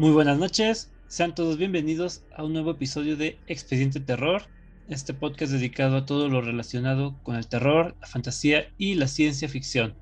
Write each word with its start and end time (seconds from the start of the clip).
Muy 0.00 0.12
buenas 0.12 0.38
noches, 0.38 0.90
sean 1.08 1.34
todos 1.34 1.58
bienvenidos 1.58 2.24
a 2.34 2.42
un 2.42 2.54
nuevo 2.54 2.70
episodio 2.70 3.18
de 3.18 3.38
Expediente 3.48 4.00
Terror, 4.00 4.44
este 4.88 5.12
podcast 5.12 5.52
dedicado 5.52 5.98
a 5.98 6.06
todo 6.06 6.30
lo 6.30 6.40
relacionado 6.40 7.18
con 7.22 7.36
el 7.36 7.46
terror, 7.48 7.94
la 8.00 8.06
fantasía 8.06 8.72
y 8.78 8.94
la 8.94 9.06
ciencia 9.06 9.46
ficción. 9.46 9.94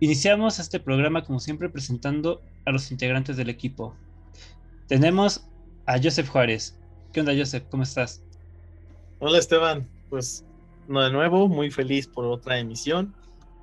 Iniciamos 0.00 0.58
este 0.58 0.80
programa 0.80 1.24
como 1.24 1.40
siempre 1.40 1.70
presentando 1.70 2.42
a 2.66 2.72
los 2.72 2.90
integrantes 2.92 3.38
del 3.38 3.48
equipo. 3.48 3.96
Tenemos 4.86 5.46
a 5.86 5.96
Joseph 5.96 6.28
Juárez. 6.28 6.78
¿Qué 7.14 7.20
onda 7.20 7.32
Joseph? 7.34 7.64
¿Cómo 7.70 7.84
estás? 7.84 8.22
Hola 9.18 9.38
Esteban, 9.38 9.88
pues 10.10 10.44
de 10.88 11.10
nuevo, 11.10 11.48
muy 11.48 11.70
feliz 11.70 12.06
por 12.06 12.26
otra 12.26 12.58
emisión, 12.58 13.14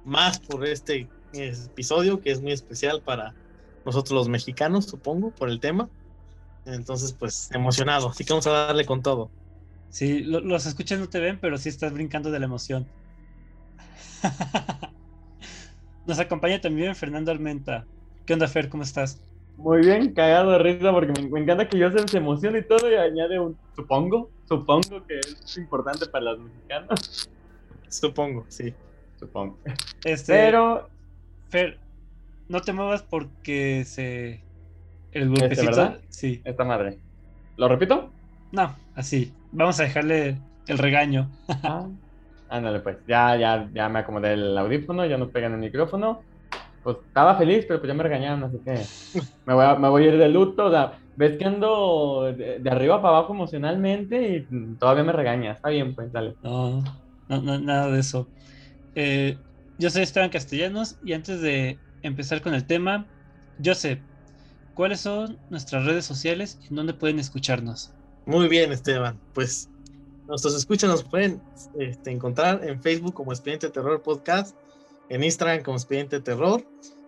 más 0.04 0.40
por 0.40 0.66
este 0.66 1.08
episodio 1.34 2.20
que 2.22 2.32
es 2.32 2.42
muy 2.42 2.54
especial 2.54 3.04
para 3.04 3.36
nosotros 3.86 4.12
los 4.12 4.30
mexicanos, 4.30 4.86
supongo, 4.86 5.32
por 5.32 5.50
el 5.50 5.60
tema. 5.60 5.90
Entonces, 6.66 7.14
pues 7.14 7.50
emocionado, 7.52 8.10
así 8.10 8.24
que 8.24 8.34
vamos 8.34 8.48
a 8.48 8.52
darle 8.52 8.86
con 8.86 9.02
todo. 9.02 9.32
Sí, 9.90 10.22
los 10.22 10.66
escuchas 10.66 11.00
no 11.00 11.10
te 11.10 11.20
ven, 11.20 11.40
pero 11.40 11.58
sí 11.58 11.70
estás 11.70 11.92
brincando 11.92 12.32
de 12.32 12.40
la 12.40 12.46
emoción. 12.46 12.88
Nos 16.06 16.20
acompaña 16.20 16.62
también 16.62 16.96
Fernando 16.96 17.32
Armenta. 17.32 17.86
¿Qué 18.26 18.34
onda, 18.34 18.48
Fer? 18.48 18.70
¿Cómo 18.70 18.84
estás? 18.84 19.20
Muy 19.58 19.82
bien, 19.82 20.14
cagado 20.14 20.52
de 20.52 20.60
risa 20.60 20.92
porque 20.92 21.22
me, 21.22 21.40
encanta 21.40 21.68
que 21.68 21.78
yo 21.78 21.92
se 21.92 22.18
emocione 22.18 22.60
y 22.60 22.64
todo 22.64 22.90
y 22.90 22.96
añade 22.96 23.40
un 23.40 23.58
supongo, 23.76 24.32
supongo 24.48 25.06
que 25.06 25.20
es 25.20 25.58
importante 25.58 26.08
para 26.08 26.26
los 26.26 26.40
mexicanos. 26.40 27.30
Supongo, 27.88 28.46
sí. 28.48 28.74
Supongo. 29.20 29.60
Este, 30.04 30.34
Pero, 30.34 30.90
Fer, 31.50 31.78
no 32.52 32.62
te 32.62 32.74
muevas 32.74 33.02
porque 33.02 33.84
se. 33.86 34.42
El 35.14 35.24
este, 35.24 35.40
golpecito. 35.40 35.72
¿verdad? 35.72 36.00
Sí. 36.10 36.42
Esta 36.44 36.66
madre. 36.66 37.00
¿Lo 37.56 37.68
repito? 37.68 38.12
No, 38.52 38.76
así. 38.94 39.34
Vamos 39.54 39.80
a 39.80 39.84
dejarle 39.84 40.38
el 40.68 40.78
regaño. 40.78 41.30
ah, 41.64 41.88
ándale, 42.50 42.82
pues. 42.82 42.98
Ya, 43.08 43.38
ya, 43.38 43.70
ya 43.74 43.88
me 43.88 44.00
acomodé 44.00 44.34
el 44.34 44.58
audífono, 44.58 45.06
ya 45.06 45.18
no 45.18 45.30
pegan 45.30 45.54
el 45.54 45.60
micrófono. 45.60 46.22
Pues 46.84 46.98
estaba 47.08 47.36
feliz, 47.36 47.66
pero 47.68 47.80
pues 47.80 47.88
ya 47.88 47.94
me 47.94 48.04
regañaron, 48.04 48.44
así 48.44 48.58
que 48.58 48.82
me 49.46 49.54
voy 49.54 49.66
a, 49.66 49.76
me 49.76 49.88
voy 49.88 50.04
a 50.04 50.08
ir 50.08 50.18
de 50.18 50.28
luto. 50.28 50.66
O 50.66 50.72
sea, 50.72 51.00
ves 51.16 51.38
que 51.38 51.46
ando 51.46 52.34
de, 52.36 52.70
arriba 52.70 53.02
para 53.02 53.18
abajo 53.18 53.34
emocionalmente 53.34 54.48
y 54.50 54.76
todavía 54.76 55.04
me 55.04 55.14
regaña. 55.14 55.54
Está 55.54 55.70
bien, 55.70 55.96
pues, 55.96 56.12
dale. 56.12 56.36
No, 56.44 56.84
no, 57.30 57.60
nada 57.60 57.88
de 57.90 58.00
eso. 58.00 58.28
Eh, 58.96 59.38
yo 59.78 59.90
soy 59.90 60.02
Esteban 60.02 60.30
Castellanos 60.30 60.98
y 61.04 61.14
antes 61.14 61.40
de 61.40 61.80
empezar 62.04 62.42
con 62.42 62.54
el 62.54 62.66
tema, 62.66 63.06
Joseph, 63.64 64.00
¿cuáles 64.74 65.02
son 65.02 65.38
nuestras 65.50 65.86
redes 65.86 66.06
sociales 66.06 66.60
y 66.70 66.74
dónde 66.74 66.94
pueden 66.94 67.20
escucharnos? 67.20 67.94
Muy 68.26 68.48
bien, 68.48 68.72
Esteban. 68.72 69.20
Pues 69.34 69.70
nuestros 70.28 70.56
escuchas 70.56 70.90
nos 70.90 71.04
pueden 71.04 71.42
este, 71.78 72.12
encontrar 72.12 72.62
en 72.64 72.82
Facebook 72.82 73.14
como 73.14 73.32
Expediente 73.32 73.70
Terror 73.70 74.02
Podcast, 74.02 74.56
en 75.10 75.24
Instagram 75.24 75.64
como 75.64 75.78
Expediente 75.78 76.20
Terror, 76.20 76.66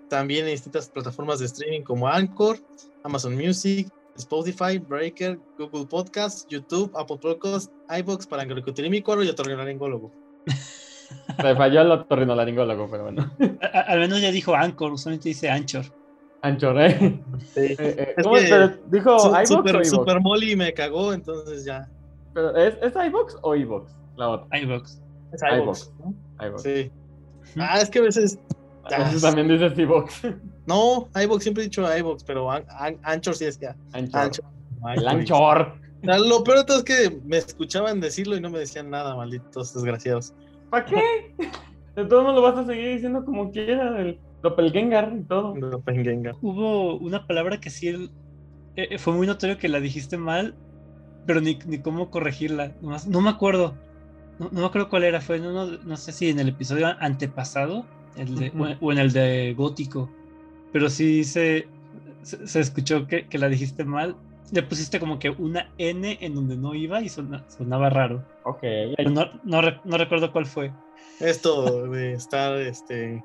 también 0.09 0.45
en 0.45 0.51
distintas 0.51 0.89
plataformas 0.89 1.39
de 1.39 1.45
streaming 1.45 1.81
como 1.81 2.07
Anchor, 2.07 2.59
Amazon 3.03 3.35
Music, 3.35 3.89
Spotify, 4.17 4.77
Breaker, 4.77 5.39
Google 5.57 5.85
Podcasts, 5.85 6.45
YouTube, 6.49 6.91
Apple 6.95 7.17
Podcasts, 7.17 7.71
iBox 7.89 8.27
para 8.27 8.43
anglocutilímico 8.43 9.21
y 9.23 9.29
otorrinolaringólogo. 9.29 10.11
Se 11.39 11.55
falló 11.55 11.81
el 11.81 11.91
otorrinolaringólogo, 11.91 12.87
pero 12.89 13.03
bueno. 13.03 13.31
al 13.87 13.99
menos 13.99 14.21
ya 14.21 14.31
dijo 14.31 14.55
Anchor, 14.55 14.93
usualmente 14.93 15.29
dice 15.29 15.49
Anchor. 15.49 15.85
Anchor, 16.41 16.81
¿eh? 16.81 17.19
Sí. 17.53 17.61
Eh, 17.61 17.77
eh, 17.79 18.15
¿Cómo 18.21 18.37
es? 18.37 18.51
¿Dijo 18.91 19.15
iVox 19.15 19.49
super, 19.49 19.75
o 19.77 19.85
Super 19.85 20.19
Molly 20.19 20.55
me 20.55 20.73
cagó, 20.73 21.13
entonces 21.13 21.63
ya. 21.65 21.89
¿Pero 22.33 22.55
es, 22.57 22.75
es 22.81 22.93
iVox 22.95 23.37
o 23.41 23.55
iVox? 23.55 23.95
La 24.17 24.29
otra. 24.29 24.59
iVox. 24.59 25.01
Es 25.31 25.41
iVox, 25.41 25.91
¿no? 25.99 26.13
iVox. 26.45 26.61
Sí. 26.63 26.91
Ah, 27.57 27.79
es 27.79 27.89
que 27.89 27.99
a 27.99 28.03
veces... 28.03 28.39
A 28.85 28.97
veces 28.99 29.21
también 29.21 29.47
dices 29.47 29.77
iVox. 29.77 30.21
No, 30.65 31.07
iVox, 31.15 31.43
siempre 31.43 31.63
he 31.63 31.67
dicho 31.67 31.85
iVox, 31.97 32.23
pero 32.23 32.49
Anchor 32.51 33.35
sí 33.35 33.45
es 33.45 33.59
ya. 33.59 33.75
Anchor. 33.93 34.21
Anchor. 34.21 34.45
El 34.95 35.07
Anchor. 35.07 35.73
Lo 36.03 36.43
peor 36.43 36.57
de 36.59 36.63
todo 36.65 36.77
es 36.79 36.83
que 36.83 37.21
me 37.23 37.37
escuchaban 37.37 38.01
decirlo 38.01 38.35
y 38.35 38.41
no 38.41 38.49
me 38.49 38.59
decían 38.59 38.89
nada, 38.89 39.15
malditos 39.15 39.73
desgraciados. 39.73 40.33
¿Para 40.73 40.85
qué? 40.85 41.35
De 41.95 42.05
todos 42.05 42.23
modos 42.23 42.35
lo 42.35 42.41
vas 42.41 42.57
a 42.57 42.65
seguir 42.65 42.95
diciendo 42.95 43.23
como 43.23 43.51
quiera, 43.51 44.01
el 44.01 44.17
Doppelganger 44.41 45.13
y 45.19 45.21
todo. 45.21 45.53
Doppelganger. 45.53 46.33
Hubo 46.41 46.97
una 46.97 47.27
palabra 47.27 47.59
que 47.59 47.69
sí 47.69 47.89
eh, 47.89 48.07
eh, 48.75 48.97
fue 48.97 49.13
muy 49.13 49.27
notorio 49.27 49.59
que 49.59 49.69
la 49.69 49.79
dijiste 49.79 50.17
mal, 50.17 50.55
pero 51.27 51.41
ni, 51.41 51.59
ni 51.67 51.77
cómo 51.77 52.09
corregirla. 52.09 52.71
No, 52.81 53.21
me 53.21 53.29
acuerdo. 53.29 53.75
No, 54.39 54.49
me 54.49 54.65
acuerdo 54.65 54.89
cuál 54.89 55.03
era. 55.03 55.21
Fue, 55.21 55.37
no, 55.37 55.67
no, 55.67 55.95
sé 55.95 56.11
si 56.11 56.31
en 56.31 56.39
el 56.39 56.49
episodio 56.49 56.87
antepasado 56.99 57.85
el 58.17 58.33
de, 58.33 58.77
o, 58.81 58.91
en 58.91 58.97
el 58.97 59.13
de 59.13 59.53
Gótico. 59.55 60.09
Pero 60.71 60.89
sí 60.89 61.23
se, 61.23 61.67
se, 62.23 62.59
escuchó 62.59 63.05
que, 63.05 63.27
que, 63.27 63.37
la 63.37 63.47
dijiste 63.47 63.85
mal. 63.85 64.15
Le 64.53 64.61
pusiste 64.61 64.99
como 64.99 65.17
que 65.17 65.31
una 65.31 65.71
N 65.79 66.19
en 66.21 66.35
donde 66.35 66.55
no 66.55 66.75
iba 66.75 67.01
y 67.01 67.09
sonaba 67.09 67.89
raro. 67.89 68.23
Ok. 68.43 68.63
no, 69.09 69.25
no, 69.43 69.61
no, 69.83 69.97
recuerdo 69.97 70.31
cuál 70.31 70.45
fue. 70.45 70.71
Esto 71.19 71.87
de 71.87 72.13
estar, 72.13 72.55
este... 72.57 73.23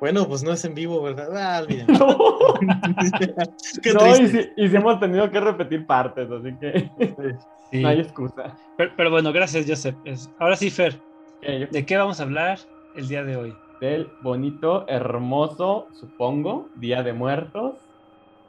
Bueno, 0.00 0.26
pues 0.26 0.42
no 0.42 0.52
es 0.52 0.64
en 0.64 0.74
vivo, 0.74 1.00
¿verdad? 1.02 1.28
Ah, 1.36 1.62
bien. 1.68 1.86
Qué 3.82 3.92
no, 3.92 4.08
y 4.16 4.26
si, 4.26 4.40
y 4.56 4.68
si, 4.68 4.76
hemos 4.76 4.98
tenido 4.98 5.30
que 5.30 5.38
repetir 5.38 5.86
partes, 5.86 6.28
así 6.28 6.52
que 6.58 6.90
no 7.80 7.88
hay 7.88 8.00
excusa. 8.00 8.56
Pero, 8.76 9.10
bueno, 9.10 9.32
gracias, 9.32 9.66
Joseph. 9.68 9.94
Ahora 10.40 10.56
sí, 10.56 10.68
Fer, 10.70 11.00
¿de 11.42 11.86
qué 11.86 11.96
vamos 11.96 12.18
a 12.18 12.24
hablar 12.24 12.58
el 12.96 13.06
día 13.06 13.22
de 13.22 13.36
hoy? 13.36 13.54
Del 13.80 14.08
bonito, 14.22 14.84
hermoso, 14.88 15.86
supongo, 15.92 16.68
Día 16.74 17.04
de 17.04 17.12
Muertos, 17.12 17.76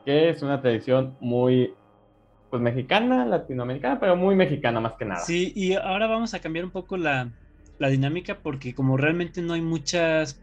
que 0.05 0.29
es 0.29 0.41
una 0.41 0.61
tradición 0.61 1.15
muy 1.19 1.73
pues 2.49 2.61
mexicana, 2.61 3.25
latinoamericana, 3.25 3.99
pero 3.99 4.15
muy 4.15 4.35
mexicana 4.35 4.79
más 4.79 4.93
que 4.93 5.05
nada. 5.05 5.21
Sí, 5.21 5.53
y 5.55 5.73
ahora 5.73 6.07
vamos 6.07 6.33
a 6.33 6.39
cambiar 6.39 6.65
un 6.65 6.71
poco 6.71 6.97
la, 6.97 7.31
dinámica 7.79 8.39
porque 8.39 8.73
como 8.73 8.97
realmente 8.97 9.41
no 9.41 9.53
hay 9.53 9.61
muchas 9.61 10.41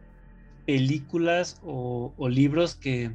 películas 0.65 1.61
o, 1.65 2.13
libros 2.29 2.75
que, 2.75 3.11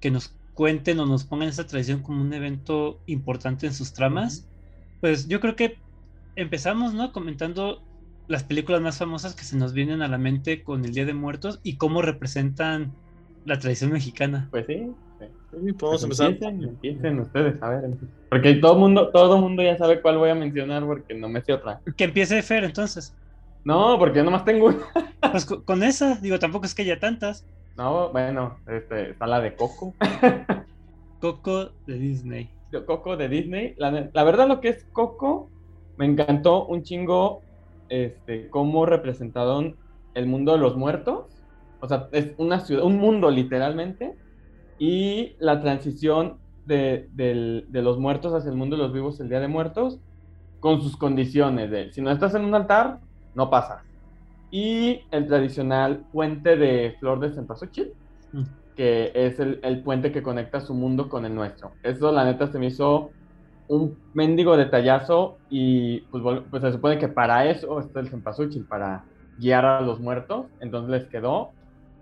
que, 0.00 0.10
nos 0.10 0.34
cuenten 0.54 0.98
o 0.98 1.06
nos 1.06 1.24
pongan 1.24 1.48
esa 1.48 1.66
tradición 1.66 2.02
como 2.02 2.22
un 2.22 2.32
evento 2.32 3.00
importante 3.06 3.66
en 3.66 3.74
sus 3.74 3.92
tramas, 3.92 4.48
pues 5.00 5.28
yo 5.28 5.40
creo 5.40 5.54
que 5.54 5.76
empezamos, 6.34 6.94
¿no? 6.94 7.12
Comentando 7.12 7.82
las 8.28 8.42
películas 8.42 8.80
más 8.80 8.98
famosas 8.98 9.34
que 9.34 9.44
se 9.44 9.56
nos 9.56 9.72
vienen 9.72 10.02
a 10.02 10.08
la 10.08 10.18
mente 10.18 10.62
con 10.62 10.84
el 10.84 10.92
Día 10.92 11.04
de 11.04 11.14
Muertos 11.14 11.60
y 11.62 11.76
cómo 11.76 12.02
representan 12.02 12.92
la 13.44 13.58
tradición 13.58 13.92
mexicana. 13.92 14.48
Pues 14.50 14.66
sí, 14.66 14.90
Sí, 15.50 15.72
podemos 15.72 16.02
empezar. 16.02 16.36
Empiecen, 16.40 17.20
ustedes, 17.20 17.62
a 17.62 17.70
ver. 17.70 17.90
Porque 18.28 18.54
todo 18.54 18.76
mundo, 18.76 19.08
todo 19.10 19.38
mundo 19.40 19.62
ya 19.62 19.76
sabe 19.78 20.02
cuál 20.02 20.18
voy 20.18 20.30
a 20.30 20.34
mencionar 20.34 20.84
porque 20.84 21.14
no 21.14 21.28
me 21.28 21.40
sé 21.42 21.52
otra. 21.52 21.80
Que 21.96 22.04
empiece 22.04 22.42
Fer, 22.42 22.64
entonces. 22.64 23.14
No, 23.64 23.98
porque 23.98 24.18
yo 24.18 24.24
nomás 24.24 24.44
tengo 24.44 24.66
una. 24.66 24.78
Pues 25.30 25.44
con 25.44 25.82
esa, 25.82 26.16
digo, 26.16 26.38
tampoco 26.38 26.66
es 26.66 26.74
que 26.74 26.82
haya 26.82 27.00
tantas. 27.00 27.44
No, 27.76 28.10
bueno, 28.10 28.58
este, 28.68 29.10
está 29.10 29.26
la 29.26 29.40
de 29.40 29.54
Coco. 29.54 29.94
Coco 31.20 31.70
de 31.86 31.98
Disney. 31.98 32.50
Coco 32.86 33.16
de 33.16 33.28
Disney. 33.28 33.74
La, 33.76 34.08
la, 34.12 34.24
verdad, 34.24 34.46
lo 34.46 34.60
que 34.60 34.68
es 34.68 34.84
Coco, 34.92 35.50
me 35.96 36.06
encantó 36.06 36.66
un 36.66 36.82
chingo 36.82 37.42
este, 37.88 38.48
cómo 38.50 38.86
representaron 38.86 39.76
el 40.14 40.26
mundo 40.26 40.52
de 40.52 40.58
los 40.58 40.76
muertos. 40.76 41.26
O 41.80 41.88
sea, 41.88 42.08
es 42.12 42.32
una 42.38 42.60
ciudad, 42.60 42.84
un 42.84 42.98
mundo 42.98 43.30
literalmente 43.30 44.14
y 44.78 45.34
la 45.38 45.60
transición 45.60 46.38
de, 46.66 47.64
los 47.70 47.98
muertos 47.98 48.34
hacia 48.34 48.50
el 48.50 48.56
mundo 48.56 48.76
de 48.76 48.82
los 48.82 48.92
vivos 48.92 49.20
el 49.20 49.28
Día 49.28 49.40
de 49.40 49.48
Muertos, 49.48 49.98
con 50.60 50.80
sus 50.80 50.96
condiciones 50.96 51.70
de, 51.70 51.92
si 51.92 52.02
no 52.02 52.10
estás 52.10 52.34
en 52.34 52.44
un 52.44 52.54
altar, 52.54 52.98
no 53.34 53.50
pasa. 53.50 53.84
Y 54.50 55.00
el 55.10 55.26
tradicional 55.26 56.04
puente 56.12 56.56
de 56.56 56.96
flor 56.98 57.20
de 57.20 57.30
cempasúchil, 57.30 57.92
mm. 58.32 58.42
que 58.74 59.12
es 59.14 59.38
el, 59.38 59.82
puente 59.82 60.12
que 60.12 60.22
conecta 60.22 60.60
su 60.60 60.74
mundo 60.74 61.08
con 61.08 61.24
el 61.24 61.34
nuestro. 61.34 61.72
Eso, 61.82 62.10
la 62.12 62.24
neta, 62.24 62.46
se 62.48 62.58
me 62.58 62.66
hizo 62.66 63.10
un 63.68 63.96
mendigo 64.14 64.56
detallazo 64.56 65.38
y 65.50 66.00
pues, 66.02 66.42
pues 66.50 66.62
se 66.62 66.72
supone 66.72 66.98
que 66.98 67.08
para 67.08 67.46
eso 67.46 67.80
está 67.80 68.00
el 68.00 68.08
cempasúchil, 68.08 68.64
para 68.64 69.04
guiar 69.38 69.64
a 69.64 69.80
los 69.80 70.00
muertos. 70.00 70.46
Entonces 70.60 70.90
les 70.90 71.04
quedó 71.08 71.50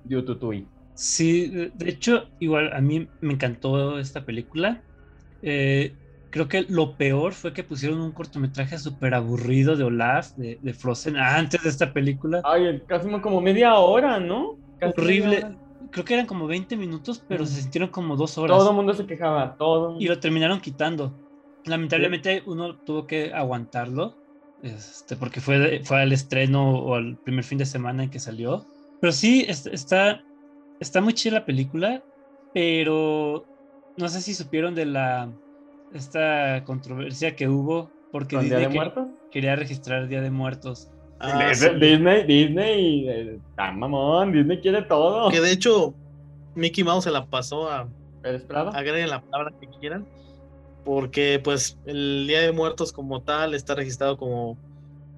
Diututui. 0.04 0.66
Sí, 0.94 1.49
de 1.75 1.88
hecho, 1.88 2.29
igual 2.38 2.73
a 2.73 2.81
mí 2.81 3.08
me 3.20 3.35
encantó 3.35 3.99
esta 3.99 4.25
película. 4.25 4.82
Eh, 5.43 5.94
creo 6.31 6.49
que 6.49 6.62
lo 6.62 6.96
peor 6.96 7.32
fue 7.32 7.52
que 7.52 7.62
pusieron 7.62 8.00
un 8.00 8.12
cortometraje 8.12 8.79
súper 8.79 9.14
aburrido 9.14 9.76
de 9.76 9.85
Olaf, 9.85 10.32
de, 10.37 10.75
Frozen, 10.75 11.17
antes 11.17 11.62
de 11.62 11.69
esta 11.69 11.93
película. 11.93 12.43
Ay, 12.44 12.82
casi 12.87 13.08
como 13.20 13.41
media 13.41 13.75
hora, 13.75 14.19
¿no? 14.19 14.56
Horrible. 14.81 15.56
creo 15.91 16.05
que 16.05 16.14
eran 16.14 16.26
como 16.26 16.46
20 16.46 16.76
minutos, 16.76 17.23
pero 17.29 17.46
se 17.46 17.61
sintieron 17.61 17.91
como 17.91 18.17
dos 18.17 18.37
horas. 18.38 18.56
Todo 18.56 18.70
el 18.70 18.76
mundo 18.76 18.94
se 18.94 19.06
quejaba, 19.06 19.56
todo. 19.56 19.96
Y 20.00 20.06
lo 20.06 20.19
terminaron 20.19 20.61
quitando. 20.61 21.14
Lamentablemente 21.67 22.43
uno 22.46 22.76
tuvo 22.79 23.06
que 23.06 23.32
aguantarlo, 23.32 24.17
este, 24.62 25.17
porque 25.17 25.41
fue, 25.41 25.82
fue 25.85 26.02
al 26.02 26.12
estreno 26.12 26.79
o 26.79 26.94
al 26.94 27.17
primer 27.19 27.44
fin 27.44 27.58
de 27.58 27.67
semana 27.67 28.02
en 28.02 28.11
que 28.11 28.19
salió. 28.19 28.67
Pero 29.00 29.12
sí, 29.12 29.46
está, 29.49 30.20
está 30.80 31.00
muy 31.00 31.14
chida 31.14 31.34
la 31.34 31.44
película, 31.44 32.02
pero 32.52 33.46
no 33.96 34.08
sé 34.08 34.20
si 34.20 34.34
supieron 34.34 34.74
de 34.74 34.86
la 34.86 35.32
esta 35.92 36.64
controversia 36.64 37.36
que 37.36 37.48
hubo 37.48 37.90
porque 38.10 38.38
Día 38.38 38.58
de 38.58 38.68
Muertos? 38.68 39.08
quería 39.30 39.56
registrar 39.56 40.06
Día 40.08 40.20
de 40.20 40.30
Muertos. 40.30 40.88
Ah, 41.18 41.48
Disney, 41.48 42.24
Disney, 42.24 43.08
eh, 43.08 43.38
ah, 43.56 43.72
mamón, 43.72 44.32
Disney 44.32 44.60
quiere 44.60 44.82
todo. 44.82 45.30
Que 45.30 45.40
de 45.40 45.52
hecho, 45.52 45.94
Mickey 46.54 46.84
Mouse 46.84 47.04
se 47.04 47.10
la 47.10 47.26
pasó 47.26 47.70
a. 47.70 47.88
Agreguen 48.22 49.10
la 49.10 49.20
palabra 49.20 49.52
que 49.60 49.68
quieran. 49.80 50.06
Porque, 50.84 51.40
pues, 51.42 51.78
el 51.86 52.26
Día 52.28 52.40
de 52.42 52.52
Muertos, 52.52 52.92
como 52.92 53.22
tal, 53.22 53.54
está 53.54 53.74
registrado 53.74 54.16
como 54.16 54.58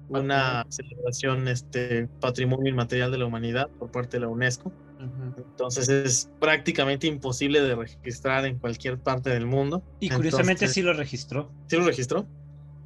una 0.09 0.65
celebración, 0.69 1.47
este, 1.47 2.07
patrimonio 2.21 2.71
inmaterial 2.71 3.11
de 3.11 3.17
la 3.17 3.25
humanidad 3.25 3.69
por 3.77 3.91
parte 3.91 4.17
de 4.17 4.21
la 4.21 4.29
UNESCO. 4.29 4.71
Entonces 4.99 5.89
es 5.89 6.31
prácticamente 6.39 7.07
imposible 7.07 7.61
de 7.61 7.75
registrar 7.75 8.45
en 8.45 8.57
cualquier 8.57 8.97
parte 8.97 9.29
del 9.29 9.45
mundo. 9.45 9.83
Y 9.99 10.09
curiosamente 10.09 10.67
sí 10.67 10.81
lo 10.81 10.93
registró. 10.93 11.51
Sí 11.67 11.77
lo 11.77 11.85
registró. 11.85 12.25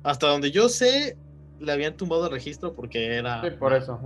Hasta 0.03 0.27
donde 0.27 0.51
yo 0.51 0.67
sé, 0.69 1.17
le 1.59 1.71
habían 1.71 1.95
tumbado 1.95 2.25
el 2.25 2.31
registro 2.31 2.73
porque 2.73 3.15
era... 3.15 3.41
Sí, 3.41 3.51
por 3.51 3.73
eso. 3.73 3.99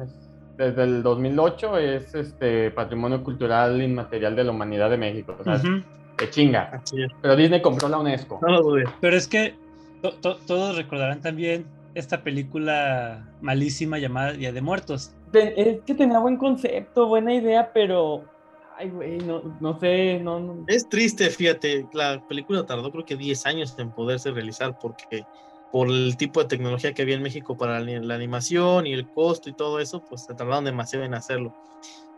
desde 0.58 0.84
el 0.84 1.04
2008 1.04 1.78
es 1.78 2.16
este 2.16 2.72
Patrimonio 2.72 3.24
Cultural 3.24 3.82
Inmaterial 3.82 4.36
de 4.36 4.44
la 4.44 4.52
Humanidad 4.52 4.90
de 4.90 4.98
México. 4.98 5.36
O 5.40 5.44
sea, 5.44 5.62
chinga. 6.30 6.82
Pero 7.22 7.36
Disney 7.36 7.62
compró 7.62 7.90
la 7.90 8.00
UNESCO. 8.00 8.40
No 8.42 8.52
lo 8.52 8.62
dudé. 8.62 8.84
Pero 9.02 9.18
es 9.18 9.28
que 9.28 9.56
todos 10.22 10.76
recordarán 10.76 11.22
también 11.22 11.66
esta 11.96 12.22
película 12.22 13.28
malísima 13.42 13.98
llamada 13.98 14.34
Día 14.34 14.52
de 14.52 14.62
Muertos. 14.62 15.14
Es 15.34 15.82
que 15.86 15.96
tenía 15.96 16.20
buen 16.20 16.38
concepto, 16.38 17.08
buena 17.08 17.34
idea, 17.34 17.72
pero... 17.74 18.26
Ay, 18.78 18.90
güey, 18.90 19.18
no, 19.20 19.42
no 19.62 19.80
sé, 19.80 20.20
no, 20.20 20.66
Es 20.68 20.88
triste, 20.90 21.30
fíjate, 21.30 21.88
la 21.94 22.22
película 22.28 22.66
tardó 22.66 22.92
creo 22.92 23.06
que 23.06 23.16
10 23.16 23.46
años 23.46 23.74
en 23.80 23.90
poderse 23.90 24.32
realizar 24.32 24.78
porque 24.78 25.24
por 25.72 25.88
el 25.88 26.18
tipo 26.18 26.42
de 26.42 26.50
tecnología 26.50 26.94
que 26.94 27.02
había 27.02 27.16
en 27.16 27.24
México 27.24 27.58
para 27.58 27.80
la 27.80 28.16
animación 28.16 28.86
y 28.86 28.92
el 28.92 29.08
costo 29.08 29.50
y 29.50 29.54
todo 29.54 29.80
eso, 29.80 30.04
pues 30.04 30.26
se 30.26 30.34
tardaron 30.34 30.66
demasiado 30.66 31.06
en 31.06 31.14
hacerlo. 31.14 31.56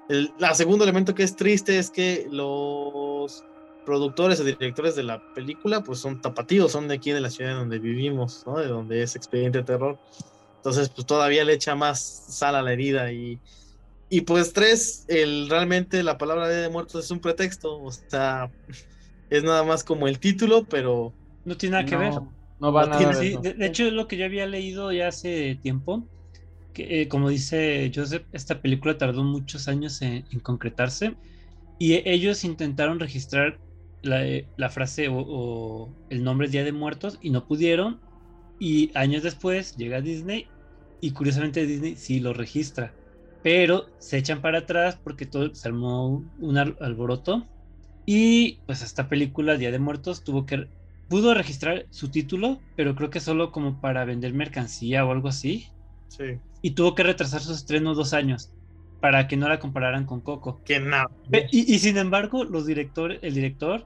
El 0.09 0.33
segundo 0.53 0.83
elemento 0.83 1.13
que 1.13 1.23
es 1.23 1.35
triste 1.35 1.77
es 1.77 1.91
que 1.91 2.27
los 2.31 3.45
productores 3.87 4.37
o 4.41 4.43
directores 4.43 4.97
de 4.97 5.03
la 5.03 5.33
película 5.33 5.81
pues 5.81 5.99
son 5.99 6.21
tapatíos, 6.21 6.73
son 6.73 6.89
de 6.89 6.95
aquí 6.95 7.11
de 7.11 7.21
la 7.21 7.29
ciudad 7.29 7.55
donde 7.55 7.79
vivimos, 7.79 8.43
¿no? 8.45 8.57
De 8.57 8.67
donde 8.67 9.01
es 9.01 9.15
Expediente 9.15 9.59
de 9.59 9.63
Terror. 9.63 9.97
Entonces 10.57 10.89
pues 10.89 11.07
todavía 11.07 11.45
le 11.45 11.53
echa 11.53 11.73
más 11.73 12.01
sal 12.01 12.55
a 12.57 12.61
la 12.61 12.73
herida 12.73 13.13
y, 13.13 13.39
y 14.09 14.21
pues 14.21 14.51
tres, 14.51 15.05
el, 15.07 15.49
realmente 15.49 16.03
la 16.03 16.17
palabra 16.17 16.49
de 16.49 16.67
muertos 16.69 17.05
es 17.05 17.11
un 17.11 17.21
pretexto, 17.21 17.81
o 17.81 17.89
sea, 17.91 18.51
es 19.29 19.43
nada 19.45 19.63
más 19.63 19.85
como 19.85 20.09
el 20.09 20.19
título, 20.19 20.65
pero... 20.65 21.13
No 21.45 21.55
tiene 21.55 21.77
nada 21.77 21.85
que 21.85 21.95
ver. 21.95 22.13
No 22.59 22.73
va 22.73 22.87
nada 22.87 23.19
de, 23.19 23.55
hecho, 23.65 23.85
es 23.85 23.93
lo 23.93 24.07
que 24.09 24.17
yo 24.17 24.25
había 24.25 24.45
leído 24.47 24.91
ya 24.91 25.07
hace 25.07 25.57
tiempo. 25.61 26.03
Que, 26.73 27.01
eh, 27.01 27.07
como 27.07 27.29
dice 27.29 27.89
Joseph, 27.95 28.23
esta 28.33 28.61
película 28.61 28.97
tardó 28.97 29.23
muchos 29.23 29.69
años 29.69 30.01
en, 30.01 30.25
concretarse. 30.41 31.15
Y 31.79 31.93
ellos 32.09 32.43
intentaron 32.43 32.99
registrar 32.99 33.59
la, 34.07 34.25
eh, 34.25 34.47
frase 34.69 35.07
o, 35.09 35.89
el 36.09 36.23
nombre 36.23 36.47
Día 36.47 36.63
de 36.63 36.71
Muertos 36.71 37.19
y 37.21 37.29
no 37.29 37.45
pudieron. 37.45 37.99
Y 38.59 38.91
años 38.95 39.23
después 39.23 39.75
llega 39.77 40.01
Disney 40.01 40.47
y 40.99 41.11
curiosamente 41.11 41.65
Disney 41.65 41.95
sí 41.95 42.19
lo 42.19 42.33
registra. 42.33 42.93
Pero 43.43 43.85
se 43.99 44.17
echan 44.17 44.41
para 44.41 44.59
atrás 44.59 44.99
porque 45.01 45.25
todo 45.25 45.53
se 45.53 45.67
armó 45.67 46.23
un 46.39 46.57
alboroto. 46.57 47.45
Y 48.05 48.59
pues 48.65 48.81
esta 48.81 49.09
película, 49.09 49.57
Día 49.57 49.71
de 49.71 49.79
Muertos, 49.79 50.23
tuvo 50.23 50.45
que 50.45 50.67
pudo 51.07 51.33
registrar 51.33 51.85
su 51.89 52.09
título, 52.09 52.59
pero 52.75 52.95
creo 52.95 53.09
que 53.09 53.19
solo 53.19 53.51
como 53.51 53.79
para 53.79 54.05
vender 54.05 54.33
mercancía 54.33 55.05
o 55.05 55.11
algo 55.11 55.27
así. 55.27 55.67
Sí. 56.07 56.39
Y 56.61 56.71
tuvo 56.71 56.95
que 56.95 57.03
retrasar 57.03 57.41
su 57.41 57.53
estreno 57.53 57.93
dos 57.93 58.13
años 58.13 58.51
para 58.99 59.27
que 59.27 59.37
no 59.37 59.47
la 59.47 59.59
compararan 59.59 60.05
con 60.05 60.21
Coco. 60.21 60.61
Que 60.65 60.79
nada. 60.79 61.09
Y, 61.51 61.79
sin 61.79 61.97
embargo, 61.97 62.43
los 62.43 62.65
directores, 62.65 63.19
el 63.21 63.33
director 63.33 63.85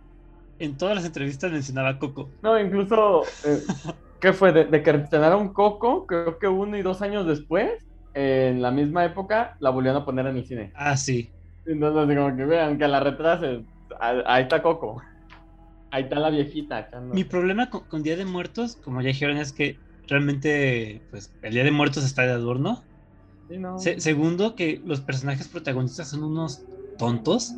en 0.61 0.77
todas 0.77 0.95
las 0.95 1.05
entrevistas 1.05 1.51
mencionaba 1.51 1.97
Coco. 1.97 2.29
No, 2.43 2.59
incluso, 2.59 3.23
eh, 3.45 3.61
¿qué 4.21 4.31
fue? 4.31 4.51
De, 4.53 4.83
que 4.83 4.89
estrenaron 4.91 5.53
Coco, 5.53 6.05
creo 6.05 6.37
que 6.37 6.47
uno 6.47 6.77
y 6.77 6.83
dos 6.83 7.01
años 7.01 7.25
después, 7.25 7.71
en 8.13 8.61
la 8.61 8.71
misma 8.71 9.03
época, 9.05 9.55
la 9.59 9.71
volvieron 9.71 10.01
a 10.01 10.05
poner 10.05 10.27
en 10.27 10.37
el 10.37 10.45
cine. 10.45 10.71
Ah, 10.75 10.95
sí. 10.95 11.31
Entonces, 11.65 12.15
como 12.15 12.35
que 12.35 12.45
vean, 12.45 12.77
que 12.77 12.87
la 12.87 12.99
retrase, 12.99 13.63
ahí 13.99 14.43
está 14.43 14.61
Coco. 14.61 15.01
Ahí 15.89 16.03
está 16.03 16.19
la 16.19 16.29
viejita. 16.29 16.89
Mi 17.11 17.23
problema 17.23 17.69
con, 17.69 18.03
Día 18.03 18.15
de 18.15 18.25
Muertos, 18.25 18.77
como 18.77 19.01
ya 19.01 19.07
dijeron, 19.07 19.37
es 19.37 19.51
que 19.51 19.77
realmente, 20.07 21.01
pues, 21.09 21.33
el 21.41 21.53
Día 21.53 21.63
de 21.63 21.71
Muertos 21.71 22.05
está 22.05 22.21
de 22.21 22.31
adorno. 22.31 22.83
Sí, 23.49 23.57
no. 23.57 23.77
segundo, 23.79 24.55
que 24.55 24.81
los 24.85 25.01
personajes 25.01 25.47
protagonistas 25.49 26.09
son 26.09 26.23
unos 26.23 26.63
tontos. 26.97 27.53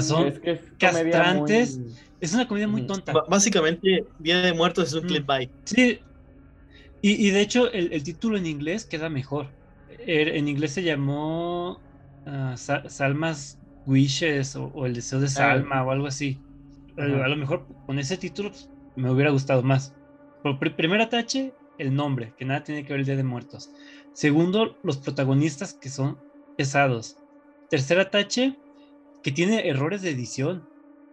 Son 0.00 0.28
es 0.28 0.38
que 0.38 0.52
es 0.52 0.60
castrantes. 0.78 1.80
Es 2.20 2.32
una 2.32 2.48
comedia 2.48 2.68
muy 2.68 2.86
tonta. 2.86 3.12
básicamente, 3.28 4.04
Día 4.18 4.40
de 4.40 4.52
Muertos 4.54 4.88
es 4.88 4.94
un 4.94 5.02
clip 5.06 5.26
by. 5.26 5.50
Sí. 5.64 6.00
Y, 7.02 7.30
de 7.30 7.40
hecho, 7.40 7.70
el, 7.70 8.02
título 8.02 8.36
en 8.36 8.46
inglés 8.46 8.84
queda 8.84 9.08
mejor. 9.08 9.48
Er, 10.06 10.28
en 10.28 10.48
inglés 10.48 10.72
se 10.72 10.82
llamó 10.82 11.80
ah, 12.26 12.56
Salmas 12.56 13.58
Wishes 13.86 14.56
o, 14.56 14.86
El 14.86 14.94
Deseo 14.94 15.20
de 15.20 15.26
ah. 15.26 15.30
Salma 15.30 15.84
o 15.84 15.90
algo 15.90 16.06
así 16.06 16.40
a 16.98 17.28
lo 17.28 17.36
mejor 17.36 17.66
con 17.86 17.98
ese 17.98 18.16
título 18.16 18.50
pues, 18.50 18.68
me 18.96 19.10
hubiera 19.10 19.30
gustado 19.30 19.62
más. 19.62 19.94
Por 20.42 20.58
primer 20.58 21.00
atache, 21.00 21.52
el 21.78 21.94
nombre, 21.94 22.32
que 22.36 22.44
nada 22.44 22.62
tiene 22.62 22.84
que 22.84 22.92
ver 22.92 23.00
el 23.00 23.06
Día 23.06 23.16
de 23.16 23.24
Muertos. 23.24 23.70
Segundo, 24.12 24.78
los 24.82 24.96
protagonistas 24.96 25.74
que 25.74 25.88
son 25.88 26.18
pesados. 26.56 27.18
Tercer 27.68 27.98
atache, 27.98 28.56
que 29.26 29.32
tiene 29.32 29.68
errores 29.68 30.02
de 30.02 30.10
edición. 30.10 30.68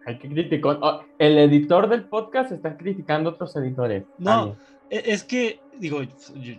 Hay 0.06 0.18
que 0.18 0.28
criticar. 0.28 0.78
Oh, 0.80 1.00
el 1.18 1.36
editor 1.36 1.88
del 1.88 2.04
podcast 2.04 2.52
está 2.52 2.76
criticando 2.76 3.30
a 3.30 3.32
otros 3.32 3.56
editores. 3.56 4.04
No, 4.18 4.54
e, 4.88 5.02
es 5.06 5.24
que, 5.24 5.58
digo, 5.80 6.00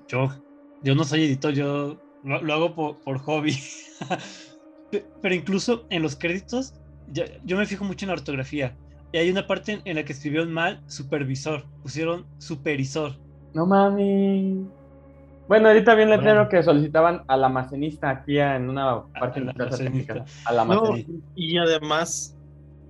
yo, 0.05 0.33
yo, 0.83 0.95
no 0.95 1.05
soy 1.05 1.23
editor, 1.23 1.53
yo 1.53 1.97
lo, 2.25 2.53
hago 2.53 2.75
por, 2.75 3.19
hobby. 3.19 3.57
Pero 5.21 5.33
incluso 5.33 5.85
en 5.89 6.01
los 6.01 6.17
créditos, 6.17 6.73
yo 7.13 7.55
me 7.55 7.65
fijo 7.65 7.85
mucho 7.85 8.03
en 8.03 8.09
la 8.09 8.15
ortografía. 8.15 8.75
Y 9.13 9.17
hay 9.19 9.29
una 9.29 9.47
parte 9.47 9.79
en 9.85 9.95
la 9.95 10.03
que 10.03 10.11
escribieron 10.11 10.51
mal 10.51 10.83
supervisor, 10.87 11.63
pusieron 11.83 12.25
supervisor. 12.37 13.13
No 13.53 13.65
mami. 13.65 14.67
Bueno, 15.47 15.67
ahorita 15.67 15.93
bien 15.93 16.09
letrero 16.09 16.49
que 16.49 16.63
solicitaban 16.63 17.23
al 17.27 17.43
almacenista 17.43 18.09
aquí 18.09 18.39
en 18.39 18.69
una 18.69 19.03
parte 19.19 19.41
de 19.41 19.45
la 19.45 19.53
casa 19.53 19.77
técnica. 19.77 20.25
Al 20.45 20.59
almacenista. 20.59 21.11
y 21.35 21.57
además, 21.57 22.35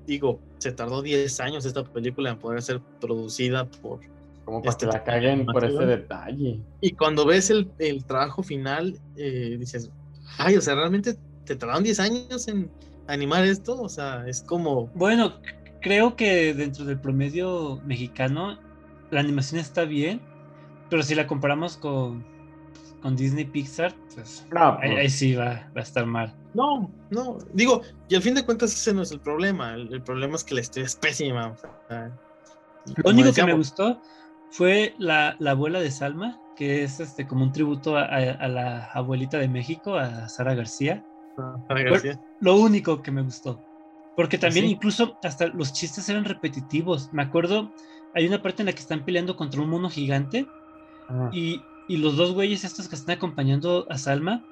digo, 0.07 0.39
se 0.59 0.71
tardó 0.71 1.01
10 1.01 1.39
años 1.41 1.65
esta 1.65 1.83
película 1.83 2.29
en 2.29 2.37
poder 2.37 2.61
ser 2.61 2.79
producida 3.01 3.65
por. 3.65 3.99
Como 4.45 4.61
para 4.61 4.77
que 4.77 4.85
la 4.85 5.03
caguen 5.03 5.45
por 5.47 5.65
ese 5.65 5.85
detalle. 5.85 6.59
Y 6.79 6.91
cuando 6.91 7.25
ves 7.25 7.49
el, 7.49 7.67
el 7.79 8.05
trabajo 8.05 8.43
final, 8.43 8.95
eh, 9.17 9.57
dices, 9.59 9.89
ay, 10.37 10.55
o 10.55 10.61
sea, 10.61 10.75
realmente 10.75 11.15
te 11.45 11.55
tardaron 11.55 11.83
10 11.83 11.99
años 11.99 12.47
en 12.47 12.69
animar 13.07 13.43
esto, 13.43 13.81
o 13.81 13.89
sea, 13.89 14.23
es 14.27 14.41
como. 14.41 14.87
Bueno, 14.93 15.33
creo 15.81 16.15
que 16.15 16.53
dentro 16.53 16.85
del 16.85 16.99
promedio 16.99 17.81
mexicano 17.85 18.57
la 19.11 19.19
animación 19.19 19.59
está 19.59 19.85
bien, 19.85 20.21
pero 20.89 21.03
si 21.03 21.15
la 21.15 21.27
comparamos 21.27 21.77
con, 21.77 22.23
con 23.05 23.15
Disney 23.15 23.45
Pixar, 23.45 23.93
pues, 24.15 24.47
pues 24.49 24.63
ahí, 24.81 25.09
sí 25.11 25.35
va, 25.35 25.69
a 25.75 25.79
estar 25.79 26.07
mal. 26.07 26.33
No, 26.55 26.91
no, 27.11 27.37
digo, 27.53 27.83
y 28.09 28.15
al 28.15 28.23
fin 28.23 28.33
de 28.33 28.43
cuentas 28.43 28.73
ese 28.73 28.95
no 28.95 29.03
es 29.03 29.11
el 29.11 29.19
problema, 29.19 29.75
el, 29.75 30.01
problema 30.01 30.35
es 30.35 30.43
que 30.43 30.55
la 30.55 30.61
historia 30.61 30.87
es 30.87 30.95
pésima. 30.95 31.55
Lo 32.95 33.11
único 33.11 33.31
que 33.31 33.43
me 33.43 33.53
gustó 33.53 34.01
fue 34.49 34.95
la, 34.97 35.37
abuela 35.45 35.81
de 35.81 35.91
Salma, 35.91 36.41
que 36.55 36.83
es 36.83 36.99
este 36.99 37.27
como 37.27 37.43
un 37.43 37.51
tributo 37.51 37.95
a, 37.95 38.07
la 38.47 38.85
abuelita 38.85 39.37
de 39.37 39.49
México, 39.49 39.97
a 39.97 40.27
Sara 40.27 40.55
García. 40.55 41.05
Ah, 41.37 41.57
Sara 41.67 41.83
García. 41.83 42.19
Lo 42.39 42.55
único 42.55 43.03
que 43.03 43.11
me 43.11 43.21
gustó. 43.21 43.63
Porque 44.15 44.39
también 44.39 44.65
incluso 44.65 45.19
hasta 45.21 45.45
los 45.45 45.73
chistes 45.73 46.09
eran 46.09 46.25
repetitivos. 46.25 47.13
Me 47.13 47.21
acuerdo, 47.21 47.71
hay 48.15 48.25
una 48.25 48.41
parte 48.41 48.63
en 48.63 48.65
la 48.65 48.73
que 48.73 48.81
están 48.81 49.05
peleando 49.05 49.37
contra 49.37 49.61
un 49.61 49.69
mono 49.69 49.91
gigante 49.91 50.47
ah. 51.07 51.29
y, 51.31 51.61
los 51.89 52.15
dos 52.17 52.33
güeyes 52.33 52.63
estos 52.63 52.87
que 52.87 52.95
están 52.95 53.17
acompañando 53.17 53.85
a 53.89 53.97
Salma 53.97 54.43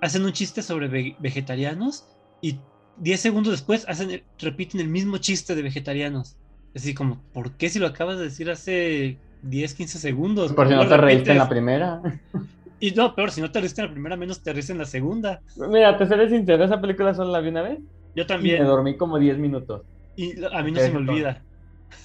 hacen 0.00 0.24
un 0.24 0.32
chiste 0.32 0.62
sobre 0.62 1.16
vegetarianos 1.18 2.06
y 2.40 2.60
10 2.98 3.20
segundos 3.20 3.52
después 3.52 3.86
hacen, 3.88 4.22
repiten 4.38 4.80
el 4.80 4.88
mismo 4.88 5.18
chiste 5.18 5.54
de 5.54 5.62
vegetarianos. 5.62 6.36
Así 6.74 6.94
como, 6.94 7.20
¿por 7.32 7.52
qué 7.52 7.68
si 7.68 7.78
lo 7.78 7.86
acabas 7.86 8.18
de 8.18 8.24
decir 8.24 8.50
hace 8.50 9.18
10, 9.42 9.74
15 9.74 9.98
segundos? 9.98 10.52
Por 10.52 10.68
si 10.68 10.74
no 10.74 10.86
te 10.86 10.96
reíste 10.96 11.32
en 11.32 11.38
la 11.38 11.48
primera. 11.48 12.00
Y 12.80 12.92
no, 12.92 13.12
peor, 13.16 13.32
si 13.32 13.40
no 13.40 13.50
te 13.50 13.58
reíste 13.58 13.80
en 13.80 13.88
la 13.88 13.92
primera, 13.92 14.16
menos 14.16 14.40
te 14.40 14.52
reíste 14.52 14.70
en 14.70 14.78
la 14.78 14.84
segunda. 14.84 15.40
Mira, 15.56 15.98
te 15.98 16.06
seré 16.06 16.28
sincero, 16.28 16.62
esa 16.62 16.80
película 16.80 17.12
solo 17.12 17.32
la 17.32 17.40
vi 17.40 17.48
una 17.48 17.62
vez. 17.62 17.80
Yo 18.14 18.22
Y 18.22 18.26
también. 18.26 18.62
me 18.62 18.68
dormí 18.68 18.96
como 18.96 19.18
10 19.18 19.36
minutos. 19.38 19.82
Y 20.14 20.34
a 20.44 20.62
mí 20.62 20.70
no 20.70 20.78
se 20.80 20.90
me 20.92 20.98
olvida. 20.98 21.42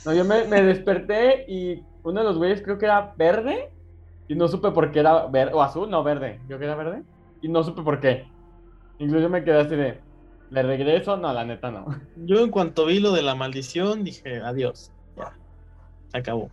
No, 0.04 0.16
yo 0.16 0.26
me, 0.26 0.46
me 0.46 0.64
desperté 0.64 1.46
y 1.48 1.84
uno 2.04 2.22
de 2.22 2.26
los 2.26 2.38
güeyes 2.38 2.64
creo 2.64 2.80
que 2.80 2.86
era 2.86 3.14
verde. 3.18 3.70
Y 4.28 4.36
no 4.36 4.48
supe 4.48 4.72
por 4.72 4.92
qué 4.92 5.00
era 5.00 5.28
verde. 5.28 5.54
O 5.54 5.62
azul, 5.62 5.90
no, 5.90 6.04
verde. 6.04 6.40
Creo 6.48 6.60
que 6.60 6.66
era 6.66 6.76
verde. 6.76 7.04
Y 7.42 7.50
no 7.50 7.64
supe 7.64 7.82
por 7.82 8.00
qué. 8.00 8.26
Incluso 9.00 9.30
me 9.30 9.44
quedé 9.44 9.60
así 9.60 9.76
de. 9.76 10.00
¿Le 10.50 10.64
regreso? 10.64 11.18
No, 11.18 11.34
la 11.34 11.46
neta 11.46 11.72
no. 11.72 11.86
Yo 12.16 12.44
en 12.44 12.52
cuanto 12.52 12.86
vi 12.86 13.00
lo 13.00 13.12
de 13.12 13.22
la 13.24 13.36
maldición, 13.36 14.04
dije, 14.04 14.38
adiós. 14.40 14.92
Ya. 15.18 15.34
Se 16.08 16.18
acabó. 16.18 16.50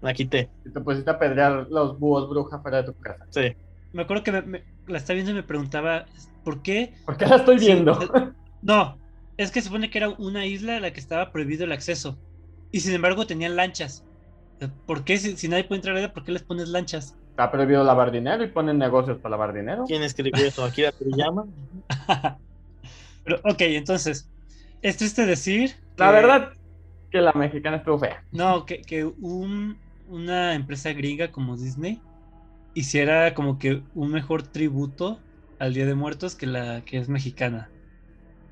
La 0.00 0.12
quité. 0.14 0.50
Y 0.64 0.70
te 0.72 0.80
pusiste 0.80 1.10
a 1.10 1.18
pedrear 1.18 1.66
los 1.70 1.98
búhos 1.98 2.28
bruja 2.28 2.58
fuera 2.60 2.78
de 2.78 2.92
tu 2.92 2.94
casa. 2.98 3.26
Sí. 3.30 3.56
Me 3.92 4.02
acuerdo 4.02 4.22
que 4.22 4.32
me- 4.32 4.42
me- 4.42 4.64
la 4.86 4.98
estaba 4.98 5.14
viendo 5.14 5.30
y 5.32 5.34
me 5.34 5.42
preguntaba, 5.42 6.06
¿por 6.44 6.62
qué? 6.62 6.94
¿Por 7.04 7.16
qué 7.16 7.26
la 7.26 7.36
estoy 7.36 7.58
viendo? 7.58 7.98
No, 8.62 8.98
es 9.36 9.50
que 9.52 9.60
se 9.60 9.66
supone 9.68 9.90
que 9.90 9.98
era 9.98 10.08
una 10.08 10.44
isla 10.46 10.76
a 10.76 10.80
la 10.80 10.92
que 10.92 11.00
estaba 11.00 11.30
prohibido 11.30 11.64
el 11.64 11.72
acceso. 11.72 12.18
Y 12.72 12.80
sin 12.80 12.94
embargo 12.94 13.26
tenían 13.26 13.54
lanchas. 13.56 14.04
¿Por 14.84 15.04
qué? 15.04 15.18
Si, 15.18 15.36
si 15.36 15.48
nadie 15.48 15.64
puede 15.64 15.78
entrar 15.80 15.96
ahí, 15.96 16.08
¿por 16.08 16.24
qué 16.24 16.32
les 16.32 16.42
pones 16.44 16.68
lanchas? 16.68 17.18
Está 17.30 17.50
prohibido 17.50 17.84
lavar 17.84 18.10
dinero 18.10 18.42
y 18.44 18.48
ponen 18.52 18.78
negocios 18.78 19.18
para 19.20 19.32
lavar 19.32 19.52
dinero. 19.52 19.84
¿Quién 19.86 20.02
escribió 20.02 20.46
eso? 20.46 20.64
¿Akira 20.64 20.92
Toriyama? 20.92 21.46
Pero, 23.24 23.38
ok, 23.44 23.60
entonces, 23.62 24.30
es 24.82 24.96
triste 24.96 25.26
decir. 25.26 25.76
La 25.96 26.10
que- 26.10 26.10
verdad 26.10 26.52
que 27.10 27.20
la 27.22 27.32
mexicana 27.34 27.78
estuvo 27.78 27.98
fea. 27.98 28.24
No, 28.30 28.64
que, 28.66 28.82
que 28.82 29.04
un- 29.04 29.82
una 30.04 30.54
empresa 30.54 30.92
gringa 30.92 31.30
como 31.32 31.56
Disney 31.56 32.04
hiciera 32.74 33.34
como 33.34 33.58
que 33.58 33.84
un 33.94 34.12
mejor 34.12 34.48
tributo 34.48 35.26
al 35.58 35.74
Día 35.74 35.86
de 35.86 35.94
Muertos 35.96 36.36
que 36.36 36.46
la 36.46 36.84
que 36.84 36.98
es 36.98 37.08
mexicana. 37.08 37.74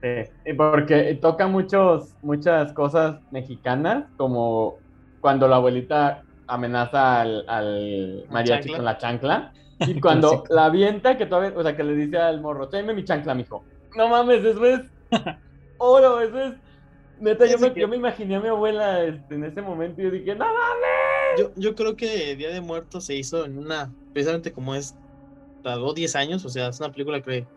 Sí, 0.03 0.09
y 0.47 0.55
porque 0.55 1.19
toca 1.21 1.47
muchos, 1.47 2.17
muchas 2.23 2.73
cosas 2.73 3.21
mexicanas, 3.31 4.07
como 4.17 4.81
cuando 5.21 5.49
la 5.49 5.57
abuelita 5.57 6.25
amenaza 6.47 7.21
al, 7.21 7.45
al 7.49 8.27
¿La 8.29 8.35
mariachi 8.35 8.69
chancla? 8.69 8.77
con 8.77 8.85
la 8.85 8.99
chancla. 8.99 9.53
Y 9.87 10.01
cuando 10.01 10.45
la 10.51 10.67
avienta, 10.67 11.17
que 11.17 11.27
todavía, 11.27 11.59
o 11.59 11.63
sea, 11.63 11.77
que 11.77 11.85
le 11.85 11.95
dice 11.95 12.19
al 12.19 12.41
morro, 12.41 12.69
tráeme 12.69 12.95
mi 12.95 13.05
chancla, 13.05 13.35
mijo. 13.35 13.67
No 13.97 14.09
mames, 14.09 14.45
eso 14.45 14.65
es 14.67 14.81
oro, 15.79 16.21
eso 16.21 16.39
es. 16.41 16.55
Neta, 17.19 17.47
yo 17.47 17.59
me, 17.59 17.73
que- 17.75 17.81
yo 17.81 17.89
me 17.89 17.97
imaginé 17.97 18.37
a 18.37 18.41
mi 18.41 18.49
abuela 18.49 19.05
este, 19.05 19.35
en 19.35 19.45
ese 19.45 19.63
momento 19.63 20.01
y 20.01 20.05
yo 20.05 20.11
dije, 20.11 20.35
no 20.35 20.47
mames. 20.47 21.39
Yo, 21.39 21.53
yo 21.57 21.75
creo 21.75 21.97
que 21.97 22.37
Día 22.37 22.51
de 22.51 22.61
Muertos 22.61 23.07
se 23.07 23.15
hizo 23.15 23.45
en 23.45 23.59
una, 23.59 23.95
precisamente 24.13 24.53
como 24.53 24.75
es, 24.75 24.99
tardó 25.63 25.95
10 25.95 26.17
años, 26.17 26.45
o 26.45 26.49
sea, 26.49 26.69
es 26.69 26.81
una 26.81 26.93
película 26.93 27.23
que 27.23 27.49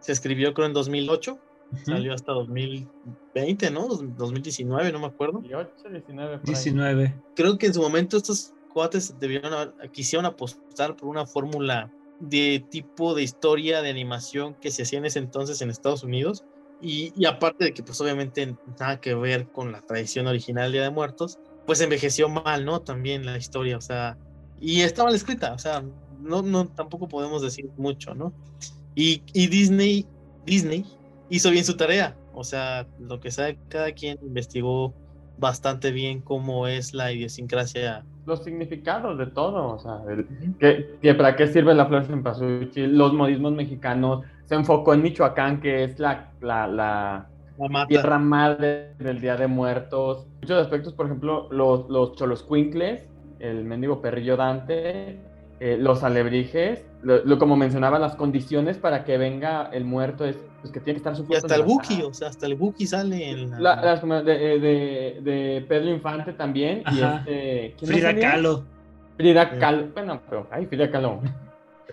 se 0.00 0.12
escribió 0.12 0.54
creo 0.54 0.66
en 0.66 0.72
2008, 0.74 1.42
Ujú. 1.72 1.82
salió 1.86 2.12
hasta 2.14 2.32
2020, 2.32 3.70
¿no? 3.70 3.88
Dos- 3.88 4.02
2019, 4.14 4.92
no 4.92 5.00
me 5.00 5.06
acuerdo. 5.06 5.40
18, 5.40 5.88
19, 5.90 6.38
por 6.38 6.48
ahí. 6.48 6.54
19. 6.54 7.20
Creo 7.34 7.58
que 7.58 7.66
en 7.66 7.74
su 7.74 7.80
momento 7.80 8.16
estos 8.16 8.52
cuates 8.68 9.18
debieron 9.18 9.52
haber- 9.52 9.74
quisieron 9.90 10.26
apostar 10.26 10.96
por 10.96 11.08
una 11.08 11.26
fórmula 11.26 11.90
de 12.18 12.64
tipo 12.70 13.14
de 13.14 13.22
historia 13.22 13.82
de 13.82 13.90
animación 13.90 14.54
que 14.60 14.70
se 14.70 14.82
hacía 14.82 14.98
en 14.98 15.06
ese 15.06 15.18
entonces 15.18 15.60
en 15.60 15.70
Estados 15.70 16.04
Unidos. 16.04 16.44
Y, 16.78 17.12
y 17.14 17.26
aparte 17.26 17.64
de 17.64 17.74
que 17.74 17.82
pues 17.82 18.00
obviamente 18.00 18.56
nada 18.78 18.98
que 19.00 19.14
ver 19.14 19.48
con 19.50 19.70
la 19.72 19.82
tradición 19.82 20.26
original 20.26 20.72
Día 20.72 20.82
de 20.82 20.90
Muertos, 20.90 21.38
pues 21.64 21.80
envejeció 21.80 22.28
mal, 22.28 22.64
¿no? 22.64 22.80
También 22.82 23.24
la 23.24 23.36
historia, 23.38 23.76
o 23.76 23.80
sea, 23.80 24.18
y 24.58 24.80
está 24.80 25.04
mal 25.04 25.14
escrita, 25.14 25.52
o 25.54 25.58
sea, 25.58 25.82
no, 26.18 26.42
no, 26.42 26.68
tampoco 26.68 27.08
podemos 27.08 27.40
decir 27.40 27.70
mucho, 27.76 28.14
¿no? 28.14 28.34
Y, 28.94 29.22
y 29.32 29.46
Disney, 29.46 30.06
Disney 30.44 30.84
hizo 31.32 31.50
bien 31.50 31.64
su 31.64 31.76
tarea, 31.76 32.14
o 32.34 32.44
sea, 32.44 32.86
lo 33.00 33.18
que 33.20 33.30
sabe 33.30 33.58
cada 33.68 33.92
quien 33.92 34.18
investigó 34.22 34.94
bastante 35.38 35.90
bien 35.90 36.20
cómo 36.20 36.66
es 36.66 36.92
la 36.94 37.10
idiosincrasia. 37.12 38.04
Los 38.26 38.44
significados 38.44 39.18
de 39.18 39.26
todo, 39.26 39.74
o 39.74 39.78
sea, 39.78 40.00
el- 40.08 40.26
que, 40.58 40.98
que 41.00 41.14
para 41.14 41.34
qué 41.34 41.46
sirve 41.48 41.74
la 41.74 41.86
flor 41.86 42.04
cempasúchil, 42.04 42.96
los 42.96 43.12
modismos 43.14 43.52
mexicanos, 43.52 44.24
se 44.44 44.54
enfocó 44.54 44.94
en 44.94 45.02
Michoacán, 45.02 45.60
que 45.60 45.84
es 45.84 45.98
la, 45.98 46.30
la, 46.40 46.66
la 46.68 47.26
La 47.58 47.86
tierra 47.86 48.18
madre 48.18 48.94
del 48.98 49.20
Día 49.20 49.36
de 49.36 49.46
Muertos. 49.46 50.26
Muchos 50.42 50.60
aspectos, 50.62 50.92
por 50.92 51.06
ejemplo, 51.06 51.48
los, 51.50 51.88
los 51.88 52.14
choloscuincles, 52.14 53.08
el 53.40 53.64
mendigo 53.64 54.00
perrillo 54.02 54.36
Dante, 54.36 55.18
eh, 55.64 55.76
los 55.78 56.02
alebrijes, 56.02 56.84
lo, 57.02 57.24
lo- 57.24 57.38
como 57.38 57.54
mencionaba, 57.56 58.00
las 58.00 58.16
condiciones 58.16 58.78
para 58.78 59.04
que 59.04 59.16
venga 59.16 59.70
el 59.72 59.84
muerto 59.84 60.24
es 60.24 60.36
pues, 60.60 60.72
que 60.72 60.80
tiene 60.80 60.94
que 61.00 61.08
estar 61.08 61.14
su 61.14 61.24
Y 61.30 61.36
hasta 61.36 61.54
el. 61.54 61.62
Buki, 61.62 62.02
o 62.02 62.12
sea, 62.12 62.28
hasta 62.28 62.46
el 62.46 62.56
Buki 62.56 62.84
sale 62.84 63.30
en 63.30 63.50
la- 63.52 63.60
La- 63.60 63.82
las 63.82 64.00
como 64.00 64.20
de, 64.22 64.58
de, 64.58 65.20
de 65.22 65.64
Pedro 65.68 65.90
Infante 65.90 66.32
también. 66.32 66.82
Y 66.90 67.00
este. 67.00 67.74
¿quién 67.78 67.90
más 67.92 68.00
Frida? 68.00 68.20
Kahlo. 68.20 68.64
Frida. 69.16 69.58
Kahlo. 69.58 69.86
Bueno, 69.94 70.20
pero. 70.28 70.48
Ay, 70.50 70.66
Frida 70.66 70.90
Kahlo. 70.90 71.20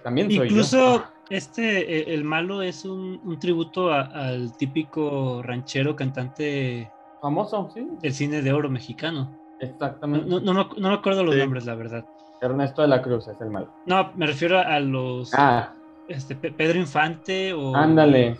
también 0.03 0.31
soy 0.31 0.47
Incluso 0.47 0.77
yo. 0.97 1.03
este, 1.29 1.99
eh, 1.99 2.13
el 2.15 2.23
malo 2.23 2.63
es 2.63 2.85
un, 2.85 3.21
un 3.23 3.38
tributo 3.39 3.91
a- 3.93 4.01
al 4.01 4.57
típico 4.57 5.43
ranchero 5.43 5.95
cantante 5.95 6.89
Famoso, 7.21 7.69
sí. 7.73 7.85
del 8.01 8.13
cine 8.13 8.41
de 8.41 8.51
oro 8.51 8.69
mexicano. 8.69 9.38
No, 9.61 9.67
Exactamente. 9.67 10.25
no, 10.27 10.39
no 10.39 10.53
me, 10.53 10.65
no 10.81 10.89
me 10.89 10.95
acuerdo 10.95 11.23
los 11.23 11.35
Sí. 11.35 11.41
nombres, 11.41 11.65
la 11.65 11.75
verdad. 11.75 12.05
Ernesto 12.41 12.81
de 12.81 12.88
la 12.88 13.01
Cruz 13.01 13.27
es 13.27 13.39
el 13.41 13.50
malo. 13.50 13.67
No, 13.86 14.12
me 14.15 14.27
refiero 14.27 14.58
a 14.60 14.79
los 14.79 15.34
Ah, 15.34 15.74
este, 16.08 16.36
Pe- 16.36 16.51
Pedro 16.51 16.79
Infante 16.79 17.53
o 17.53 17.75
ándale. 17.75 18.38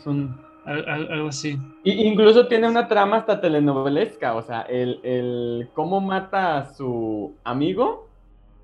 al- 0.66 1.12
algo 1.12 1.30
así. 1.30 1.58
Y 1.84 2.04
incluso 2.08 2.48
tiene 2.48 2.68
una 2.70 2.88
trama 2.88 3.18
hasta 3.18 3.42
telenovelesca, 3.42 4.36
o 4.36 4.42
sea, 4.42 4.62
el, 4.62 5.00
el 5.04 5.70
cómo 5.74 6.00
mata 6.00 6.58
a 6.60 6.66
su 6.74 7.36
amigo 7.44 8.08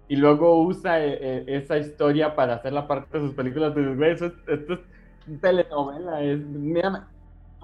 y 0.08 0.16
luego 0.18 0.62
usa 0.64 1.04
eh, 1.04 1.18
eh, 1.20 1.44
esa 1.48 1.78
historia 1.78 2.36
para 2.36 2.56
hacer 2.56 2.74
la 2.74 2.88
parte 2.88 3.18
de 3.18 3.26
sus 3.26 3.36
películas. 3.36 3.74
Dices, 3.76 3.98
güey, 3.98 4.12
esto 4.12 4.26
es 4.48 5.42
telenovela, 5.42 6.22
es, 6.22 6.40
mira, 6.46 7.08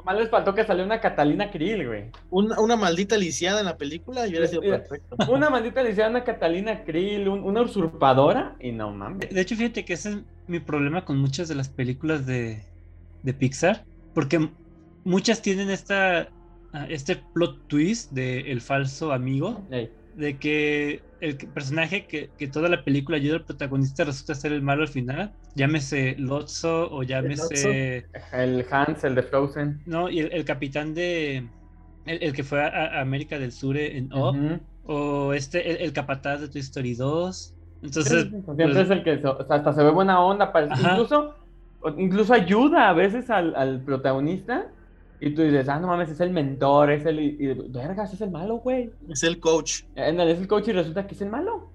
nomás 0.05 0.19
les 0.19 0.29
faltó 0.29 0.53
que 0.53 0.63
saliera 0.65 0.85
una 0.85 0.99
Catalina 0.99 1.49
Krill, 1.51 1.87
güey. 1.87 2.05
una, 2.29 2.59
una 2.59 2.75
maldita 2.75 3.17
lisiada 3.17 3.59
en 3.59 3.65
la 3.65 3.77
película 3.77 4.25
y 4.25 4.31
hubiera 4.31 4.47
sido 4.47 4.61
Mira. 4.61 4.79
perfecto. 4.79 5.15
Una 5.31 5.49
maldita 5.49 5.83
Luciana 5.83 6.23
Catalina 6.23 6.83
Krill, 6.83 7.27
un- 7.27 7.43
una 7.43 7.61
usurpadora, 7.61 8.55
y 8.59 8.71
no 8.71 8.91
mames. 8.91 9.29
De 9.29 9.41
hecho, 9.41 9.55
fíjate 9.55 9.85
que 9.85 9.93
ese 9.93 10.09
es 10.09 10.17
mi 10.47 10.59
problema 10.59 11.05
con 11.05 11.17
muchas 11.17 11.47
de 11.47 11.55
las 11.55 11.69
películas 11.69 12.25
de, 12.25 12.63
de 13.23 13.33
Pixar, 13.33 13.83
porque 14.13 14.49
muchas 15.03 15.41
tienen 15.41 15.69
esta, 15.69 16.27
ah, 16.73 16.85
este 16.89 17.15
plot 17.33 17.67
twist 17.67 18.11
de 18.11 18.51
el 18.51 18.61
falso 18.61 19.11
amigo, 19.13 19.61
de 20.15 20.37
que 20.37 21.01
el 21.21 21.37
personaje 21.37 22.05
que, 22.05 22.29
que 22.37 22.47
toda 22.47 22.67
la 22.67 22.83
película 22.83 23.17
ayuda 23.17 23.35
al 23.35 23.45
protagonista 23.45 24.03
resulta 24.03 24.35
ser 24.35 24.51
el 24.51 24.61
malo 24.61 24.81
al 24.81 24.87
final, 24.87 25.31
llámese 25.55 26.15
Lotso 26.17 26.91
o 26.91 27.03
llámese... 27.03 28.07
el 28.33 28.65
Hans, 28.69 29.03
el 29.03 29.15
de 29.15 29.23
Frozen. 29.23 29.81
No, 29.85 30.09
y 30.09 30.19
el, 30.19 30.31
el 30.31 30.45
capitán 30.45 30.93
de... 30.93 31.47
El, 32.05 32.23
el 32.23 32.33
que 32.33 32.43
fue 32.43 32.63
a, 32.63 32.97
a 32.97 33.01
América 33.01 33.37
del 33.37 33.51
Sur 33.51 33.77
en 33.77 34.11
O, 34.11 34.35
o 34.85 35.33
este, 35.33 35.83
el, 35.83 35.93
capataz 35.93 36.41
de 36.41 36.49
Toy 36.49 36.61
Story 36.61 36.95
2. 36.95 37.53
Entonces, 37.83 38.29
Siempre 38.29 38.43
pues, 38.55 38.77
es 38.77 38.89
el 38.89 39.03
que 39.03 39.13
o 39.13 39.45
sea, 39.47 39.55
hasta 39.55 39.73
se 39.73 39.83
ve 39.83 39.91
buena 39.91 40.19
onda, 40.19 40.51
Ajá. 40.53 40.91
incluso, 40.93 41.35
incluso 41.97 42.33
ayuda 42.33 42.89
a 42.89 42.93
veces 42.93 43.29
al, 43.29 43.55
al 43.55 43.81
protagonista. 43.81 44.71
Y 45.23 45.35
tú 45.35 45.43
dices, 45.43 45.69
ah, 45.69 45.79
no 45.79 45.87
mames, 45.87 46.09
es 46.09 46.19
el 46.19 46.31
mentor, 46.31 46.91
es 46.91 47.05
el. 47.05 47.19
Y, 47.19 47.37
y, 47.39 47.53
vergas, 47.69 48.11
es 48.13 48.21
el 48.21 48.31
malo, 48.31 48.55
güey. 48.57 48.89
Es 49.07 49.21
el 49.23 49.39
coach. 49.39 49.83
Es 49.95 50.17
el 50.39 50.47
coach 50.47 50.67
y 50.69 50.71
resulta 50.71 51.05
que 51.05 51.13
es 51.13 51.21
el 51.21 51.29
malo. 51.29 51.69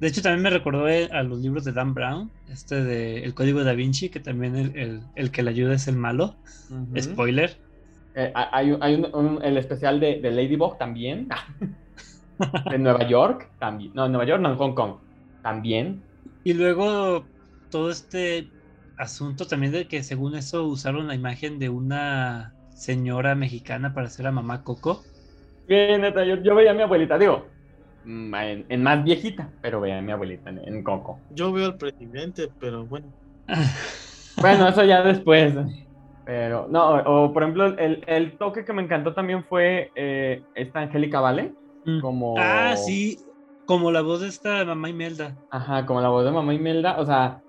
De 0.00 0.08
hecho, 0.08 0.20
también 0.20 0.42
me 0.42 0.50
recordó 0.50 0.86
eh, 0.88 1.08
a 1.12 1.22
los 1.22 1.38
libros 1.38 1.64
de 1.64 1.72
Dan 1.72 1.94
Brown, 1.94 2.30
este 2.50 2.84
de 2.84 3.24
El 3.24 3.32
Código 3.34 3.64
da 3.64 3.72
Vinci, 3.72 4.10
que 4.10 4.20
también 4.20 4.54
el, 4.56 4.76
el- 4.76 5.00
el 5.14 5.30
que 5.30 5.42
le 5.42 5.50
ayuda 5.50 5.74
es 5.74 5.88
el 5.88 5.96
malo. 5.96 6.36
Spoiler. 6.98 7.56
Eh, 8.14 8.32
hay 8.34 8.72
un- 8.72 8.82
hay 8.82 8.94
un- 8.96 9.14
un- 9.14 9.42
el 9.42 9.56
especial 9.56 9.98
de, 10.00 10.20
de 10.20 10.30
Ladybug 10.30 10.76
también. 10.78 11.28
de 12.70 12.78
Nueva 12.78 13.08
York 13.08 13.50
también. 13.58 13.92
No, 13.94 14.08
Nueva 14.08 14.26
York, 14.26 14.42
no, 14.42 14.50
en 14.50 14.56
Hong 14.56 14.74
Kong. 14.74 14.96
También. 15.42 16.02
Y 16.42 16.52
luego 16.52 17.24
todo 17.70 17.90
este 17.90 18.48
asunto 18.98 19.46
también 19.46 19.72
de 19.72 19.88
que 19.88 20.02
según 20.02 20.34
eso 20.36 20.64
usaron 20.66 21.08
la 21.08 21.14
imagen 21.14 21.58
de 21.58 21.68
una 21.68 22.53
señora 22.74 23.34
mexicana 23.34 23.94
para 23.94 24.08
hacer 24.08 24.26
a 24.26 24.32
mamá 24.32 24.62
Coco. 24.62 25.02
Que 25.66 25.96
neta, 25.98 26.24
yo, 26.24 26.36
yo 26.42 26.54
veía 26.54 26.72
a 26.72 26.74
mi 26.74 26.82
abuelita, 26.82 27.16
digo, 27.16 27.46
mm, 28.04 28.34
en, 28.34 28.66
en 28.68 28.82
más 28.82 29.02
viejita, 29.02 29.48
pero 29.62 29.80
veía 29.80 29.98
a 29.98 30.02
mi 30.02 30.12
abuelita 30.12 30.50
en, 30.50 30.58
en 30.58 30.82
Coco. 30.82 31.18
Yo 31.30 31.52
veo 31.52 31.66
al 31.66 31.76
presidente, 31.76 32.48
pero 32.60 32.84
bueno. 32.84 33.06
Bueno, 34.40 34.68
eso 34.68 34.84
ya 34.84 35.00
después. 35.02 35.54
Pero, 36.24 36.66
no, 36.68 36.96
o, 36.96 37.32
por 37.32 37.42
ejemplo, 37.42 37.66
el, 37.78 38.02
el, 38.06 38.36
toque 38.36 38.64
que 38.64 38.72
me 38.72 38.82
encantó 38.82 39.14
también 39.14 39.44
fue 39.44 39.92
eh, 39.94 40.42
esta 40.54 40.80
Angélica 40.80 41.20
Vale. 41.20 41.52
Mm. 41.84 42.00
Como... 42.00 42.34
Ah, 42.36 42.74
sí, 42.76 43.18
como 43.66 43.90
la 43.90 44.00
voz 44.00 44.22
de 44.22 44.28
esta 44.28 44.64
mamá 44.64 44.88
Imelda. 44.88 45.36
Ajá, 45.50 45.86
como 45.86 46.00
la 46.00 46.08
voz 46.08 46.24
de 46.24 46.30
mamá 46.30 46.54
Imelda, 46.54 46.98
o 46.98 47.06
sea. 47.06 47.42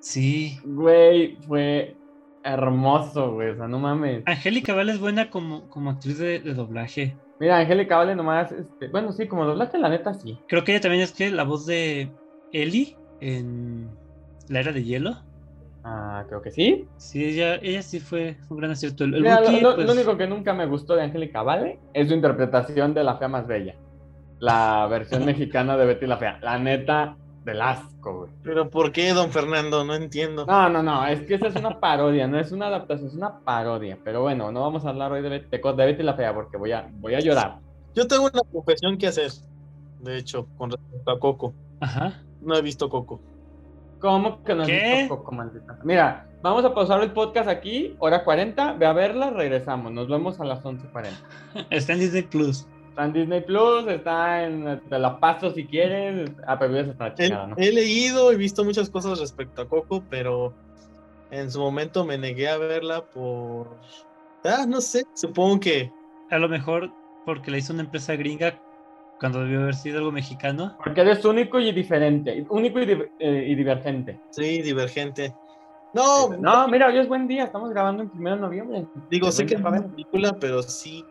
Sí. 0.00 0.58
Güey, 0.64 1.36
fue 1.46 1.96
hermoso, 2.44 3.32
güey, 3.32 3.50
o 3.50 3.56
sea, 3.56 3.66
no 3.66 3.78
mames. 3.78 4.22
Angélica 4.26 4.74
Vale 4.74 4.92
es 4.92 5.00
buena 5.00 5.30
como, 5.30 5.68
como 5.70 5.90
actriz 5.90 6.18
de, 6.18 6.40
doblaje. 6.40 7.16
Mira, 7.40 7.58
Angélica 7.58 7.96
Vale 7.96 8.14
nomás, 8.14 8.52
este, 8.52 8.88
bueno, 8.88 9.12
sí, 9.12 9.26
como 9.26 9.44
doblaje, 9.46 9.78
la 9.78 9.88
neta, 9.88 10.14
sí. 10.14 10.38
Creo 10.46 10.62
que 10.62 10.72
ella 10.72 10.82
también 10.82 11.02
es 11.02 11.12
que 11.12 11.30
la 11.30 11.42
voz 11.42 11.66
de 11.66 12.12
Ellie 12.52 12.96
en 13.20 13.90
La 14.48 14.60
Era 14.60 14.72
de 14.72 14.84
Hielo. 14.84 15.16
Ah, 15.82 16.24
creo 16.28 16.40
que 16.40 16.50
sí. 16.50 16.86
Sí, 16.96 17.24
ella, 17.24 17.56
ella 17.56 17.82
sí 17.82 18.00
fue 18.00 18.36
un 18.48 18.58
gran 18.58 18.70
acierto. 18.70 19.04
El, 19.04 19.22
lo, 19.22 19.74
pues 19.74 19.90
único 19.90 20.16
que 20.16 20.26
nunca 20.26 20.54
me 20.54 20.66
gustó 20.66 20.94
de 20.94 21.02
Angélica 21.02 21.42
Vale 21.42 21.80
es 21.92 22.08
su 22.08 22.14
interpretación 22.14 22.94
de 22.94 23.04
La 23.04 23.16
Fea 23.16 23.28
Más 23.28 23.46
Bella. 23.46 23.74
La 24.38 24.86
versión 24.88 25.24
mexicana 25.26 25.76
de 25.76 25.86
Betty 25.86 26.06
la 26.06 26.16
Fea. 26.16 26.38
La 26.42 26.58
neta, 26.58 27.16
del 27.44 27.60
asco, 27.60 28.20
güey. 28.20 28.32
Pero 28.42 28.70
¿por 28.70 28.90
qué, 28.90 29.12
don 29.12 29.30
Fernando? 29.30 29.84
No 29.84 29.94
entiendo. 29.94 30.46
No, 30.46 30.68
no, 30.68 30.82
no, 30.82 31.06
es 31.06 31.20
que 31.22 31.34
esa 31.34 31.48
es 31.48 31.56
una 31.56 31.78
parodia, 31.78 32.26
no 32.26 32.38
es 32.38 32.52
una 32.52 32.66
adaptación, 32.66 33.08
es 33.08 33.14
una 33.14 33.40
parodia. 33.40 33.98
Pero 34.02 34.22
bueno, 34.22 34.50
no 34.50 34.62
vamos 34.62 34.84
a 34.84 34.90
hablar 34.90 35.12
hoy 35.12 35.22
de, 35.22 35.28
Betty, 35.28 35.48
de 35.50 35.86
Betty 35.86 36.02
la 36.02 36.14
Fea 36.14 36.34
porque 36.34 36.56
voy 36.56 36.72
a, 36.72 36.88
voy 36.94 37.14
a 37.14 37.20
llorar. 37.20 37.58
Yo 37.94 38.06
tengo 38.06 38.24
una 38.24 38.40
confesión 38.50 38.96
que 38.96 39.06
hacer, 39.06 39.30
de 40.00 40.18
hecho, 40.18 40.48
con 40.56 40.70
respecto 40.70 41.10
a 41.10 41.20
Coco. 41.20 41.54
Ajá. 41.80 42.22
No 42.40 42.56
he 42.56 42.62
visto 42.62 42.88
Coco. 42.88 43.20
¿Cómo 44.00 44.42
que 44.42 44.54
no 44.54 44.62
has 44.62 44.68
visto 44.68 45.16
Coco, 45.16 45.32
maldita? 45.32 45.78
Mira, 45.84 46.26
vamos 46.42 46.64
a 46.64 46.74
pausar 46.74 47.02
el 47.02 47.12
podcast 47.12 47.48
aquí, 47.48 47.94
hora 47.98 48.24
40, 48.24 48.72
ve 48.74 48.86
a 48.86 48.92
verla, 48.92 49.30
regresamos. 49.30 49.92
Nos 49.92 50.08
vemos 50.08 50.40
a 50.40 50.44
las 50.44 50.62
11.40. 50.62 51.66
Está 51.70 51.92
en 51.92 52.00
Disney 52.00 52.22
Plus. 52.22 52.66
Está 52.94 53.06
en 53.06 53.12
Disney 53.12 53.40
Plus, 53.40 53.88
está 53.88 54.44
en. 54.44 54.80
Te 54.88 55.00
la 55.00 55.18
paso 55.18 55.50
si 55.50 55.66
quieres. 55.66 56.30
Ah, 56.46 56.56
pero 56.56 56.78
está 56.78 57.12
chingada, 57.12 57.48
¿no? 57.48 57.56
He 57.58 57.72
leído 57.72 58.32
y 58.32 58.36
visto 58.36 58.64
muchas 58.64 58.88
cosas 58.88 59.18
respecto 59.18 59.62
a 59.62 59.68
Coco, 59.68 60.04
pero 60.08 60.54
en 61.32 61.50
su 61.50 61.58
momento 61.58 62.04
me 62.04 62.16
negué 62.16 62.48
a 62.48 62.56
verla 62.56 63.04
por. 63.04 63.80
Ah, 64.44 64.64
no 64.68 64.80
sé, 64.80 65.02
supongo 65.12 65.58
que. 65.58 65.90
A 66.30 66.38
lo 66.38 66.48
mejor 66.48 66.92
porque 67.26 67.50
la 67.50 67.58
hizo 67.58 67.72
una 67.72 67.82
empresa 67.82 68.14
gringa 68.14 68.60
cuando 69.18 69.40
debió 69.40 69.62
haber 69.62 69.74
sido 69.74 69.98
algo 69.98 70.12
mexicano. 70.12 70.78
Porque 70.84 71.00
eres 71.00 71.24
único 71.24 71.58
y 71.58 71.72
diferente, 71.72 72.46
único 72.48 72.78
y, 72.78 73.08
eh, 73.18 73.54
divergente. 73.56 74.20
Sí, 74.30 74.62
divergente. 74.62 75.34
No, 75.94 76.28
no, 76.28 76.68
mira, 76.68 76.86
hoy 76.86 76.98
es 76.98 77.08
buen 77.08 77.26
día, 77.26 77.42
estamos 77.42 77.70
grabando 77.70 78.04
en 78.04 78.10
primero 78.10 78.36
de 78.36 78.42
noviembre. 78.42 78.86
Digo, 79.10 79.32
sé 79.32 79.46
que 79.46 79.54
es 79.54 79.60
una 79.60 79.82
película, 79.82 80.36
pero 80.38 80.62
sí, 80.62 81.04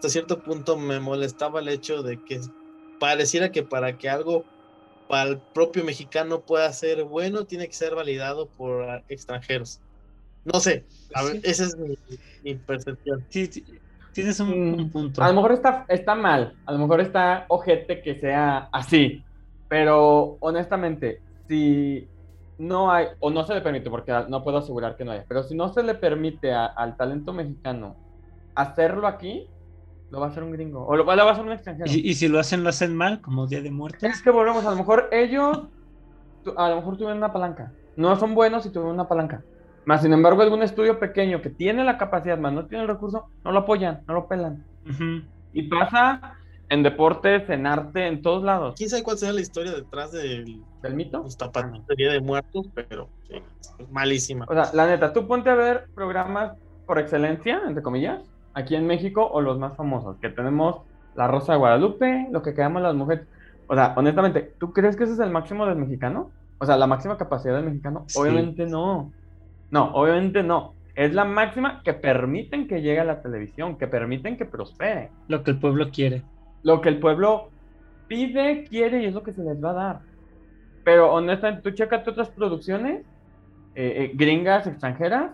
hasta 0.00 0.08
cierto 0.08 0.38
punto 0.42 0.78
me 0.78 0.98
molestaba 0.98 1.60
el 1.60 1.68
hecho 1.68 2.02
de 2.02 2.16
que 2.24 2.40
pareciera 2.98 3.52
que 3.52 3.62
para 3.62 3.98
que 3.98 4.08
algo 4.08 4.46
para 5.10 5.28
el 5.28 5.36
propio 5.36 5.84
mexicano 5.84 6.40
pueda 6.40 6.72
ser 6.72 7.04
bueno, 7.04 7.44
tiene 7.44 7.66
que 7.66 7.74
ser 7.74 7.94
validado 7.94 8.46
por 8.46 9.02
extranjeros. 9.10 9.78
No 10.46 10.58
sé, 10.58 10.86
a 11.12 11.22
ver, 11.22 11.40
esa 11.42 11.64
es 11.64 11.76
mi, 12.42 12.54
percepción. 12.54 13.26
Sí, 13.28 13.44
sí, 13.44 13.62
Tienes 14.14 14.40
un, 14.40 14.70
mm, 14.70 14.90
punto. 14.90 15.22
A 15.22 15.28
lo 15.28 15.34
mejor 15.34 15.52
está, 15.52 15.84
está 15.86 16.14
mal, 16.14 16.56
a 16.64 16.72
lo 16.72 16.78
mejor 16.78 17.02
está 17.02 17.44
ojete 17.48 18.00
que 18.00 18.18
sea 18.18 18.70
así, 18.72 19.22
pero 19.68 20.38
honestamente, 20.40 21.20
si 21.46 22.08
no 22.56 22.90
hay, 22.90 23.08
o 23.18 23.28
no 23.28 23.44
se 23.44 23.52
le 23.52 23.60
permite, 23.60 23.90
porque 23.90 24.14
no 24.28 24.42
puedo 24.42 24.56
asegurar 24.56 24.96
que 24.96 25.04
no 25.04 25.12
haya, 25.12 25.26
pero 25.28 25.42
si 25.42 25.54
no 25.54 25.70
se 25.74 25.82
le 25.82 25.94
permite 25.94 26.54
al 26.54 26.96
talento 26.96 27.34
mexicano 27.34 27.96
hacerlo 28.54 29.06
aquí, 29.06 29.46
lo 30.10 30.20
va 30.20 30.26
a 30.26 30.28
hacer 30.30 30.42
un 30.42 30.52
gringo, 30.52 30.84
o 30.86 30.96
lo, 30.96 31.04
va 31.04 31.14
a 31.14 31.30
hacer 31.30 31.44
un 31.44 31.52
extranjero. 31.52 31.90
¿Y, 31.90 32.14
si 32.14 32.28
lo 32.28 32.38
hacen, 32.38 32.62
lo 32.62 32.70
hacen 32.70 32.94
mal, 32.94 33.20
como 33.20 33.46
Día 33.46 33.60
de 33.62 33.70
Muertos? 33.70 34.02
Es 34.02 34.22
que 34.22 34.30
volvemos, 34.30 34.64
a 34.64 34.70
lo 34.70 34.76
mejor 34.76 35.08
ellos, 35.12 35.62
a 36.56 36.68
lo 36.68 36.76
mejor 36.76 36.94
tuvieron 36.94 37.18
una 37.18 37.32
palanca. 37.32 37.72
No 37.96 38.16
son 38.16 38.34
buenos 38.34 38.64
si 38.64 38.70
tuvieron 38.70 38.94
una 38.94 39.08
palanca. 39.08 39.42
Más 39.84 40.02
sin 40.02 40.12
embargo, 40.12 40.42
algún 40.42 40.62
estudio 40.62 40.98
pequeño 40.98 41.40
que 41.40 41.50
tiene 41.50 41.84
la 41.84 41.96
capacidad, 41.96 42.38
más 42.38 42.52
no 42.52 42.66
tiene 42.66 42.82
el 42.82 42.88
recurso, 42.88 43.26
no 43.44 43.52
lo 43.52 43.60
apoyan, 43.60 44.02
no 44.06 44.14
lo 44.14 44.26
pelan. 44.26 44.64
Y 45.52 45.62
pasa 45.64 46.36
en 46.68 46.82
deportes, 46.82 47.48
en 47.48 47.66
arte, 47.66 48.06
en 48.06 48.22
todos 48.22 48.42
lados. 48.42 48.74
¿Quién 48.76 48.90
sabe 48.90 49.02
cuál 49.02 49.18
será 49.18 49.32
la 49.32 49.40
historia 49.40 49.72
detrás 49.72 50.12
del, 50.12 50.62
¿Del 50.82 50.94
mito? 50.94 51.24
Día 51.96 52.12
de 52.12 52.20
muertos, 52.20 52.68
pero 52.74 53.08
sí, 53.28 53.42
malísima. 53.90 54.46
O 54.48 54.54
sea, 54.54 54.70
la 54.72 54.86
neta, 54.86 55.12
tú 55.12 55.26
ponte 55.26 55.50
a 55.50 55.54
ver 55.54 55.86
programas 55.94 56.56
por 56.86 56.98
excelencia, 56.98 57.62
entre 57.66 57.82
comillas, 57.82 58.22
aquí 58.54 58.74
en 58.74 58.86
México 58.86 59.28
o 59.30 59.40
los 59.40 59.58
más 59.58 59.76
famosos, 59.76 60.16
que 60.18 60.28
tenemos 60.28 60.82
La 61.14 61.28
Rosa 61.28 61.52
de 61.52 61.58
Guadalupe, 61.58 62.28
lo 62.30 62.42
que 62.42 62.54
quedamos 62.54 62.82
las 62.82 62.94
mujeres. 62.94 63.26
O 63.66 63.74
sea, 63.74 63.94
honestamente, 63.96 64.54
¿tú 64.58 64.72
crees 64.72 64.96
que 64.96 65.04
ese 65.04 65.12
es 65.14 65.20
el 65.20 65.30
máximo 65.30 65.66
del 65.66 65.76
mexicano? 65.76 66.30
O 66.58 66.66
sea, 66.66 66.76
la 66.76 66.86
máxima 66.86 67.16
capacidad 67.16 67.54
del 67.54 67.64
mexicano. 67.64 68.04
Obviamente 68.16 68.66
no. 68.66 69.12
No, 69.70 69.92
obviamente 69.94 70.42
no. 70.42 70.74
Es 70.94 71.14
la 71.14 71.24
máxima 71.24 71.82
que 71.82 71.94
permiten 71.94 72.66
que 72.66 72.82
llegue 72.82 73.00
a 73.00 73.04
la 73.04 73.22
televisión, 73.22 73.76
que 73.78 73.86
permiten 73.86 74.36
que 74.36 74.44
prospere. 74.44 75.10
Lo 75.28 75.42
que 75.42 75.52
el 75.52 75.58
pueblo 75.58 75.90
quiere. 75.90 76.22
Lo 76.62 76.80
que 76.80 76.88
el 76.88 76.98
pueblo 76.98 77.48
pide, 78.08 78.64
quiere 78.64 79.02
y 79.02 79.06
es 79.06 79.14
lo 79.14 79.22
que 79.22 79.32
se 79.32 79.42
les 79.42 79.62
va 79.62 79.70
a 79.70 79.74
dar. 79.74 80.00
Pero 80.84 81.12
honestamente, 81.12 81.62
tú 81.62 81.70
checate 81.70 82.10
otras 82.10 82.28
producciones, 82.28 83.02
eh, 83.74 83.94
eh, 83.96 84.12
gringas, 84.14 84.66
extranjeras, 84.66 85.30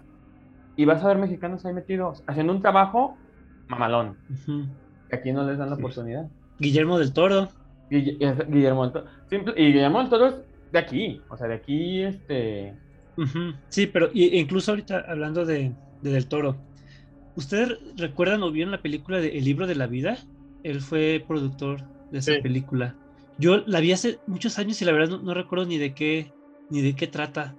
y 0.77 0.85
vas 0.85 1.03
a 1.03 1.09
ver 1.09 1.19
mexicanos 1.19 1.65
ahí 1.65 1.73
metidos, 1.73 2.23
haciendo 2.27 2.53
un 2.53 2.63
trabajo 2.63 3.17
mamalón. 3.69 4.17
aquí 5.13 5.33
no 5.33 5.45
les 5.45 5.59
dan 5.59 5.71
la 5.71 5.77
oportunidad. 5.77 6.29
Guillermo 6.59 6.99
del 6.99 7.13
Toro. 7.13 7.49
Guillermo 7.91 8.85
del 8.85 8.93
Toro. 8.93 9.07
y 9.57 9.67
Guillermo 9.67 10.01
del 10.01 10.09
Toro 10.09 10.27
es 10.27 10.37
de 10.73 10.79
aquí, 10.79 11.21
o 11.29 11.37
sea, 11.37 11.49
de 11.49 11.55
aquí, 11.55 12.03
este 12.03 12.75
Sí, 13.69 13.87
pero 13.87 14.11
incluso 14.13 14.73
ahorita 14.73 15.05
hablando 15.09 15.45
de, 15.45 15.73
Del 16.03 16.27
Toro, 16.27 16.57
¿ustedes 17.35 17.79
recuerdan 17.97 18.43
o 18.43 18.51
vieron 18.51 18.73
la 18.73 18.83
película 18.83 19.21
de 19.21 19.39
El 19.39 19.45
libro 19.45 19.67
de 19.67 19.75
la 19.75 19.87
vida? 19.87 20.19
Él 20.63 20.81
fue 20.81 21.25
productor 21.27 21.83
de 22.11 22.19
esa 22.19 22.33
película. 22.43 22.95
Yo 23.39 23.59
la 23.67 23.81
vi 23.81 23.93
hace 23.93 24.19
muchos 24.27 24.59
años 24.59 24.81
y 24.83 24.85
la 24.85 24.93
verdad 24.93 25.19
no, 25.21 25.35
recuerdo 25.35 25.67
ni 25.67 25.79
de 25.79 25.95
qué 25.95 26.33
ni 26.71 26.83
de 26.83 26.95
qué 26.95 27.07
trata. 27.07 27.55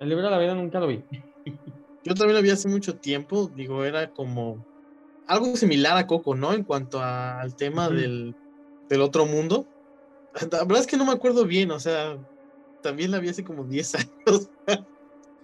El 0.00 0.08
libro 0.08 0.24
de 0.24 0.30
la 0.30 0.38
vida 0.38 0.54
nunca 0.54 0.80
lo 0.80 0.86
vi. 0.86 1.04
Yo 2.04 2.14
también 2.14 2.36
lo 2.36 2.42
vi 2.42 2.50
hace 2.50 2.68
mucho 2.68 2.96
tiempo, 2.96 3.50
digo, 3.54 3.84
era 3.84 4.10
como 4.10 4.64
algo 5.26 5.56
similar 5.56 5.96
a 5.96 6.06
Coco, 6.06 6.34
¿no? 6.34 6.52
En 6.52 6.64
cuanto 6.64 7.00
al 7.00 7.54
tema 7.54 7.88
del, 7.88 8.34
del 8.88 9.00
otro 9.00 9.26
mundo. 9.26 9.66
La 10.50 10.64
verdad 10.64 10.80
es 10.80 10.86
que 10.86 10.96
no 10.96 11.04
me 11.04 11.12
acuerdo 11.12 11.44
bien, 11.44 11.70
o 11.70 11.78
sea, 11.78 12.18
también 12.82 13.10
la 13.10 13.20
vi 13.20 13.28
hace 13.28 13.44
como 13.44 13.64
10 13.64 13.94
años. 14.26 14.50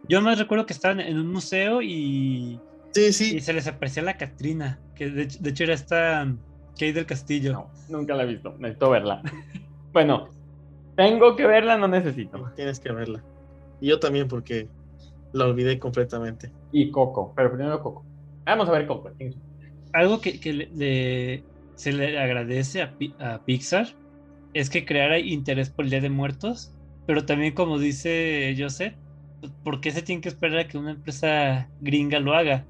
Yo 0.08 0.20
me 0.20 0.34
recuerdo 0.34 0.66
que 0.66 0.72
estaban 0.72 1.00
en 1.00 1.18
un 1.18 1.28
museo 1.28 1.82
y. 1.82 2.60
Sí, 2.92 3.12
sí. 3.12 3.36
Y 3.36 3.40
se 3.40 3.52
les 3.52 3.66
aparecía 3.66 4.02
la 4.02 4.16
Catrina, 4.16 4.80
que 4.94 5.10
de, 5.10 5.50
hecho 5.50 5.64
era 5.64 5.74
esta 5.74 6.26
Kate 6.72 6.92
del 6.92 7.06
Castillo. 7.06 7.52
No, 7.52 7.70
nunca 7.88 8.14
la 8.14 8.24
he 8.24 8.26
visto, 8.26 8.54
necesito 8.58 8.90
verla. 8.90 9.22
bueno, 9.92 10.28
tengo 10.96 11.36
que 11.36 11.46
verla, 11.46 11.76
no 11.76 11.88
necesito. 11.88 12.50
Tienes 12.56 12.80
que 12.80 12.92
verla. 12.92 13.22
Y 13.80 13.88
yo 13.88 14.00
también, 14.00 14.28
porque 14.28 14.68
la 15.32 15.46
olvidé 15.46 15.78
completamente. 15.78 16.50
Y 16.72 16.90
Coco, 16.90 17.32
pero 17.36 17.50
primero 17.52 17.82
Coco. 17.82 18.04
Vamos 18.44 18.68
a 18.68 18.72
ver 18.72 18.86
Coco. 18.86 19.10
Algo 19.92 20.20
que, 20.20 20.40
que 20.40 21.42
se 21.74 21.92
le 21.92 22.18
agradece 22.18 22.82
a, 22.82 22.94
a 23.20 23.44
Pixar 23.44 23.88
es 24.54 24.70
que 24.70 24.84
creara 24.84 25.18
interés 25.18 25.70
por 25.70 25.84
el 25.84 25.90
Día 25.90 26.00
de 26.00 26.10
Muertos, 26.10 26.72
pero 27.06 27.24
también, 27.24 27.54
como 27.54 27.78
dice 27.78 28.54
Joseph, 28.58 28.94
¿por 29.64 29.80
qué 29.80 29.90
se 29.90 30.02
tiene 30.02 30.20
que 30.20 30.28
esperar 30.28 30.58
a 30.58 30.68
que 30.68 30.78
una 30.78 30.92
empresa 30.92 31.68
gringa 31.80 32.18
lo 32.20 32.34
haga? 32.34 32.64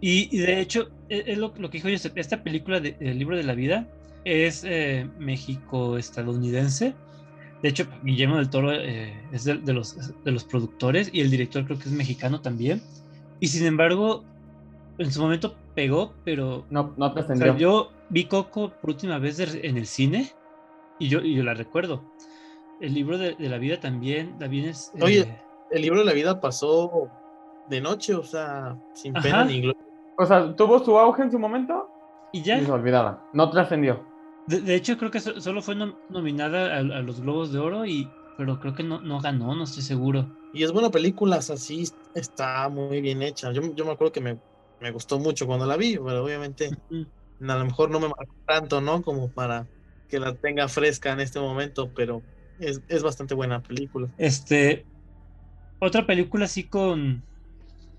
Y, 0.00 0.36
de 0.36 0.60
hecho, 0.60 0.90
e, 1.08 1.24
es, 1.26 1.38
lo, 1.38 1.54
que 1.54 1.68
dijo 1.70 1.88
yo, 1.88 1.96
esta 2.14 2.42
película 2.42 2.80
del 2.80 3.18
libro 3.18 3.36
de 3.36 3.42
la 3.42 3.54
vida 3.54 3.88
es 4.24 4.64
eh, 4.64 5.08
México-estadounidense. 5.18 6.94
De 7.64 7.70
hecho, 7.70 7.86
Guillermo 8.02 8.36
del 8.36 8.50
Toro 8.50 8.74
eh, 8.74 9.14
es 9.32 9.44
de, 9.44 9.72
los, 9.72 9.96
de 10.22 10.30
los 10.30 10.44
productores 10.44 11.08
y 11.14 11.22
el 11.22 11.30
director 11.30 11.64
creo 11.64 11.78
que 11.78 11.84
es 11.84 11.92
mexicano 11.92 12.42
también. 12.42 12.82
Y 13.40 13.46
sin 13.48 13.64
embargo, 13.64 14.22
en 14.98 15.10
su 15.10 15.22
momento 15.22 15.54
pegó, 15.74 16.12
pero... 16.26 16.66
No, 16.68 16.92
no 16.98 17.14
te 17.14 17.24
yo 17.56 17.90
vi 18.10 18.26
Coco 18.26 18.68
por 18.68 18.90
última 18.90 19.18
vez 19.18 19.40
en 19.40 19.78
el 19.78 19.86
cine 19.86 20.30
y 20.98 21.08
yo, 21.08 21.20
y 21.20 21.36
yo 21.36 21.42
la 21.42 21.54
recuerdo. 21.54 22.02
El 22.82 22.92
libro 22.92 23.16
de, 23.16 23.34
la 23.38 23.56
vida 23.56 23.80
también, 23.80 24.36
también 24.36 24.66
es... 24.66 24.92
Oye, 25.00 25.20
eh, 25.20 25.42
el 25.70 25.80
libro 25.80 26.00
de 26.00 26.04
la 26.04 26.12
vida 26.12 26.42
pasó 26.42 27.08
de 27.70 27.80
noche, 27.80 28.14
o 28.14 28.24
sea, 28.24 28.78
sin 28.92 29.14
pena 29.14 29.42
ni 29.42 29.62
gloria. 29.62 29.80
O 30.18 30.26
sea, 30.26 30.54
tuvo 30.54 30.84
su 30.84 30.98
auge 30.98 31.22
en 31.22 31.30
su 31.30 31.38
momento 31.38 31.88
y 32.30 32.42
ya. 32.42 32.58
Y 32.58 32.66
se 32.66 32.70
olvidaba, 32.70 33.26
no 33.32 33.48
trascendió. 33.48 34.04
De, 34.46 34.74
hecho, 34.74 34.98
creo 34.98 35.10
que 35.10 35.20
solo 35.20 35.62
fue 35.62 35.74
nominada 36.10 36.76
a, 36.76 36.82
los 36.82 37.20
Globos 37.20 37.52
de 37.52 37.58
Oro 37.58 37.86
y, 37.86 38.08
pero 38.36 38.60
creo 38.60 38.74
que 38.74 38.82
no, 38.82 39.00
no 39.00 39.20
ganó, 39.20 39.54
no 39.54 39.64
estoy 39.64 39.82
seguro. 39.82 40.30
Y 40.52 40.62
es 40.64 40.72
buena 40.72 40.90
película, 40.90 41.36
así 41.36 41.84
está 42.14 42.68
muy 42.68 43.00
bien 43.00 43.22
hecha. 43.22 43.52
Yo, 43.52 43.62
yo 43.74 43.84
me 43.84 43.92
acuerdo 43.92 44.12
que 44.12 44.20
me, 44.20 44.38
me, 44.80 44.90
gustó 44.90 45.18
mucho 45.18 45.46
cuando 45.46 45.66
la 45.66 45.76
vi, 45.76 45.96
pero 45.96 46.22
obviamente 46.22 46.70
a 47.40 47.56
lo 47.56 47.64
mejor 47.64 47.90
no 47.90 48.00
me 48.00 48.08
marcó 48.08 48.34
tanto, 48.46 48.80
¿no? 48.80 49.02
Como 49.02 49.30
para 49.30 49.66
que 50.08 50.20
la 50.20 50.34
tenga 50.34 50.68
fresca 50.68 51.12
en 51.12 51.20
este 51.20 51.40
momento, 51.40 51.90
pero 51.94 52.22
es, 52.58 52.82
es 52.88 53.02
bastante 53.02 53.34
buena 53.34 53.62
película. 53.62 54.08
Este, 54.18 54.84
otra 55.78 56.06
película 56.06 56.44
así 56.44 56.64
con, 56.64 57.22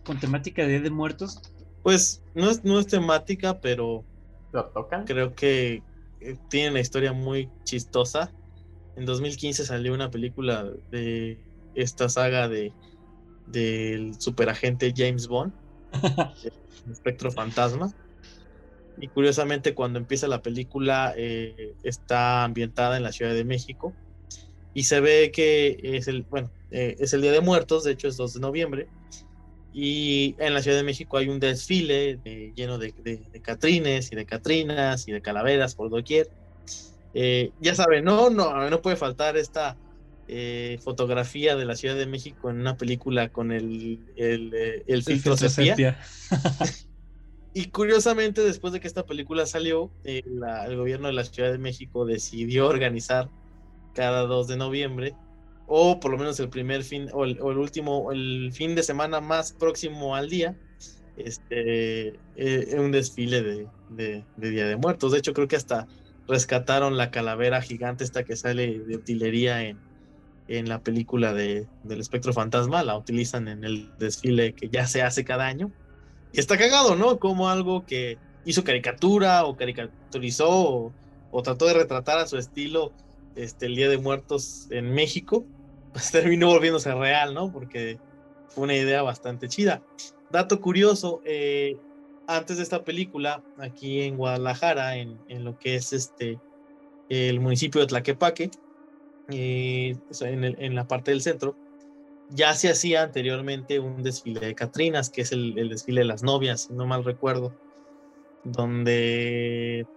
con 0.06 0.20
temática 0.20 0.62
de 0.62 0.70
Día 0.70 0.82
de 0.82 0.92
Muertos. 0.92 1.42
Pues 1.84 2.24
no 2.34 2.50
es, 2.50 2.64
no 2.64 2.80
es 2.80 2.88
temática, 2.88 3.60
pero 3.60 4.04
¿Lo 4.52 4.66
tocan? 4.66 5.06
creo 5.06 5.36
que 5.36 5.84
tiene 6.50 6.72
una 6.72 6.80
historia 6.80 7.14
muy 7.14 7.50
chistosa. 7.64 8.32
En 8.96 9.06
2015 9.06 9.66
salió 9.66 9.94
una 9.94 10.10
película 10.10 10.72
de 10.92 11.40
esta 11.76 12.10
saga 12.10 12.48
de 12.48 12.74
del 13.48 14.20
superagente 14.20 14.94
James 14.96 15.28
Bond, 15.28 15.54
Espectro 16.92 17.32
Fantasma. 17.32 17.94
Y 18.98 19.08
curiosamente 19.10 19.74
cuando 19.74 20.00
empieza 20.00 20.28
la 20.28 20.42
película 20.42 21.14
eh, 21.18 21.74
está 21.84 22.44
ambientada 22.44 22.98
en 22.98 23.04
la 23.04 23.12
Ciudad 23.12 23.34
de 23.34 23.44
México 23.44 23.94
y 24.74 24.84
se 24.84 25.02
ve 25.02 25.32
que 25.32 25.78
es 25.82 26.08
el, 26.08 26.24
bueno, 26.24 26.50
eh, 26.72 26.96
es 27.00 27.14
el 27.14 27.22
Día 27.22 27.32
de 27.32 27.42
Muertos, 27.42 27.84
de 27.84 27.92
hecho 27.92 28.08
es 28.08 28.18
2 28.18 28.36
de 28.36 28.40
noviembre, 28.40 28.88
y 29.78 30.38
en 30.40 30.54
la 30.54 30.62
Ciudad 30.62 30.78
de 30.78 30.84
México 30.84 31.18
hay 31.18 31.28
un 31.28 31.42
desfile 31.42 32.18
de, 32.24 32.54
lleno 32.56 32.78
de, 32.78 32.94
de, 33.04 33.18
de, 33.30 33.42
catrines 33.42 34.10
y 34.10 34.16
de 34.16 34.26
catrinas 34.26 35.06
y 35.10 35.12
de 35.12 35.22
calaveras 35.22 35.76
por 35.76 35.90
doquier. 35.90 36.30
Eh, 37.14 37.52
ya 37.60 37.76
saben, 37.76 38.06
no, 38.06 38.30
no, 38.30 38.70
no 38.70 38.82
puede 38.82 38.96
faltar 38.96 39.36
esta 39.36 39.76
eh, 40.30 40.80
fotografía 40.82 41.58
de 41.58 41.66
la 41.66 41.76
Ciudad 41.76 41.98
de 41.98 42.06
México 42.06 42.50
en 42.50 42.62
una 42.62 42.78
película 42.78 43.34
con 43.34 43.52
el, 43.52 44.00
el, 44.16 44.54
eh, 44.54 44.84
el 44.88 45.04
filtro, 45.04 45.34
el 45.34 45.40
filtro 45.40 45.50
sepia. 45.50 46.00
y 47.54 47.66
curiosamente, 47.66 48.44
después 48.44 48.72
de 48.72 48.80
que 48.80 48.88
esta 48.88 49.06
película 49.06 49.46
salió, 49.46 49.92
eh, 50.06 50.24
la, 50.26 50.68
el 50.68 50.78
gobierno 50.78 51.08
de 51.08 51.14
la 51.16 51.26
Ciudad 51.26 51.52
de 51.52 51.58
México 51.58 52.06
decidió 52.06 52.70
organizar 52.70 53.30
cada 53.94 54.22
2 54.22 54.48
de 54.48 54.56
noviembre 54.56 55.16
o 55.68 56.00
por 56.00 56.12
lo 56.12 56.18
menos 56.18 56.40
el 56.40 56.50
primer 56.50 56.84
fin 56.84 57.10
o 57.14 57.26
el, 57.26 57.40
o 57.42 57.52
el 57.52 57.58
último, 57.58 58.12
el 58.12 58.52
fin 58.54 58.76
de 58.76 58.84
semana 58.84 59.22
más 59.22 59.54
próximo 59.54 60.16
al 60.16 60.30
día, 60.30 60.56
este, 61.18 62.20
eh, 62.36 62.76
un 62.78 62.92
desfile 62.92 63.42
de, 63.42 63.68
de, 63.90 64.24
de, 64.38 64.50
Día 64.50 64.68
de 64.68 64.76
Muertos. 64.76 65.12
De 65.12 65.20
hecho, 65.20 65.34
creo 65.34 65.48
que 65.48 65.56
hasta 65.56 65.88
rescataron 66.28 66.98
la 66.98 67.12
calavera 67.12 67.62
gigante 67.62 68.04
esta 68.04 68.24
que 68.24 68.36
sale 68.36 68.80
de 68.80 68.96
utilería 68.96 69.64
en, 69.64 69.80
en 70.48 70.70
la 70.70 70.80
película 70.80 71.34
de, 71.34 71.68
del 71.84 72.00
espectro 72.00 72.34
fantasma, 72.34 72.84
la 72.84 72.98
utilizan 72.98 73.48
en 73.48 73.64
el 73.64 73.92
desfile 73.98 74.54
que 74.54 74.70
ya 74.70 74.88
se 74.88 75.02
hace 75.02 75.24
cada 75.24 75.46
año. 75.46 75.72
Y 76.34 76.40
está 76.40 76.58
cagado, 76.58 76.96
¿no? 76.96 77.20
Como 77.20 77.50
algo 77.50 77.86
que 77.86 78.18
hizo 78.44 78.64
caricatura 78.64 79.46
o 79.46 79.56
caricaturizó 79.56 80.50
o, 80.50 80.94
o 81.32 81.42
trató 81.42 81.66
de 81.66 81.74
retratar 81.74 82.20
a 82.20 82.28
su 82.28 82.38
estilo 82.38 82.92
este, 83.36 83.66
el 83.66 83.76
Día 83.76 83.90
de 83.90 83.98
Muertos 83.98 84.68
en 84.70 84.94
México, 84.94 85.46
pues 85.96 86.12
terminó 86.12 86.50
volviéndose 86.50 86.94
real, 86.94 87.34
¿no? 87.34 87.50
Porque 87.54 87.98
fue 88.50 88.66
una 88.66 88.76
idea 88.76 89.02
bastante 89.02 89.48
chida. 89.48 89.82
Dato 90.30 90.60
curioso, 90.60 91.22
eh, 91.24 91.78
antes 92.28 92.58
de 92.58 92.64
esta 92.64 92.84
película, 92.84 93.42
aquí 93.58 94.02
en 94.02 94.18
Guadalajara, 94.18 94.98
en, 94.98 95.18
lo 95.30 95.58
que 95.58 95.76
es 95.76 95.94
este 95.94 96.38
el 97.08 97.40
municipio 97.40 97.80
de 97.80 97.88
Tlaquepaque, 97.88 98.52
eh, 99.30 99.96
en, 100.20 100.76
la 100.76 100.86
parte 100.86 101.12
del 101.12 101.22
centro, 101.22 101.56
ya 102.30 102.54
se 102.56 102.70
hacía 102.70 103.04
anteriormente 103.04 103.80
un 103.80 104.04
desfile 104.04 104.42
de 104.42 104.56
Catrinas, 104.56 105.10
que 105.10 105.22
es 105.22 105.32
el, 105.32 105.58
el 105.58 105.70
desfile 105.70 106.02
de 106.02 106.08
las 106.08 106.24
novias, 106.24 106.64
si 106.64 106.74
no 106.74 106.86
mal 106.86 107.06
recuerdo, 107.06 107.54
donde 108.44 109.88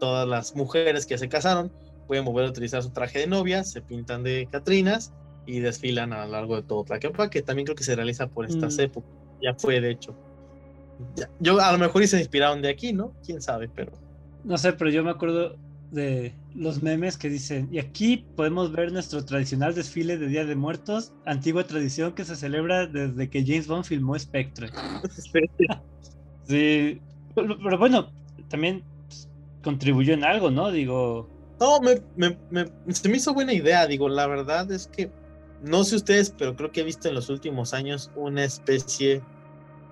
todas 0.00 0.26
las 0.26 0.56
mujeres 0.56 1.06
que 1.06 1.16
se 1.16 1.28
casaron 1.28 1.70
pueden 2.08 2.24
volver 2.24 2.46
a 2.46 2.50
utilizar 2.50 2.82
su 2.82 2.90
traje 2.90 3.20
de 3.20 3.28
novia, 3.28 3.62
se 3.62 3.82
pintan 3.82 4.24
de 4.24 4.48
Catrinas 4.50 5.12
y 5.46 5.60
desfilan 5.60 6.12
a 6.12 6.24
lo 6.26 6.32
largo 6.32 6.56
de 6.56 6.62
todo 6.62 6.84
Tlaquepaque, 6.84 7.40
que 7.40 7.42
también 7.42 7.66
creo 7.66 7.76
que 7.76 7.84
se 7.84 7.96
realiza 7.96 8.26
por 8.26 8.46
estas 8.46 8.76
mm. 8.76 8.80
épocas. 8.80 9.10
Ya 9.42 9.54
fue, 9.54 9.80
de 9.80 9.90
hecho. 9.90 10.14
Ya, 11.16 11.28
yo 11.40 11.60
a 11.60 11.72
lo 11.72 11.78
mejor 11.78 12.02
y 12.02 12.06
se 12.06 12.18
inspiraron 12.18 12.62
de 12.62 12.68
aquí, 12.70 12.92
¿no? 12.92 13.12
Quién 13.24 13.42
sabe, 13.42 13.68
pero. 13.68 13.92
No 14.44 14.58
sé, 14.58 14.72
pero 14.72 14.90
yo 14.90 15.02
me 15.02 15.10
acuerdo 15.10 15.56
de 15.90 16.34
los 16.54 16.82
memes 16.82 17.16
que 17.16 17.28
dicen, 17.28 17.68
y 17.72 17.78
aquí 17.78 18.24
podemos 18.36 18.72
ver 18.72 18.92
nuestro 18.92 19.24
tradicional 19.24 19.74
desfile 19.74 20.18
de 20.18 20.26
Día 20.26 20.44
de 20.44 20.54
Muertos, 20.54 21.12
antigua 21.24 21.64
tradición 21.64 22.12
que 22.12 22.24
se 22.24 22.36
celebra 22.36 22.86
desde 22.86 23.28
que 23.30 23.44
James 23.44 23.66
Bond 23.66 23.84
filmó 23.84 24.18
Spectre. 24.18 24.68
sí. 25.10 25.30
sí. 26.44 27.00
Pero, 27.34 27.58
pero, 27.58 27.78
bueno, 27.78 28.12
también 28.48 28.84
contribuyó 29.62 30.14
en 30.14 30.24
algo, 30.24 30.50
¿no? 30.50 30.70
Digo, 30.70 31.28
no, 31.58 31.80
me, 31.80 32.00
me, 32.16 32.36
me, 32.50 32.94
se 32.94 33.08
me 33.08 33.16
hizo 33.16 33.34
buena 33.34 33.52
idea. 33.52 33.86
Digo, 33.86 34.08
la 34.08 34.26
verdad 34.26 34.70
es 34.70 34.86
que 34.86 35.10
no 35.62 35.84
sé 35.84 35.96
ustedes, 35.96 36.30
pero 36.36 36.56
creo 36.56 36.70
que 36.70 36.80
he 36.80 36.84
visto 36.84 37.08
en 37.08 37.14
los 37.14 37.30
últimos 37.30 37.74
años 37.74 38.10
una 38.16 38.44
especie, 38.44 39.22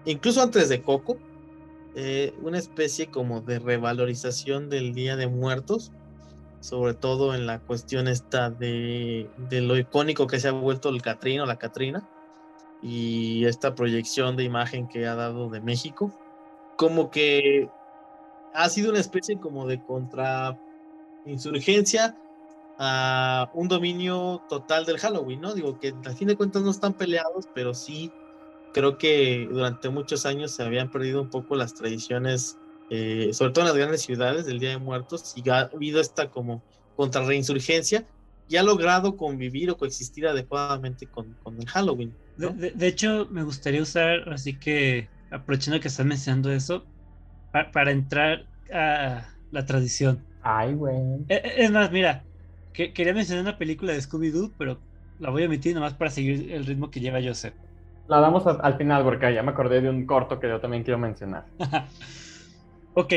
incluso 0.04 0.42
antes 0.42 0.68
de 0.68 0.82
Coco, 0.82 1.18
eh, 1.94 2.34
una 2.42 2.58
especie 2.58 3.08
como 3.08 3.40
de 3.40 3.58
revalorización 3.58 4.68
del 4.68 4.94
Día 4.94 5.16
de 5.16 5.26
Muertos, 5.26 5.92
sobre 6.60 6.94
todo 6.94 7.34
en 7.34 7.46
la 7.46 7.58
cuestión 7.58 8.08
esta 8.08 8.50
de, 8.50 9.28
de 9.50 9.60
lo 9.60 9.76
icónico 9.76 10.26
que 10.26 10.40
se 10.40 10.48
ha 10.48 10.52
vuelto 10.52 10.88
el 10.88 11.02
Catrino, 11.02 11.44
la 11.44 11.58
Catrina, 11.58 12.08
y 12.82 13.44
esta 13.44 13.74
proyección 13.74 14.36
de 14.36 14.44
imagen 14.44 14.88
que 14.88 15.06
ha 15.06 15.14
dado 15.14 15.48
de 15.50 15.60
México, 15.60 16.12
como 16.76 17.10
que 17.10 17.68
ha 18.54 18.68
sido 18.68 18.90
una 18.90 19.00
especie 19.00 19.38
como 19.38 19.66
de 19.66 19.82
contra 19.82 20.58
insurgencia 21.24 22.16
a 22.84 23.48
un 23.54 23.68
dominio 23.68 24.42
total 24.48 24.84
del 24.84 24.98
Halloween, 24.98 25.40
¿no? 25.40 25.54
Digo 25.54 25.78
que 25.78 25.94
a 26.04 26.10
fin 26.10 26.26
de 26.26 26.34
cuentas 26.36 26.62
no 26.62 26.72
están 26.72 26.94
peleados, 26.94 27.48
pero 27.54 27.74
sí 27.74 28.10
creo 28.74 28.98
que 28.98 29.46
durante 29.48 29.88
muchos 29.88 30.26
años 30.26 30.50
se 30.50 30.64
habían 30.64 30.90
perdido 30.90 31.22
un 31.22 31.30
poco 31.30 31.54
las 31.54 31.74
tradiciones, 31.74 32.58
eh, 32.90 33.30
sobre 33.34 33.52
todo 33.52 33.64
en 33.64 33.68
las 33.68 33.76
grandes 33.76 34.02
ciudades 34.02 34.46
del 34.46 34.58
Día 34.58 34.70
de 34.70 34.78
Muertos, 34.78 35.32
y 35.36 35.48
ha 35.48 35.70
habido 35.72 36.00
esta 36.00 36.32
como 36.32 36.60
contrarreinsurgencia 36.96 38.04
y 38.48 38.56
ha 38.56 38.64
logrado 38.64 39.16
convivir 39.16 39.70
o 39.70 39.76
coexistir 39.76 40.26
adecuadamente 40.26 41.06
con, 41.06 41.34
con 41.44 41.60
el 41.60 41.68
Halloween. 41.68 42.12
¿no? 42.36 42.48
De, 42.48 42.54
de, 42.54 42.70
de, 42.72 42.86
hecho, 42.88 43.28
me 43.30 43.44
gustaría 43.44 43.80
usar, 43.80 44.28
así 44.32 44.58
que 44.58 45.08
aprovechando 45.30 45.78
que 45.78 45.86
estás 45.86 46.04
mencionando 46.04 46.50
eso, 46.50 46.84
para, 47.52 47.70
para 47.70 47.92
entrar 47.92 48.44
a 48.74 49.28
la 49.52 49.64
tradición. 49.66 50.20
Ay, 50.42 50.74
güey. 50.74 50.96
Es 51.28 51.70
más, 51.70 51.92
mira, 51.92 52.24
que, 52.72 52.92
quería 52.92 53.14
mencionar 53.14 53.44
una 53.44 53.58
película 53.58 53.92
de 53.92 54.00
Scooby-Doo, 54.00 54.52
pero 54.58 54.78
la 55.18 55.30
voy 55.30 55.44
a 55.44 55.46
omitir 55.46 55.74
nomás 55.74 55.94
para 55.94 56.10
seguir 56.10 56.52
el 56.52 56.66
ritmo 56.66 56.90
que 56.90 57.00
lleva 57.00 57.20
Joseph. 57.22 57.54
La 58.08 58.20
damos 58.20 58.46
a, 58.46 58.52
al 58.52 58.76
final 58.76 59.04
porque 59.04 59.32
ya 59.32 59.42
me 59.42 59.52
acordé 59.52 59.80
de 59.80 59.88
un 59.88 60.06
corto 60.06 60.40
que 60.40 60.48
yo 60.48 60.60
también 60.60 60.82
quiero 60.82 60.98
mencionar. 60.98 61.46
ok. 62.94 63.12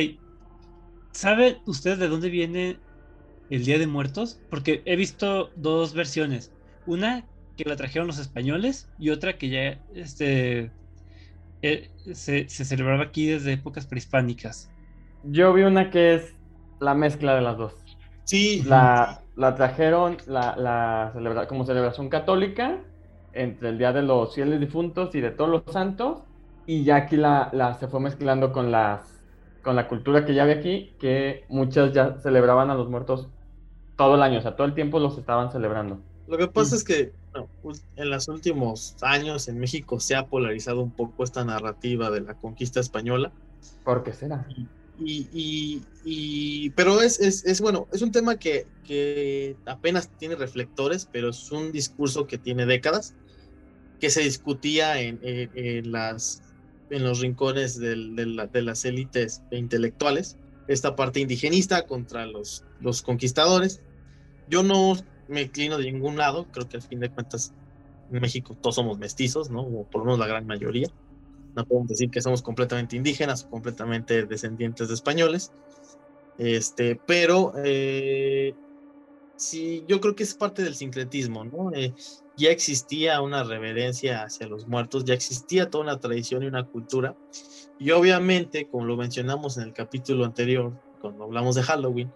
¿Sabe 1.12 1.60
usted 1.66 1.98
de 1.98 2.08
dónde 2.08 2.30
viene 2.30 2.78
el 3.50 3.66
Día 3.66 3.80
de 3.80 3.88
Muertos? 3.88 4.40
Porque 4.50 4.82
he 4.86 4.96
visto 4.96 5.50
dos 5.56 5.94
versiones. 5.94 6.52
Una 6.86 7.26
que 7.58 7.64
la 7.64 7.76
trajeron 7.76 8.08
los 8.08 8.20
españoles 8.20 8.90
y 9.00 9.10
otra 9.10 9.38
que 9.38 9.50
ya 9.50 9.80
este, 9.96 10.72
eh, 11.62 11.90
se, 12.14 12.50
se 12.50 12.66
celebraba 12.66 13.06
aquí 13.06 13.28
desde 13.28 13.54
épocas 13.54 13.88
prehispánicas. 13.88 14.70
Yo 15.24 15.54
vi 15.54 15.64
una 15.64 15.90
que 15.90 16.16
es 16.16 16.36
la 16.80 16.94
mezcla 16.94 17.34
de 17.34 17.42
las 17.42 17.58
dos. 17.58 17.74
Sí. 18.26 18.62
La, 18.66 19.25
la 19.36 19.56
trajeron 19.56 20.18
la, 20.28 20.56
la 20.56 21.12
celebra, 21.14 21.48
como 21.48 21.66
celebración 21.66 22.10
católica 22.10 22.80
entre 23.34 23.70
el 23.70 23.78
Día 23.78 23.92
de 23.92 24.02
los 24.02 24.34
Fieles 24.34 24.60
Difuntos 24.60 25.14
y 25.14 25.22
de 25.22 25.32
todos 25.32 25.50
los 25.50 25.64
santos, 25.72 26.20
y 26.66 26.84
ya 26.84 26.96
aquí 26.96 27.18
la, 27.18 27.50
la, 27.52 27.74
se 27.76 27.88
fue 27.88 28.00
mezclando 28.00 28.52
con, 28.54 28.72
las, 28.72 29.22
con 29.62 29.76
la 29.76 29.88
cultura 29.88 30.26
que 30.26 30.34
ya 30.34 30.44
había 30.44 30.56
aquí, 30.56 30.96
que 31.00 31.46
muchas 31.50 31.92
ya 31.94 32.18
celebraban 32.20 32.70
a 32.70 32.76
los 32.76 32.90
muertos 32.90 33.28
todo 33.98 34.16
el 34.16 34.24
año, 34.24 34.40
o 34.40 34.42
sea, 34.42 34.56
todo 34.56 34.68
el 34.68 34.74
tiempo 34.74 35.00
los 35.00 35.18
estaban 35.18 35.52
celebrando. 35.52 36.00
Lo 36.28 36.38
que 36.38 36.48
pasa 36.48 36.76
es 36.76 36.84
que 36.84 37.14
en 37.98 38.10
los 38.10 38.28
últimos 38.30 38.96
años 39.02 39.48
en 39.48 39.60
México 39.60 40.00
se 40.00 40.16
ha 40.16 40.26
polarizado 40.26 40.82
un 40.82 40.92
poco 40.92 41.24
esta 41.24 41.44
narrativa 41.44 42.10
de 42.10 42.22
la 42.22 42.34
conquista 42.36 42.80
española. 42.80 43.32
¿Por 43.84 44.04
qué 44.04 44.14
será? 44.14 44.48
Y, 44.98 46.70
pero 46.76 47.02
es, 47.02 47.20
es, 47.20 47.62
bueno, 47.62 47.88
es 47.92 48.02
un 48.02 48.12
tema 48.12 48.38
que, 48.38 48.68
que, 48.86 49.56
apenas 49.66 50.10
tiene 50.18 50.36
reflectores, 50.36 51.08
pero 51.12 51.30
es 51.30 51.52
un 51.52 51.72
discurso 51.72 52.28
que 52.28 52.38
tiene 52.38 52.66
décadas, 52.66 53.14
que 54.00 54.10
se 54.10 54.22
discutía 54.22 55.02
en, 55.02 55.20
en, 55.24 55.92
las, 55.92 56.42
en 56.90 57.04
los 57.04 57.20
rincones 57.20 57.78
de, 57.78 57.96
de, 57.96 58.62
las 58.62 58.86
élites 58.86 59.42
intelectuales, 59.52 60.38
esta 60.68 60.96
parte 60.96 61.20
indigenista 61.20 61.86
contra 61.86 62.26
los, 62.26 62.64
los 62.80 63.02
conquistadores. 63.02 63.82
Yo 64.50 64.64
no 64.64 64.96
me 65.28 65.44
inclino 65.44 65.78
de 65.78 65.92
ningún 65.92 66.18
lado, 66.18 66.48
creo 66.52 66.68
que 66.70 66.78
al 66.78 66.84
fin 66.84 67.00
de 67.00 67.10
cuentas 67.10 67.54
en 68.12 68.22
México 68.22 68.56
todos 68.62 68.76
somos 68.76 68.98
mestizos, 68.98 69.50
¿no? 69.50 69.62
O 69.62 69.84
por 69.86 70.02
lo 70.02 70.06
menos 70.06 70.20
la 70.20 70.28
gran 70.28 70.46
mayoría. 70.46 70.88
No 71.56 71.66
podemos 71.66 71.88
decir 71.88 72.10
que 72.10 72.22
somos 72.22 72.42
completamente 72.42 72.96
indígenas 72.96 73.46
o 73.46 73.50
completamente 73.50 74.26
descendientes 74.26 74.88
de 74.88 74.94
españoles. 74.94 75.52
Este, 76.38 77.00
pero 77.06 77.54
eh, 77.64 78.54
sí, 79.38 79.86
yo 79.88 80.02
creo 80.02 80.16
que 80.16 80.24
es 80.24 80.34
parte 80.34 80.64
del 80.64 80.76
sincretismo, 80.76 81.46
¿no? 81.46 81.72
Eh, 81.74 81.94
ya 82.38 82.50
existía 82.50 83.22
una 83.22 83.44
reverencia 83.44 84.24
hacia 84.24 84.48
los 84.48 84.68
muertos, 84.68 85.06
ya 85.06 85.14
existía 85.14 85.70
toda 85.70 85.86
una 85.86 86.00
tradición 86.00 86.44
y 86.44 86.48
una 86.48 86.66
cultura. 86.66 87.16
Y 87.80 87.92
obviamente, 87.92 88.68
como 88.68 88.86
lo 88.86 88.98
mencionamos 88.98 89.58
en 89.58 89.64
el 89.64 89.74
capítulo 89.74 90.26
anterior, 90.26 90.74
cuando 91.00 91.24
hablamos 91.24 91.56
de 91.56 91.64
Halloween, 91.64 92.12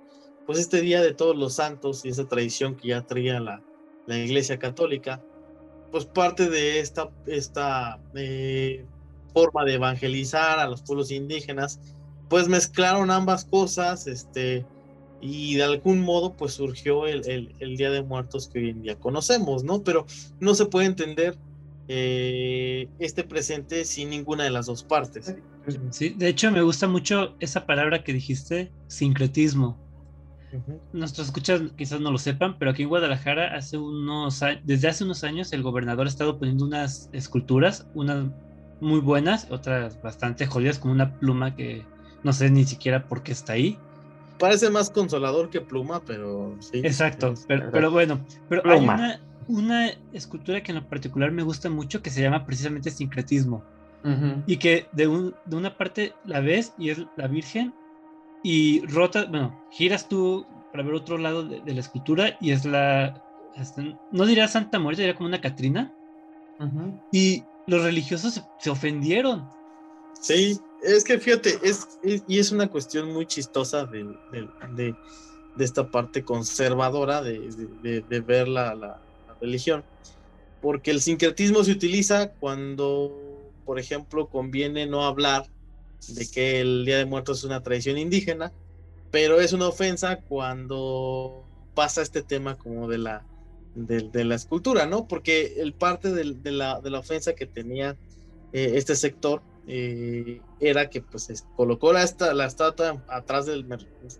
pues 0.45 0.59
este 0.59 0.81
día 0.81 1.01
de 1.01 1.13
todos 1.13 1.37
los 1.37 1.53
santos 1.53 2.03
y 2.03 2.09
esa 2.09 2.27
tradición 2.27 2.75
que 2.75 2.89
ya 2.89 3.05
traía 3.05 3.39
la, 3.39 3.63
la 4.05 4.17
Iglesia 4.17 4.57
Católica, 4.57 5.23
pues 5.91 6.05
parte 6.05 6.49
de 6.49 6.79
esta, 6.79 7.09
esta 7.25 7.99
eh, 8.15 8.85
forma 9.33 9.65
de 9.65 9.75
evangelizar 9.75 10.59
a 10.59 10.67
los 10.67 10.81
pueblos 10.81 11.11
indígenas, 11.11 11.79
pues 12.29 12.47
mezclaron 12.47 13.11
ambas 13.11 13.45
cosas, 13.45 14.07
este, 14.07 14.65
y 15.21 15.55
de 15.55 15.63
algún 15.63 16.01
modo 16.01 16.35
pues 16.35 16.53
surgió 16.53 17.07
el, 17.07 17.53
el, 17.59 17.77
Día 17.77 17.89
de 17.89 18.01
Muertos 18.01 18.47
que 18.47 18.59
hoy 18.59 18.69
en 18.69 18.81
día 18.81 18.95
conocemos, 18.95 19.63
¿no? 19.63 19.83
Pero 19.83 20.05
no 20.39 20.55
se 20.55 20.65
puede 20.65 20.87
entender 20.87 21.37
eh, 21.87 22.87
este 22.99 23.23
presente 23.23 23.83
sin 23.83 24.09
ninguna 24.09 24.43
de 24.43 24.51
las 24.51 24.67
dos 24.67 24.83
partes. 24.83 25.35
Sí, 25.89 26.09
de 26.09 26.27
hecho 26.29 26.51
me 26.51 26.61
gusta 26.61 26.87
mucho 26.87 27.35
esa 27.39 27.65
palabra 27.65 28.03
que 28.03 28.13
dijiste, 28.13 28.71
sincretismo. 28.87 29.77
Nuestros 30.93 31.27
escuchas 31.27 31.61
quizás 31.77 31.99
no 31.99 32.11
lo 32.11 32.17
sepan, 32.17 32.57
pero 32.57 32.71
aquí 32.71 32.81
en 32.83 32.89
Guadalajara 32.89 33.55
hace 33.55 33.77
unos 33.77 34.41
desde 34.63 34.87
hace 34.87 35.03
unos 35.03 35.23
años 35.23 35.53
el 35.53 35.61
gobernador 35.61 36.07
ha 36.07 36.09
estado 36.09 36.39
poniendo 36.39 36.65
unas 36.65 37.09
esculturas, 37.13 37.87
unas 37.93 38.31
muy 38.81 38.99
buenas, 38.99 39.47
otras 39.49 40.01
bastante 40.01 40.45
jodidas, 40.45 40.79
como 40.79 40.93
una 40.93 41.13
pluma 41.13 41.55
que 41.55 41.85
no 42.23 42.33
sé 42.33 42.49
ni 42.49 42.65
siquiera 42.65 43.03
por 43.03 43.23
qué 43.23 43.31
está 43.31 43.53
ahí. 43.53 43.77
Parece 44.37 44.69
más 44.69 44.89
consolador 44.89 45.49
que 45.49 45.61
pluma, 45.61 46.01
pero 46.05 46.55
sí. 46.59 46.79
Exacto, 46.83 47.33
pero, 47.47 47.91
bueno, 47.91 48.19
pero 48.47 48.61
hay 48.65 48.79
una, 48.79 49.19
una, 49.47 49.91
escultura 50.13 50.63
que 50.63 50.71
en 50.71 50.77
lo 50.77 50.87
particular 50.87 51.31
me 51.31 51.43
gusta 51.43 51.69
mucho 51.69 52.01
que 52.01 52.09
se 52.09 52.21
llama 52.21 52.45
precisamente 52.45 52.89
sincretismo. 52.91 53.63
Y 54.47 54.55
que 54.57 54.87
de, 54.93 55.07
un, 55.07 55.35
de 55.43 55.57
una 55.57 55.75
parte 55.75 56.13
la 56.23 56.39
ves 56.39 56.73
y 56.77 56.89
es 56.89 57.01
la 57.17 57.27
Virgen 57.27 57.73
y 58.43 58.85
rotas, 58.85 59.29
bueno, 59.29 59.61
giras 59.71 60.07
tú 60.07 60.45
para 60.71 60.83
ver 60.83 60.93
otro 60.93 61.17
lado 61.17 61.43
de, 61.43 61.73
la 61.73 61.79
escultura 61.81 62.37
y 62.39 62.51
es 62.51 62.63
la, 62.63 63.21
no 64.11 64.25
diría 64.25 64.47
Santa 64.47 64.79
Muerte, 64.79 65.01
diría 65.01 65.15
como 65.15 65.27
una 65.27 65.41
Catrina. 65.41 65.93
Y 67.11 67.43
los 67.69 67.83
religiosos 67.83 68.41
se, 68.59 68.69
ofendieron. 68.69 69.47
Sí, 70.19 70.59
es 70.83 71.03
que 71.03 71.19
fíjate, 71.19 71.59
es, 71.63 71.99
y 72.03 72.39
es 72.39 72.51
una 72.51 72.67
cuestión 72.67 73.13
muy 73.13 73.25
chistosa 73.25 73.85
de, 73.85 74.15
de, 74.75 74.95
esta 75.57 75.89
parte 75.89 76.23
conservadora 76.23 77.21
de, 77.21 78.03
ver 78.25 78.47
la, 78.47 78.75
la, 78.75 79.01
religión, 79.41 79.85
porque 80.61 80.91
el 80.91 81.01
sincretismo 81.01 81.63
se 81.63 81.71
utiliza 81.71 82.31
cuando, 82.31 83.15
por 83.65 83.79
ejemplo, 83.79 84.27
conviene 84.27 84.85
no 84.85 85.05
hablar 85.05 85.47
de 86.09 86.27
que 86.27 86.59
el 86.59 86.85
Día 86.85 86.97
de 86.97 87.05
Muertos 87.05 87.39
es 87.39 87.43
una 87.45 87.63
tradición 87.63 87.97
indígena, 87.97 88.51
pero 89.11 89.39
es 89.39 89.53
una 89.53 89.67
ofensa 89.67 90.17
cuando 90.17 91.45
pasa 91.73 92.01
este 92.01 92.21
tema 92.21 92.55
como 92.55 92.89
de 92.89 92.97
la 92.97 93.25
de, 93.85 94.25
la 94.25 94.35
escultura, 94.35 94.85
¿no? 94.85 95.07
Porque 95.07 95.55
el 95.57 95.73
parte 95.73 96.11
de, 96.11 96.51
la, 96.51 96.79
de 96.79 96.89
la, 96.89 96.99
ofensa 96.99 97.33
que 97.33 97.45
tenía 97.45 97.95
eh, 98.53 98.71
este 98.75 98.95
sector 98.95 99.41
eh, 99.67 100.41
era 100.59 100.89
que 100.89 101.01
pues 101.01 101.45
colocó 101.55 101.93
la, 101.93 102.03
esta, 102.03 102.33
la 102.33 102.45
estatua 102.45 103.03
atrás 103.07 103.45
del, 103.45 103.65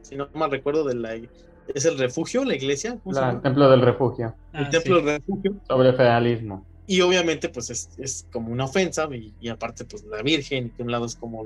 si 0.02 0.15
no 0.15 0.30
mal 0.34 0.52
recuerdo, 0.52 0.84
de 0.84 0.95
la, 0.95 1.15
es 1.15 1.86
el 1.86 1.98
refugio, 1.98 2.43
la 2.45 2.56
iglesia. 2.56 3.00
el 3.06 3.41
templo 3.41 3.69
del 3.69 3.82
refugio. 3.82 4.36
el 4.54 4.65
ah, 4.65 4.69
templo 4.69 5.02
del 5.02 5.17
refugio. 5.17 5.56
Sobre 5.67 5.93
federalismo. 5.93 6.65
Y 6.88 7.02
obviamente 7.02 7.50
pues 7.50 7.69
es, 7.69 7.89
es 7.98 8.28
como 8.32 8.52
una 8.52 8.65
ofensa 8.65 9.08
y, 9.12 9.48
aparte 9.50 9.86
pues 9.86 10.04
la 10.06 10.22
Virgen, 10.24 10.67
y 10.67 10.69
que 10.72 10.84
un 10.84 10.91
lado 10.91 11.06
es 11.06 11.15
como 11.15 11.45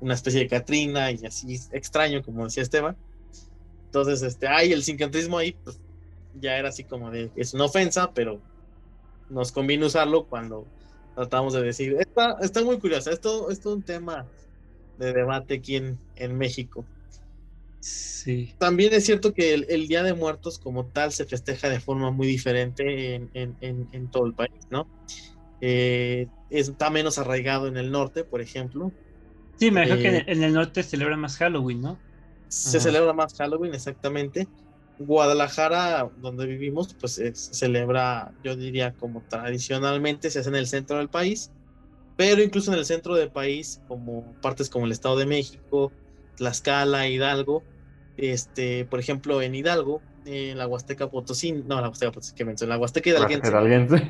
una 0.00 0.14
especie 0.14 0.40
de 0.40 0.48
Catrina 0.48 1.10
y 1.12 1.24
así 1.24 1.58
extraño, 1.72 2.22
como 2.22 2.44
decía 2.44 2.62
Esteban. 2.62 2.96
Entonces, 3.86 4.22
este, 4.22 4.48
hay 4.48 4.72
el 4.72 4.82
sincretismo 4.82 5.36
ahí, 5.38 5.52
pues 5.64 5.78
ya 6.40 6.56
era 6.56 6.68
así 6.68 6.84
como 6.84 7.10
de, 7.10 7.30
es 7.36 7.54
una 7.54 7.64
ofensa, 7.64 8.12
pero 8.12 8.40
nos 9.28 9.52
conviene 9.52 9.86
usarlo 9.86 10.24
cuando 10.24 10.66
tratamos 11.14 11.52
de 11.52 11.62
decir, 11.62 11.96
está, 11.98 12.36
está 12.40 12.64
muy 12.64 12.78
curioso, 12.78 13.10
esto, 13.10 13.50
esto 13.50 13.70
es 13.70 13.76
un 13.76 13.82
tema 13.82 14.26
de 14.98 15.12
debate 15.12 15.54
aquí 15.54 15.76
en, 15.76 15.98
en 16.16 16.36
México. 16.36 16.84
Sí. 17.80 18.54
También 18.58 18.94
es 18.94 19.04
cierto 19.04 19.34
que 19.34 19.54
el, 19.54 19.88
Día 19.88 20.04
de 20.04 20.14
Muertos 20.14 20.60
como 20.60 20.86
tal 20.86 21.12
se 21.12 21.24
festeja 21.24 21.68
de 21.68 21.80
forma 21.80 22.12
muy 22.12 22.28
diferente 22.28 23.16
en, 23.16 23.30
en, 23.34 23.88
en, 23.90 24.08
todo 24.08 24.26
el 24.26 24.34
país, 24.34 24.52
¿no? 24.70 24.86
Eh, 25.60 26.28
está 26.48 26.90
menos 26.90 27.18
arraigado 27.18 27.66
en 27.66 27.76
el 27.76 27.90
norte, 27.90 28.22
por 28.22 28.40
ejemplo. 28.40 28.92
Sí, 29.56 29.72
me 29.72 29.84
dijo 29.84 29.96
que 29.96 30.18
eh, 30.18 30.24
en 30.28 30.44
el 30.44 30.54
norte 30.54 30.84
se 30.84 30.90
celebra 30.90 31.16
más 31.16 31.36
Halloween, 31.38 31.80
¿no? 31.80 31.98
Se 32.46 32.78
celebra 32.78 33.12
más 33.12 33.34
Halloween, 33.34 33.74
exactamente. 33.74 34.46
Guadalajara, 35.06 36.10
donde 36.18 36.46
vivimos, 36.46 36.94
pues 36.94 37.14
se 37.14 37.34
celebra, 37.34 38.32
yo 38.42 38.56
diría, 38.56 38.94
como 38.94 39.22
tradicionalmente 39.22 40.30
se 40.30 40.40
hace 40.40 40.48
en 40.48 40.56
el 40.56 40.66
centro 40.66 40.98
del 40.98 41.08
país, 41.08 41.50
pero 42.16 42.42
incluso 42.42 42.72
en 42.72 42.78
el 42.78 42.84
centro 42.84 43.14
del 43.14 43.30
país, 43.30 43.80
como 43.88 44.34
partes 44.40 44.68
como 44.68 44.86
el 44.86 44.92
Estado 44.92 45.16
de 45.16 45.26
México, 45.26 45.92
Tlaxcala, 46.36 47.08
Hidalgo, 47.08 47.62
este, 48.16 48.84
por 48.84 49.00
ejemplo, 49.00 49.42
en 49.42 49.54
Hidalgo, 49.54 50.02
en 50.24 50.58
la 50.58 50.66
Huasteca 50.66 51.10
Potosí, 51.10 51.52
no, 51.52 51.80
la 51.80 51.88
Huasteca 51.88 52.12
Potosí, 52.12 52.34
que 52.34 52.42
en 52.42 52.68
la 52.68 52.78
Huasteca 52.78 53.10
Hidalguense, 53.10 53.48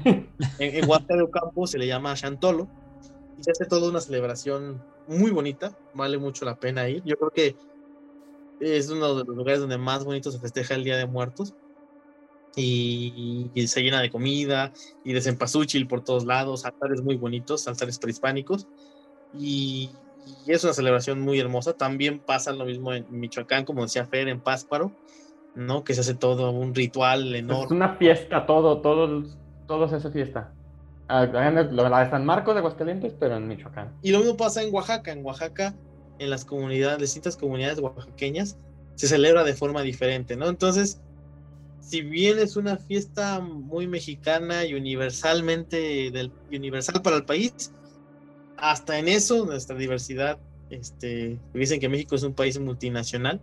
en, 0.04 0.26
en 0.58 0.88
Huasteca 0.88 1.16
de 1.16 1.22
Ocampo 1.22 1.66
se 1.66 1.78
le 1.78 1.86
llama 1.86 2.14
Chantolo, 2.14 2.68
y 3.38 3.42
se 3.44 3.50
hace 3.50 3.64
toda 3.64 3.88
una 3.88 4.00
celebración 4.00 4.82
muy 5.06 5.30
bonita, 5.30 5.76
vale 5.94 6.18
mucho 6.18 6.44
la 6.44 6.56
pena 6.56 6.88
ir. 6.88 7.02
Yo 7.04 7.16
creo 7.16 7.30
que 7.30 7.56
es 8.60 8.90
uno 8.90 9.14
de 9.14 9.24
los 9.24 9.36
lugares 9.36 9.60
donde 9.60 9.78
más 9.78 10.04
bonito 10.04 10.30
se 10.30 10.38
festeja 10.38 10.74
el 10.74 10.84
Día 10.84 10.96
de 10.96 11.06
Muertos. 11.06 11.54
Y, 12.54 13.50
se 13.66 13.82
llena 13.82 14.02
de 14.02 14.10
comida 14.10 14.72
y 15.04 15.14
de 15.14 15.22
cempasúchil 15.22 15.86
por 15.86 16.04
todos 16.04 16.26
lados, 16.26 16.66
altares 16.66 17.02
muy 17.02 17.16
bonitos, 17.16 17.66
altares 17.66 17.98
prehispánicos. 17.98 18.66
Y, 19.38 19.90
es 20.46 20.62
una 20.62 20.72
celebración 20.72 21.20
muy 21.20 21.40
hermosa. 21.40 21.72
También 21.72 22.18
pasa 22.18 22.52
lo 22.52 22.64
mismo 22.64 22.92
en 22.92 23.06
Michoacán, 23.10 23.64
como 23.64 23.82
decía 23.82 24.06
Fer, 24.06 24.28
en 24.28 24.40
Pásparo, 24.40 24.92
¿no? 25.54 25.82
Que 25.82 25.94
se 25.94 26.02
hace 26.02 26.14
todo 26.14 26.50
un 26.50 26.74
ritual 26.74 27.34
enorme. 27.34 27.64
Es 27.64 27.70
una 27.70 27.96
fiesta, 27.96 28.46
todo, 28.46 28.80
todo, 28.80 29.24
todo 29.66 29.88
se 29.88 29.96
hace 29.96 30.10
fiesta. 30.10 30.52
Ah, 31.08 31.26
la 31.26 32.04
de 32.04 32.10
San 32.10 32.24
Marcos 32.24 32.54
de 32.54 32.60
Aguascalientes, 32.60 33.14
pero 33.18 33.36
en 33.36 33.48
Michoacán. 33.48 33.92
Y 34.02 34.12
lo 34.12 34.18
mismo 34.18 34.36
pasa 34.36 34.62
en 34.62 34.72
Oaxaca. 34.72 35.12
En 35.12 35.24
Oaxaca 35.24 35.74
en 36.22 36.30
las 36.30 36.44
comunidades, 36.44 37.00
distintas 37.00 37.36
comunidades 37.36 37.78
oaxaqueñas, 37.78 38.56
se 38.94 39.08
celebra 39.08 39.44
de 39.44 39.54
forma 39.54 39.82
diferente, 39.82 40.36
¿no? 40.36 40.48
Entonces, 40.48 41.00
si 41.80 42.02
bien 42.02 42.38
es 42.38 42.56
una 42.56 42.76
fiesta 42.76 43.40
muy 43.40 43.86
mexicana 43.86 44.64
y 44.64 44.74
universalmente 44.74 46.10
del, 46.10 46.32
universal 46.50 47.02
para 47.02 47.16
el 47.16 47.24
país, 47.24 47.72
hasta 48.56 48.98
en 48.98 49.08
eso 49.08 49.44
nuestra 49.44 49.76
diversidad, 49.76 50.38
este, 50.70 51.38
dicen 51.52 51.80
que 51.80 51.88
México 51.88 52.14
es 52.14 52.22
un 52.22 52.34
país 52.34 52.58
multinacional, 52.58 53.40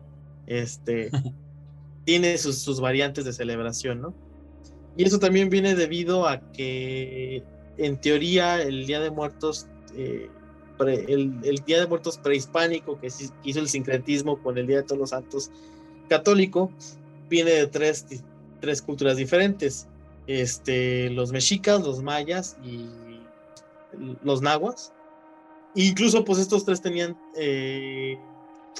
este, 0.47 1.11
tiene 2.05 2.37
sus, 2.37 2.59
sus, 2.59 2.79
variantes 2.79 3.25
de 3.25 3.33
celebración, 3.33 4.01
¿no? 4.01 4.13
Y 4.97 5.03
eso 5.03 5.19
también 5.19 5.49
viene 5.49 5.75
debido 5.75 6.27
a 6.27 6.39
que, 6.51 7.43
en 7.77 8.01
teoría, 8.01 8.61
el 8.61 8.87
Día 8.87 8.99
de 8.99 9.11
Muertos 9.11 9.67
eh, 9.95 10.29
el, 10.87 11.41
Día 11.65 11.79
de 11.79 11.87
Muertos 11.87 12.17
prehispánico, 12.17 12.99
que 12.99 13.07
hizo 13.43 13.59
el 13.59 13.67
sincretismo 13.67 14.41
con 14.41 14.57
el 14.57 14.67
Día 14.67 14.77
de 14.77 14.83
Todos 14.83 14.99
los 14.99 15.09
Santos 15.09 15.51
católico, 16.07 16.71
viene 17.29 17.51
de 17.51 17.67
tres, 17.67 18.05
tres 18.59 18.81
culturas 18.81 19.17
diferentes. 19.17 19.87
Este, 20.27 21.09
los 21.09 21.31
mexicas, 21.31 21.81
los 21.81 22.03
mayas 22.03 22.57
y 22.63 22.87
los 24.23 24.41
nahuas. 24.41 24.93
Incluso 25.75 26.23
pues 26.23 26.39
estos 26.39 26.65
tres 26.65 26.81
tenían 26.81 27.17
eh, 27.35 28.17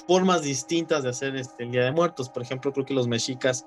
formas 0.06 0.42
distintas 0.42 1.02
de 1.02 1.10
hacer 1.10 1.36
este, 1.36 1.64
el 1.64 1.72
Día 1.72 1.84
de 1.84 1.92
Muertos. 1.92 2.28
Por 2.28 2.42
ejemplo, 2.42 2.72
creo 2.72 2.86
que 2.86 2.94
los 2.94 3.08
mexicas, 3.08 3.66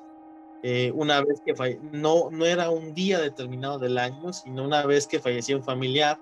eh, 0.62 0.92
una 0.94 1.22
vez 1.24 1.42
que 1.46 1.80
no, 1.92 2.30
no 2.32 2.46
era 2.46 2.70
un 2.70 2.94
día 2.94 3.20
determinado 3.20 3.80
del 3.80 3.98
año, 3.98 4.34
sino 4.34 4.64
una 4.64 4.86
vez 4.86 5.08
que 5.08 5.20
fallecía 5.20 5.58
un 5.58 5.64
familiar, 5.64 6.20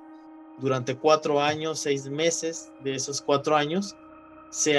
durante 0.58 0.96
cuatro 0.98 1.42
años, 1.42 1.80
seis 1.80 2.08
meses 2.08 2.72
de 2.84 2.96
esos 2.96 3.22
cuatro 3.22 3.56
años, 3.56 3.96
se 4.50 4.78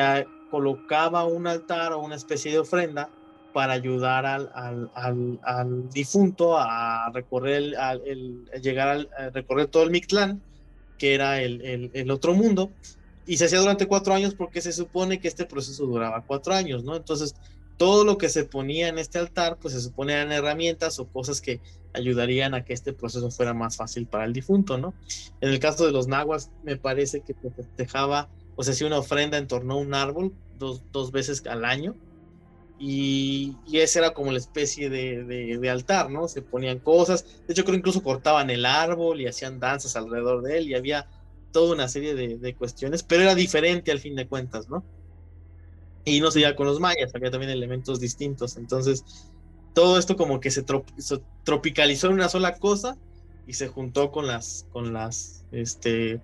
colocaba 0.50 1.24
un 1.24 1.46
altar 1.46 1.92
o 1.92 2.00
una 2.00 2.16
especie 2.16 2.52
de 2.52 2.58
ofrenda 2.58 3.08
para 3.52 3.74
ayudar 3.74 4.26
al, 4.26 5.90
difunto 5.90 6.58
a 6.58 7.10
recorrer, 7.12 7.74
el, 8.04 8.44
llegar 8.62 8.88
al, 8.88 9.10
a 9.16 9.30
recorrer 9.30 9.66
todo 9.66 9.82
el 9.82 9.90
Mictlán, 9.90 10.40
que 10.98 11.14
era 11.14 11.40
el, 11.42 12.10
otro 12.10 12.34
mundo, 12.34 12.70
y 13.26 13.36
se 13.36 13.46
hacía 13.46 13.60
durante 13.60 13.86
cuatro 13.86 14.14
años 14.14 14.34
porque 14.34 14.60
se 14.60 14.72
supone 14.72 15.20
que 15.20 15.28
este 15.28 15.44
proceso 15.44 15.86
duraba 15.86 16.22
cuatro 16.26 16.54
años, 16.54 16.82
¿no? 16.84 16.96
Entonces, 16.96 17.34
todo 17.82 18.04
lo 18.04 18.16
que 18.16 18.28
se 18.28 18.44
ponía 18.44 18.86
en 18.86 19.00
este 19.00 19.18
altar, 19.18 19.58
pues 19.60 19.74
se 19.74 19.80
supone 19.80 20.12
herramientas 20.12 21.00
o 21.00 21.08
cosas 21.08 21.40
que 21.40 21.60
ayudarían 21.92 22.54
a 22.54 22.64
que 22.64 22.74
este 22.74 22.92
proceso 22.92 23.28
fuera 23.32 23.54
más 23.54 23.76
fácil 23.76 24.06
para 24.06 24.24
el 24.24 24.32
difunto, 24.32 24.78
¿no? 24.78 24.94
En 25.40 25.48
el 25.48 25.58
caso 25.58 25.84
de 25.84 25.90
los 25.90 26.06
nahuas, 26.06 26.52
me 26.62 26.76
parece 26.76 27.22
que 27.22 27.34
se 27.34 27.50
festejaba 27.50 28.28
o 28.54 28.62
se 28.62 28.70
hacía 28.70 28.86
una 28.86 28.98
ofrenda 28.98 29.36
en 29.36 29.48
torno 29.48 29.74
a 29.74 29.78
un 29.78 29.94
árbol 29.94 30.32
dos, 30.60 30.84
dos 30.92 31.10
veces 31.10 31.44
al 31.48 31.64
año, 31.64 31.96
y, 32.78 33.56
y 33.66 33.78
esa 33.78 33.98
era 33.98 34.14
como 34.14 34.30
la 34.30 34.38
especie 34.38 34.88
de, 34.88 35.24
de, 35.24 35.70
altar, 35.70 36.08
¿no? 36.08 36.28
Se 36.28 36.40
ponían 36.40 36.78
cosas, 36.78 37.24
de 37.48 37.52
hecho 37.52 37.64
creo 37.64 37.76
incluso 37.76 38.04
cortaban 38.04 38.48
el 38.50 38.64
árbol 38.64 39.20
y 39.20 39.26
hacían 39.26 39.58
danzas 39.58 39.96
alrededor 39.96 40.42
de 40.42 40.58
él 40.58 40.68
y 40.68 40.74
había 40.76 41.08
toda 41.50 41.74
una 41.74 41.88
serie 41.88 42.14
de, 42.14 42.38
de 42.38 42.54
cuestiones, 42.54 43.02
pero 43.02 43.22
era 43.22 43.34
diferente 43.34 43.90
al 43.90 43.98
fin 43.98 44.14
de 44.14 44.28
cuentas, 44.28 44.68
¿no? 44.68 44.84
Y 46.04 46.20
no 46.20 46.30
se 46.30 46.40
iba 46.40 46.56
con 46.56 46.66
los 46.66 46.80
mayas, 46.80 47.14
había 47.14 47.30
también 47.30 47.52
elementos 47.52 48.00
distintos, 48.00 48.56
entonces 48.56 49.30
todo 49.72 49.98
esto 49.98 50.16
como 50.16 50.40
que 50.40 50.50
se, 50.50 50.64
tropicalizó 51.44 52.08
en 52.08 52.14
una 52.14 52.28
sola 52.28 52.58
cosa 52.58 52.96
y 53.46 53.54
se 53.54 53.68
juntó 53.68 54.10
con 54.10 54.26
las, 54.26 54.66
con 54.72 54.92
las 54.92 55.44
este, 55.52 56.20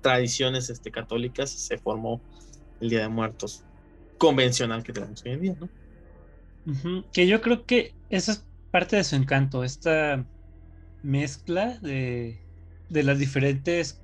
tradiciones 0.00 0.70
este, 0.70 0.90
católicas 0.90 1.54
y 1.54 1.58
se 1.58 1.78
formó 1.78 2.20
el 2.80 2.90
Día 2.90 3.00
de 3.00 3.08
Muertos 3.08 3.64
convencional 4.18 4.82
que 4.82 4.92
tenemos 4.92 5.22
hoy 5.24 5.32
en 5.32 5.40
día, 5.40 5.56
¿no? 5.60 5.68
Que 7.12 7.26
yo 7.26 7.40
creo 7.40 7.66
que 7.66 7.94
eso 8.08 8.32
es 8.32 8.44
parte 8.70 8.96
de 8.96 9.04
su 9.04 9.16
encanto, 9.16 9.64
esta 9.64 10.24
mezcla 11.02 11.78
de, 11.80 12.40
de 12.88 13.02
las 13.02 13.18
diferentes 13.18 14.00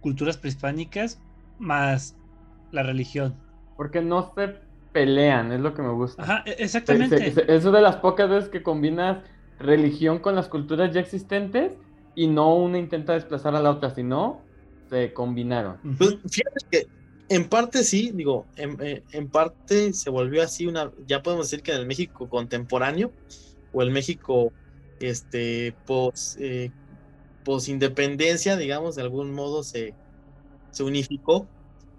culturas 0.00 0.36
prehispánicas 0.36 1.20
más 1.58 2.16
la 2.72 2.82
religión. 2.82 3.36
Porque 3.78 4.02
no 4.02 4.34
se 4.34 4.56
pelean, 4.92 5.52
es 5.52 5.60
lo 5.60 5.72
que 5.72 5.82
me 5.82 5.92
gusta. 5.92 6.22
Ajá, 6.22 6.42
e-, 6.44 6.56
exactamente. 6.58 7.32
eso 7.46 7.70
de 7.70 7.80
las 7.80 7.96
pocas 7.96 8.28
veces 8.28 8.50
que 8.50 8.62
combinas 8.62 9.22
religión 9.60 10.18
con 10.18 10.34
las 10.34 10.48
culturas 10.48 10.92
ya 10.92 11.00
existentes 11.00 11.72
y 12.16 12.26
no 12.26 12.56
una 12.56 12.78
intenta 12.78 13.14
desplazar 13.14 13.54
a 13.54 13.62
la 13.62 13.70
otra, 13.70 13.94
sino 13.94 14.40
se 14.90 15.12
combinaron. 15.12 15.76
Pues, 15.96 16.18
fíjate 16.28 16.66
que 16.70 16.86
en 17.28 17.48
parte 17.48 17.84
sí, 17.84 18.10
digo, 18.12 18.46
eh, 18.56 19.04
en, 19.12 19.28
parte 19.28 19.92
se 19.92 20.10
volvió 20.10 20.42
así 20.42 20.66
una, 20.66 20.90
ya 21.06 21.22
podemos 21.22 21.48
decir 21.48 21.62
que 21.62 21.72
en 21.72 21.78
el 21.78 21.86
México 21.86 22.28
contemporáneo 22.28 23.12
o 23.72 23.82
el 23.82 23.92
México 23.92 24.52
este 24.98 25.74
pos, 25.86 26.36
eh, 26.40 26.72
independencia, 27.68 28.56
digamos, 28.56 28.96
de 28.96 29.02
algún 29.02 29.32
modo 29.32 29.62
se, 29.62 29.94
se 30.70 30.82
unificó, 30.82 31.46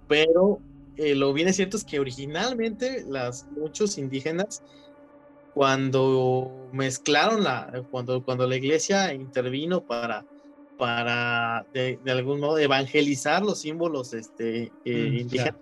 pero 0.07 0.59
eh, 0.99 1.15
lo 1.15 1.31
bien 1.31 1.47
es 1.47 1.55
cierto 1.55 1.77
es 1.77 1.85
que 1.85 1.99
originalmente 1.99 3.05
las 3.07 3.47
muchos 3.51 3.97
indígenas 3.97 4.61
cuando 5.53 6.69
mezclaron 6.73 7.43
la 7.43 7.83
cuando 7.89 8.23
cuando 8.23 8.45
la 8.47 8.57
iglesia 8.57 9.13
intervino 9.13 9.81
para 9.81 10.25
para 10.77 11.65
de, 11.73 11.99
algún 12.07 12.41
modo 12.41 12.57
evangelizar 12.57 13.43
los 13.43 13.59
símbolos 13.59 14.13
este, 14.13 14.71
eh, 14.85 15.09
mm, 15.09 15.17
indígenas. 15.17 15.55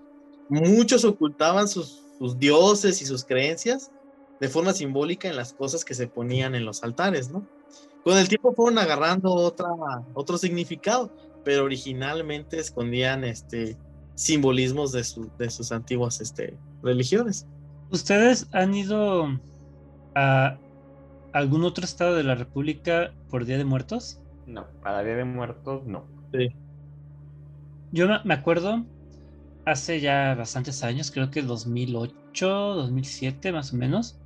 Muchos 0.49 1.05
ocultaban 1.05 1.67
sus, 1.67 2.03
sus, 2.17 2.37
dioses 2.37 3.01
y 3.01 3.05
sus 3.05 3.25
creencias 3.25 3.91
de 4.39 4.47
forma 4.47 4.73
simbólica 4.73 5.27
en 5.27 5.35
las 5.35 5.53
cosas 5.53 5.83
que 5.83 5.95
se 5.95 6.07
ponían 6.07 6.55
en 6.55 6.65
los 6.65 6.83
altares, 6.83 7.31
¿no? 7.31 7.47
Con 8.03 8.17
el 8.17 8.27
tiempo 8.27 8.53
fueron 8.53 8.77
agarrando 8.77 9.33
otra, 9.33 9.67
otro 10.13 10.37
significado, 10.37 11.11
pero 11.43 11.63
originalmente 11.63 12.59
escondían 12.59 13.23
este, 13.23 13.75
simbolismos 14.17 14.91
de, 14.91 15.05
de 15.37 15.49
sus 15.49 15.71
antiguas 15.71 16.19
este, 16.19 16.57
religiones. 16.81 17.47
¿Ustedes 17.91 18.47
han 18.51 18.73
ido 18.73 19.39
a 20.15 20.57
algún 21.33 21.63
otro 21.63 21.85
estado 21.85 22.15
de 22.15 22.23
la 22.23 22.33
República 22.33 23.13
por 23.29 23.45
Día 23.45 23.57
de 23.57 23.63
Muertos? 23.63 24.19
No, 24.47 24.65
para 24.81 25.03
Día 25.03 25.15
de 25.15 25.23
Muertos 25.23 25.85
no. 25.85 26.05
Sí. 26.33 26.49
Yo 27.91 28.07
me 28.25 28.33
acuerdo 28.33 28.83
hace 29.65 30.01
ya 30.01 30.33
bastantes 30.35 30.83
años, 30.83 31.11
creo 31.11 31.29
que 31.29 31.43
2008, 31.43 32.47
2007 32.47 33.51
más 33.51 33.71
o 33.71 33.77
menos, 33.77 34.19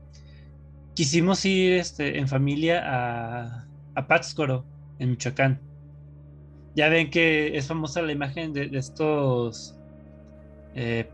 quisimos 0.96 1.44
ir 1.46 1.74
este, 1.74 2.18
en 2.18 2.30
familia 2.30 2.82
a, 2.86 3.68
a 3.96 4.08
Pátzcuaro, 4.08 4.64
en 5.00 5.12
Michoacán. 5.12 5.60
Ya 6.76 6.88
ven 6.88 7.10
que 7.10 7.58
es 7.58 7.68
famosa 7.68 8.02
la 8.02 8.14
imagen 8.14 8.54
de, 8.54 8.70
estos 8.74 9.76
eh, 10.76 11.10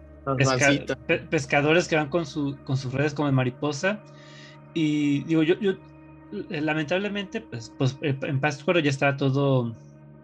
pescadores 1.29 1.87
que 1.87 1.95
van 1.95 2.09
con, 2.09 2.25
su, 2.25 2.57
con 2.65 2.77
sus 2.77 2.93
redes 2.93 3.13
como 3.13 3.27
de 3.27 3.31
mariposa. 3.31 3.99
Y 4.73 5.23
digo, 5.23 5.43
yo, 5.43 5.59
yo 5.59 5.73
eh, 6.49 6.61
lamentablemente, 6.61 7.41
pues, 7.41 7.73
pues 7.77 7.97
eh, 8.01 8.17
en 8.21 8.39
Pátzcuaro 8.39 8.79
ya 8.79 8.89
estaba 8.89 9.15
todo, 9.15 9.75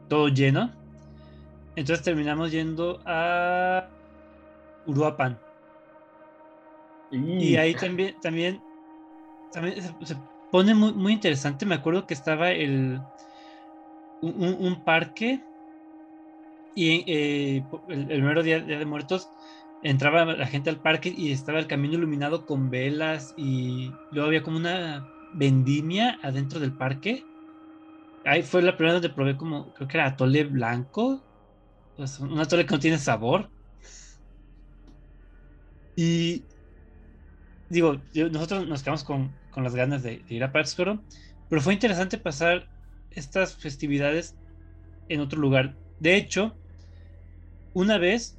todo 0.10 0.28
lleno. 0.28 0.72
Entonces 1.76 2.04
terminamos 2.04 2.52
yendo 2.52 3.00
a 3.06 3.88
Uruapan. 4.86 5.39
Y 7.12 7.56
ahí 7.58 7.76
también, 7.76 8.15
también, 8.22 8.62
también 9.52 9.82
se, 10.04 10.15
pone 10.52 10.74
muy, 10.74 10.93
muy, 10.93 11.13
interesante. 11.13 11.65
Me 11.65 11.76
acuerdo 11.76 12.08
que 12.08 12.15
estaba 12.15 12.52
el 12.52 13.00
un, 14.22 14.84
parque 14.84 15.43
y 16.76 17.04
eh, 17.12 17.64
el, 17.90 18.08
primero 18.08 18.44
día, 18.44 18.60
día, 18.60 18.80
de 18.80 18.86
muertos 18.86 19.30
entraba 19.84 20.26
la 20.26 20.48
gente 20.48 20.70
al 20.70 20.82
parque 20.82 21.14
y 21.16 21.32
estaba 21.32 21.60
el 21.60 21.68
camino 21.68 21.96
iluminado 21.96 22.46
con 22.46 22.70
velas 22.70 23.34
y 23.38 23.92
luego 24.12 24.28
había 24.28 24.44
como 24.44 24.58
una 24.58 25.08
vendimia 25.34 26.20
adentro 26.24 26.60
del 26.60 26.72
parque. 26.72 27.24
Ahí 28.26 28.42
fue 28.42 28.62
la 28.62 28.78
primera 28.78 28.94
donde 28.94 29.10
probé 29.10 29.36
como, 29.36 29.74
creo 29.74 29.88
que 29.88 29.98
era 29.98 30.08
atole 30.08 30.46
blanco. 30.46 31.22
Pues, 31.98 32.20
un 32.20 32.40
atole 32.40 32.66
que 32.66 32.74
no 32.74 32.80
tiene 32.80 32.98
sabor. 32.98 33.50
Y 35.96 36.44
digo, 37.70 38.02
nosotros 38.32 38.68
nos 38.68 38.82
quedamos 38.82 39.04
con, 39.04 39.32
con 39.52 39.64
las 39.64 39.76
ganas 39.76 40.04
de, 40.04 40.24
ir 40.28 40.44
a 40.44 40.52
Pátzcuaro, 40.52 41.04
pero 41.50 41.62
fue 41.62 41.74
interesante 41.74 42.18
pasar 42.18 42.68
estas 43.12 43.56
festividades 43.56 44.36
en 45.10 45.20
otro 45.20 45.40
lugar. 45.40 45.76
De 46.00 46.16
hecho, 46.16 46.56
una 47.74 47.98
vez, 47.98 48.38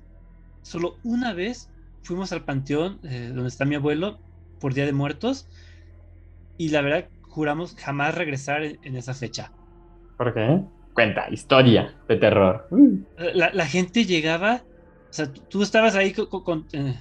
solo 0.62 0.96
una 1.04 1.32
vez, 1.32 1.68
fuimos 2.02 2.32
al 2.32 2.44
panteón 2.44 3.00
eh, 3.02 3.30
donde 3.34 3.48
está 3.48 3.64
mi 3.64 3.74
abuelo 3.74 4.18
por 4.60 4.74
Día 4.74 4.86
de 4.86 4.92
Muertos 4.92 5.48
y 6.58 6.68
la 6.68 6.82
verdad 6.82 7.08
juramos 7.22 7.74
jamás 7.76 8.14
regresar 8.14 8.62
en, 8.62 8.96
esa 8.96 9.14
fecha. 9.14 9.50
¿Por 10.16 10.32
qué? 10.32 10.60
Cuenta, 10.92 11.26
historia 11.30 11.92
de 12.08 12.16
terror. 12.16 12.68
La, 13.34 13.66
gente 13.66 14.04
llegaba, 14.04 14.62
o 15.10 15.12
sea, 15.12 15.32
tú 15.32 15.62
estabas 15.62 15.96
ahí 15.96 16.12
con, 16.12 16.66
eh, 16.72 16.94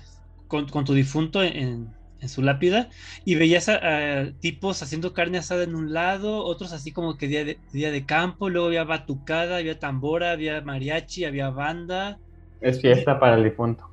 con, 0.48 0.86
tu 0.86 0.96
difunto 0.96 1.44
en, 1.44 1.94
en, 2.20 2.30
su 2.30 2.42
lápida 2.42 2.90
y 3.26 3.36
veías 3.36 3.70
a, 3.70 4.32
tipos 4.40 4.82
haciendo 4.82 5.14
carne 5.14 5.38
asada 5.38 5.64
en 5.64 5.76
un 5.76 5.94
lado, 5.94 6.44
otros 6.44 6.74
así 6.74 6.92
como 6.92 7.18
que 7.18 7.28
día 7.28 7.46
de, 7.46 7.60
día 7.72 7.92
de 7.92 8.06
campo, 8.06 8.50
luego 8.50 8.68
había 8.68 8.86
batucada, 8.86 9.58
había 9.58 9.78
tambora, 9.78 10.32
había 10.32 10.62
mariachi, 10.62 11.26
había 11.26 11.52
banda. 11.52 12.18
Es 12.64 12.82
fiesta 12.82 13.20
para 13.20 13.36
el 13.36 13.44
difunto. 13.44 13.88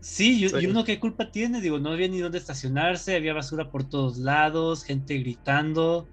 Sí, 0.00 0.46
y 0.46 0.66
uno 0.66 0.84
qué 0.84 1.00
culpa 1.00 1.32
tiene, 1.32 1.60
digo, 1.60 1.80
no 1.80 1.90
había 1.90 2.06
ni 2.06 2.20
dónde 2.20 2.38
estacionarse, 2.38 3.16
había 3.16 3.34
basura 3.34 3.70
por 3.70 3.82
todos 3.82 4.18
lados, 4.18 4.84
gente 4.84 5.18
gritando. 5.18 6.06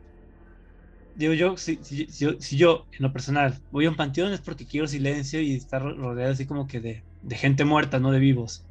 Digo 1.16 1.34
yo, 1.34 1.58
si, 1.58 1.78
si, 1.84 2.58
yo, 2.58 2.88
en 2.92 3.04
lo 3.04 3.14
personal, 3.14 3.54
voy 3.72 3.86
a 3.86 3.92
un 3.92 3.96
panteón 3.96 4.34
es 4.34 4.42
porque 4.42 4.66
quiero 4.66 4.88
silencio 4.88 5.40
y 5.42 5.54
estar 5.54 5.84
rodeado 5.84 6.32
así 6.32 6.48
como 6.48 6.68
que 6.68 6.80
de, 6.80 7.04
gente 7.36 7.66
muerta, 7.66 8.00
no 8.00 8.12
de 8.12 8.18
vivos. 8.18 8.66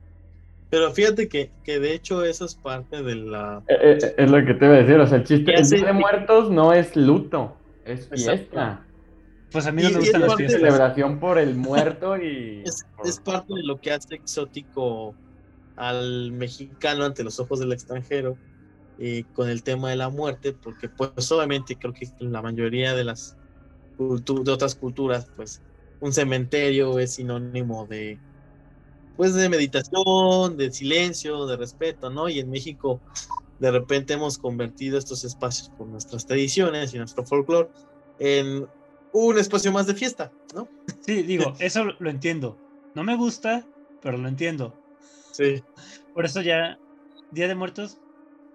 Pero 0.71 0.91
fíjate 0.91 1.29
que, 1.29 1.53
que, 1.63 1.79
de 1.79 1.95
hecho 1.95 2.25
eso 2.25 2.45
es 2.45 2.57
parte 2.57 3.05
de 3.05 3.15
la... 3.15 3.63
Eh, 3.69 3.99
eh, 4.03 4.15
es, 4.19 4.29
lo 4.29 4.45
que 4.45 4.55
te 4.55 4.65
iba 4.65 4.75
a 4.75 4.79
decir, 4.79 4.97
o 4.97 5.07
sea, 5.07 5.19
el 5.19 5.25
chiste 5.25 5.53
de 5.53 5.93
muertos 5.93 6.51
no 6.51 6.73
es 6.73 6.97
luto, 6.97 7.57
es 7.85 8.09
fiesta. 8.09 8.85
Pues 9.53 9.67
a 9.67 9.73
mí 9.73 9.83
no 9.83 9.91
me 9.91 9.99
gustan 9.99 10.23
las 10.23 10.35
fiestas. 10.37 10.61
celebración 10.61 11.21
por 11.21 11.39
el 11.39 11.55
muerto 11.55 12.17
y. 12.17 12.65
Es, 13.05 13.19
parte 13.19 13.53
de 13.55 13.65
lo 13.65 13.81
que 13.81 13.91
hace 13.91 14.15
exótico 14.15 15.15
al 15.77 16.31
mexicano 16.31 17.05
ante 17.05 17.25
los 17.25 17.41
ojos 17.41 17.59
del 17.59 17.73
extranjero 17.73 18.37
y 18.97 19.25
con 19.25 19.49
el 19.49 19.65
tema 19.65 19.91
de 19.91 19.97
la 19.97 20.09
muerte, 20.09 20.53
porque 20.53 20.89
pues 20.89 21.33
obviamente 21.33 21.77
creo 21.77 21.93
que 21.93 22.09
en 22.21 22.31
la 22.31 22.43
mayoría 22.43 22.95
de 22.95 23.05
las 23.05 23.37
de 23.99 24.53
otras 24.53 24.75
culturas, 24.77 25.31
pues 25.35 25.61
un 26.01 26.13
cementerio 26.13 26.99
es 26.99 27.15
sinónimo 27.15 27.87
de 27.87 28.19
pues 29.17 29.35
de 29.35 29.49
meditación, 29.49 30.57
de 30.57 30.71
silencio, 30.73 31.47
de 31.47 31.57
respeto, 31.57 32.09
¿no? 32.09 32.29
Y 32.29 32.39
en 32.39 32.51
México 32.51 33.01
de 33.59 33.71
repente 33.71 34.15
hemos 34.15 34.39
convertido 34.39 34.99
estos 34.99 35.25
espacios 35.25 35.71
por 35.71 35.87
nuestras 35.87 36.27
tradiciones 36.27 36.95
y 36.95 36.99
nuestro 36.99 37.25
folclore 37.25 37.69
en 38.19 38.67
un 39.13 39.39
espacio 39.39 39.73
más 39.73 39.87
de 39.87 39.95
fiesta, 39.95 40.33
¿no? 40.55 40.69
Sí, 41.01 41.23
digo, 41.23 41.55
eso 41.59 41.85
lo 41.99 42.11
entiendo. 42.11 42.57
No 42.95 43.05
me 43.05 43.17
gusta, 43.17 43.67
pero 44.01 44.19
lo 44.19 44.29
entiendo. 44.29 44.75
Sí. 45.33 45.63
Por 46.15 46.25
eso 46.25 46.43
ya, 46.43 46.79
Día 47.31 47.49
de 47.49 47.55
Muertos, 47.55 47.99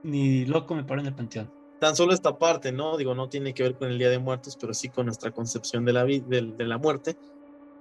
ni 0.03 0.45
loco 0.45 0.76
me 0.76 0.84
paro 0.84 1.01
en 1.01 1.08
el 1.08 1.16
panteón. 1.16 1.51
Tan 1.80 1.95
solo 1.95 2.14
esta 2.14 2.38
parte, 2.38 2.72
¿no? 2.72 2.97
Digo, 2.97 3.14
no 3.14 3.30
tiene 3.30 3.53
que 3.53 3.64
ver 3.64 3.76
con 3.76 3.89
el 3.89 3.97
Día 3.97 4.10
de 4.10 4.20
Muertos, 4.20 4.58
pero 4.60 4.74
sí 4.74 4.89
con 4.89 5.05
nuestra 5.05 5.32
concepción 5.32 5.86
de 5.86 5.93
la, 5.93 6.05
de, 6.05 6.53
de 6.58 6.66
la 6.66 6.78
muerte. 6.78 7.16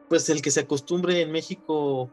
Pues 0.09 0.29
el 0.29 0.43
que 0.43 0.51
se 0.51 0.61
acostumbre 0.61 1.21
en 1.21 1.33
México 1.33 2.11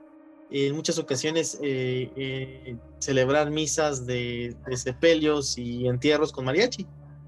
en 0.54 0.76
muchas 0.76 1.00
ocasiones 1.00 1.58
eh, 1.64 2.12
eh, 2.16 2.76
celebrar 3.00 3.50
misas 3.50 4.06
de, 4.06 4.56
de, 4.68 4.78
sepelios 4.78 5.58
y 5.58 5.88
entierros 5.88 6.32
con 6.32 6.46
mariachi. 6.46 6.86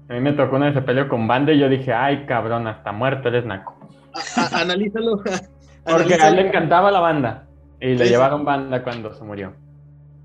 A 0.08 0.12
mí 0.12 0.20
me 0.20 0.32
tocó 0.32 0.56
una 0.56 0.66
de 0.66 0.74
sepelio 0.74 1.08
con 1.08 1.26
banda 1.26 1.52
y 1.52 1.58
yo 1.58 1.68
dije, 1.68 1.92
ay 1.92 2.26
cabrón, 2.26 2.66
hasta 2.66 2.92
muerto 2.92 3.28
eres 3.28 3.44
naco. 3.44 3.76
A, 4.36 4.42
a, 4.42 4.60
analízalo. 4.60 5.22
Porque 5.84 6.14
a 6.14 6.28
él 6.28 6.36
le 6.36 6.48
encantaba 6.48 6.90
la 6.90 7.00
banda 7.00 7.46
y 7.80 7.94
le 7.94 8.04
sí, 8.04 8.10
llevaron 8.10 8.44
banda 8.44 8.82
cuando 8.82 9.12
se 9.14 9.24
murió. 9.24 9.52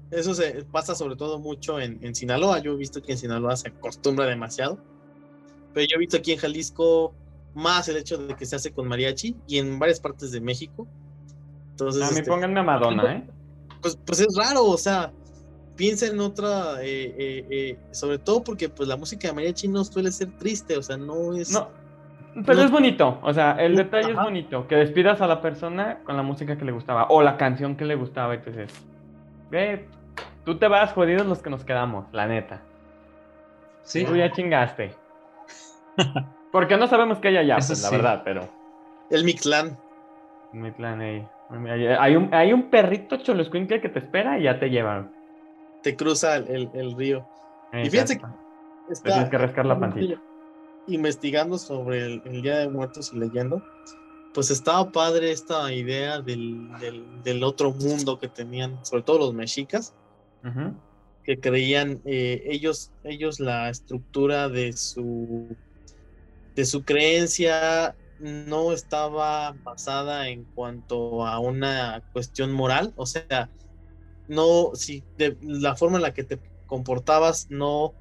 Eso 0.10 0.34
se 0.34 0.66
pasa 0.72 0.94
sobre 0.96 1.16
todo 1.16 1.40
mucho 1.40 1.80
en, 1.80 2.00
en, 2.02 2.16
Sinaloa. 2.16 2.60
Yo 2.60 2.74
he 2.74 2.78
visto 2.78 3.02
que 3.02 3.14
en 3.14 3.18
Sinaloa 3.18 3.56
se 3.56 3.70
acostumbra 3.70 4.26
demasiado. 4.26 4.78
Pero 5.74 5.88
yo 5.90 5.96
he 5.96 6.00
visto 6.00 6.18
aquí 6.18 6.34
en 6.34 6.40
Jalisco 6.40 7.14
más 7.54 7.88
el 7.88 7.98
hecho 7.98 8.18
de 8.18 8.36
que 8.36 8.46
se 8.46 8.56
hace 8.56 8.72
con 8.72 8.88
mariachi 8.88 9.36
y 9.48 9.58
en 9.58 9.80
varias 9.80 10.00
partes 10.00 10.32
de 10.32 10.42
México. 10.42 10.88
Entonces, 11.72 12.04
a 12.04 12.12
mí 12.12 12.20
este, 12.20 12.30
pónganme 12.30 12.60
a 12.60 12.64
Madonna, 12.64 13.14
¿eh? 13.14 13.28
Pues, 13.82 13.98
pues 14.06 14.20
es 14.20 14.36
raro, 14.36 14.66
o 14.66 14.78
sea, 14.78 15.12
piensa 15.82 16.06
en 16.06 16.20
otra, 16.20 16.80
eh, 16.84 17.16
eh, 17.18 17.46
eh, 17.50 17.78
sobre 17.90 18.20
todo 18.20 18.44
porque 18.44 18.70
pues 18.70 18.88
la 18.88 18.98
música 18.98 19.28
de 19.28 19.34
mariachi 19.34 19.68
no 19.68 19.84
suele 19.84 20.12
ser 20.12 20.30
triste, 20.38 20.78
o 20.78 20.84
sea, 20.84 20.96
no 20.96 21.34
es... 21.34 21.52
No, 21.52 21.70
pero 22.46 22.60
no, 22.60 22.66
es 22.66 22.70
bonito, 22.70 23.18
o 23.24 23.34
sea, 23.34 23.54
el 23.54 23.76
detalle 23.76 24.12
ajá. 24.12 24.22
es 24.22 24.26
bonito, 24.26 24.68
que 24.68 24.76
despidas 24.76 25.22
a 25.22 25.28
la 25.28 25.42
persona 25.42 25.98
con 26.04 26.18
la 26.18 26.22
música 26.22 26.56
que 26.56 26.66
le 26.66 26.72
gustaba, 26.72 27.08
o 27.10 27.24
la 27.24 27.36
canción 27.36 27.76
que 27.76 27.86
le 27.86 27.96
gustaba, 27.96 28.36
entonces, 28.36 28.72
ve, 29.50 29.88
tú 30.46 30.60
te 30.60 30.68
vas 30.68 30.94
jodidos 30.94 31.26
los 31.26 31.42
que 31.42 31.50
nos 31.50 31.66
quedamos, 31.66 32.06
la 32.12 32.28
neta. 32.28 32.62
Sí. 33.82 34.06
Tú 34.06 34.16
ya 34.16 34.32
chingaste. 34.32 34.94
Porque 36.52 36.78
no 36.78 36.86
sabemos 36.86 37.18
qué 37.18 37.30
hay 37.30 37.38
allá, 37.38 37.56
pues, 37.56 37.76
sí. 37.76 37.84
la 37.84 37.90
verdad, 37.90 38.22
pero... 38.24 38.48
El 39.10 39.24
Mictlán. 39.24 39.80
Mictlán, 40.54 41.02
ahí. 41.02 41.28
Hay 42.00 42.16
un, 42.16 42.32
hay 42.36 42.54
un 42.54 42.70
perrito 42.70 43.18
choloscuincle 43.18 43.82
que 43.82 43.90
te 43.90 43.98
espera 43.98 44.38
y 44.38 44.44
ya 44.44 44.60
te 44.60 44.70
llevan. 44.70 45.21
Te 45.84 45.96
cruza 45.96 46.36
el, 46.38 46.48
el, 46.48 46.70
el 46.74 46.96
río. 46.96 47.28
Exacto. 47.74 47.88
Y 47.88 47.90
fíjense 47.90 48.18
que 48.18 48.26
está, 48.94 49.10
tienes 49.10 49.30
que 49.30 49.38
rascar 49.38 49.66
la 49.66 49.80
pantilla. 49.80 50.22
Investigando 50.88 51.58
sobre 51.58 52.06
el, 52.06 52.22
el, 52.26 52.42
Día 52.42 52.58
de 52.58 52.70
Muertos 52.70 53.12
y 53.14 53.18
leyendo, 53.18 53.64
pues 54.34 54.50
estaba 54.52 54.92
padre 54.92 55.32
esta 55.32 55.72
idea 55.74 56.22
del, 56.22 56.72
del, 56.80 57.24
del 57.24 57.44
otro 57.44 57.72
mundo 57.72 58.20
que 58.20 58.28
tenían, 58.28 58.84
sobre 58.86 59.04
todo 59.04 59.20
los 59.20 59.34
mexicas, 59.34 59.94
uh 60.44 60.48
-huh. 60.48 60.74
que 61.24 61.40
creían 61.40 62.02
eh, 62.06 62.44
ellos, 62.46 62.92
ellos 63.04 63.40
la 63.40 63.70
estructura 63.70 64.50
de 64.50 64.74
su, 64.74 65.56
de 66.56 66.66
su 66.66 66.84
creencia 66.84 67.96
no 68.20 68.72
estaba 68.72 69.56
basada 69.64 70.28
en 70.30 70.44
cuanto 70.56 71.26
a 71.26 71.40
una 71.40 72.04
cuestión 72.14 72.52
moral, 72.52 72.94
o 72.96 73.06
sea, 73.06 73.50
no, 74.32 74.72
si 74.74 75.04
de 75.18 75.38
la 75.42 75.76
forma 75.76 75.98
en 75.98 76.04
la 76.04 76.14
que 76.14 76.24
te 76.24 76.40
comportabas 76.66 77.48
no 77.50 77.94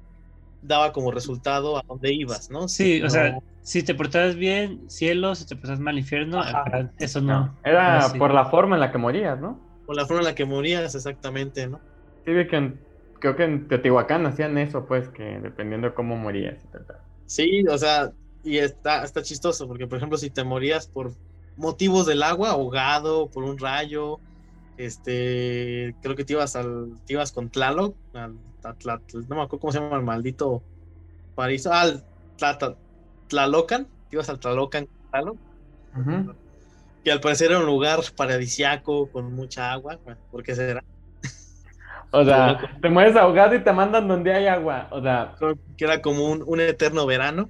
daba 0.61 0.93
como 0.93 1.11
resultado 1.11 1.77
a 1.77 1.83
dónde 1.85 2.13
ibas, 2.13 2.49
¿no? 2.49 2.69
Sí, 2.69 3.01
no... 3.01 3.07
o 3.07 3.09
sea, 3.09 3.39
si 3.61 3.83
te 3.83 3.93
portabas 3.93 4.37
bien, 4.37 4.89
cielo, 4.89 5.35
si 5.35 5.45
te 5.45 5.57
portabas 5.57 5.81
mal, 5.81 5.97
infierno, 5.97 6.39
Ajá. 6.39 6.89
eso 6.99 7.19
no. 7.19 7.47
no. 7.47 7.57
Era 7.65 8.07
no, 8.07 8.13
por 8.13 8.33
la 8.33 8.45
forma 8.45 8.77
en 8.77 8.79
la 8.79 8.91
que 8.93 8.97
morías, 8.97 9.41
¿no? 9.41 9.59
Por 9.85 9.97
la 9.97 10.05
forma 10.05 10.21
en 10.21 10.27
la 10.27 10.35
que 10.35 10.45
morías, 10.45 10.95
exactamente, 10.95 11.67
¿no? 11.67 11.81
Sí, 12.23 12.31
de 12.31 12.47
que 12.47 12.55
en, 12.55 12.79
creo 13.19 13.35
que 13.35 13.43
en 13.43 13.67
Teotihuacán 13.67 14.25
hacían 14.25 14.57
eso, 14.57 14.85
pues, 14.85 15.09
que 15.09 15.39
dependiendo 15.41 15.89
de 15.89 15.93
cómo 15.93 16.15
morías. 16.15 16.59
Sí, 17.25 17.65
o 17.67 17.77
sea, 17.77 18.13
y 18.41 18.59
está, 18.59 19.03
está 19.03 19.21
chistoso, 19.21 19.67
porque 19.67 19.85
por 19.85 19.97
ejemplo, 19.97 20.17
si 20.17 20.29
te 20.29 20.45
morías 20.45 20.87
por 20.87 21.11
motivos 21.57 22.05
del 22.05 22.23
agua, 22.23 22.51
ahogado, 22.51 23.29
por 23.29 23.43
un 23.43 23.57
rayo, 23.57 24.21
este, 24.77 25.95
creo 26.01 26.15
que 26.15 26.25
te 26.25 26.33
ibas 26.33 26.55
al, 26.55 26.97
te 27.05 27.13
ibas 27.13 27.31
con 27.31 27.49
Tlaloc, 27.49 27.95
al, 28.13 28.37
al, 28.63 29.01
no 29.27 29.35
me 29.35 29.41
acuerdo 29.41 29.59
cómo 29.59 29.71
se 29.71 29.79
llama 29.79 29.97
el 29.97 30.03
maldito 30.03 30.63
París, 31.35 31.67
ah, 31.67 31.81
al 31.81 32.03
Tlata, 32.37 32.75
Tlalocan, 33.27 33.85
te 34.09 34.15
ibas 34.15 34.29
al 34.29 34.39
Tlalocan 34.39 34.87
Tlaloc, 35.11 35.37
uh 35.95 35.99
-huh. 35.99 36.35
que 37.03 37.11
al 37.11 37.21
parecer 37.21 37.51
era 37.51 37.59
un 37.59 37.65
lugar 37.65 37.99
paradisiaco 38.15 39.07
con 39.11 39.33
mucha 39.33 39.71
agua, 39.71 39.99
¿por 40.31 40.43
qué 40.43 40.55
será? 40.55 40.83
O 42.13 42.25
sea, 42.25 42.59
te 42.81 42.89
mueres 42.89 43.15
ahogado 43.15 43.55
y 43.55 43.63
te 43.63 43.71
mandan 43.71 44.07
donde 44.07 44.33
hay 44.33 44.45
agua, 44.45 44.89
o 44.91 45.01
sea, 45.01 45.33
que 45.77 45.85
era 45.85 46.01
como 46.01 46.29
un, 46.29 46.43
un 46.45 46.59
eterno 46.59 47.05
verano. 47.05 47.49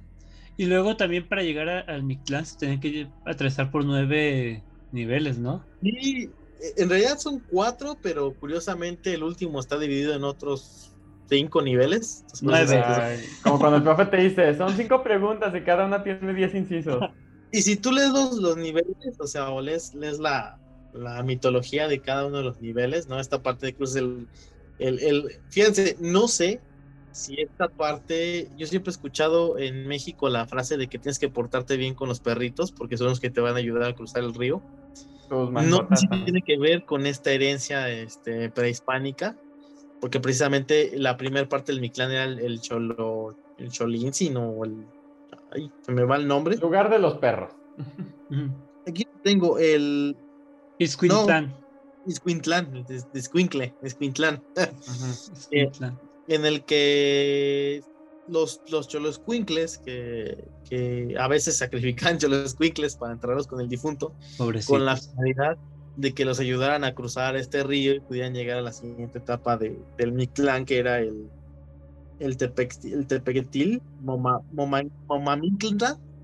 Y 0.56 0.66
luego 0.66 0.96
también 0.96 1.26
para 1.28 1.42
llegar 1.42 1.68
a, 1.68 1.80
al 1.80 2.04
Mictlán 2.04 2.46
se 2.46 2.58
tenían 2.58 2.78
que 2.78 3.08
atravesar 3.24 3.70
por 3.70 3.84
nueve 3.84 4.62
niveles, 4.92 5.38
¿no? 5.38 5.64
Sí, 5.82 6.30
en 6.76 6.88
realidad 6.88 7.18
son 7.18 7.40
cuatro, 7.40 7.96
pero 8.00 8.34
curiosamente 8.34 9.14
el 9.14 9.22
último 9.22 9.60
está 9.60 9.78
dividido 9.78 10.14
en 10.14 10.24
otros 10.24 10.92
cinco 11.28 11.62
niveles. 11.62 12.24
Ay, 12.46 13.20
como 13.42 13.58
cuando 13.58 13.78
el 13.78 13.82
profe 13.82 14.06
te 14.06 14.16
dice, 14.18 14.56
son 14.56 14.76
cinco 14.76 15.02
preguntas 15.02 15.54
y 15.54 15.60
cada 15.62 15.86
una 15.86 16.02
tiene 16.02 16.34
diez 16.34 16.54
incisos. 16.54 17.02
Y 17.50 17.62
si 17.62 17.76
tú 17.76 17.92
lees 17.92 18.10
los, 18.10 18.36
los 18.36 18.56
niveles, 18.56 18.96
o 19.18 19.26
sea, 19.26 19.50
o 19.50 19.60
lees, 19.60 19.94
lees 19.94 20.18
la, 20.18 20.58
la, 20.94 21.22
mitología 21.22 21.86
de 21.86 22.00
cada 22.00 22.26
uno 22.26 22.38
de 22.38 22.44
los 22.44 22.60
niveles, 22.62 23.08
¿no? 23.08 23.20
Esta 23.20 23.42
parte 23.42 23.66
de 23.66 23.74
cruz, 23.74 23.94
el, 23.94 24.26
el, 24.78 24.98
el, 25.00 25.38
fíjense, 25.50 25.96
no 26.00 26.28
sé 26.28 26.60
si 27.12 27.40
esta 27.40 27.68
parte, 27.68 28.48
yo 28.56 28.66
siempre 28.66 28.90
he 28.90 28.94
escuchado 28.94 29.58
en 29.58 29.86
México 29.86 30.30
la 30.30 30.46
frase 30.46 30.78
de 30.78 30.88
que 30.88 30.98
tienes 30.98 31.18
que 31.18 31.28
portarte 31.28 31.76
bien 31.76 31.94
con 31.94 32.08
los 32.08 32.20
perritos 32.20 32.72
porque 32.72 32.96
son 32.96 33.08
los 33.08 33.20
que 33.20 33.30
te 33.30 33.42
van 33.42 33.54
a 33.54 33.58
ayudar 33.58 33.90
a 33.90 33.94
cruzar 33.94 34.24
el 34.24 34.34
río. 34.34 34.62
No 35.32 35.88
sé 35.90 35.96
si 35.96 36.24
tiene 36.24 36.42
que 36.42 36.58
ver 36.58 36.84
con 36.84 37.06
esta 37.06 37.30
herencia 37.30 37.88
este, 37.88 38.50
prehispánica, 38.50 39.36
porque 40.00 40.20
precisamente 40.20 40.92
la 40.94 41.16
primera 41.16 41.48
parte 41.48 41.72
del 41.72 41.80
Mictlán 41.80 42.10
era 42.10 42.24
el, 42.24 42.38
el 42.38 42.60
cholo, 42.60 43.34
el 43.56 43.70
cholinci, 43.70 44.30
no, 44.30 44.64
el, 44.64 44.84
ay, 45.52 45.70
se 45.80 45.92
me 45.92 46.04
va 46.04 46.16
el 46.16 46.26
nombre. 46.26 46.56
Lugar 46.58 46.90
de 46.90 46.98
los 46.98 47.14
perros. 47.18 47.52
Aquí 48.86 49.06
tengo 49.22 49.58
el. 49.58 50.16
No, 51.02 51.26
Isquintlán, 52.06 52.84
Isquintle, 53.14 53.74
Isquintlán. 53.82 54.42
Uh 54.56 54.60
-huh. 54.60 55.48
eh, 55.52 55.70
en 56.28 56.44
el 56.44 56.64
que 56.64 57.82
los, 58.28 58.60
los 58.68 58.88
choloscuincles, 58.88 59.78
que, 59.78 60.44
que 60.72 61.14
a 61.18 61.28
veces 61.28 61.58
sacrifican 61.58 62.16
choloscuincles 62.18 62.96
para 62.96 63.12
entrarlos 63.12 63.46
con 63.46 63.60
el 63.60 63.68
difunto, 63.68 64.14
Pobrecitos. 64.38 64.74
con 64.74 64.86
la 64.86 64.96
finalidad 64.96 65.58
de 65.96 66.14
que 66.14 66.24
los 66.24 66.40
ayudaran 66.40 66.82
a 66.84 66.94
cruzar 66.94 67.36
este 67.36 67.62
río 67.62 67.94
y 67.94 68.00
pudieran 68.00 68.32
llegar 68.32 68.56
a 68.56 68.62
la 68.62 68.72
siguiente 68.72 69.18
etapa 69.18 69.58
de, 69.58 69.78
del 69.98 70.12
Mictlán, 70.12 70.64
que 70.64 70.78
era 70.78 71.00
el, 71.00 71.28
el, 72.20 72.38
tepextil, 72.38 72.94
el 72.94 73.06
Tepequetil, 73.06 73.82
Moma, 74.00 74.40
Moma, 74.52 74.80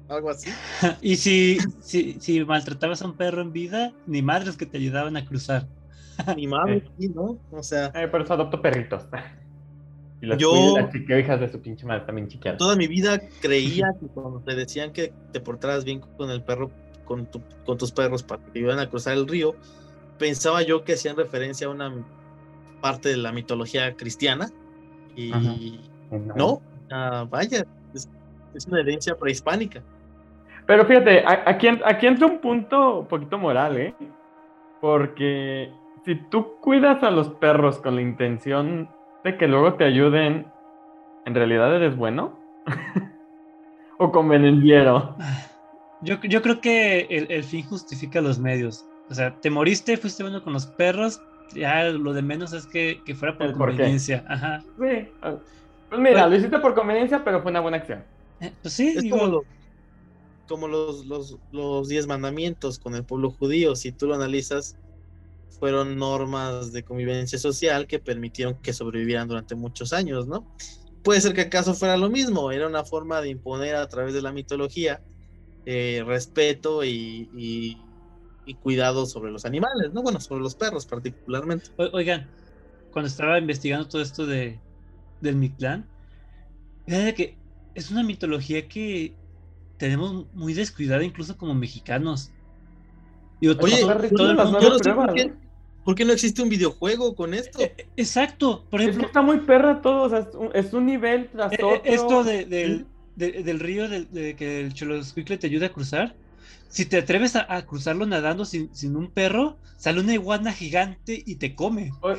algo 0.08 0.30
así. 0.30 0.50
y 1.02 1.16
si, 1.16 1.58
si, 1.80 2.16
si 2.18 2.42
maltratabas 2.42 3.02
a 3.02 3.04
un 3.04 3.18
perro 3.18 3.42
en 3.42 3.52
vida, 3.52 3.92
ni 4.06 4.22
madres 4.22 4.56
que 4.56 4.64
te 4.64 4.78
ayudaban 4.78 5.18
a 5.18 5.26
cruzar. 5.26 5.68
ni 6.38 6.46
madres, 6.46 6.84
sí, 6.98 7.10
¿no? 7.10 7.38
O 7.50 7.62
sea. 7.62 7.92
Eh, 7.94 8.08
por 8.08 8.22
eso 8.22 8.32
adopto 8.32 8.62
perritos. 8.62 9.02
Y 10.20 10.26
las, 10.26 10.38
yo, 10.38 10.74
las 10.76 11.40
de 11.40 11.48
su 11.48 11.60
pinche 11.60 11.86
madre 11.86 12.04
también 12.04 12.28
chiquitas. 12.28 12.56
Toda 12.56 12.74
mi 12.74 12.88
vida 12.88 13.20
creía 13.40 13.94
que 14.00 14.06
cuando 14.08 14.40
te 14.40 14.54
decían 14.56 14.92
que 14.92 15.12
te 15.32 15.40
portaras 15.40 15.84
bien 15.84 16.00
con 16.00 16.30
el 16.30 16.42
perro, 16.42 16.70
con, 17.04 17.26
tu, 17.26 17.40
con 17.64 17.78
tus 17.78 17.92
perros 17.92 18.22
para 18.24 18.42
que 18.44 18.50
te 18.50 18.58
iban 18.58 18.80
a 18.80 18.88
cruzar 18.88 19.14
el 19.14 19.28
río, 19.28 19.54
pensaba 20.18 20.62
yo 20.62 20.82
que 20.82 20.94
hacían 20.94 21.16
referencia 21.16 21.68
a 21.68 21.70
una 21.70 21.92
parte 22.80 23.10
de 23.10 23.16
la 23.16 23.30
mitología 23.30 23.94
cristiana. 23.94 24.50
Y 25.14 25.30
no, 26.10 26.60
no 26.90 27.26
vaya, 27.28 27.64
es, 27.94 28.08
es, 28.54 28.66
una 28.66 28.80
herencia 28.80 29.16
prehispánica. 29.16 29.82
Pero 30.66 30.84
fíjate, 30.84 31.24
aquí, 31.26 31.68
aquí 31.84 32.06
entra 32.06 32.26
un 32.26 32.40
punto 32.40 33.00
un 33.00 33.06
poquito 33.06 33.38
moral, 33.38 33.76
¿eh? 33.78 33.94
Porque 34.80 35.72
si 36.04 36.16
tú 36.30 36.56
cuidas 36.60 37.02
a 37.02 37.10
los 37.10 37.30
perros 37.30 37.78
con 37.78 37.96
la 37.96 38.02
intención 38.02 38.88
de 39.24 39.36
que 39.38 39.46
luego 39.48 39.76
te 39.76 39.84
ayuden, 39.84 40.52
¿en 41.26 41.34
realidad 41.34 41.74
eres 41.76 41.96
bueno? 41.96 42.38
¿O 43.98 44.12
convenenciero? 44.12 45.16
Yo, 46.00 46.20
yo 46.22 46.42
creo 46.42 46.60
que 46.60 47.00
el, 47.00 47.30
el, 47.30 47.44
fin 47.44 47.66
justifica 47.66 48.20
los 48.20 48.38
medios. 48.38 48.88
O 49.08 49.14
sea, 49.14 49.38
te 49.40 49.50
moriste, 49.50 49.96
fuiste 49.96 50.22
bueno 50.22 50.42
con 50.42 50.52
los 50.52 50.66
perros, 50.68 51.24
ya 51.54 51.84
lo 51.84 52.12
de 52.12 52.22
menos 52.22 52.52
es 52.52 52.66
que, 52.66 53.02
que 53.04 53.14
fuera 53.14 53.36
por 53.36 53.52
conveniencia. 53.52 54.24
Ajá. 54.28 54.64
Sí. 54.78 55.12
Pues 55.88 56.00
mira, 56.00 56.26
lo 56.28 56.36
hiciste 56.36 56.58
por 56.58 56.74
conveniencia, 56.74 57.24
pero 57.24 57.42
fue 57.42 57.50
una 57.50 57.60
buena 57.60 57.78
acción. 57.78 58.06
Eh, 58.40 58.52
pues 58.62 58.74
sí, 58.74 58.88
Es 58.96 59.02
digo, 59.02 59.16
como, 59.18 59.26
lo- 59.26 59.46
como 60.46 60.68
los, 60.68 61.06
los, 61.06 61.36
los 61.50 61.88
diez 61.88 62.06
mandamientos 62.06 62.78
con 62.78 62.94
el 62.94 63.04
pueblo 63.04 63.30
judío. 63.30 63.76
Si 63.76 63.92
tú 63.92 64.06
lo 64.06 64.14
analizas, 64.14 64.78
fueron 65.58 65.96
normas 65.96 66.72
de 66.72 66.84
convivencia 66.84 67.38
social 67.38 67.86
que 67.86 67.98
permitieron 67.98 68.60
que 68.62 68.72
sobrevivieran 68.72 69.28
durante 69.28 69.54
muchos 69.54 69.92
años, 69.92 70.26
¿no? 70.28 70.46
Puede 71.02 71.20
ser 71.20 71.34
que 71.34 71.42
acaso 71.42 71.74
fuera 71.74 71.96
lo 71.96 72.10
mismo, 72.10 72.50
era 72.52 72.66
una 72.66 72.84
forma 72.84 73.20
de 73.20 73.30
imponer 73.30 73.74
a 73.76 73.88
través 73.88 74.14
de 74.14 74.22
la 74.22 74.32
mitología 74.32 75.00
eh, 75.66 76.02
respeto 76.06 76.82
y, 76.84 77.28
y- 77.36 77.76
y 78.46 78.54
cuidado 78.54 79.04
sobre 79.04 79.30
los 79.30 79.44
animales, 79.44 79.92
¿no? 79.92 80.02
Bueno, 80.02 80.18
sobre 80.20 80.40
los 80.42 80.54
perros 80.54 80.86
particularmente. 80.86 81.66
o- 81.76 81.90
oigan, 81.92 82.30
cuando 82.90 83.08
estaba 83.08 83.38
investigando 83.38 83.86
todo 83.88 84.00
esto 84.00 84.26
de 84.26 84.58
del 85.20 85.34
Mictlán, 85.36 85.86
fíjate 86.86 87.14
que 87.14 87.38
es 87.74 87.90
una 87.90 88.02
mitología 88.02 88.66
que 88.68 89.14
tenemos 89.76 90.26
muy 90.32 90.54
descuidada 90.54 91.04
incluso 91.04 91.36
como 91.36 91.54
mexicanos. 91.54 92.30
Digo, 93.40 93.54
Oye, 93.60 93.80
todo- 93.80 93.94
Las 93.94 94.10
todo 94.10 94.30
el 94.30 94.36
mundo- 94.36 94.60
Yo 94.60 94.68
no 94.70 94.78
sé 94.78 94.82
pruebas, 94.84 95.06
por 95.06 95.14
qué, 95.14 95.24
¿no? 95.26 95.36
Por 95.88 95.94
qué 95.94 96.04
no 96.04 96.12
existe 96.12 96.42
un 96.42 96.50
videojuego 96.50 97.14
con 97.16 97.32
esto. 97.32 97.62
Eh, 97.62 97.72
eh, 97.78 97.86
Exacto, 97.96 98.66
por 98.68 98.78
Es 98.82 98.88
que 98.88 98.90
ejemplo, 98.90 99.06
está 99.06 99.22
muy 99.22 99.38
perra 99.38 99.80
todo, 99.80 100.02
o 100.02 100.08
sea, 100.10 100.18
es 100.18 100.34
un, 100.34 100.50
es 100.52 100.74
un 100.74 100.84
nivel 100.84 101.30
tras 101.30 101.50
Eh, 101.50 101.56
otro. 101.62 101.76
eh, 101.76 101.80
Esto 101.82 102.24
de- 102.24 102.44
del, 102.44 102.86
de- 103.16 103.42
del 103.42 103.58
río 103.58 103.88
de, 103.88 104.36
que 104.36 104.60
el 104.60 104.74
Choloscuicle 104.74 105.38
te 105.38 105.46
ayuda 105.46 105.68
a 105.68 105.70
cruzar. 105.70 106.14
Si 106.68 106.84
te 106.84 106.98
atreves 106.98 107.36
a, 107.36 107.46
a 107.48 107.64
cruzarlo 107.64 108.04
nadando 108.04 108.44
sin, 108.44 108.68
sin 108.74 108.96
un 108.96 109.10
perro, 109.10 109.56
sale 109.78 110.00
una 110.00 110.12
iguana 110.12 110.52
gigante 110.52 111.22
y 111.24 111.36
te 111.36 111.54
come. 111.54 111.90
O- 112.02 112.10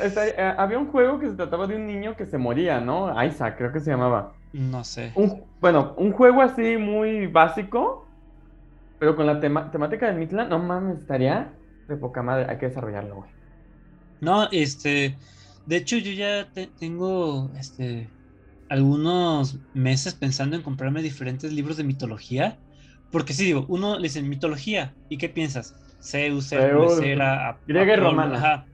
había 0.58 0.80
un 0.80 0.88
juego 0.88 1.20
que 1.20 1.30
se 1.30 1.36
trataba 1.36 1.68
de 1.68 1.76
un 1.76 1.86
niño 1.86 2.16
que 2.16 2.26
se 2.26 2.40
moría, 2.40 2.80
¿no? 2.82 3.24
Isaac, 3.24 3.56
creo 3.60 3.72
que 3.72 3.82
se 3.82 3.92
llamaba. 3.92 4.34
No 4.52 4.84
sé. 4.84 5.12
Un, 5.14 5.44
bueno, 5.62 5.94
un 5.98 6.12
juego 6.12 6.42
así 6.42 6.78
muy 6.78 7.28
básico, 7.28 8.08
pero 8.98 9.16
con 9.16 9.28
la 9.28 9.40
tema- 9.40 9.70
temática 9.70 10.08
del 10.08 10.16
Mitlan, 10.16 10.50
no 10.50 10.58
mames, 10.58 11.02
estaría 11.02 11.54
de 11.88 11.98
poca 11.98 12.24
madre. 12.24 12.48
Hay 12.50 12.58
que 12.58 12.66
desarrollarlo, 12.66 13.18
güey. 13.18 13.39
No, 14.22 14.50
este. 14.52 15.20
De 15.66 15.78
hecho, 15.78 15.98
yo 15.98 16.12
ya 16.12 16.52
te- 16.52 16.68
tengo 16.68 17.52
este 17.56 18.14
algunos 18.70 19.60
meses 19.74 20.16
pensando 20.16 20.56
en 20.58 20.64
comprarme 20.64 21.02
diferentes 21.04 21.54
libros 21.54 21.78
de 21.78 21.84
mitología. 21.86 22.62
Porque 23.12 23.34
sí, 23.34 23.46
digo, 23.46 23.66
uno 23.70 23.98
le 23.98 24.04
dice 24.04 24.22
mitología. 24.24 24.98
¿Y 25.10 25.18
qué 25.20 25.30
piensas? 25.30 25.78
Zeus, 26.02 26.50
Zeus, 26.50 27.00
Hera, 27.02 27.62
griega 27.66 27.94
y 27.94 27.98
romana. 27.98 28.38
ajá. 28.38 28.70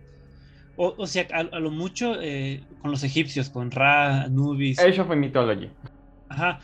O, 0.75 0.95
o 0.97 1.07
sea, 1.07 1.27
a, 1.33 1.39
a 1.41 1.59
lo 1.59 1.71
mucho 1.71 2.21
eh, 2.21 2.67
con 2.79 2.91
los 2.91 3.03
egipcios, 3.03 3.49
con 3.49 3.71
Ra, 3.71 4.23
Anubis. 4.23 4.79
Age 4.79 4.99
of 5.01 5.09
Mythology. 5.15 5.75
Ajá. 6.29 6.61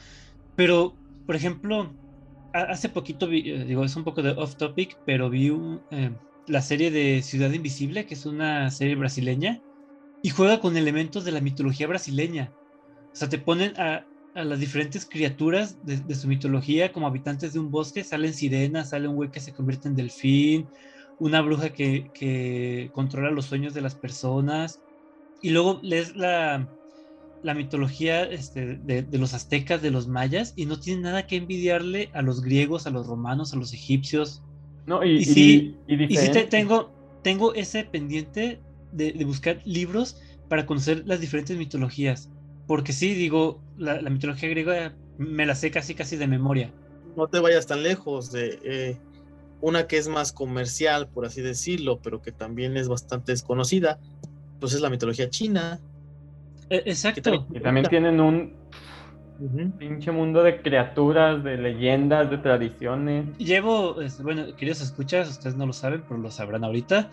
Pero, 0.55 0.99
por 1.25 1.35
ejemplo, 1.35 1.97
ha- 2.53 2.63
hace 2.63 2.89
poquito 2.89 3.27
vi, 3.27 3.49
eh, 3.51 3.65
digo, 3.65 3.83
es 3.85 3.95
un 3.95 4.03
poco 4.03 4.21
de 4.23 4.31
off 4.31 4.57
topic, 4.57 4.99
pero 5.05 5.29
vi 5.29 5.49
un, 5.49 5.85
eh, 5.91 6.17
la 6.47 6.61
serie 6.61 6.91
de 6.91 7.21
Ciudad 7.21 7.51
Invisible, 7.51 8.05
que 8.05 8.15
es 8.15 8.25
una 8.25 8.69
serie 8.71 8.95
brasileña, 8.95 9.61
y 10.21 10.29
juega 10.29 10.59
con 10.59 10.77
elementos 10.77 11.25
de 11.25 11.31
la 11.31 11.41
mitología 11.41 11.87
brasileña. 11.87 12.53
O 13.11 13.15
sea, 13.15 13.29
te 13.29 13.39
ponen 13.39 13.73
a, 13.79 14.05
las 14.33 14.59
diferentes 14.59 15.05
criaturas 15.05 15.77
de, 15.83 16.15
su 16.15 16.27
mitología 16.27 16.93
como 16.93 17.07
habitantes 17.07 17.53
de 17.53 17.59
un 17.59 17.69
bosque, 17.69 18.03
salen 18.03 18.33
sirenas, 18.33 18.89
sale 18.89 19.07
un 19.07 19.15
güey 19.15 19.29
que 19.29 19.41
se 19.41 19.53
convierte 19.53 19.89
en 19.89 19.95
delfín, 19.95 20.67
una 21.19 21.41
bruja 21.41 21.71
que, 21.73 22.09
que 22.13 22.89
controla 22.93 23.29
los 23.29 23.45
sueños 23.45 23.73
de 23.73 23.81
las 23.81 23.95
personas, 23.95 24.81
y 25.41 25.49
luego 25.49 25.79
lees 25.83 26.15
la, 26.15 26.69
la 27.43 27.53
mitología 27.53 28.23
este, 28.23 28.77
de, 28.77 29.01
de 29.03 29.17
los 29.17 29.33
aztecas, 29.33 29.81
de 29.81 29.91
los 29.91 30.07
mayas, 30.07 30.53
y 30.55 30.65
no 30.65 30.79
tiene 30.79 31.01
nada 31.01 31.27
que 31.27 31.35
envidiarle 31.35 32.09
a 32.13 32.21
los 32.21 32.41
griegos, 32.41 32.87
a 32.87 32.91
los 32.91 33.07
romanos, 33.07 33.53
a 33.53 33.57
los 33.57 33.73
egipcios. 33.73 34.43
No, 34.85 35.03
y, 35.03 35.17
Y 35.17 35.19
y- 35.19 35.23
sí- 35.25 35.77
y 35.87 36.03
Y 36.03 36.17
sí 36.17 36.29
te- 36.31 36.43
tengo, 36.45 36.91
tengo 37.21 37.53
ese 37.53 37.83
pendiente 37.85 38.61
de, 38.91 39.11
de 39.13 39.25
buscar 39.25 39.61
libros 39.65 40.17
para 40.47 40.65
conocer 40.65 41.03
las 41.05 41.19
diferentes 41.21 41.57
mitologías. 41.57 42.29
Porque 42.67 42.93
sí, 42.93 43.13
digo, 43.13 43.61
la, 43.77 44.01
la 44.01 44.09
mitología 44.09 44.49
griega 44.49 44.95
me 45.17 45.45
la 45.45 45.55
sé 45.55 45.71
casi 45.71 45.93
casi 45.95 46.17
de 46.17 46.27
memoria. 46.27 46.73
no 47.15 47.27
te 47.27 47.39
vayas 47.39 47.67
tan 47.67 47.83
lejos 47.83 48.31
de 48.31 48.59
eh, 48.63 48.97
una 49.59 49.87
que 49.87 49.97
es 49.97 50.07
más 50.07 50.31
comercial, 50.31 51.09
por 51.09 51.25
así 51.25 51.41
decirlo, 51.41 51.99
pero 52.01 52.21
que 52.21 52.31
también 52.31 52.77
es 52.77 52.87
bastante 52.87 53.31
desconocida, 53.31 53.99
pues 54.59 54.73
es 54.73 54.81
la 54.81 54.89
mitología 54.89 55.29
china. 55.29 55.79
E- 56.69 56.83
exacto. 56.85 57.47
también 57.61 57.87
tienen 57.87 58.19
un 58.19 58.53
Pinche 59.77 60.11
mundo 60.11 60.43
de 60.43 60.61
criaturas, 60.61 61.43
de 61.43 61.57
leyendas, 61.57 62.29
de 62.29 62.37
tradiciones. 62.37 63.25
Llevo, 63.37 64.01
este, 64.01 64.21
bueno, 64.23 64.45
queridos 64.55 64.81
escuchas, 64.81 65.29
ustedes 65.29 65.55
no 65.55 65.65
lo 65.65 65.73
saben, 65.73 66.03
pero 66.07 66.19
lo 66.19 66.29
sabrán 66.29 66.63
ahorita. 66.63 67.09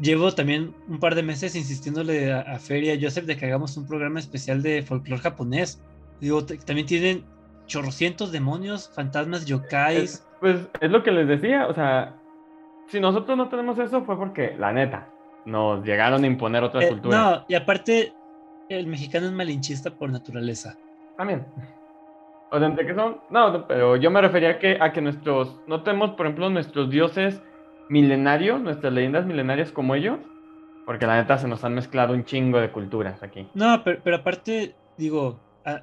Llevo 0.00 0.32
también 0.32 0.74
un 0.88 0.98
par 1.00 1.14
de 1.14 1.22
meses 1.22 1.54
insistiéndole 1.56 2.32
a, 2.32 2.40
a 2.40 2.58
Feria 2.58 2.94
y 2.94 2.98
a 2.98 3.00
Joseph 3.08 3.24
de 3.26 3.36
que 3.36 3.46
hagamos 3.46 3.76
un 3.76 3.86
programa 3.86 4.18
especial 4.20 4.62
de 4.62 4.82
folclore 4.82 5.20
japonés. 5.22 5.82
Digo, 6.20 6.44
también 6.44 6.86
tienen 6.86 7.24
chorrocientos 7.66 8.32
demonios, 8.32 8.90
fantasmas, 8.94 9.44
yokais. 9.46 10.02
Es- 10.14 10.26
pues 10.40 10.68
es 10.80 10.90
lo 10.90 11.02
que 11.02 11.10
les 11.12 11.26
decía, 11.26 11.66
o 11.66 11.74
sea, 11.74 12.14
si 12.88 13.00
nosotros 13.00 13.36
no 13.38 13.48
tenemos 13.48 13.78
eso 13.78 14.04
fue 14.04 14.16
porque, 14.18 14.54
la 14.58 14.70
neta, 14.72 15.08
nos 15.46 15.82
llegaron 15.84 16.24
a 16.24 16.26
imponer 16.26 16.62
otra 16.62 16.84
Eh, 16.84 16.88
cultura. 16.88 17.18
no, 17.18 17.44
y 17.48 17.54
aparte, 17.54 18.12
el 18.68 18.86
mexicano 18.86 19.26
es 19.26 19.32
malinchista 19.32 19.90
por 19.90 20.10
naturaleza. 20.10 20.76
También. 21.16 21.46
O 22.50 22.58
entre 22.58 22.86
que 22.86 22.94
son. 22.94 23.18
No, 23.30 23.66
pero 23.66 23.96
yo 23.96 24.10
me 24.10 24.20
refería 24.20 24.58
que, 24.58 24.78
a 24.80 24.92
que 24.92 25.00
nuestros. 25.00 25.60
No 25.66 25.82
tenemos, 25.82 26.10
por 26.12 26.26
ejemplo, 26.26 26.48
nuestros 26.50 26.90
dioses 26.90 27.42
milenarios, 27.88 28.60
nuestras 28.60 28.92
leyendas 28.92 29.26
milenarias 29.26 29.72
como 29.72 29.94
ellos. 29.94 30.18
Porque 30.84 31.06
la 31.06 31.16
neta 31.16 31.36
se 31.38 31.48
nos 31.48 31.64
han 31.64 31.74
mezclado 31.74 32.14
un 32.14 32.24
chingo 32.24 32.60
de 32.60 32.70
culturas 32.70 33.20
aquí. 33.22 33.48
No, 33.54 33.82
pero, 33.82 34.00
pero 34.04 34.16
aparte, 34.18 34.76
digo, 34.96 35.40
a- 35.64 35.82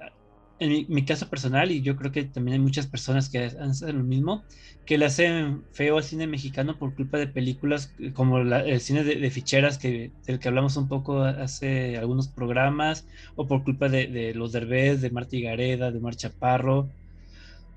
en 0.63 0.69
mi, 0.69 0.85
mi 0.89 1.05
caso 1.05 1.29
personal, 1.29 1.71
y 1.71 1.81
yo 1.83 1.95
creo 1.95 2.11
que 2.11 2.25
también 2.25 2.55
hay 2.55 2.59
muchas 2.61 2.87
personas 2.89 3.29
que 3.29 3.39
hacen 3.45 3.97
lo 3.97 4.03
mismo, 4.03 4.45
que 4.85 4.97
le 4.97 5.05
hacen 5.05 5.67
feo 5.73 5.97
al 5.97 6.03
cine 6.03 6.27
mexicano 6.27 6.77
por 6.79 6.95
culpa 6.95 7.17
de 7.17 7.27
películas 7.27 7.93
eh, 7.99 8.13
como 8.13 8.39
la- 8.43 8.61
el 8.65 8.81
cine 8.81 9.03
de, 9.03 9.15
de 9.17 9.31
ficheras 9.31 9.77
que, 9.77 10.13
del 10.27 10.39
que 10.39 10.47
hablamos 10.47 10.77
un 10.77 10.87
poco 10.89 11.23
hace 11.23 11.97
algunos 11.97 12.33
programas, 12.33 13.05
o 13.35 13.47
por 13.47 13.63
culpa 13.63 13.89
de, 13.89 14.07
de 14.07 14.33
los 14.33 14.51
Derbez, 14.51 15.01
de 15.01 15.11
Marta 15.11 15.37
Gareda, 15.39 15.91
de 15.91 15.99
Mar 15.99 16.15
Chaparro. 16.15 16.93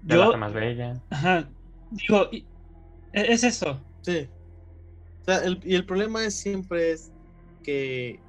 De 0.06 0.16
Yo, 0.16 0.26
la 0.26 0.36
más 0.38 0.52
bella. 0.54 1.02
ajá, 1.10 1.52
digo, 1.90 2.28
y- 2.32 2.48
e- 3.12 3.32
es 3.34 3.44
eso. 3.44 3.86
Sí. 4.02 4.30
O 5.22 5.24
sea, 5.24 5.44
el- 5.44 5.60
y 5.64 5.74
el 5.74 5.86
problema 5.86 6.24
es 6.24 6.40
siempre 6.40 6.92
es 6.92 7.12
que 7.62 8.24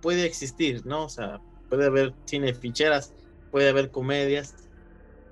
puede 0.00 0.26
existir, 0.26 0.86
¿no? 0.86 1.06
O 1.06 1.08
sea, 1.10 1.42
puede 1.68 1.86
haber 1.86 2.16
cine 2.26 2.48
de 2.48 2.54
ficheras, 2.54 3.14
puede 3.50 3.68
haber 3.70 3.90
comedias, 3.90 4.54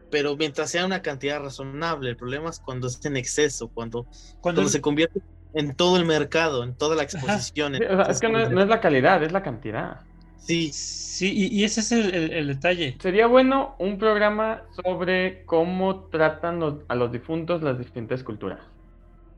pero 0.08 0.36
mientras 0.36 0.70
sea 0.70 0.86
una 0.86 1.02
cantidad 1.02 1.40
razonable, 1.40 2.10
el 2.10 2.16
problema 2.16 2.50
es 2.50 2.60
cuando 2.60 2.86
es 2.88 3.04
en 3.04 3.16
exceso, 3.16 3.68
cuando, 3.70 4.04
Cuando, 4.40 4.40
cuando 4.40 4.70
se 4.70 4.80
convierte 4.80 5.20
en 5.52 5.74
todo 5.76 5.96
el 5.96 6.04
mercado, 6.06 6.64
en 6.64 6.76
toda 6.76 6.96
la 6.96 7.02
exposición. 7.02 7.74
Es 7.76 8.20
que 8.20 8.28
no 8.28 8.38
es, 8.40 8.50
no 8.50 8.62
es 8.62 8.68
la 8.68 8.80
calidad, 8.80 9.22
es 9.22 9.32
la 9.32 9.42
cantidad. 9.42 10.02
Sí, 10.36 10.70
sí, 10.72 11.32
y, 11.34 11.46
y 11.60 11.64
ese 11.64 11.80
es 11.80 11.92
el, 11.92 12.14
el- 12.14 12.32
el 12.32 12.46
detalle. 12.48 12.96
Sería 13.00 13.26
bueno 13.26 13.74
un 13.78 13.98
programa 13.98 14.62
sobre 14.70 15.44
cómo 15.44 16.06
tratan 16.08 16.60
los- 16.60 16.84
a 16.88 16.94
los 16.94 17.10
difuntos 17.10 17.62
las 17.62 17.78
distintas 17.78 18.22
culturas. 18.22 18.60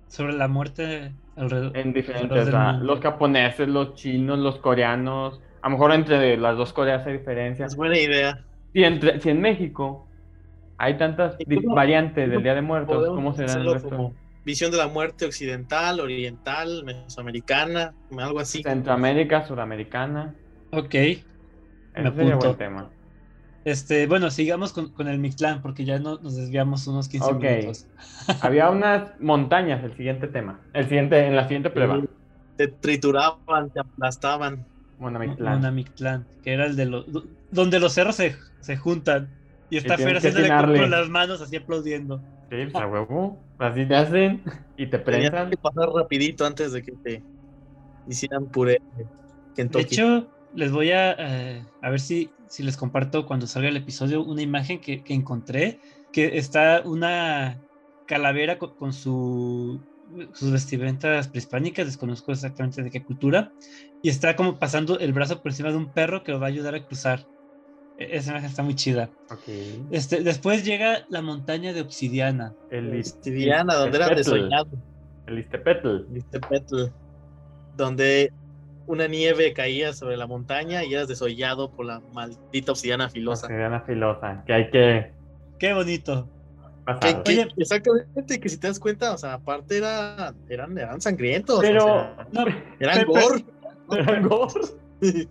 Sobre 0.09 0.33
la 0.35 0.49
muerte 0.49 1.15
alrededor. 1.37 1.77
En 1.77 1.89
alrededor 1.89 1.95
diferentes, 1.95 2.49
los 2.83 3.01
japoneses, 3.01 3.69
los 3.69 3.95
chinos, 3.95 4.39
los 4.39 4.59
coreanos. 4.59 5.41
A 5.63 5.69
lo 5.69 5.73
mejor 5.77 5.93
entre 5.93 6.37
las 6.37 6.57
dos 6.57 6.73
Coreas 6.73 7.07
hay 7.07 7.19
diferencias. 7.19 7.71
es 7.71 7.77
buena 7.77 7.99
idea. 7.99 8.45
Si, 8.79 8.85
entre, 8.85 9.21
si 9.21 9.29
en 9.31 9.41
México 9.41 10.07
hay 10.77 10.97
tantas 10.99 11.37
variantes 11.75 12.31
del 12.31 12.45
Día 12.45 12.55
de 12.55 12.63
Muertos, 12.63 13.09
¿cómo 13.09 13.35
será 13.35 13.55
el 13.55 13.73
resto? 13.73 13.91
como 13.91 14.15
visión 14.45 14.71
de 14.71 14.77
la 14.77 14.87
muerte 14.87 15.25
occidental, 15.27 15.99
oriental, 15.99 16.85
mesoamericana, 16.85 17.93
algo 18.17 18.39
así. 18.39 18.63
Centroamérica, 18.63 19.45
Sudamericana. 19.49 20.33
Ok. 20.71 20.95
Ese 20.95 21.21
sería 22.15 22.37
buen 22.37 22.57
tema. 22.57 22.89
Este, 23.65 24.07
bueno, 24.07 24.31
sigamos 24.31 24.73
con, 24.73 24.93
con 24.93 25.09
el 25.09 25.19
Mictlán, 25.19 25.61
porque 25.61 25.85
ya 25.85 25.99
no, 25.99 26.19
nos 26.21 26.37
desviamos 26.37 26.87
unos 26.87 27.09
15 27.09 27.33
Ok. 27.33 27.43
minutos. 27.43 27.89
Había 28.43 28.71
unas 28.71 29.11
montañas, 29.21 29.83
el 29.83 29.97
siguiente 29.97 30.29
tema. 30.29 30.61
El 30.73 30.85
siguiente, 30.85 31.27
en 31.27 31.35
la 31.35 31.43
siguiente 31.49 31.71
prueba. 31.71 32.01
Te 32.57 32.69
trituraban, 32.69 33.71
te 33.71 33.81
aplastaban. 33.81 34.65
Monamitlán. 35.01 35.59
Una 35.59 35.73
Mictlán, 35.73 36.27
que 36.45 36.53
era 36.53 36.67
el 36.67 36.77
de 36.77 36.87
los. 36.87 37.13
do- 37.13 37.25
donde 37.51 37.81
los 37.81 37.93
cerros 37.95 38.15
se, 38.17 38.37
se 38.61 38.77
juntan. 38.77 39.29
Y 39.71 39.77
está 39.77 39.99
Fer 39.99 40.17
haciéndole 40.17 40.49
con, 40.49 40.91
las 40.91 41.09
manos 41.09 41.41
así 41.41 41.57
aplaudiendo. 41.57 42.19
Sí, 42.51 42.57
pues 42.71 42.75
a 42.75 42.87
huevo. 42.87 43.39
Así 43.59 43.85
te 43.87 43.95
hacen 43.95 44.43
y 44.77 44.87
te 44.87 44.99
Tenías 44.99 45.31
prensan. 45.31 45.51
que 45.51 45.57
pasar 45.57 45.89
rapidito 45.91 46.47
antes 46.47 46.73
de 46.73 46.83
que 46.83 46.93
te 46.93 47.23
hicieran 48.09 48.47
puré 48.47 48.81
de 49.67 49.81
hecho, 49.81 50.29
les 50.55 50.71
voy 50.71 50.93
a, 50.93 51.17
eh, 51.19 51.65
a 51.83 51.91
ver 51.91 52.01
si, 52.01 52.31
si 52.49 52.63
les 52.63 52.77
comparto 52.77 53.27
cuando 53.27 53.47
salga 53.47 53.69
el 53.69 53.77
episodio 53.77 54.23
una 54.23 54.43
imagen 54.43 54.81
que, 54.81 55.03
que 55.03 55.15
encontré, 55.15 55.81
que 56.13 56.39
está 56.39 56.83
una 56.85 57.61
calavera 58.07 58.59
con, 58.59 58.77
con 58.77 58.93
su, 58.93 59.81
sus 60.33 60.53
vestimentas 60.53 61.29
prehispánicas, 61.29 61.87
desconozco 61.87 62.33
exactamente 62.33 62.83
de 62.83 62.91
qué 62.91 63.03
cultura, 63.03 63.53
y 64.03 64.09
está 64.09 64.37
como 64.37 64.59
pasando 64.59 64.99
el 64.99 65.13
brazo 65.13 65.43
por 65.43 65.51
encima 65.51 65.71
de 65.71 65.77
un 65.77 65.93
perro 65.93 66.23
que 66.23 66.33
lo 66.33 66.41
va 66.41 66.47
a 66.47 66.51
ayudar 66.51 66.75
a 66.75 66.85
cruzar. 66.85 67.27
E- 67.99 68.17
Esa 68.17 68.31
imagen 68.31 68.49
está 68.51 68.63
muy 68.63 68.75
chida. 68.75 69.11
Ok. 69.31 69.43
Este, 69.91 70.23
después 70.23 70.65
llega 70.65 71.05
la 71.09 71.21
montaña 71.23 71.73
de 71.73 71.81
obsidiana. 71.81 72.55
El 72.71 72.93
Listiviana, 72.93 73.75
donde 73.75 73.97
era 73.99 74.07
Istepetl. 74.07 74.31
desollado. 74.33 74.69
El 75.27 75.39
Istepetl. 75.41 75.97
Listepetl, 76.13 76.77
donde 77.77 78.33
una 78.87 79.07
nieve 79.07 79.53
caía 79.53 79.93
sobre 79.93 80.17
la 80.17 80.27
montaña 80.27 80.83
y 80.85 80.95
eras 80.95 81.09
desollado 81.09 81.71
por 81.71 81.85
la 81.87 82.01
maldita 82.15 82.73
obsidiana 82.73 83.09
filosa. 83.11 83.47
Obsidiana 83.47 83.81
filosa. 83.83 84.43
Que 84.47 84.53
hay 84.55 84.71
que 84.71 85.13
Qué 85.59 85.75
bonito. 85.75 86.27
Que- 86.27 86.85
pasar. 86.95 87.23
que- 87.25 87.33
Oye. 87.33 87.49
exactamente, 87.59 88.41
que 88.41 88.49
si 88.49 88.57
te 88.59 88.69
das 88.69 88.79
cuenta, 88.81 89.13
o 89.13 89.19
sea, 89.19 89.35
aparte 89.35 89.77
era, 89.77 90.33
eran, 90.49 90.79
eran 90.79 91.01
sangrientos. 91.03 91.61
Pero- 91.61 91.85
o 91.85 91.87
sea, 91.89 92.27
No, 92.33 92.47
eran 92.81 92.99
pero- 93.01 93.13
gore. 93.13 93.45
Eran 93.91 94.29
gore. 94.29 94.61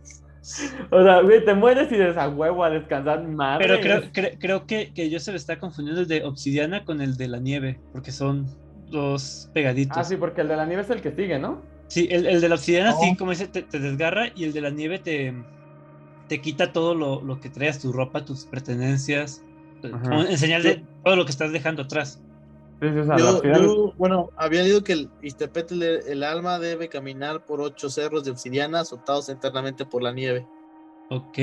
O 0.91 1.03
sea, 1.03 1.21
güey, 1.21 1.43
te 1.43 1.53
mueres 1.53 1.91
y 1.91 1.97
desagüevo 1.97 2.63
a 2.63 2.69
descansar 2.69 3.23
madre. 3.27 3.67
pero 3.67 3.81
creo, 3.81 4.01
cre- 4.13 4.37
creo 4.39 4.65
que, 4.65 4.93
que 4.93 5.09
yo 5.09 5.19
se 5.19 5.31
me 5.31 5.37
está 5.37 5.59
confundiendo 5.59 6.01
el 6.01 6.07
de 6.07 6.23
obsidiana 6.23 6.85
con 6.85 7.01
el 7.01 7.17
de 7.17 7.27
la 7.27 7.39
nieve, 7.39 7.81
porque 7.91 8.11
son 8.11 8.47
dos 8.87 9.49
pegaditos. 9.53 9.97
Ah, 9.97 10.03
sí, 10.03 10.17
porque 10.17 10.41
el 10.41 10.47
de 10.47 10.55
la 10.55 10.65
nieve 10.65 10.81
es 10.83 10.89
el 10.89 11.01
que 11.01 11.11
sigue, 11.11 11.39
¿no? 11.39 11.63
Sí, 11.89 12.07
el, 12.11 12.25
el 12.25 12.41
de 12.41 12.49
la 12.49 12.55
obsidiana 12.55 12.91
No. 12.91 12.99
sí, 12.99 13.15
como 13.17 13.31
dice, 13.31 13.47
te, 13.47 13.63
te 13.63 13.79
desgarra 13.79 14.27
y 14.35 14.43
el 14.43 14.53
de 14.53 14.61
la 14.61 14.69
nieve 14.71 14.99
te, 14.99 15.33
te 16.27 16.41
quita 16.41 16.73
todo 16.73 16.95
lo, 16.95 17.23
lo 17.23 17.39
que 17.39 17.49
traes, 17.49 17.79
tu 17.79 17.93
ropa, 17.93 18.25
tus 18.25 18.47
pertenencias, 18.47 19.45
en 19.83 20.37
señal 20.37 20.63
de 20.63 20.87
todo 21.03 21.15
lo 21.15 21.25
que 21.25 21.31
estás 21.31 21.51
dejando 21.53 21.83
atrás. 21.83 22.23
Sí, 22.79 22.87
sí, 22.91 22.99
o 22.99 23.05
sea, 23.05 23.17
la 23.17 23.57
Yo, 23.59 23.93
bueno, 23.97 24.29
había 24.37 24.61
leído 24.63 24.83
que 24.83 24.93
el 24.93 25.09
Istepetl, 25.21 25.81
el 25.81 26.23
alma 26.23 26.59
debe 26.59 26.89
caminar 26.89 27.43
por 27.45 27.59
ocho 27.61 27.89
cerros 27.89 28.23
de 28.23 28.31
obsidiana 28.31 28.81
azotados 28.81 29.29
eternamente 29.29 29.85
por 29.85 30.03
la 30.03 30.11
nieve. 30.11 30.45
Ok. 31.09 31.37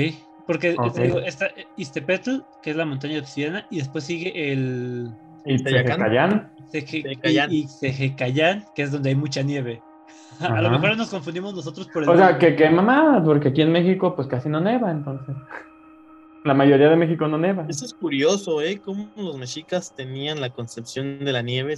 Porque 0.47 0.75
Ok. 0.77 0.93
te 0.93 1.03
digo, 1.03 1.19
está 1.19 1.47
eh, 1.47 1.65
Istepetl, 1.75 2.37
que 2.61 2.69
es 2.69 2.75
la 2.75 2.85
montaña 2.85 3.15
de 3.15 3.19
obsidiana, 3.21 3.65
y 3.69 3.79
después 3.79 4.03
sigue 4.03 4.51
el 4.53 5.09
Y 5.43 5.61
Teyacán. 5.63 5.99
Teyacán. 6.03 6.51
Teje- 6.71 7.03
Tejecayán. 7.03 7.51
y, 7.51 7.61
y 7.63 7.67
Tejecayán, 7.81 8.65
que 8.75 8.83
es 8.83 8.91
donde 8.91 9.09
hay 9.09 9.15
mucha 9.15 9.41
nieve. 9.41 9.81
A 10.39 10.61
lo 10.61 10.69
mejor 10.69 10.95
nos 10.97 11.09
confundimos 11.09 11.53
nosotros 11.55 11.87
por 11.93 12.03
el 12.03 12.09
O 12.09 12.15
sea, 12.17 12.37
que, 12.37 12.55
que 12.55 12.69
mamá, 12.69 13.21
porque 13.25 13.49
aquí 13.49 13.61
en 13.61 13.71
México 13.71 14.15
pues 14.15 14.27
casi 14.27 14.47
no 14.49 14.59
neva, 14.61 14.91
entonces. 14.91 15.35
La 16.45 16.53
mayoría 16.53 16.89
de 16.89 16.95
México 16.95 17.27
no 17.27 17.37
neva. 17.39 17.65
Eso 17.67 17.85
es 17.85 17.93
curioso, 17.93 18.61
¿eh? 18.61 18.79
Cómo 18.79 19.11
los 19.17 19.37
mexicas 19.37 19.93
tenían 19.95 20.39
la 20.39 20.51
concepción 20.51 21.19
de 21.25 21.33
la 21.33 21.41
nieve. 21.41 21.75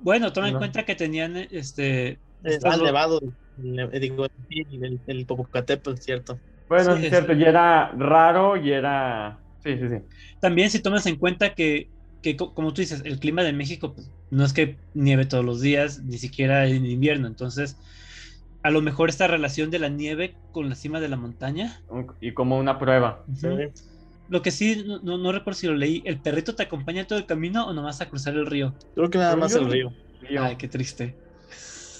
Bueno, 0.00 0.32
toma 0.32 0.48
en 0.48 0.54
No. 0.54 0.58
cuenta 0.58 0.84
que 0.84 0.96
tenían 0.96 1.36
este 1.36 2.08
eh, 2.08 2.58
do- 2.60 2.84
nevado, 2.84 3.20
el, 3.56 3.78
eh, 3.92 4.00
digo, 4.00 4.26
el, 4.48 5.00
el 5.06 5.26
Popocatépetl, 5.26 5.94
¿cierto? 6.00 6.40
Bueno, 6.68 6.96
Sí, 6.96 7.02
es 7.02 7.04
es- 7.04 7.10
cierto, 7.10 7.32
y 7.34 7.44
era 7.44 7.92
raro 7.92 8.56
y 8.56 8.72
era. 8.72 9.40
Sí, 9.62 9.76
sí, 9.78 9.88
sí. 9.88 9.96
También 10.40 10.70
si 10.70 10.80
tomas 10.82 11.06
en 11.06 11.16
cuenta 11.16 11.54
que, 11.54 11.90
que 12.20 12.36
co- 12.36 12.52
como 12.52 12.72
tú 12.74 12.80
dices, 12.80 13.02
el 13.04 13.20
clima 13.20 13.44
de 13.44 13.52
México 13.52 13.94
pues, 13.94 14.10
no 14.30 14.44
es 14.44 14.52
que 14.52 14.80
nieve 14.92 15.26
todos 15.26 15.44
los 15.44 15.60
días, 15.60 16.02
ni 16.02 16.18
siquiera 16.18 16.66
en 16.66 16.84
invierno. 16.84 17.28
Entonces, 17.28 17.76
a 18.62 18.70
lo 18.70 18.82
mejor 18.82 19.08
esta 19.08 19.26
relación 19.26 19.70
de 19.70 19.78
la 19.78 19.88
nieve 19.88 20.38
con 20.50 20.68
la 20.68 20.74
cima 20.74 21.00
de 21.00 21.08
la 21.08 21.16
montaña. 21.16 21.82
Y 22.20 22.32
como 22.34 22.58
una 22.58 22.78
prueba. 22.78 23.24
Lo 24.30 24.42
que 24.42 24.52
sí, 24.52 24.84
no, 25.02 25.32
recuerdo 25.32 25.58
si 25.58 25.66
lo 25.66 25.74
leí, 25.74 26.02
¿el 26.06 26.20
perrito 26.20 26.54
te 26.54 26.62
acompaña 26.62 27.04
todo 27.06 27.18
el 27.18 27.26
camino 27.26 27.66
o 27.66 27.72
nomás 27.72 28.00
a 28.00 28.08
cruzar 28.08 28.34
el 28.34 28.46
río? 28.46 28.74
Creo 28.94 29.10
que 29.10 29.18
nada 29.18 29.34
más 29.36 29.52
el 29.54 29.68
río. 29.68 29.92
Ay, 30.40 30.56
qué 30.56 30.68
triste. 30.68 31.16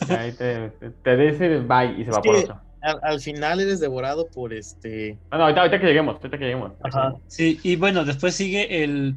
ahí 0.08 0.32
te, 0.32 0.70
te, 1.02 1.16
dice 1.16 1.58
bye 1.58 1.92
y 1.98 2.04
se 2.04 2.10
Es 2.10 2.16
va 2.16 2.22
por 2.22 2.36
que- 2.36 2.42
otro. 2.44 2.60
Al, 2.82 2.98
al 3.02 3.20
final 3.20 3.60
eres 3.60 3.78
devorado 3.80 4.26
por 4.30 4.54
este. 4.54 5.18
No, 5.30 5.36
no, 5.38 5.44
ahorita, 5.44 5.60
ahorita 5.60 5.80
que 5.80 5.86
lleguemos, 5.86 6.14
ahorita 6.16 6.38
que 6.38 6.44
lleguemos. 6.44 6.72
Ajá. 6.82 7.14
Sí, 7.26 7.60
y 7.62 7.76
bueno, 7.76 8.04
después 8.06 8.34
sigue 8.34 8.82
el 8.82 9.16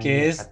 ¿Qué 0.00 0.08
me 0.08 0.28
es? 0.28 0.50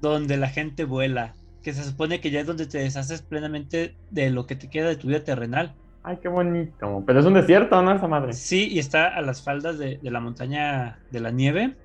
donde 0.00 0.36
la 0.36 0.48
gente 0.48 0.84
vuela, 0.84 1.36
que 1.62 1.72
se 1.74 1.84
supone 1.84 2.20
que 2.20 2.30
ya 2.30 2.40
es 2.40 2.46
donde 2.46 2.66
te 2.66 2.78
deshaces 2.78 3.22
plenamente 3.22 3.94
de 4.10 4.30
lo 4.30 4.46
que 4.46 4.56
te 4.56 4.68
queda 4.68 4.88
de 4.88 4.96
tu 4.96 5.06
vida 5.08 5.22
terrenal. 5.22 5.74
Ay, 6.06 6.18
qué 6.22 6.28
bonito. 6.28 7.02
Pero 7.06 7.20
es 7.20 7.24
un 7.24 7.32
desierto, 7.32 7.80
¿no? 7.80 7.92
Esa 7.92 8.06
madre. 8.06 8.34
Sí, 8.34 8.68
y 8.70 8.78
está 8.78 9.08
a 9.08 9.22
las 9.22 9.42
faldas 9.42 9.78
de, 9.78 9.96
de 9.96 10.10
la 10.10 10.20
montaña 10.20 10.98
de 11.10 11.20
la 11.20 11.30
nieve 11.30 11.76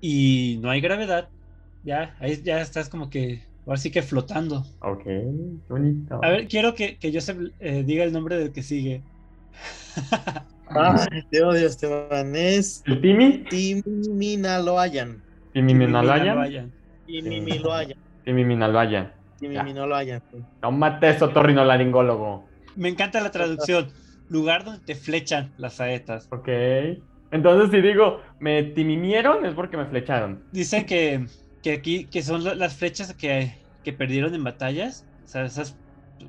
y 0.00 0.58
no 0.62 0.70
hay 0.70 0.80
gravedad. 0.80 1.28
Ya, 1.84 2.16
ahí 2.18 2.40
ya 2.42 2.62
estás 2.62 2.88
como 2.88 3.10
que, 3.10 3.42
ahora 3.66 3.76
sí 3.76 3.90
que 3.90 4.00
flotando. 4.00 4.64
Ok, 4.80 5.04
qué 5.04 5.58
bonito. 5.68 6.18
A 6.22 6.30
ver, 6.30 6.48
quiero 6.48 6.74
que, 6.74 6.96
que 6.96 7.12
Joseph 7.12 7.52
eh, 7.60 7.82
diga 7.86 8.04
el 8.04 8.12
nombre 8.12 8.38
del 8.38 8.52
que 8.52 8.62
sigue. 8.62 9.02
Ay, 10.70 11.22
te 11.30 11.42
odio, 11.42 11.66
Esteban. 11.66 12.34
Es 12.34 12.82
¿El 12.86 13.00
Timi? 13.02 13.44
Timinaloayan. 13.50 15.22
¿Timi 15.52 15.74
Minaloyan? 15.74 16.20
Minaloyan. 16.20 16.72
Timimiloayan. 17.06 17.98
Timi 18.24 18.44
Minaloyan. 18.44 19.12
Timimiloayan. 19.38 20.22
Tómate 20.60 21.10
eso, 21.10 21.28
torrinolaringólogo. 21.28 22.47
Me 22.78 22.88
encanta 22.88 23.20
la 23.20 23.30
traducción. 23.30 23.88
Lugar 24.28 24.64
donde 24.64 24.80
te 24.84 24.94
flechan 24.94 25.52
las 25.56 25.74
saetas. 25.74 26.28
Ok. 26.30 26.48
Entonces, 27.30 27.70
si 27.70 27.80
digo, 27.86 28.20
me 28.40 28.62
timimieron, 28.62 29.44
es 29.44 29.54
porque 29.54 29.76
me 29.76 29.86
flecharon. 29.86 30.42
Dicen 30.52 30.86
que, 30.86 31.26
que 31.62 31.72
aquí, 31.72 32.06
que 32.06 32.22
son 32.22 32.44
la- 32.44 32.54
las 32.54 32.76
flechas 32.76 33.12
que, 33.14 33.52
que 33.82 33.92
perdieron 33.92 34.34
en 34.34 34.44
batallas, 34.44 35.04
o 35.24 35.28
sea, 35.28 35.44
esas 35.44 35.76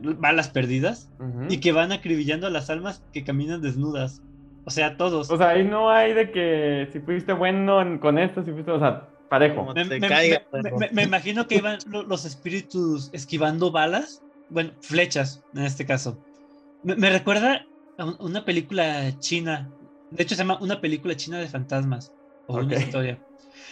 balas 0.01 0.49
perdidas, 0.49 1.11
y 1.49 1.59
que 1.59 1.71
van 1.71 1.91
acribillando 1.91 2.47
a 2.47 2.49
las 2.49 2.69
almas 2.69 3.03
que 3.13 3.23
caminan 3.23 3.61
desnudas. 3.61 4.21
O 4.65 4.71
sea, 4.71 4.97
todos. 4.97 5.29
O 5.31 5.37
sea, 5.37 5.49
ahí 5.49 5.63
no 5.65 5.89
hay 5.89 6.13
de 6.13 6.31
que 6.31 6.89
si 6.91 6.99
fuiste 6.99 7.33
bueno 7.33 7.81
en- 7.81 7.97
con 7.99 8.17
esto, 8.17 8.43
si 8.43 8.51
fuiste, 8.51 8.71
o 8.71 8.79
sea, 8.79 9.09
parejo. 9.29 9.55
Como 9.57 9.73
me, 9.73 9.85
me- 9.85 9.99
caiga, 10.07 10.41
me- 10.51 10.61
perro. 10.63 10.77
me- 10.79 10.89
me 10.91 11.03
imagino 11.03 11.47
que 11.47 11.55
iban 11.55 11.79
lo- 11.87 12.03
los 12.03 12.25
espíritus 12.25 13.09
esquivando 13.13 13.71
balas, 13.71 14.21
bueno, 14.49 14.71
flechas 14.81 15.43
en 15.53 15.63
este 15.63 15.85
caso. 15.85 16.19
Me, 16.81 16.95
me 16.95 17.09
recuerda 17.09 17.65
a 17.97 18.05
un- 18.05 18.17
una 18.19 18.45
película 18.45 19.17
china. 19.19 19.71
De 20.09 20.23
hecho, 20.23 20.35
se 20.35 20.39
llama 20.41 20.59
Una 20.61 20.81
película 20.81 21.15
china 21.15 21.39
de 21.39 21.47
fantasmas. 21.47 22.11
O 22.47 22.57
una 22.57 22.75
historia. 22.77 23.21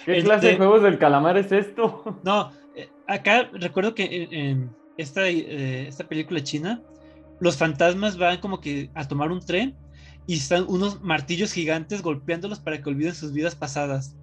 ¿Qué 0.05 0.14
Este- 0.18 0.24
clase 0.24 0.47
de 0.47 0.58
juegos 0.58 0.84
del 0.84 0.99
calamar 0.99 1.38
es 1.38 1.51
esto? 1.51 2.03
No, 2.24 2.51
eh, 2.74 2.91
acá 3.08 3.49
recuerdo 3.53 3.95
que 3.95 4.03
en, 4.03 4.34
en 4.34 4.76
esta, 4.97 5.28
eh, 5.30 5.88
esta 5.88 6.08
película 6.08 6.43
china, 6.43 6.84
los 7.39 7.58
fantasmas 7.58 8.18
van 8.18 8.39
como 8.39 8.60
que 8.60 8.91
a 8.93 9.08
tomar 9.08 9.32
un 9.32 9.39
tren 9.41 9.78
y 10.26 10.36
están 10.36 10.66
unos 10.68 11.01
martillos 11.01 11.53
gigantes 11.53 12.01
golpeándolos 12.01 12.60
para 12.60 12.82
que 12.82 12.89
olviden 12.89 13.16
sus 13.16 13.32
vidas 13.34 13.55
pasadas. 13.55 14.16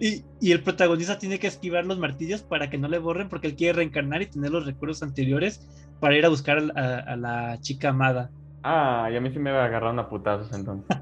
Y, 0.00 0.24
y 0.40 0.52
el 0.52 0.62
protagonista 0.62 1.18
tiene 1.18 1.38
que 1.38 1.46
esquivar 1.46 1.84
los 1.86 1.98
martillos 1.98 2.42
para 2.42 2.68
que 2.70 2.78
no 2.78 2.88
le 2.88 2.98
borren 2.98 3.28
porque 3.28 3.46
él 3.46 3.54
quiere 3.56 3.74
reencarnar 3.74 4.22
y 4.22 4.26
tener 4.26 4.50
los 4.50 4.66
recuerdos 4.66 5.02
anteriores 5.02 5.60
para 6.00 6.16
ir 6.16 6.24
a 6.26 6.28
buscar 6.28 6.58
a, 6.58 6.62
la- 6.62 6.98
a 6.98 7.16
la 7.16 7.58
chica 7.60 7.90
amada. 7.90 8.30
Ah, 8.64 9.08
y 9.12 9.16
a 9.16 9.20
mí 9.20 9.30
sí 9.30 9.38
me 9.38 9.50
agarraron 9.50 9.98
a 10.00 10.08
putazos 10.08 10.52
entonces. 10.52 10.84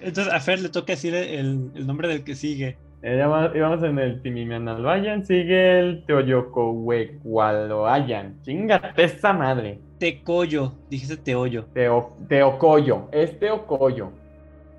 Entonces 0.00 0.32
a 0.32 0.40
Fer 0.40 0.60
le 0.60 0.68
toca 0.68 0.92
decir 0.92 1.14
el, 1.14 1.70
el 1.74 1.86
nombre 1.86 2.06
del 2.08 2.22
que 2.22 2.34
sigue. 2.34 2.76
Eh, 3.02 3.16
ya 3.16 3.28
va- 3.28 3.50
íbamos 3.54 3.82
en 3.84 3.98
el 3.98 4.20
Timiminaloayan, 4.22 5.24
sigue 5.24 5.78
el 5.80 6.04
Teoyocohuecualoayan. 6.06 8.42
Chingate 8.42 9.04
esa 9.04 9.32
madre. 9.32 9.78
Tecoyo, 9.98 10.74
dijiste 10.90 11.16
Teoyo. 11.16 11.64
Teo, 11.72 12.14
teocoyo, 12.28 13.08
es 13.12 13.38
teocoyo. 13.38 14.10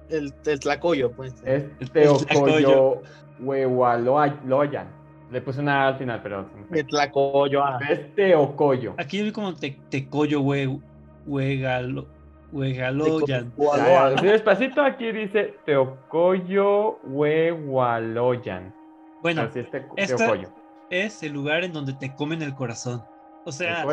El, 0.09 0.33
el 0.45 0.59
tlacoyo, 0.59 1.11
pues. 1.11 1.33
Es 1.45 1.65
El 1.79 1.91
teocoyo 1.91 3.01
huehualoyan. 3.39 4.88
Le 5.31 5.41
puse 5.41 5.59
una 5.59 5.88
al 5.89 5.97
final, 5.97 6.21
pero 6.23 6.49
El 6.71 6.85
tlacoyo. 6.88 7.63
ah. 7.63 7.79
es 7.89 8.15
teocoyo. 8.15 8.93
Aquí 8.97 9.17
yo 9.17 9.25
vi 9.25 9.31
como 9.31 9.53
te, 9.53 9.77
Tecoyo, 9.89 10.39
hue, 10.41 10.79
huegalo, 11.25 12.07
huegaloyan. 12.53 13.51
Así 14.15 14.25
despacito 14.25 14.81
aquí 14.81 15.11
dice 15.11 15.55
teocoyo 15.65 16.99
huehualoyan. 17.03 18.73
Bueno, 19.21 19.41
Así 19.43 19.59
es 19.59 19.71
te- 19.71 19.85
esta- 19.97 20.15
teocoyo. 20.15 20.49
es 20.89 21.21
el 21.23 21.33
lugar 21.33 21.63
en 21.63 21.73
donde 21.73 21.93
te 21.93 22.13
comen 22.15 22.41
el 22.41 22.53
corazón. 22.55 23.03
O 23.45 23.51
sea, 23.51 23.85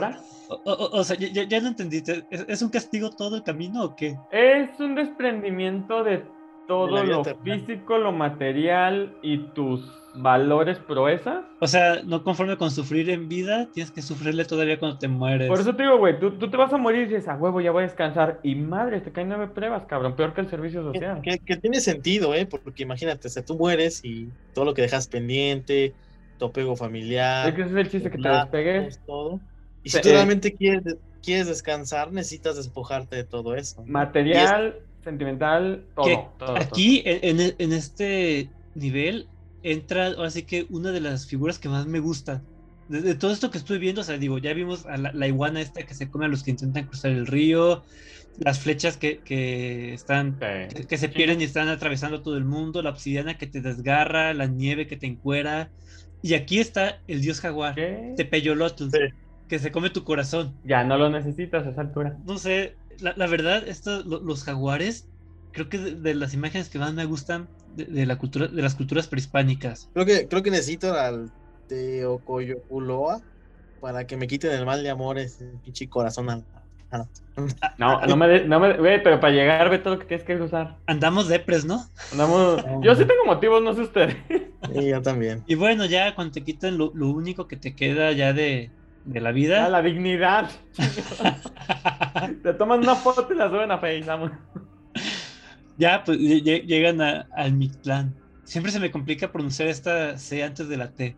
o, 0.49 0.55
o- 0.73 0.99
o 1.01 1.05
sea, 1.05 1.17
ya, 1.17 1.29
ya- 1.29 1.45
ya 1.45 1.61
lo 1.61 1.69
entendiste. 1.69 2.25
¿Es, 2.31 2.45
es 2.49 2.63
un 2.63 2.69
castigo 2.71 3.11
todo 3.11 3.37
el 3.37 3.43
camino 3.45 3.85
o 3.85 3.97
qué? 3.97 4.17
Es 4.33 4.79
un 4.81 4.95
desprendimiento 4.97 6.03
de 6.03 6.25
todo 6.67 7.03
lo 7.05 7.25
físico, 7.43 7.99
lo 7.99 8.13
material 8.13 9.17
y 9.23 9.39
tus 9.55 9.81
valores 10.15 10.79
proezas. 10.79 11.45
O 11.61 11.67
sea, 11.67 12.03
no 12.05 12.23
conforme 12.23 12.57
con 12.57 12.71
sufrir 12.71 13.11
en 13.11 13.29
vida, 13.29 13.69
tienes 13.73 13.91
que 13.91 14.03
sufrirle 14.03 14.45
todavía 14.45 14.79
cuando 14.79 14.99
te 14.99 15.09
mueres. 15.09 15.49
Por 15.49 15.61
eso 15.61 15.75
te 15.75 15.83
digo, 15.83 15.99
güey, 15.99 16.19
tú, 16.19 16.33
tú 16.39 16.51
te 16.51 16.57
vas 16.57 16.73
a 16.73 16.77
morir 16.79 17.03
y 17.03 17.07
dices, 17.07 17.29
a 17.29 17.37
huevo, 17.37 17.61
ya 17.61 17.71
voy 17.71 17.85
a 17.85 17.87
descansar. 17.87 18.41
Y 18.43 18.55
madre, 18.55 19.01
te 19.01 19.13
caen 19.13 19.29
nueve 19.29 19.49
pruebas, 19.49 19.85
cabrón, 19.87 20.17
peor 20.17 20.35
que 20.35 20.41
el 20.43 20.49
servicio 20.49 20.83
social. 20.83 21.21
que- 21.23 21.39
que 21.39 21.57
tiene 21.57 21.81
sentido, 21.81 22.35
¿eh? 22.35 22.47
Porque 22.47 22.83
imagínate, 22.83 23.29
o 23.29 23.31
sea, 23.31 23.45
tú 23.45 23.57
mueres 23.57 24.01
y 24.05 24.31
todo 24.53 24.65
lo 24.65 24.75
que 24.75 24.83
dejas 24.83 25.09
pendiente, 25.09 25.95
tu 26.39 26.47
apego 26.47 26.77
familiar, 26.77 27.49
Es 27.49 27.55
que 27.55 27.63
ese 27.63 27.71
es 27.71 27.77
el 27.77 27.91
chiste, 27.91 28.11
que 28.11 28.19
te 28.19 28.29
despegues. 28.29 29.01
todo. 29.07 29.41
Y 29.83 29.91
si 29.91 30.01
tú 30.01 30.09
realmente 30.11 30.55
quieres, 30.55 30.97
quieres 31.23 31.47
descansar, 31.47 32.13
necesitas 32.13 32.57
despojarte 32.57 33.17
de 33.17 33.25
todo 33.25 33.55
eso. 33.55 33.85
Material, 33.87 34.81
sentimental, 35.05 35.85
todo. 35.95 36.05
que 36.07 36.15
todo, 36.39 36.55
todo. 36.55 36.57
aquí, 36.57 37.03
en, 37.05 37.41
en- 37.41 37.55
en 37.59 37.73
este 37.73 38.49
nivel, 38.75 39.29
entra 39.63 40.09
ahora 40.09 40.31
sí 40.31 40.43
que 40.43 40.67
una 40.71 40.91
de 40.93 41.01
las 41.01 41.27
figuras 41.27 41.59
que 41.59 41.69
más 41.69 41.87
me 41.87 42.01
gusta. 42.01 42.43
De, 42.89 43.01
de 43.01 43.15
todo 43.15 43.33
esto 43.33 43.51
que 43.51 43.59
estoy 43.59 43.79
viendo, 43.79 44.01
o 44.03 44.05
sea, 44.05 44.19
digo, 44.19 44.39
ya 44.39 44.53
vimos 44.53 44.85
a 44.87 44.97
la, 44.99 45.13
la 45.13 45.27
iguana 45.27 45.61
esta 45.61 45.85
que 45.85 45.95
se 45.95 46.11
come 46.11 46.27
a 46.27 46.29
los 46.29 46.43
que 46.43 46.51
intentan 46.51 46.85
cruzar 46.87 47.13
el 47.13 47.27
río, 47.27 47.83
las 48.39 48.59
flechas 48.61 48.97
que, 48.97 49.19
que 49.19 49.95
están 49.95 50.39
Sí. 50.41 50.75
que, 50.75 50.87
que 50.87 50.99
se 50.99 51.09
pierden 51.09 51.41
y 51.41 51.45
están 51.45 51.69
atravesando 51.69 52.21
todo 52.23 52.37
el 52.37 52.45
mundo, 52.45 52.83
la 52.83 52.91
obsidiana 52.91 53.39
que 53.39 53.47
te 53.47 53.61
desgarra, 53.61 54.35
la 54.35 54.47
nieve 54.47 54.87
que 54.87 54.97
te 54.97 55.07
encuera. 55.07 55.71
Y 56.21 56.35
aquí 56.35 56.59
está 56.59 57.01
el 57.07 57.21
dios 57.21 57.41
jaguar. 57.41 57.75
Tepeyolotl, 58.17 58.85
Sí. 58.91 58.99
que 59.49 59.59
se 59.59 59.71
come 59.71 59.91
tu 59.91 60.05
corazón. 60.05 60.55
Ya 60.65 60.85
no 60.85 60.97
lo 60.99 61.11
necesitas 61.11 61.67
a 61.67 61.71
esa 61.71 61.81
altura. 61.83 62.17
No 62.27 62.39
sé, 62.39 62.75
la, 63.01 63.15
la 63.17 63.27
verdad, 63.27 63.67
esto, 63.69 64.03
lo- 64.05 64.21
los 64.21 64.45
jaguares, 64.45 65.09
creo 65.51 65.69
que 65.69 65.79
de, 65.79 65.95
de 65.97 66.15
las 66.15 66.35
imágenes 66.35 66.69
que 66.71 66.79
más 66.79 66.95
me 66.95 67.05
gustan 67.05 67.51
de, 67.67 67.85
de 67.87 68.07
la 68.07 68.19
cultura, 68.19 68.49
de 68.49 68.63
las 68.63 68.75
culturas 68.75 69.09
prehispánicas. 69.09 69.91
Creo 69.93 70.07
que, 70.07 70.29
creo 70.29 70.43
que 70.43 70.51
necesito 70.51 70.95
al 70.95 71.33
Teocoyoculoa 71.67 73.23
para 73.81 74.07
que 74.07 74.17
me 74.17 74.27
quiten 74.27 74.53
el 74.53 74.67
mal 74.67 74.83
de 74.83 74.91
amor 74.91 75.19
ese 75.19 75.59
pinche 75.63 75.89
corazón. 75.89 76.31
al- 76.31 76.47
al- 76.91 77.09
No, 77.77 78.01
no 78.07 78.17
me, 78.17 78.29
de- 78.29 78.45
no 78.47 78.61
me, 78.61 78.77
güey, 78.79 79.03
pero 79.03 79.21
para 79.21 79.33
llegar, 79.33 79.69
ve 79.71 79.79
todo 79.79 79.95
lo 79.95 80.01
que 80.01 80.07
tienes 80.07 80.25
que 80.27 80.37
usar. 80.37 80.81
Andamos 80.87 81.29
depres, 81.29 81.65
¿no? 81.65 81.85
Andamos, 82.11 82.63
yo 82.83 82.95
sí 82.95 83.05
tengo 83.05 83.25
motivos, 83.27 83.63
no 83.63 83.75
sé 83.75 83.83
ustedes. 83.83 84.17
Y 84.67 84.89
yo 84.91 85.03
también. 85.03 85.43
Y 85.47 85.55
bueno, 85.57 85.85
ya 85.87 86.15
cuando 86.15 86.33
te 86.33 86.45
quitan 86.45 86.79
lo, 86.79 86.91
lo 86.95 87.11
único 87.11 87.47
que 87.47 87.57
te 87.57 87.75
queda 87.75 88.13
ya 88.13 88.33
de, 88.33 88.73
de 89.05 89.21
la 89.21 89.33
vida. 89.33 89.67
Ah, 89.67 89.69
la 89.69 89.83
dignidad. 89.83 90.51
Te 92.43 92.55
toman 92.55 92.81
una 92.81 92.95
foto 92.95 93.33
y 93.33 93.37
la 93.37 93.49
suben 93.49 93.71
a 93.71 93.79
Face, 93.79 94.03
vamos. 94.07 94.31
ya, 95.77 96.03
pues 96.05 96.19
lle- 96.19 96.43
lle- 96.43 96.65
llegan 96.65 97.01
a- 97.01 97.27
al 97.35 97.53
Mictlán. 97.53 98.15
Siempre 98.45 98.71
se 98.73 98.81
me 98.81 98.91
complica 98.91 99.33
pronunciar 99.33 99.69
esta 99.69 100.17
C 100.19 100.43
antes 100.43 100.69
de 100.69 100.77
la 100.77 100.91
T. 100.91 101.17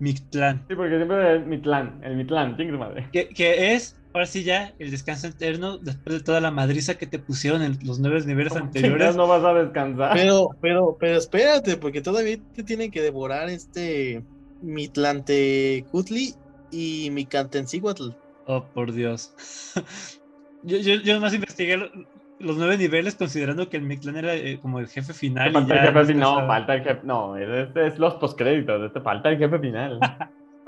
Mictlán. 0.00 0.64
Sí, 0.68 0.76
porque 0.76 0.94
siempre 0.96 1.36
es 1.36 1.44
Mitlán, 1.46 2.00
el 2.04 2.16
Mitlán, 2.16 2.56
chingue 2.56 2.72
su 2.72 2.78
madre. 2.78 3.08
Que, 3.12 3.28
que 3.30 3.74
es, 3.74 3.96
ahora 4.14 4.26
sí 4.26 4.44
ya, 4.44 4.72
el 4.78 4.92
descanso 4.92 5.26
eterno 5.26 5.76
después 5.78 6.18
de 6.18 6.22
toda 6.24 6.40
la 6.40 6.52
madriza 6.52 6.94
que 6.96 7.08
te 7.08 7.18
pusieron 7.18 7.62
en 7.62 7.76
los 7.84 7.98
nueve 7.98 8.20
niveles 8.24 8.52
Como 8.52 8.66
anteriores. 8.66 9.16
no 9.16 9.26
vas 9.26 9.42
a 9.44 9.54
descansar. 9.54 10.12
Pero, 10.14 10.50
pero, 10.60 10.96
pero 11.00 11.18
espérate, 11.18 11.76
porque 11.78 12.00
todavía 12.00 12.36
te 12.54 12.62
tienen 12.62 12.92
que 12.92 13.02
devorar 13.02 13.48
este 13.48 14.22
Mitlantecutli 14.62 16.34
y 16.70 17.08
Micantenciguatl. 17.12 18.10
Oh, 18.46 18.64
por 18.74 18.92
Dios. 18.92 19.34
yo, 20.62 20.78
yo, 20.78 20.94
yo 20.96 21.14
nomás 21.14 21.34
investigué 21.34 21.76
lo- 21.76 21.90
los 22.40 22.56
nueve 22.56 22.78
niveles 22.78 23.14
considerando 23.16 23.68
que 23.68 23.76
el 23.78 23.82
Mictlán 23.82 24.16
era 24.16 24.34
eh, 24.34 24.58
como 24.62 24.78
el 24.78 24.86
jefe 24.88 25.12
final. 25.12 25.50
y 25.50 25.52
falta 25.54 25.74
el 25.74 25.80
jefe 25.80 26.04
final. 26.06 26.20
No, 26.40 26.46
falta 26.46 26.74
el 26.74 26.82
jefe. 26.84 27.00
No, 27.04 27.36
este 27.36 27.86
es 27.88 27.98
los 27.98 28.14
postcréditos. 28.14 28.80
Este 28.86 29.00
falta 29.00 29.28
el 29.30 29.38
jefe 29.38 29.58
final. 29.58 29.98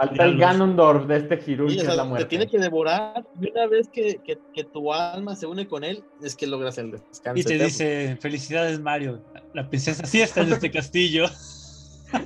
Falta 0.01 0.25
el. 0.25 0.39
Ganondorf 0.39 1.07
de 1.07 1.17
este 1.19 1.39
Hirul 1.47 1.69
Sí, 1.71 1.77
que 1.77 1.83
es 1.83 1.95
la 1.95 2.03
te 2.05 2.09
muerte. 2.09 2.25
tiene 2.27 2.47
que 2.49 2.59
devorar 2.59 3.23
y 3.39 3.51
una 3.51 3.67
vez 3.67 3.87
que, 3.91 4.19
que, 4.25 4.39
que 4.55 4.65
tu 4.65 4.95
alma 4.95 5.37
se 5.37 5.45
une 5.47 5.69
con 5.69 5.85
él, 5.85 6.03
es 6.23 6.35
que 6.37 6.47
logras 6.47 6.79
el 6.79 6.93
descanso. 6.93 7.39
Y 7.39 7.45
te 7.45 7.51
eterno. 7.57 7.65
dice, 7.67 8.17
felicidades 8.19 8.81
Mario, 8.81 9.23
la 9.53 9.69
princesa 9.69 10.07
sí 10.07 10.23
está 10.23 10.41
en 10.41 10.55
este 10.55 10.71
castillo. 10.73 11.27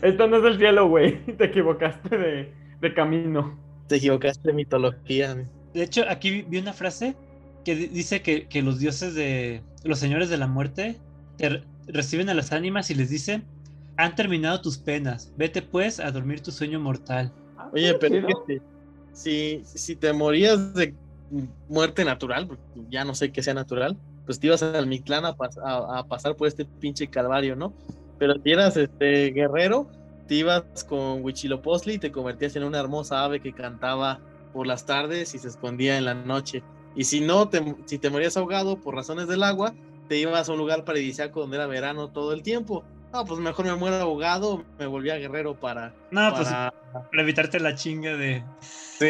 Esto 0.03 0.29
no 0.29 0.37
es 0.37 0.45
el 0.45 0.59
cielo, 0.59 0.89
güey. 0.89 1.27
Te 1.37 1.47
equivocaste 1.47 2.17
de, 2.17 2.55
de 2.81 2.95
camino. 2.95 3.59
Te 3.87 3.97
equivocaste 3.97 4.49
de 4.49 4.55
mitología. 4.55 5.35
De 5.73 5.83
hecho, 5.83 6.05
aquí 6.09 6.43
vi- 6.43 6.59
una 6.59 6.73
frase 6.73 7.17
que 7.65 7.75
di- 7.75 7.87
dice 7.89 8.23
que, 8.23 8.49
que 8.49 8.63
los 8.63 8.79
dioses 8.79 9.15
de 9.15 9.65
los 9.83 9.99
señores 9.99 10.29
de 10.31 10.39
la 10.39 10.47
muerte 10.47 11.01
te 11.37 11.49
re- 11.49 11.69
reciben 11.87 12.29
a 12.31 12.35
las 12.35 12.53
ánimas 12.53 12.91
y 12.91 12.95
les 12.95 13.11
dicen, 13.11 13.49
han 13.97 14.15
terminado 14.15 14.61
tus 14.63 14.79
penas, 14.79 15.33
vete 15.37 15.63
pues 15.63 16.01
a 16.01 16.11
dormir 16.11 16.43
tu 16.43 16.51
sueño 16.51 16.81
mortal. 16.81 17.33
Oye, 17.73 17.95
pero 17.95 18.17
fíjate, 18.27 18.63
si, 19.13 19.63
si 19.65 19.97
te 19.97 20.13
morías 20.13 20.75
de 20.75 20.97
muerte 21.67 22.05
natural, 22.05 22.47
porque 22.47 22.63
ya 22.89 23.05
no 23.05 23.15
sé 23.15 23.33
que 23.33 23.43
sea 23.43 23.55
natural, 23.55 23.99
pues 24.25 24.41
te 24.41 24.47
ibas 24.47 24.63
al 24.63 24.87
Mictlán 24.87 25.25
a, 25.27 25.35
pas- 25.37 25.59
a- 25.63 25.99
a 26.01 26.05
pasar 26.07 26.37
por 26.37 26.49
este 26.49 26.67
pinche 26.79 27.09
calvario, 27.09 27.57
¿no? 27.57 27.77
Pero 28.19 28.35
si 28.43 28.51
eras 28.53 28.77
este 28.77 29.31
guerrero, 29.33 29.91
te 30.27 30.35
ibas 30.37 30.65
con 30.89 31.23
Huichilopochtli 31.23 31.95
y 31.95 31.99
te 31.99 32.13
convertías 32.13 32.57
en 32.57 32.65
una 32.65 32.81
hermosa 32.81 33.25
ave 33.25 33.41
que 33.41 33.53
cantaba 33.53 34.21
por 34.53 34.67
las 34.67 34.87
tardes 34.87 35.35
y 35.35 35.39
se 35.39 35.49
escondía 35.49 35.99
en 35.99 36.05
la 36.05 36.15
noche. 36.15 36.63
Y 36.95 37.05
si 37.05 37.21
no, 37.21 37.49
te, 37.49 37.75
si 37.87 37.99
te 37.99 38.11
morías 38.11 38.37
ahogado 38.37 38.81
por 38.81 38.95
razones 38.95 39.27
del 39.27 39.43
agua, 39.43 39.75
te 40.09 40.17
ibas 40.19 40.49
a 40.49 40.53
un 40.53 40.59
lugar 40.59 40.85
paradisíaco 40.85 41.41
donde 41.41 41.57
era 41.57 41.67
verano 41.67 42.11
todo 42.11 42.33
el 42.33 42.43
tiempo. 42.43 42.85
No, 43.13 43.25
pues 43.25 43.41
mejor 43.41 43.67
me 43.67 43.75
muero 43.75 43.97
ahogado, 43.97 44.65
me 44.79 44.87
volvía 44.87 45.17
guerrero 45.17 45.59
para, 45.59 45.95
No, 46.11 46.31
pues 46.31 46.49
para 46.49 46.71
para 47.11 47.23
evitarte 47.23 47.61
la 47.61 47.75
chinga 47.75 48.17
de... 48.17 48.45
Sí, 48.61 49.07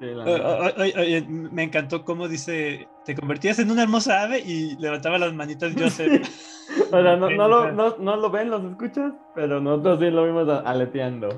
de 0.00 0.14
la 0.14 0.24
O- 0.24 0.30
neta. 0.30 0.48
o- 0.48 0.66
o- 0.66 1.00
oye, 1.00 1.26
me 1.28 1.62
encantó 1.64 2.04
cómo 2.04 2.28
dice, 2.28 2.88
te 3.04 3.14
convertías 3.14 3.58
en 3.58 3.70
una 3.70 3.82
hermosa 3.82 4.22
ave 4.22 4.40
y 4.40 4.76
levantaba 4.78 5.18
las 5.18 5.32
manitas 5.34 5.72
Joseph. 5.78 6.22
O 6.90 7.02
sea, 7.02 7.16
no, 7.16 7.28
no, 7.28 7.48
lo, 7.48 7.72
no, 7.72 7.96
no 7.98 8.16
lo 8.16 8.30
ven, 8.30 8.48
los 8.48 8.64
escuchas, 8.64 9.12
pero 9.34 9.60
nosotros 9.60 9.98
sí 10.00 10.10
lo 10.10 10.24
vimos 10.24 10.48
aleteando. 10.64 11.28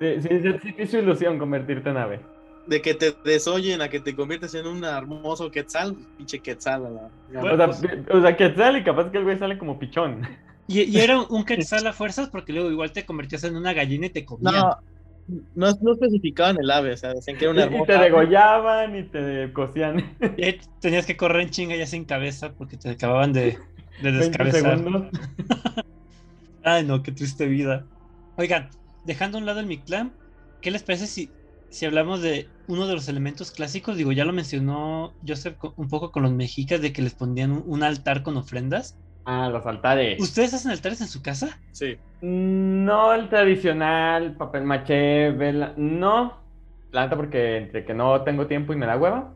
Sí, 0.00 0.20
sí, 0.20 0.28
sí, 0.42 0.52
sí, 0.62 0.72
te 0.72 0.82
hizo 0.82 0.98
ilusión 0.98 1.38
convertirte 1.38 1.88
en 1.90 1.96
ave. 1.96 2.20
de 2.66 2.82
que 2.82 2.92
te 2.94 3.14
desoyen 3.24 3.80
a 3.80 3.88
que 3.88 4.00
te 4.00 4.14
conviertes 4.14 4.54
en 4.54 4.66
un 4.66 4.84
hermoso 4.84 5.50
quetzal, 5.50 5.96
pinche 6.18 6.40
quetzal. 6.40 6.84
a 6.86 6.90
la- 6.90 7.40
Bueno, 7.40 7.54
O 7.54 7.56
sea, 7.56 7.66
pues- 7.90 8.06
o 8.10 8.20
sea, 8.20 8.36
Quetzal 8.36 8.76
y 8.78 8.84
capaz 8.84 9.10
que 9.10 9.18
el 9.18 9.24
güey 9.24 9.38
sale 9.38 9.56
como 9.56 9.78
pichón. 9.78 10.22
Y, 10.66 10.82
y 10.82 11.00
era 11.00 11.18
un 11.20 11.44
quetzal 11.44 11.86
a 11.86 11.92
fuerzas 11.94 12.28
porque 12.28 12.52
luego 12.52 12.70
igual 12.70 12.92
te 12.92 13.06
convertías 13.06 13.44
en 13.44 13.56
una 13.56 13.72
gallina 13.72 14.06
y 14.06 14.10
te 14.10 14.24
comían. 14.26 14.54
no, 14.54 14.76
no, 15.54 15.72
no 15.80 15.92
especificaban 15.92 16.56
el 16.60 16.70
ave, 16.70 16.92
o 16.92 16.96
sea, 16.96 17.14
decían 17.14 17.36
que 17.36 17.44
era 17.44 17.52
una 17.52 17.64
Y, 17.64 17.76
y 17.76 17.84
te 17.84 17.98
hermosa 17.98 17.98
degollaban 17.98 18.96
y 18.96 19.04
te 19.04 19.52
cocían 19.52 20.16
Y 20.36 20.58
tenías 20.80 21.06
que 21.06 21.16
correr 21.16 21.42
en 21.42 21.50
chinga 21.50 21.76
ya 21.76 21.86
sin 21.86 22.04
cabeza 22.04 22.54
porque 22.54 22.76
te 22.76 22.90
acababan 22.90 23.32
de, 23.32 23.58
de 23.98 24.10
20 24.16 24.42
descabezar. 24.42 24.78
Ay, 26.62 26.84
no, 26.84 27.02
qué 27.02 27.12
triste 27.12 27.46
vida. 27.46 27.86
Oigan, 28.36 28.70
dejando 29.04 29.38
a 29.38 29.40
un 29.40 29.46
lado 29.46 29.60
el 29.60 29.66
Mictlán, 29.66 30.16
¿qué 30.60 30.70
les 30.70 30.82
parece 30.82 31.06
si, 31.06 31.36
si 31.68 31.86
hablamos 31.86 32.20
de 32.22 32.52
uno 32.66 32.86
de 32.86 32.94
los 32.94 33.08
elementos 33.08 33.52
clásicos? 33.52 33.96
Digo, 33.96 34.12
ya 34.12 34.24
lo 34.24 34.32
mencionó 34.32 35.16
Joseph 35.26 35.58
un 35.76 35.88
poco 35.88 36.12
con 36.12 36.22
los 36.24 36.32
mexicas 36.32 36.80
de 36.80 36.92
que 36.92 37.02
les 37.02 37.14
ponían 37.14 37.52
un, 37.52 37.64
un 37.66 37.82
altar 37.82 38.22
con 38.22 38.36
ofrendas. 38.36 38.98
Ah, 39.30 39.50
los 39.50 39.66
altares. 39.66 40.18
¿Ustedes 40.22 40.54
hacen 40.54 40.70
altares 40.70 41.02
en 41.02 41.06
su 41.06 41.20
casa? 41.20 41.58
Sí. 41.72 41.98
No 42.22 43.12
el 43.12 43.28
tradicional, 43.28 44.34
papel 44.38 44.64
maché, 44.64 45.32
vela. 45.32 45.74
No. 45.76 46.38
La 46.92 47.02
neta, 47.02 47.16
porque 47.16 47.58
entre 47.58 47.84
que 47.84 47.92
no 47.92 48.22
tengo 48.22 48.46
tiempo 48.46 48.72
y 48.72 48.76
me 48.76 48.86
da 48.86 48.96
hueva. 48.96 49.34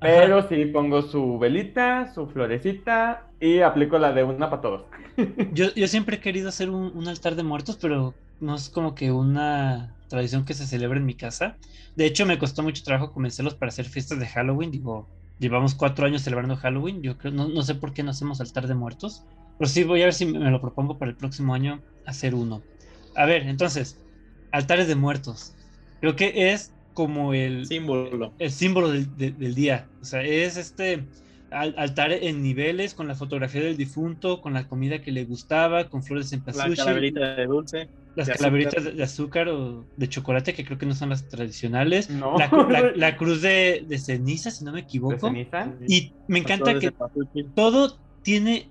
Pero 0.00 0.46
sí 0.50 0.66
pongo 0.66 1.00
su 1.00 1.38
velita, 1.38 2.12
su 2.12 2.26
florecita 2.26 3.22
y 3.40 3.60
aplico 3.60 3.98
la 3.98 4.12
de 4.12 4.22
una 4.22 4.50
para 4.50 4.60
todos. 4.60 4.82
Yo, 5.52 5.72
yo 5.74 5.88
siempre 5.88 6.16
he 6.16 6.20
querido 6.20 6.50
hacer 6.50 6.68
un, 6.68 6.92
un 6.94 7.08
altar 7.08 7.34
de 7.34 7.42
muertos, 7.42 7.78
pero 7.80 8.12
no 8.40 8.54
es 8.54 8.68
como 8.68 8.94
que 8.94 9.12
una 9.12 9.94
tradición 10.08 10.44
que 10.44 10.52
se 10.52 10.66
celebra 10.66 10.98
en 10.98 11.06
mi 11.06 11.14
casa. 11.14 11.56
De 11.96 12.04
hecho, 12.04 12.26
me 12.26 12.38
costó 12.38 12.62
mucho 12.62 12.82
trabajo 12.82 13.12
convencerlos 13.12 13.54
para 13.54 13.70
hacer 13.70 13.86
fiestas 13.86 14.18
de 14.18 14.26
Halloween. 14.26 14.70
Digo, 14.70 15.08
llevamos 15.42 15.74
cuatro 15.74 16.06
años 16.06 16.22
celebrando 16.22 16.56
Halloween. 16.56 17.02
Yo 17.02 17.18
creo, 17.18 17.32
no, 17.32 17.48
no 17.48 17.62
sé 17.62 17.74
por 17.76 17.92
qué 17.92 18.02
no 18.02 18.10
hacemos 18.12 18.40
altar 18.40 18.66
de 18.68 18.74
muertos. 18.74 19.26
Pero 19.58 19.68
sí, 19.68 19.84
voy 19.84 20.02
a 20.02 20.06
ver 20.06 20.14
si 20.14 20.26
me 20.26 20.50
lo 20.50 20.60
propongo 20.60 20.98
para 20.98 21.10
el 21.10 21.16
próximo 21.18 21.54
año 21.54 21.84
hacer 22.04 22.34
uno. 22.34 22.66
A 23.14 23.26
ver, 23.26 23.42
entonces, 23.48 24.02
altares 24.50 24.88
de 24.88 24.94
muertos. 24.96 25.54
Creo 26.00 26.16
que 26.16 26.52
es 26.52 26.74
como 26.92 27.34
el, 27.34 27.66
Símbolo. 27.66 28.34
el 28.38 28.50
símbolo 28.52 28.90
del, 28.90 29.14
de- 29.16 29.32
del 29.32 29.54
día. 29.54 29.90
O 30.00 30.04
sea, 30.04 30.22
es 30.22 30.56
este 30.56 31.08
al- 31.50 31.74
altar 31.78 32.12
en 32.12 32.42
niveles 32.42 32.94
con 32.94 33.08
la 33.08 33.14
fotografía 33.14 33.62
del 33.62 33.76
difunto, 33.76 34.40
con 34.40 34.54
la 34.54 34.66
comida 34.68 35.00
que 35.02 35.12
le 35.12 35.24
gustaba, 35.24 35.88
con 35.88 36.02
flores 36.02 36.32
en 36.32 36.40
La 36.40 36.44
pasushi, 36.52 36.76
calaverita 36.76 37.34
de 37.36 37.46
dulce. 37.46 37.90
Las 38.14 38.26
de 38.26 38.34
calaveritas 38.34 38.74
azúcar. 38.74 38.92
de, 38.92 38.96
de 38.98 39.02
azúcar 39.04 39.48
o 39.48 39.86
de 39.96 40.08
chocolate, 40.08 40.54
que 40.54 40.64
creo 40.64 40.78
que 40.78 40.86
no 40.86 40.94
son 40.94 41.08
las 41.10 41.28
tradicionales. 41.28 42.10
No. 42.10 42.36
La, 42.38 42.48
la- 42.68 42.92
la 42.96 43.16
cruz 43.16 43.42
de, 43.42 43.84
de 43.86 43.98
ceniza, 43.98 44.50
si 44.50 44.64
no 44.64 44.72
me 44.72 44.78
¿De 44.80 44.84
equivoco. 44.84 45.28
ceniza? 45.28 45.72
Y 45.88 46.12
me 46.28 46.38
encanta 46.40 46.78
que 46.78 46.90
de 47.34 47.44
todo 47.54 47.98
tiene 48.22 48.68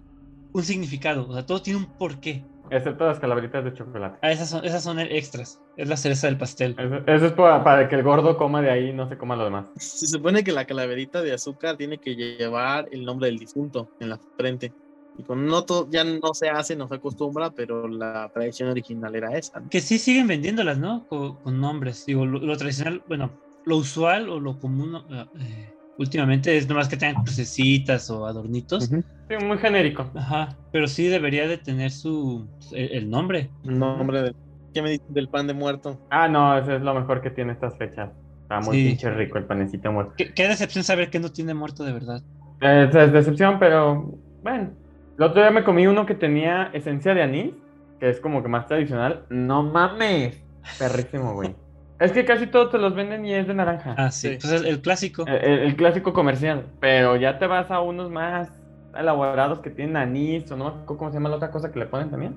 un 0.54 0.64
significado, 0.64 1.28
o 1.30 1.34
sea, 1.34 1.46
todo 1.46 1.62
tiene 1.62 1.80
un 1.80 1.98
porqué. 1.98 2.44
Excepto 2.70 3.06
las 3.06 3.20
calaveritas 3.20 3.66
de 3.66 3.74
chocolate. 3.74 4.18
Ah, 4.22 4.32
esas 4.32 4.50
son, 4.50 4.64
esas 4.64 4.82
son 4.82 4.98
extras, 5.00 5.60
es 5.76 5.90
la 5.90 5.98
cereza 5.98 6.28
del 6.28 6.38
pastel. 6.38 6.74
Eso, 6.80 7.04
eso 7.06 7.26
es 7.26 7.32
para, 7.34 7.62
para 7.66 7.90
que 7.90 7.96
el 7.96 8.04
gordo 8.04 8.38
coma 8.38 8.62
de 8.62 8.70
ahí 8.72 8.90
y 8.90 8.94
no 8.94 9.10
se 9.10 9.18
coma 9.18 9.36
lo 9.36 9.44
demás. 9.44 9.66
Se 9.76 10.08
supone 10.08 10.42
que 10.44 10.54
la 10.54 10.64
calaverita 10.66 11.22
de 11.22 11.34
azúcar 11.34 11.76
tiene 11.76 11.98
que 11.98 12.16
llevar 12.16 12.88
el 12.92 13.04
nombre 13.04 13.28
del 13.28 13.40
difunto 13.40 13.90
en 14.00 14.10
la 14.10 14.20
frente. 14.38 14.72
Y 15.14 15.24
con 15.24 15.46
no 15.46 15.64
to- 15.66 15.88
ya 15.90 16.04
no 16.04 16.34
se 16.34 16.50
hace, 16.50 16.76
no 16.76 16.88
se 16.88 16.96
acostumbra, 16.96 17.52
pero 17.52 17.88
la 17.88 18.30
tradición 18.34 18.70
original 18.70 19.14
era 19.16 19.38
esa. 19.38 19.60
¿no? 19.60 19.70
Que 19.70 19.82
sí 19.82 20.00
siguen 20.00 20.28
vendiéndolas, 20.28 20.78
¿no? 20.78 21.06
Co- 21.08 21.40
Con, 21.42 21.60
nombres. 21.60 22.06
Digo, 22.06 22.26
lo, 22.26 22.40
lo 22.40 22.58
tradicional, 22.58 23.04
bueno, 23.06 23.38
lo 23.66 23.78
usual 23.78 24.30
o 24.30 24.40
lo 24.40 24.58
común 24.60 24.92
¿no? 24.94 25.06
eh, 25.10 25.74
últimamente 25.98 26.58
es 26.58 26.68
nomás 26.68 26.88
que 26.88 26.98
tengan 26.98 27.24
crucecitas 27.24 28.10
o 28.10 28.26
adornitos. 28.26 28.90
Sí, 28.90 29.38
muy 29.46 29.58
genérico. 29.60 30.12
Ajá, 30.16 30.58
pero 30.72 30.88
sí 30.88 31.08
debería 31.08 31.48
de 31.48 31.58
tener 31.58 31.92
su 31.92 32.50
el, 32.72 32.92
el 32.92 33.10
nombre. 33.10 33.52
El 33.64 33.80
nombre 33.80 34.22
del. 34.22 34.36
¿Qué 34.74 34.82
me 34.82 34.92
dices 34.92 35.06
del 35.14 35.28
pan 35.30 35.48
de 35.48 35.54
muerto? 35.54 36.02
Ah, 36.10 36.28
no, 36.30 36.58
eso 36.58 36.74
es 36.76 36.82
lo 36.82 36.94
mejor 36.94 37.22
que 37.22 37.32
tiene 37.32 37.54
estas 37.54 37.78
fechas. 37.78 38.12
Está 38.44 38.60
muy 38.62 38.78
Sí. 38.78 38.90
pinche 38.90 39.10
rico 39.12 39.38
el 39.38 39.46
panecito 39.46 39.92
muerto. 39.92 40.14
Qué, 40.18 40.34
qué 40.34 40.48
decepción 40.48 40.84
saber 40.84 41.10
que 41.10 41.20
no 41.20 41.30
tiene 41.32 41.54
muerto 41.54 41.84
de 41.84 41.94
verdad. 41.94 42.22
Es, 42.60 42.94
es 42.96 43.12
decepción, 43.14 43.60
pero 43.60 44.20
bueno. 44.42 44.78
El 45.22 45.26
otro 45.28 45.40
día 45.44 45.52
me 45.52 45.64
comí 45.64 45.86
uno 45.86 46.08
que 46.08 46.16
tenía 46.16 46.72
esencia 46.74 47.14
de 47.14 47.22
anís, 47.22 47.54
que 48.00 48.10
es 48.10 48.20
como 48.20 48.42
que 48.42 48.50
más 48.50 48.66
tradicional. 48.66 49.24
No 49.30 49.62
mames. 49.62 50.42
Perrísimo, 50.80 51.36
güey. 51.36 51.56
es 52.00 52.12
que 52.12 52.26
casi 52.26 52.48
todos 52.48 52.72
te 52.72 52.80
los 52.80 52.96
venden 52.96 53.24
y 53.24 53.36
es 53.36 53.46
de 53.46 53.54
naranja. 53.54 53.94
Ah, 54.00 54.10
sí, 54.10 54.30
Sí. 54.30 54.38
pues 54.42 54.52
es 54.54 54.64
el 54.64 54.82
clásico. 54.82 55.24
El, 55.28 55.36
el- 55.36 55.60
el 55.60 55.76
clásico 55.76 56.12
comercial. 56.12 56.66
Pero 56.80 57.18
ya 57.18 57.38
te 57.38 57.46
vas 57.46 57.70
a 57.70 57.82
unos 57.82 58.10
más 58.10 58.50
elaborados 58.98 59.60
que 59.60 59.70
tienen 59.70 59.96
anís 59.96 60.52
o 60.52 60.58
no 60.58 60.64
me 60.64 60.70
acuerdo 60.72 60.98
cómo 60.98 61.12
se 61.12 61.18
llama 61.18 61.30
la 61.30 61.36
otra 61.36 61.52
cosa 61.52 61.72
que 61.72 61.78
le 61.78 61.86
ponen 61.86 62.10
también. 62.10 62.36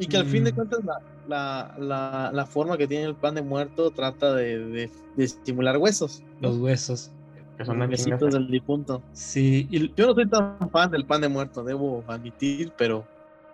Y 0.00 0.06
que 0.08 0.16
al 0.16 0.26
fin 0.26 0.42
de 0.42 0.50
Mm. 0.50 0.54
cuentas 0.56 0.80
la, 0.84 1.00
la, 1.28 1.74
la, 1.78 2.30
la 2.34 2.46
forma 2.46 2.76
que 2.76 2.88
tiene 2.88 3.04
el 3.04 3.14
pan 3.14 3.36
de 3.36 3.42
muerto 3.42 3.92
trata 3.92 4.34
de, 4.34 4.58
de, 4.58 4.90
de 5.16 5.24
estimular 5.24 5.76
huesos. 5.78 6.24
Los 6.40 6.56
huesos. 6.56 7.12
Que 7.56 7.64
son 7.64 7.78
chingada. 7.94 8.26
del 8.30 8.48
difunto. 8.50 9.02
Sí, 9.12 9.66
y 9.70 9.94
Yo 9.94 10.06
no 10.08 10.14
soy 10.14 10.28
tan 10.28 10.70
fan 10.70 10.90
del 10.90 11.06
pan 11.06 11.20
de 11.20 11.28
muerto, 11.28 11.62
debo 11.62 12.02
admitir, 12.08 12.72
pero 12.76 13.04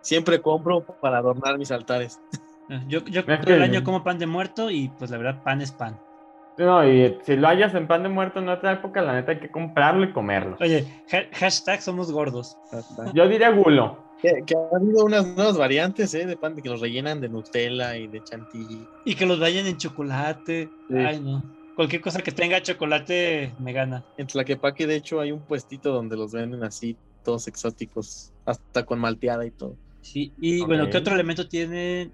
siempre 0.00 0.40
compro 0.40 0.82
para 1.00 1.18
adornar 1.18 1.58
mis 1.58 1.70
altares. 1.70 2.18
ah, 2.70 2.82
yo, 2.88 3.04
yo 3.04 3.24
todo 3.24 3.38
que- 3.44 3.54
el 3.54 3.62
año 3.62 3.84
como 3.84 4.02
pan 4.02 4.18
de 4.18 4.26
muerto 4.26 4.70
y 4.70 4.88
pues 4.98 5.10
la 5.10 5.18
verdad 5.18 5.42
pan 5.42 5.60
es 5.60 5.72
pan. 5.72 5.98
No, 6.58 6.86
y 6.86 7.16
si 7.24 7.36
lo 7.36 7.48
hayas 7.48 7.74
en 7.74 7.86
pan 7.86 8.02
de 8.02 8.08
muerto 8.10 8.38
en 8.40 8.48
otra 8.50 8.72
época, 8.72 9.00
la 9.00 9.14
neta 9.14 9.32
hay 9.32 9.40
que 9.40 9.50
comprarlo 9.50 10.04
y 10.04 10.12
comerlo. 10.12 10.56
Oye, 10.60 10.86
ha- 11.12 11.36
hashtag 11.38 11.80
somos 11.80 12.12
gordos. 12.12 12.56
Yo 13.14 13.26
diría 13.28 13.50
gulo. 13.50 13.98
Que, 14.20 14.42
que 14.46 14.54
ha 14.54 14.76
habido 14.76 15.06
unas 15.06 15.26
nuevas 15.34 15.56
variantes 15.56 16.12
¿eh? 16.12 16.26
de 16.26 16.36
pan 16.36 16.54
de 16.54 16.60
que 16.60 16.68
los 16.68 16.80
rellenan 16.82 17.22
de 17.22 17.30
Nutella 17.30 17.96
y 17.96 18.06
de 18.08 18.22
chantilly. 18.22 18.86
Y 19.06 19.14
que 19.14 19.24
los 19.24 19.40
vayan 19.40 19.66
en 19.66 19.78
chocolate. 19.78 20.68
Sí. 20.88 20.96
Ay, 20.96 21.20
no. 21.20 21.42
Cualquier 21.80 22.02
cosa 22.02 22.20
que 22.20 22.30
tenga 22.30 22.60
chocolate 22.60 23.54
me 23.58 23.72
gana. 23.72 24.04
En 24.18 24.26
Tlaquepaque, 24.26 24.86
de 24.86 24.96
hecho, 24.96 25.18
hay 25.18 25.32
un 25.32 25.40
puestito 25.40 25.94
donde 25.94 26.14
los 26.14 26.30
venden 26.30 26.62
así, 26.62 26.94
todos 27.24 27.48
exóticos, 27.48 28.34
hasta 28.44 28.84
con 28.84 28.98
malteada 28.98 29.46
y 29.46 29.50
todo. 29.50 29.78
Sí, 30.02 30.30
y 30.42 30.60
bueno, 30.60 30.90
¿qué 30.90 30.98
otro 30.98 31.14
elemento 31.14 31.48
tienen 31.48 32.12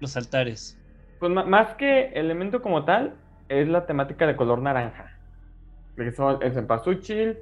los 0.00 0.16
altares? 0.16 0.78
Pues 1.20 1.30
más 1.30 1.74
que 1.74 2.06
elemento 2.14 2.62
como 2.62 2.86
tal, 2.86 3.14
es 3.50 3.68
la 3.68 3.84
temática 3.84 4.26
de 4.26 4.34
color 4.34 4.62
naranja. 4.62 5.10
Que 5.94 6.10
son 6.12 6.42
el 6.42 6.54
cempasúchil 6.54 7.36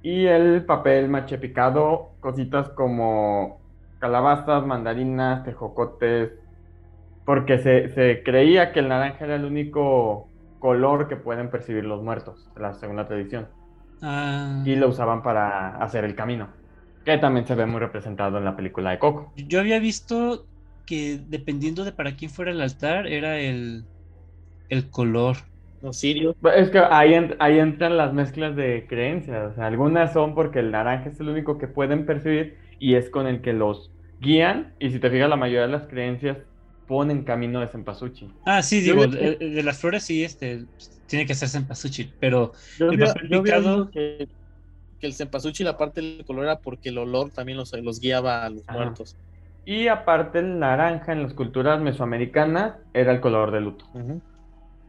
y 0.00 0.24
el 0.24 0.64
papel 0.64 1.10
maché 1.10 1.36
picado, 1.36 2.12
cositas 2.20 2.70
como 2.70 3.60
calabazas, 3.98 4.64
mandarinas, 4.64 5.44
tejocotes, 5.44 6.30
porque 7.26 7.58
se, 7.58 7.90
se 7.90 8.22
creía 8.22 8.72
que 8.72 8.80
el 8.80 8.88
naranja 8.88 9.26
era 9.26 9.36
el 9.36 9.44
único 9.44 10.29
color 10.60 11.08
que 11.08 11.16
pueden 11.18 11.50
percibir 11.50 11.84
los 11.86 12.02
muertos, 12.04 12.50
la 12.56 12.74
segunda 12.74 13.08
tradición. 13.08 13.50
Ah, 14.02 14.64
Y 14.64 14.74
lo 14.76 14.88
usaban 14.88 15.22
para 15.22 15.76
hacer 15.76 16.04
el 16.06 16.14
camino, 16.16 16.56
que 17.04 17.18
también 17.18 17.46
se 17.46 17.54
ve 17.54 17.66
muy 17.66 17.78
representado 17.80 18.38
en 18.38 18.44
la 18.46 18.56
película 18.56 18.90
de 18.90 18.98
Coco. 18.98 19.36
yo 19.36 19.60
había 19.60 19.78
visto 19.78 20.48
que 20.86 21.18
dependiendo 21.18 21.84
de 21.84 21.92
para 21.92 22.16
quién 22.16 22.30
fuera 22.30 22.50
el 22.52 22.60
altar, 22.60 23.06
era 23.06 23.38
el, 23.40 23.88
el 24.68 24.90
color. 24.90 25.38
Los 25.80 25.98
sirios. 26.00 26.36
Es 26.54 26.70
que 26.70 26.78
ahí, 26.78 27.14
ahí 27.38 27.58
entran 27.58 27.96
las 27.96 28.12
mezclas 28.14 28.56
de 28.56 28.86
creencias. 28.88 29.52
o 29.52 29.54
sea, 29.54 29.66
algunas 29.66 30.12
son 30.12 30.34
porque 30.34 30.58
el 30.60 30.70
naranja 30.70 31.10
es 31.10 31.20
el 31.20 31.28
único 31.28 31.58
que 31.58 31.68
pueden 31.68 32.06
percibir 32.06 32.58
y 32.78 32.94
es 32.94 33.10
con 33.10 33.26
el 33.26 33.42
que 33.42 33.52
los 33.52 33.92
guían. 34.18 34.74
Y 34.78 34.90
si 34.90 35.00
te 35.00 35.10
fijas, 35.10 35.28
la 35.28 35.36
mayoría 35.36 35.62
de 35.62 35.68
las 35.72 35.86
creencias 35.86 36.38
ponen 36.90 37.24
camino 37.24 37.60
de 37.60 37.68
cempasúchil. 37.68 38.36
Ah, 38.44 38.62
sí, 38.62 38.80
digo, 38.80 39.06
de, 39.06 39.36
de 39.36 39.62
las 39.62 39.78
flores 39.80 40.04
sí, 40.04 40.24
este, 40.24 40.66
tiene 41.06 41.26
que 41.26 41.34
ser 41.34 41.48
cempasúchil, 41.48 42.16
pero 42.18 42.52
Yo 42.74 42.88
El 42.88 42.98
había, 42.98 43.14
papel 43.14 43.28
yo 43.28 43.44
picado. 43.44 43.92
que, 43.92 44.28
que 44.98 45.06
el 45.08 45.14
cempasúchil, 45.14 45.68
aparte 45.68 46.00
del 46.02 46.24
color, 46.26 46.44
era 46.46 46.60
porque 46.60 46.90
el 46.90 46.98
olor 46.98 47.32
también 47.32 47.58
los, 47.58 47.72
los 47.74 48.00
guiaba 48.00 48.44
a 48.46 48.50
los 48.50 48.64
Ajá. 48.66 48.70
muertos. 48.70 49.18
Y 49.64 49.88
aparte, 49.88 50.40
el 50.40 50.58
naranja 50.60 51.12
en 51.12 51.22
las 51.24 51.34
culturas 51.34 51.80
mesoamericanas 51.80 52.78
era 52.94 53.12
el 53.12 53.20
color 53.22 53.52
de 53.52 53.60
luto. 53.62 53.86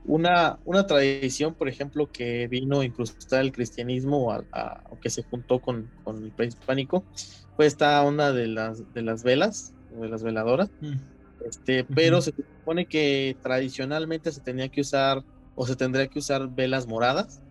Una, 0.03 0.59
una 0.63 0.87
tradición, 0.87 1.53
por 1.55 1.69
ejemplo, 1.69 2.09
que 2.11 2.47
vino 2.47 2.79
a 2.81 2.85
incrustar 2.85 3.41
el 3.41 3.51
cristianismo, 3.51 4.31
a- 4.31 4.43
a- 4.51 4.81
o 4.89 4.97
que 4.99 5.09
se 5.11 5.23
juntó 5.29 5.61
con, 5.61 5.91
con 6.03 6.23
el 6.25 6.33
prehispánico, 6.33 7.07
fue 7.55 7.67
esta 7.67 8.01
onda 8.03 8.33
de 8.33 8.47
las, 8.47 8.91
de 8.93 9.01
las 9.03 9.21
velas, 9.23 9.75
o 9.89 10.01
de 10.01 10.09
las 10.09 10.23
veladoras. 10.23 10.69
mm, 10.81 11.11
Este, 11.45 11.83
pero 11.85 12.17
Ujú. 12.17 12.23
se 12.25 12.31
supone 12.33 12.87
que 12.87 13.37
tradicionalmente 13.41 14.31
se 14.31 14.41
tenía 14.41 14.69
que 14.69 14.81
usar 14.81 15.23
o 15.55 15.65
se 15.67 15.75
tendría 15.75 16.07
que 16.07 16.19
usar 16.19 16.49
velas 16.49 16.87
moradas 16.87 17.41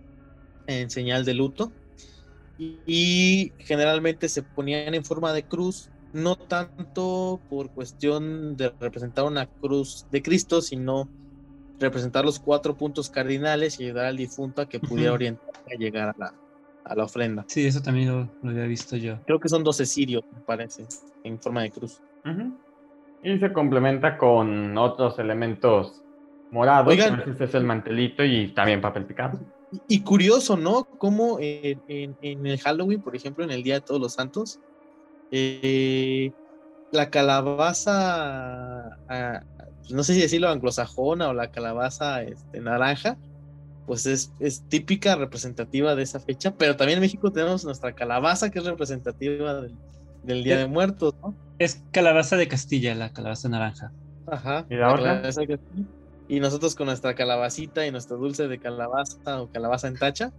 en 0.66 0.90
señal 0.90 1.24
de 1.24 1.34
luto 1.34 1.74
y, 2.56 2.82
y 2.86 3.54
generalmente 3.58 4.28
se 4.28 4.42
ponían 4.42 4.94
en 4.94 5.04
forma 5.04 5.32
de 5.32 5.46
cruz, 5.46 5.90
no 6.12 6.36
tanto 6.36 7.42
por 7.48 7.72
cuestión 7.72 8.56
de 8.56 8.74
representar 8.78 9.24
una 9.24 9.46
cruz 9.60 10.06
de 10.10 10.22
Cristo, 10.22 10.60
sino 10.60 11.10
representar 11.78 12.24
los 12.24 12.38
cuatro 12.38 12.76
puntos 12.76 13.10
cardinales 13.10 13.80
y 13.80 13.84
ayudar 13.84 14.06
al 14.06 14.16
difunto 14.16 14.62
a 14.62 14.66
que 14.66 14.80
pudiera 14.80 15.10
Ujú. 15.10 15.14
orientar 15.16 15.54
a 15.66 15.74
llegar 15.76 16.08
a 16.10 16.14
la, 16.16 16.34
a 16.84 16.94
la 16.94 17.04
ofrenda. 17.04 17.44
sí, 17.48 17.66
eso 17.66 17.80
también 17.80 18.08
lo, 18.08 18.36
lo 18.40 18.50
había 18.50 18.66
visto 18.66 18.96
yo. 18.96 19.20
Creo 19.24 19.40
que 19.40 19.48
son 19.48 19.64
12 19.64 19.86
sirios, 19.86 20.24
me 20.30 20.40
parece, 20.42 20.86
en 21.24 21.40
forma 21.40 21.62
de 21.62 21.72
cruz. 21.72 22.02
Ujú. 22.24 22.58
Y 23.22 23.38
se 23.38 23.52
complementa 23.52 24.16
con 24.16 24.76
otros 24.78 25.18
elementos 25.18 26.02
morados. 26.50 26.88
Oigan. 26.92 27.18
veces 27.18 27.40
es 27.40 27.54
el 27.54 27.64
mantelito 27.64 28.24
y 28.24 28.52
también 28.54 28.80
papel 28.80 29.06
picado. 29.06 29.40
Y- 29.88 30.02
curioso, 30.02 30.56
¿no? 30.56 30.84
Como 30.98 31.38
en, 31.40 31.80
en- 31.86 32.16
en 32.22 32.46
el 32.46 32.58
Halloween, 32.58 33.02
por 33.02 33.14
ejemplo, 33.14 33.44
en 33.44 33.50
el 33.50 33.62
Día 33.62 33.74
de 33.74 33.80
Todos 33.82 34.00
los 34.00 34.14
Santos, 34.14 34.58
eh, 35.30 36.32
la 36.90 37.08
calabaza, 37.10 38.96
ah, 39.08 39.42
no 39.90 40.02
sé 40.02 40.14
si 40.14 40.20
decirlo 40.20 40.48
anglosajona 40.48 41.28
o 41.28 41.34
la 41.34 41.50
calabaza 41.50 42.22
este, 42.22 42.60
naranja, 42.60 43.16
pues 43.86 44.06
es, 44.06 44.32
es 44.40 44.66
típica, 44.68 45.14
representativa 45.16 45.94
de 45.94 46.02
esa 46.02 46.20
fecha, 46.20 46.54
pero 46.56 46.76
también 46.76 46.96
en 46.98 47.02
México 47.02 47.30
tenemos 47.30 47.64
nuestra 47.64 47.92
calabaza 47.94 48.50
que 48.50 48.58
es 48.58 48.64
representativa 48.64 49.54
del, 49.62 49.76
del 50.22 50.44
Día 50.44 50.58
de 50.58 50.66
Muertos, 50.66 51.14
¿no? 51.22 51.34
Es 51.58 51.82
calabaza 51.92 52.36
de 52.36 52.48
Castilla, 52.48 52.94
la 52.94 53.12
calabaza 53.12 53.48
naranja. 53.48 53.92
Ajá. 54.26 54.64
¿Y 54.70 54.76
la 54.76 54.92
otra? 54.94 55.22
Y 56.28 56.38
nosotros 56.40 56.74
con 56.76 56.86
nuestra 56.86 57.14
calabacita 57.14 57.86
y 57.86 57.90
nuestro 57.90 58.16
dulce 58.16 58.46
de 58.48 58.58
calabaza 58.58 59.42
o 59.42 59.48
calabaza 59.50 59.88
en 59.88 59.96
tacha. 59.98 60.30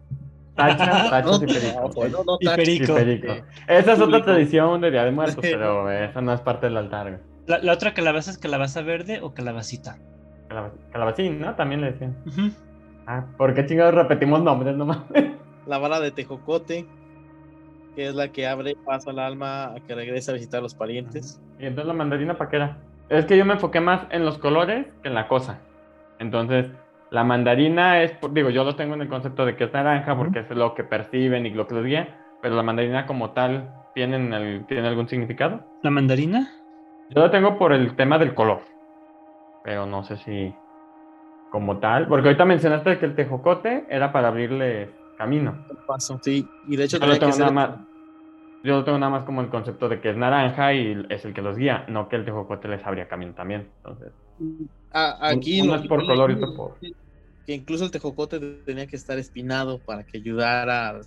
Tachas, 0.56 0.80
tachas 1.10 1.40
No, 1.42 1.46
y 1.46 1.54
pericos. 1.54 1.96
no, 1.96 2.08
no, 2.10 2.24
no, 2.24 2.38
Y 2.40 2.46
tacha. 2.46 2.62
Y 2.62 2.66
perico. 2.66 2.96
perico. 2.96 3.34
Sí. 3.34 3.42
Esa 3.68 3.94
es 3.94 4.00
otra 4.00 4.24
tradición 4.24 4.82
de 4.82 4.92
Día 4.92 5.04
de 5.04 5.12
Muertos, 5.12 5.38
pero 5.42 5.92
esa 5.92 6.22
no 6.22 6.34
es 6.34 6.40
parte 6.42 6.68
del 6.68 6.78
altar. 6.78 7.10
güey. 7.10 7.22
La, 7.48 7.58
la 7.60 7.74
otra 7.74 7.94
calabaza 7.94 8.32
es 8.32 8.38
calabaza 8.38 8.82
verde 8.82 9.20
o 9.22 9.34
calabacita. 9.34 9.98
Calab- 10.50 10.72
Calabacín, 10.92 11.40
¿no? 11.40 11.56
También 11.56 11.82
le 11.82 11.92
decían. 11.92 12.16
Ujú. 12.26 12.52
Ah, 13.08 13.26
¿por 13.38 13.54
qué 13.54 13.66
chingados 13.66 13.94
repetimos 13.96 14.42
nombres 14.42 14.76
nomás? 14.76 15.00
La 15.68 15.78
vara 15.78 16.00
de 16.00 16.12
tejocote, 16.12 16.86
que 17.96 18.08
es 18.08 18.16
la 18.16 18.30
que 18.32 18.48
abre 18.48 18.76
paso 18.86 19.10
al 19.10 19.20
alma 19.20 19.74
a 19.76 19.80
que 19.86 19.96
regrese 19.96 20.32
a 20.32 20.34
visitar 20.34 20.60
a 20.60 20.64
los 20.64 20.76
parientes. 20.76 21.42
y 21.60 21.66
entonces 21.66 21.88
la 21.88 21.94
mandarina, 21.94 22.38
¿para 22.38 22.50
qué 22.50 22.56
era? 22.58 22.78
Es 23.10 23.26
que 23.26 23.38
yo 23.38 23.46
me 23.46 23.54
enfoqué 23.54 23.82
más 23.82 24.08
en 24.12 24.24
los 24.26 24.38
colores 24.38 24.88
que 25.02 25.10
en 25.10 25.16
la 25.16 25.28
cosa. 25.28 25.60
Entonces, 26.20 26.68
la 27.10 27.24
mandarina 27.24 28.02
es, 28.04 28.14
digo, 28.32 28.50
yo 28.50 28.64
lo 28.64 28.76
tengo 28.76 28.94
en 28.96 29.02
el 29.02 29.10
concepto 29.10 29.46
de 29.46 29.56
que 29.58 29.66
es 29.66 29.74
naranja 29.74 30.16
porque 30.16 30.40
es 30.40 30.50
lo 30.52 30.74
que 30.76 30.84
perciben 30.86 31.46
y 31.46 31.50
lo 31.50 31.68
que 31.68 31.76
los 31.76 31.84
guía, 31.86 32.18
pero 32.42 32.56
la 32.56 32.64
mandarina 32.64 33.06
como 33.06 33.32
tal, 33.32 33.70
¿tienen 33.94 34.34
el- 34.34 34.66
¿tiene 34.66 34.88
algún 34.88 35.10
significado? 35.10 35.62
¿La 35.84 35.90
mandarina? 35.90 36.50
Yo 37.10 37.22
lo 37.22 37.30
tengo 37.32 37.58
por 37.58 37.74
el 37.74 37.96
tema 37.98 38.18
del 38.18 38.34
color, 38.34 38.62
pero 39.64 39.86
no 39.86 40.04
sé 40.04 40.16
si 40.18 40.56
como 41.52 41.80
tal, 41.80 42.08
porque 42.08 42.30
ahorita 42.30 42.46
mencionaste 42.46 42.98
que 42.98 43.06
el 43.06 43.16
tejocote 43.16 43.86
era 43.90 44.14
para 44.14 44.30
abrirle 44.30 44.90
camino. 45.24 45.66
Paso, 45.86 46.20
sí. 46.24 46.48
Y 46.68 46.76
de 46.76 46.86
hecho 46.86 46.98
Yo 46.98 47.08
lo 47.08 47.14
que 47.14 47.20
tengo 47.20 47.32
ser 47.34 47.40
nada 47.42 47.52
más. 47.52 47.80
Yo 48.64 48.84
tengo 48.84 49.00
nada 49.00 49.12
más 49.12 49.24
como 49.26 49.42
el 49.42 49.50
concepto 49.50 49.90
de 49.90 50.02
que 50.02 50.12
es 50.12 50.18
naranja 50.18 50.74
y 50.74 51.06
es 51.10 51.26
el 51.26 51.34
que 51.34 51.42
los 51.42 51.58
guía, 51.58 51.86
no 51.90 52.10
que 52.10 52.16
el 52.18 52.26
tejocote 52.26 52.68
les 52.68 52.86
abría 52.86 53.08
camino 53.08 53.34
también. 53.34 53.72
Entonces, 53.78 54.14
Ah, 54.92 55.30
aquí 55.30 55.62
uno 55.62 55.74
lo 55.74 55.76
es 55.76 55.88
por 55.88 56.06
color 56.06 56.32
y 56.32 56.34
otro 56.36 56.54
por. 56.56 56.78
que 57.46 57.54
incluso 57.54 57.86
el 57.86 57.92
tejocote 57.92 58.40
tenía 58.66 58.88
que 58.88 58.96
estar 58.96 59.18
espinado 59.18 59.82
para 59.84 60.04
que 60.04 60.18
ayudara 60.18 60.90
al, 60.90 61.02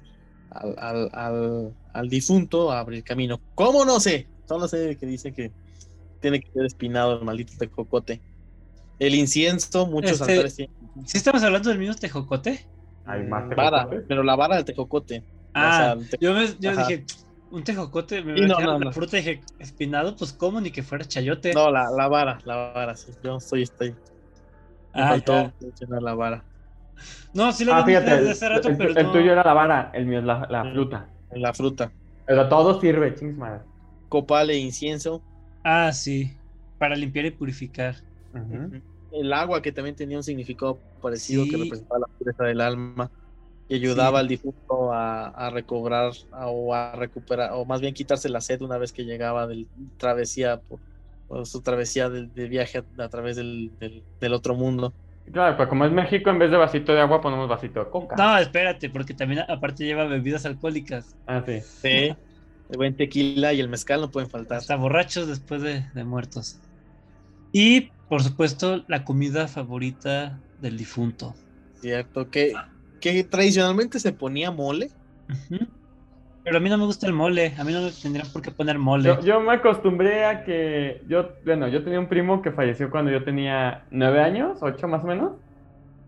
al, 0.51 0.75
al- 0.79 1.11
al- 1.13 1.77
al 1.93 2.09
difunto 2.09 2.71
a 2.73 2.81
abrir 2.81 3.05
camino. 3.05 3.43
¿Cómo 3.55 3.85
no 3.85 4.01
sé? 4.01 4.31
Solo 4.49 4.69
sé 4.69 4.97
que 4.99 5.07
dice 5.07 5.33
que 5.33 5.55
tiene 6.21 6.41
que 6.41 6.51
ser 6.53 6.67
espinado 6.67 7.19
el 7.19 7.25
maldito 7.25 7.55
tejocote. 7.59 8.25
El 8.99 9.15
incienso, 9.15 9.87
muchos 9.87 10.21
Este, 10.21 10.33
altares 10.33 10.57
tienen 10.57 10.75
¿Sí 11.07 11.19
estamos 11.19 11.43
hablando 11.45 11.71
del 11.71 11.79
mismo 11.79 11.95
tejocote? 11.97 12.69
Hay 13.07 13.25
más 13.25 13.49
vara, 13.55 13.89
pero 14.09 14.23
la 14.23 14.37
vara 14.37 14.57
del 14.57 14.65
tejocote. 14.65 15.25
Ah, 15.53 15.69
O 15.69 15.73
sea, 15.73 15.93
el 15.93 16.09
te- 16.09 16.19
yo, 16.21 16.35
me- 16.35 16.47
yo 16.59 16.77
dije, 16.77 17.05
un 17.51 17.63
tejocote, 17.63 18.23
me 18.23 18.35
no, 18.47 18.59
no, 18.61 18.79
la 18.79 18.79
no. 18.87 18.93
fruta 18.93 19.19
y 19.19 19.21
dije, 19.21 19.41
espinado, 19.59 20.17
pues 20.17 20.33
cómo, 20.33 20.61
ni 20.61 20.71
que 20.71 20.83
fuera 20.83 21.05
chayote. 21.05 21.53
No, 21.53 21.71
la, 21.71 21.91
la 21.91 22.09
vara, 22.09 22.39
la 22.45 22.73
vara, 22.73 22.97
sí. 22.97 23.13
Yo 23.23 23.37
estoy, 23.37 23.63
estoy. 23.63 23.91
Me 24.95 25.03
Ah, 25.03 25.09
faltó 25.11 25.53
mencionar 25.61 26.03
la 26.03 26.15
vara. 26.15 26.45
No, 27.35 27.53
sí 27.53 27.65
lo 27.65 27.75
Ah, 27.75 27.85
fíjate, 27.85 28.11
desde 28.11 28.25
el, 28.27 28.31
hace 28.33 28.49
rato, 28.49 28.69
el- 28.69 28.77
pero 28.77 28.91
el 28.91 29.07
no. 29.07 29.13
tuyo 29.13 29.33
era 29.33 29.45
la 29.45 29.53
vara, 29.53 29.91
el 29.93 30.07
mío 30.07 30.21
es 30.21 30.25
la, 30.25 30.47
la 30.49 30.65
Mm. 30.65 30.73
fruta. 30.73 31.11
La 31.33 31.53
fruta. 31.53 31.93
Pero 32.27 32.49
todo 32.49 32.81
sirve, 32.81 33.15
chingos 33.15 33.37
madre. 33.37 33.63
Copal 34.09 34.51
e 34.51 34.59
incienso. 34.59 35.23
Ah, 35.65 35.93
sí, 35.93 36.31
para 36.79 36.95
limpiar 36.95 37.27
y 37.27 37.31
purificar. 37.33 37.97
Ujú. 38.33 38.81
El 39.21 39.33
agua 39.33 39.63
que 39.63 39.73
también 39.73 39.97
tenía 39.97 40.17
un 40.17 40.23
significado 40.25 40.83
parecido 41.01 41.45
que 41.49 41.57
representaba 41.57 42.01
la 42.01 42.07
pureza 42.19 42.45
del 42.45 42.61
alma 42.61 43.11
y 43.69 43.77
ayudaba 43.77 44.19
Sí. 44.19 44.23
al 44.23 44.29
difunto 44.29 44.93
a, 44.93 45.29
a 45.29 45.51
recobrar 45.51 46.13
a- 46.33 46.49
o 46.49 46.75
a 46.75 46.93
recuperar 46.97 47.51
o 47.55 47.65
más 47.67 47.81
bien 47.81 47.95
quitarse 47.95 48.29
la 48.29 48.41
sed 48.41 48.61
una 48.63 48.79
vez 48.79 48.93
que 48.93 49.05
llegaba 49.05 49.47
del 49.47 49.69
travesía 49.97 50.61
por, 50.61 50.81
por 51.27 51.47
su 51.47 51.63
travesía 51.63 52.11
del 52.11 52.31
viaje 52.51 52.79
a, 52.79 53.05
a 53.05 53.09
través 53.09 53.37
del, 53.37 53.77
del- 53.79 54.05
del 54.21 54.33
otro 54.35 54.55
mundo. 54.55 54.95
Claro, 55.33 55.57
pues 55.57 55.69
como 55.71 55.87
es 55.87 55.93
México, 55.93 56.29
en 56.29 56.39
vez 56.39 56.51
de 56.51 56.59
vasito 56.59 56.93
de 56.93 57.01
agua 57.01 57.21
ponemos 57.23 57.49
vasito 57.49 57.83
de 57.83 57.91
coca. 57.91 58.15
No, 58.17 58.37
espérate, 58.39 58.91
porque 58.91 59.15
también 59.15 59.43
aparte 59.49 59.85
lleva 59.85 60.05
bebidas 60.07 60.45
alcohólicas. 60.45 61.17
Ah, 61.27 61.43
sí. 61.47 61.61
Sí. 61.63 62.15
El 62.69 62.77
buen 62.77 62.97
tequila 62.97 63.53
y 63.55 63.61
el 63.61 63.69
mezcal 63.71 64.01
no 64.03 64.11
pueden 64.11 64.29
faltar. 64.29 64.59
Hasta 64.59 64.77
borrachos 64.77 65.27
después 65.27 65.63
de, 65.63 65.87
de 65.95 66.05
muertos. 66.05 66.61
Y, 67.53 67.91
por 68.15 68.23
supuesto, 68.23 68.85
la 68.87 69.05
comida 69.05 69.49
favorita 69.49 70.41
del 70.61 70.77
difunto. 70.79 71.35
Cierto, 71.81 72.31
que, 72.31 72.53
que 73.01 73.25
tradicionalmente 73.25 73.99
se 73.99 74.13
ponía 74.13 74.53
mole. 74.53 74.93
Ujú. 75.29 75.67
Pero 76.45 76.59
a 76.59 76.61
mí 76.61 76.71
no 76.71 76.79
me 76.79 76.85
gusta 76.85 77.09
el 77.09 77.13
mole. 77.13 77.53
A 77.59 77.65
mí 77.65 77.73
no 77.73 77.81
me 77.83 77.91
tendrían 77.91 78.29
por 78.33 78.41
qué 78.41 78.53
poner 78.53 78.79
mole. 78.79 79.09
Yo, 79.09 79.21
yo 79.23 79.41
me 79.41 79.55
acostumbré 79.55 80.27
a 80.27 80.45
que. 80.45 81.03
Yo, 81.09 81.31
bueno, 81.45 81.67
yo 81.67 81.83
tenía 81.83 81.99
un 81.99 82.07
primo 82.09 82.41
que 82.41 82.53
falleció 82.53 82.89
cuando 82.89 83.11
yo 83.11 83.25
tenía 83.25 83.85
nueve 83.91 84.21
años, 84.21 84.59
ocho 84.63 84.87
más 84.87 85.03
o 85.03 85.09
menos. 85.09 85.33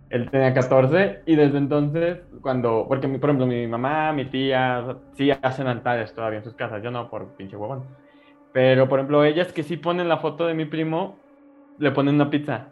Él 0.09 0.30
tenía 0.30 0.54
14 0.54 1.22
y 1.26 1.34
desde 1.34 1.59
entonces, 1.59 2.20
cuando. 2.40 2.84
Porque, 2.86 3.09
mi- 3.09 3.18
por 3.18 3.30
ejemplo, 3.30 3.46
mi 3.48 3.66
mamá, 3.66 4.12
mi 4.12 4.26
tía, 4.30 4.96
sí 5.16 5.32
hacen 5.42 5.66
altares 5.66 6.14
todavía 6.14 6.38
en 6.38 6.44
sus 6.44 6.54
casas. 6.54 6.84
Yo 6.84 6.92
no, 6.92 7.11
por 7.11 7.34
pinche 7.34 7.57
huevón. 7.57 7.88
Pero, 8.52 8.88
por 8.88 9.00
ejemplo, 9.00 9.24
ellas 9.24 9.52
que 9.52 9.64
sí 9.64 9.76
ponen 9.76 10.09
la 10.09 10.18
foto 10.18 10.46
de 10.46 10.54
mi 10.54 10.66
primo, 10.66 11.18
le 11.79 11.91
ponen 11.93 12.14
una 12.16 12.31
pizza. 12.31 12.70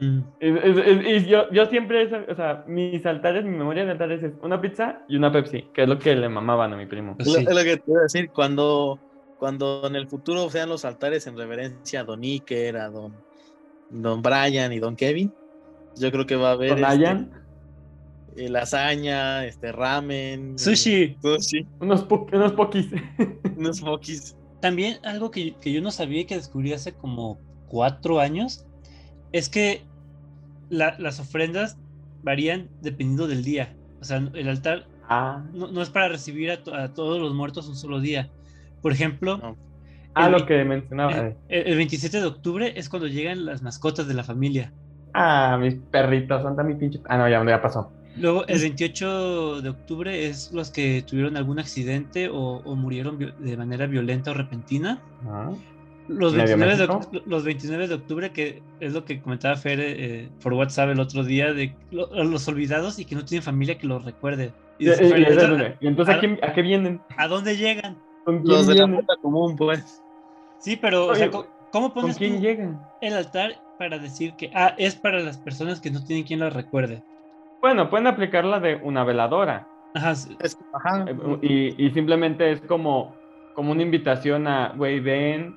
Mm. 0.00 0.18
Y, 0.40 0.46
y- 0.48 1.16
y 1.16 1.26
yo, 1.26 1.50
yo 1.50 1.66
siempre, 1.66 2.06
o 2.06 2.34
sea, 2.36 2.64
mis 2.68 3.04
altares, 3.04 3.44
mi 3.44 3.50
memoria 3.56 3.84
de 3.84 3.90
altares 3.92 4.22
es 4.22 4.32
una 4.42 4.60
pizza 4.60 5.02
y 5.08 5.16
una 5.16 5.32
Pepsi, 5.32 5.64
que 5.74 5.82
es 5.82 5.88
lo 5.88 5.98
que 5.98 6.14
le 6.14 6.28
mamaban 6.28 6.72
a 6.72 6.76
mi 6.76 6.86
primo. 6.86 7.16
Es 7.18 7.26
lo- 7.26 7.32
sí. 7.34 7.46
es 7.48 7.54
lo 7.54 7.62
que 7.64 7.76
te 7.78 7.90
iba 7.90 8.00
a 8.00 8.02
decir, 8.04 8.30
cuando, 8.30 9.00
cuando 9.38 9.82
en 9.86 9.96
el 9.96 10.06
futuro 10.06 10.48
sean 10.50 10.68
los 10.68 10.84
altares 10.84 11.26
en 11.26 11.36
reverencia 11.36 12.00
a 12.00 12.04
Don 12.04 12.22
Iker, 12.22 12.76
a 12.76 12.88
Don, 12.90 13.12
don 13.90 14.22
Brian 14.22 14.72
y 14.72 14.78
Don 14.78 14.94
Kevin, 14.94 15.32
yo 15.96 16.12
creo 16.12 16.26
que 16.26 16.36
va 16.36 16.50
a 16.50 16.52
haber 16.52 16.84
Ayan, 16.84 17.32
este, 18.34 18.44
eh, 18.44 18.48
lasaña, 18.50 19.44
este 19.46 19.72
ramen, 19.72 20.52
eh, 20.54 20.58
Sushi. 20.58 21.16
sushi, 21.20 21.66
unos, 21.80 22.04
po- 22.04 22.26
unos 22.32 22.52
poquis. 22.52 22.86
unos 23.56 23.82
mokis. 23.82 24.36
También 24.60 24.98
algo 25.04 25.30
que, 25.32 25.56
que 25.60 25.72
yo 25.72 25.80
no 25.80 25.90
sabía 25.90 26.20
y 26.20 26.24
que 26.24 26.36
descubrí 26.36 26.72
hace 26.72 26.92
como 26.92 27.40
cuatro 27.68 28.20
años 28.20 28.64
es 29.32 29.48
que 29.48 29.82
la- 30.70 30.96
las 30.98 31.20
ofrendas 31.20 31.76
varían 32.22 32.68
dependiendo 32.82 33.26
del 33.28 33.44
día. 33.44 33.74
O 34.00 34.04
sea, 34.04 34.18
el 34.34 34.48
altar 34.48 34.86
Ah, 35.10 35.42
no, 35.54 35.68
no 35.68 35.80
es 35.80 35.88
para 35.88 36.08
recibir 36.08 36.50
a, 36.50 36.62
to- 36.62 36.74
a 36.74 36.92
todos 36.92 37.18
los 37.18 37.32
muertos 37.34 37.66
un 37.66 37.76
solo 37.76 37.98
día. 37.98 38.28
Por 38.82 38.92
ejemplo, 38.92 39.38
No. 39.38 39.56
ah 40.14 40.26
el 40.26 40.32
lo 40.32 40.44
que 40.44 40.62
mencionaba. 40.66 41.12
el, 41.12 41.26
eh. 41.48 41.62
el 41.64 41.76
27 41.76 42.20
de 42.20 42.26
octubre 42.26 42.72
es 42.76 42.90
cuando 42.90 43.08
llegan 43.08 43.46
las 43.46 43.62
mascotas 43.62 44.06
de 44.06 44.12
la 44.12 44.22
familia. 44.22 44.70
Ah, 45.14 45.56
mis 45.58 45.76
perritos, 45.76 46.44
anda 46.44 46.62
mi 46.62 46.74
pinche. 46.74 47.00
Ah, 47.08 47.16
no, 47.16 47.26
ya, 47.26 47.42
ya 47.42 47.62
pasó. 47.62 47.90
Luego, 48.18 48.46
el 48.48 48.60
28 48.60 49.62
de 49.62 49.68
octubre 49.70 50.26
es 50.26 50.52
los 50.52 50.70
que 50.70 51.02
tuvieron 51.06 51.38
algún 51.38 51.58
accidente 51.58 52.28
o, 52.28 52.36
o 52.64 52.76
murieron 52.76 53.18
de 53.18 53.56
manera 53.56 53.86
violenta 53.86 54.32
o 54.32 54.34
repentina. 54.34 55.00
Ah. 55.26 55.50
Los 56.08 56.32
Medio 56.34 56.56
29, 56.56 56.76
de, 57.12 57.22
los 57.26 57.44
29 57.44 57.86
de 57.88 57.94
octubre, 57.94 58.30
que 58.32 58.62
es 58.80 58.92
lo 58.94 59.04
que 59.04 59.20
comentaba 59.20 59.56
Fer 59.56 59.78
eh, 59.80 60.30
por 60.42 60.54
WhatsApp 60.54 60.88
el 60.90 61.00
otro 61.00 61.22
día, 61.22 61.52
de 61.52 61.74
lo- 61.90 62.08
los 62.24 62.48
olvidados 62.48 62.98
y 62.98 63.04
que 63.04 63.14
no 63.14 63.24
tienen 63.24 63.42
familia 63.42 63.76
que 63.78 63.86
los 63.86 64.04
recuerde. 64.04 64.52
Y, 64.78 64.86
dice 64.86 65.04
y- 65.04 65.08
Fer, 65.10 65.18
y- 65.18 65.22
¿y 65.22 65.24
y- 65.24 65.28
entonces, 65.32 65.74
y 65.80 65.86
entonces, 65.86 66.14
¿a, 66.14 66.16
a- 66.16 66.20
quién- 66.20 66.38
a 66.42 66.52
qué 66.54 66.62
vienen? 66.62 67.00
¿a 67.16 67.28
dónde 67.28 67.56
llegan? 67.56 67.98
¿Con 68.24 68.42
quién 68.42 68.48
Los 68.56 68.66
de 68.66 68.74
la 68.74 68.86
puta 68.86 69.16
común, 69.20 69.54
pues. 69.56 70.02
Sí, 70.58 70.76
pero, 70.76 71.06
o 71.08 71.14
sea, 71.14 71.26
Oye, 71.26 71.30
¿cómo, 71.30 71.46
cómo 71.70 71.92
¿Con 71.92 72.02
pones 72.02 72.16
quién 72.16 72.36
tú 72.36 72.40
llegan? 72.42 72.80
el 73.02 73.12
altar 73.14 73.52
para 73.78 73.98
decir 73.98 74.32
que, 74.34 74.50
ah, 74.54 74.74
es 74.78 74.94
para 74.96 75.20
las 75.20 75.36
personas 75.38 75.80
que 75.80 75.90
no 75.90 76.02
tienen 76.04 76.24
quien 76.24 76.40
las 76.40 76.52
recuerde? 76.54 77.02
Bueno, 77.60 77.90
pueden 77.90 78.06
aplicar 78.06 78.44
la 78.44 78.60
de 78.60 78.76
una 78.76 79.04
veladora. 79.04 79.68
Ajá, 79.94 80.14
sí, 80.14 80.36
Es- 80.40 80.56
ajá. 80.72 81.04
eh, 81.08 81.38
Y, 81.42 81.86
y 81.86 81.90
simplemente 81.90 82.50
es 82.50 82.60
como, 82.62 83.14
como 83.54 83.72
una 83.72 83.82
invitación 83.82 84.46
a, 84.46 84.72
güey, 84.76 85.00
ven, 85.00 85.56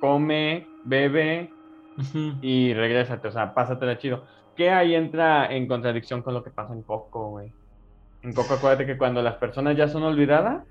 come, 0.00 0.68
bebe 0.82 1.54
y 2.40 2.74
regrésate. 2.74 3.28
O 3.28 3.32
sea, 3.32 3.54
pásatela 3.54 3.98
chido. 3.98 4.24
Que 4.56 4.70
ahí 4.70 4.94
entra 4.94 5.54
en 5.54 5.68
contradicción 5.68 6.22
con 6.22 6.34
lo 6.34 6.42
que 6.42 6.50
pasa 6.50 6.74
en 6.74 6.82
Coco, 6.82 7.30
güey. 7.30 7.54
En 8.22 8.32
Coco, 8.34 8.54
acuérdate 8.54 8.86
que 8.86 8.98
cuando 8.98 9.22
las 9.22 9.36
personas 9.36 9.76
ya 9.76 9.88
son 9.88 10.02
olvidadas, 10.02 10.66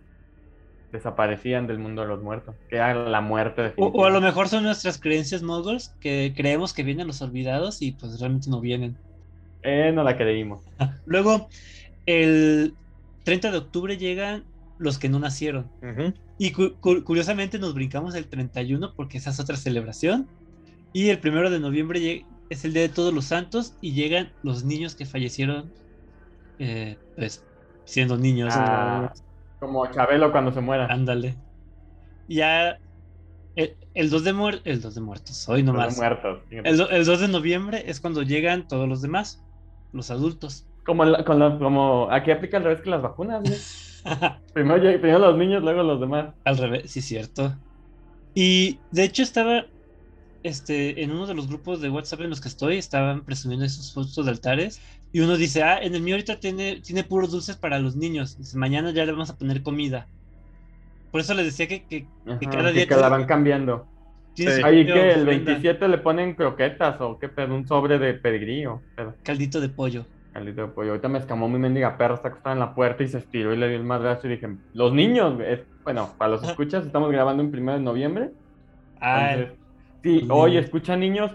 desaparecían 0.91 1.67
del 1.67 1.79
mundo 1.79 2.01
de 2.01 2.07
los 2.07 2.21
muertos. 2.21 2.55
Que 2.67 2.77
era 2.77 2.93
la 2.93 3.21
muerte 3.21 3.73
O, 3.77 4.05
a 4.05 4.09
lo 4.09 4.21
mejor 4.21 4.47
son 4.49 4.63
nuestras 4.63 4.99
creencias 4.99 5.41
moguls 5.43 5.95
que 5.99 6.33
creemos 6.35 6.73
que 6.73 6.83
vienen 6.83 7.07
los 7.07 7.21
olvidados 7.21 7.81
y 7.81 7.93
pues 7.93 8.19
realmente 8.19 8.49
no 8.49 8.59
vienen. 8.59 8.97
Eh, 9.61 9.91
no 9.93 10.03
la 10.03 10.17
creímos. 10.17 10.65
Luego, 11.05 11.49
el 12.05 12.75
30 13.23 13.51
de 13.51 13.57
octubre 13.57 13.97
llegan 13.97 14.45
los 14.77 14.97
que 14.97 15.09
no 15.09 15.19
nacieron. 15.19 15.71
Ujú. 15.81 16.13
Y 16.39 16.51
cu- 16.53 16.73
cu- 16.79 17.03
curiosamente 17.03 17.59
nos 17.59 17.73
brincamos 17.73 18.15
el 18.15 18.27
31 18.27 18.93
porque 18.95 19.17
esa 19.17 19.29
es 19.29 19.39
otra 19.39 19.57
celebración. 19.57 20.27
Y 20.93 21.09
el 21.09 21.19
primero 21.19 21.49
de 21.51 21.59
noviembre 21.59 22.25
es 22.49 22.65
el 22.65 22.73
Día 22.73 22.83
de 22.83 22.89
Todos 22.89 23.13
los 23.13 23.25
Santos 23.25 23.73
y 23.81 23.91
llegan 23.91 24.31
los 24.41 24.63
niños 24.63 24.95
que 24.95 25.05
fallecieron, 25.05 25.71
eh, 26.57 26.97
pues, 27.15 27.45
siendo 27.85 28.17
niños. 28.17 28.53
Ah, 28.57 29.11
como 29.59 29.85
Chabelo 29.91 30.31
cuando 30.31 30.51
se 30.53 30.61
muera. 30.61 30.87
Ándale. 30.87 31.35
Ya 32.29 32.79
el, 33.55 33.75
el 33.93 34.09
2 34.09 34.23
de 34.23 34.33
muer- 34.33 34.61
el 34.63 34.81
2 34.81 34.95
de 34.95 35.01
muertos, 35.01 35.49
hoy 35.49 35.61
nomás. 35.61 35.97
muertos. 35.97 36.39
El, 36.49 36.77
do- 36.77 36.89
el 36.89 37.05
2 37.05 37.19
de 37.19 37.27
noviembre 37.27 37.83
es 37.85 37.99
cuando 37.99 38.23
llegan 38.23 38.65
todos 38.67 38.87
los 38.87 39.01
demás, 39.01 39.43
los 39.91 40.09
adultos. 40.09 40.65
Como, 40.85 41.03
la- 41.03 41.25
con 41.25 41.37
la- 41.37 41.59
como 41.59 42.07
aquí 42.09 42.31
aplica 42.31 42.57
al 42.57 42.63
revés 42.63 42.81
que 42.81 42.89
las 42.89 43.01
vacunas, 43.01 43.41
güey. 43.43 43.57
Primero, 44.53 44.81
primero 44.99 45.19
los 45.19 45.37
niños, 45.37 45.63
luego 45.63 45.83
los 45.83 45.99
demás. 45.99 46.33
Al 46.43 46.57
revés, 46.57 46.91
sí, 46.91 47.01
cierto. 47.01 47.55
Y 48.33 48.79
de 48.91 49.03
hecho 49.03 49.23
estaba 49.23 49.65
este, 50.43 51.03
en 51.03 51.11
uno 51.11 51.27
de 51.27 51.33
los 51.33 51.47
grupos 51.47 51.81
de 51.81 51.89
WhatsApp 51.89 52.21
en 52.21 52.29
los 52.29 52.41
que 52.41 52.47
estoy, 52.47 52.77
estaban 52.77 53.23
presumiendo 53.23 53.65
esos 53.65 53.93
fotos 53.93 54.25
de 54.25 54.31
altares. 54.31 54.81
Y 55.11 55.21
uno 55.21 55.37
dice, 55.37 55.63
ah, 55.63 55.79
en 55.81 55.95
el 55.95 56.01
mío 56.01 56.15
ahorita 56.15 56.39
tiene, 56.39 56.81
tiene 56.81 57.03
puros 57.03 57.31
dulces 57.31 57.55
para 57.57 57.79
los 57.79 57.95
niños. 57.95 58.37
Dice, 58.37 58.57
mañana 58.57 58.91
ya 58.91 59.05
le 59.05 59.11
vamos 59.11 59.29
a 59.29 59.37
poner 59.37 59.63
comida. 59.63 60.07
Por 61.11 61.21
eso 61.21 61.33
les 61.33 61.45
decía 61.45 61.67
que, 61.67 61.85
que 61.85 62.05
Ajá, 62.27 62.39
cada 62.39 62.71
día 62.71 62.87
que 62.87 62.95
la 62.95 63.09
van 63.09 63.25
cambiando. 63.25 63.87
Sí. 64.35 64.45
Ahí 64.63 64.85
que 64.85 64.91
el 64.91 65.21
ofrenda. 65.21 65.51
27 65.51 65.87
le 65.87 65.97
ponen 65.97 66.35
croquetas 66.35 67.01
o 67.01 67.17
qué 67.17 67.27
pedo, 67.27 67.55
un 67.55 67.67
sobre 67.67 67.97
de 67.97 68.13
pedigrí 68.13 68.63
pero 68.95 69.15
Caldito 69.23 69.59
de 69.59 69.69
pollo. 69.69 70.05
Caldito 70.33 70.61
de 70.61 70.67
pollo. 70.69 70.91
Ahorita 70.91 71.07
me 71.09 71.19
escamó 71.19 71.47
mi 71.49 71.59
mendiga 71.59 71.97
perra, 71.97 72.15
está 72.15 72.29
acostada 72.29 72.53
en 72.53 72.59
la 72.59 72.73
puerta 72.75 73.03
y 73.03 73.07
se 73.07 73.17
estiró 73.19 73.53
y 73.53 73.57
le 73.57 73.67
dio 73.67 73.77
el 73.77 73.83
madrazo 73.83 74.27
y 74.27 74.31
dije, 74.31 74.47
los 74.73 74.93
niños, 74.93 75.39
es- 75.41 75.61
bueno, 75.83 76.09
para 76.17 76.31
los 76.31 76.43
escuchas, 76.47 76.85
estamos 76.85 77.11
grabando 77.11 77.43
en 77.43 77.51
primero 77.51 77.77
de 77.77 77.83
noviembre. 77.83 78.31
Ah, 79.01 79.35
los 79.37 79.49
hoy 80.29 80.51
niños. 80.51 80.65
escuchan 80.65 80.99
niños, 80.99 81.31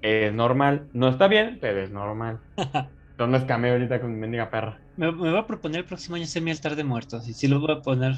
es 0.00 0.32
normal. 0.32 0.88
No 0.92 1.08
está 1.08 1.28
bien, 1.28 1.58
pero 1.60 1.80
es 1.80 1.90
normal. 1.90 2.40
Entonces 2.56 3.28
me 3.30 3.36
escamé 3.38 3.70
ahorita 3.70 4.00
con 4.00 4.12
mi 4.12 4.18
mendiga 4.18 4.50
perra. 4.50 4.78
me, 4.96 5.12
me 5.12 5.30
voy 5.30 5.38
a 5.38 5.46
proponer 5.46 5.80
el 5.80 5.84
próximo 5.86 6.16
año 6.16 6.24
hacer 6.24 6.42
mi 6.42 6.50
altar 6.50 6.74
de 6.76 6.84
muertos. 6.84 7.28
Y 7.28 7.34
sí 7.34 7.46
lo 7.48 7.60
voy 7.60 7.72
a 7.72 7.80
poner 7.80 8.14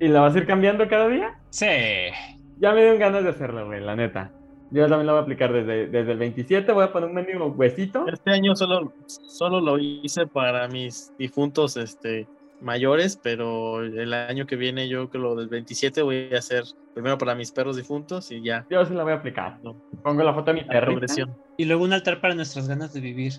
¿Y 0.00 0.08
la 0.08 0.22
vas 0.22 0.34
a 0.34 0.38
ir 0.38 0.46
cambiando 0.46 0.88
cada 0.88 1.08
día? 1.08 1.38
Sí. 1.50 1.66
Ya 2.58 2.72
me 2.72 2.80
dieron 2.80 2.98
ganas 2.98 3.22
de 3.22 3.30
hacerlo, 3.30 3.66
güey, 3.66 3.80
la 3.82 3.96
neta. 3.96 4.30
Yo 4.70 4.86
también 4.86 5.06
lo 5.06 5.12
voy 5.12 5.20
a 5.20 5.22
aplicar 5.22 5.52
desde, 5.52 5.88
desde 5.88 6.12
el 6.12 6.18
27, 6.18 6.70
voy 6.72 6.84
a 6.84 6.92
poner 6.92 7.08
un 7.08 7.14
mendigo 7.14 7.46
huesito. 7.46 8.06
Este 8.06 8.30
año 8.30 8.54
solo, 8.54 8.92
solo 9.06 9.60
lo 9.60 9.78
hice 9.78 10.26
para 10.26 10.68
mis 10.68 11.12
difuntos 11.18 11.76
este, 11.76 12.28
mayores, 12.60 13.18
pero 13.20 13.82
el 13.82 14.12
año 14.12 14.46
que 14.46 14.56
viene 14.56 14.88
yo 14.88 15.08
creo 15.10 15.34
del 15.34 15.48
27 15.48 16.02
voy 16.02 16.32
a 16.32 16.38
hacer 16.38 16.64
primero 16.94 17.18
para 17.18 17.34
mis 17.34 17.50
perros 17.50 17.76
difuntos 17.76 18.30
y 18.30 18.42
ya. 18.42 18.66
Yo 18.70 18.84
sí 18.84 18.94
la 18.94 19.02
voy 19.02 19.12
a 19.12 19.16
aplicar. 19.16 19.58
Pongo 20.02 20.22
la 20.22 20.34
foto 20.34 20.52
de 20.52 20.62
mi 20.62 20.64
progresión. 20.64 21.34
Y 21.56 21.64
luego 21.64 21.84
un 21.84 21.92
altar 21.92 22.20
para 22.20 22.34
nuestras 22.34 22.68
ganas 22.68 22.92
de 22.92 23.00
vivir. 23.00 23.32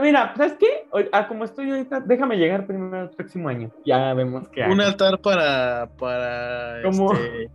Mira, 0.00 0.32
¿sabes 0.36 0.54
qué? 0.54 0.86
Ah, 1.12 1.28
como 1.28 1.44
estoy 1.44 1.70
ahorita, 1.70 2.00
déjame 2.00 2.36
llegar 2.36 2.66
primero 2.66 3.02
el 3.02 3.10
próximo 3.10 3.48
año. 3.48 3.70
Ya 3.84 4.14
vemos 4.14 4.48
qué 4.48 4.62
hay. 4.62 4.72
Un 4.72 4.80
altar 4.80 5.18
para, 5.18 5.90
para 5.98 6.80
¿Cómo? 6.82 7.12
este, 7.12 7.50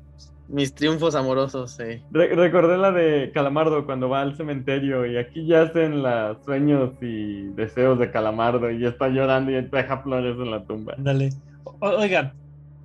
mis 0.49 0.73
triunfos 0.73 1.15
amorosos. 1.15 1.79
eh. 1.79 2.01
Re- 2.11 2.35
recordé 2.35 2.77
la 2.77 2.91
de 2.91 3.31
Calamardo 3.33 3.85
cuando 3.85 4.09
va 4.09 4.21
al 4.21 4.35
cementerio 4.35 5.05
y 5.05 5.17
aquí 5.17 5.45
yacen 5.45 6.01
los 6.03 6.43
sueños 6.43 6.91
y 7.01 7.43
deseos 7.53 7.99
de 7.99 8.11
Calamardo 8.11 8.69
y 8.71 8.85
está 8.85 9.07
llorando 9.09 9.51
y 9.51 9.61
deja 9.61 9.99
flores 9.99 10.35
en 10.37 10.51
la 10.51 10.63
tumba. 10.63 10.95
Ándale. 10.97 11.29
O- 11.63 11.77
oiga, 11.89 12.33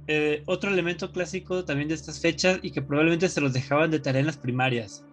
eh, 0.06 0.42
otro 0.46 0.70
elemento 0.70 1.10
clásico 1.10 1.64
también 1.64 1.88
de 1.88 1.94
estas 1.94 2.20
fechas 2.20 2.58
y 2.62 2.70
que 2.70 2.82
probablemente 2.82 3.28
se 3.28 3.40
los 3.40 3.52
dejaban 3.54 3.90
de 3.90 3.98
tarea 4.00 4.20
en 4.20 4.26
las 4.26 4.36
primarias. 4.36 5.04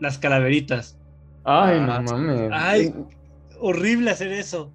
Las 0.00 0.16
calaveritas. 0.18 0.98
Ay, 1.44 1.78
Ah, 1.80 2.00
no 2.00 2.12
mames. 2.12 2.50
Ay. 2.52 2.94
Horrible 3.60 4.10
hacer 4.10 4.32
eso. 4.32 4.70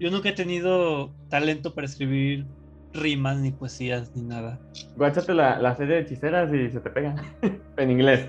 Yo 0.00 0.10
nunca 0.10 0.30
he 0.30 0.32
tenido 0.32 1.10
talento 1.28 1.74
para 1.74 1.86
escribir 1.86 2.46
rimas, 2.92 3.36
ni 3.38 3.50
poesías, 3.52 4.14
ni 4.16 4.22
nada. 4.22 4.58
Guáchate 4.96 5.34
la, 5.34 5.58
la 5.60 5.74
serie 5.76 5.96
de 5.96 6.00
hechiceras 6.02 6.52
y 6.52 6.70
se 6.70 6.80
te 6.80 6.90
pega. 6.90 7.14
en 7.76 7.90
inglés. 7.90 8.28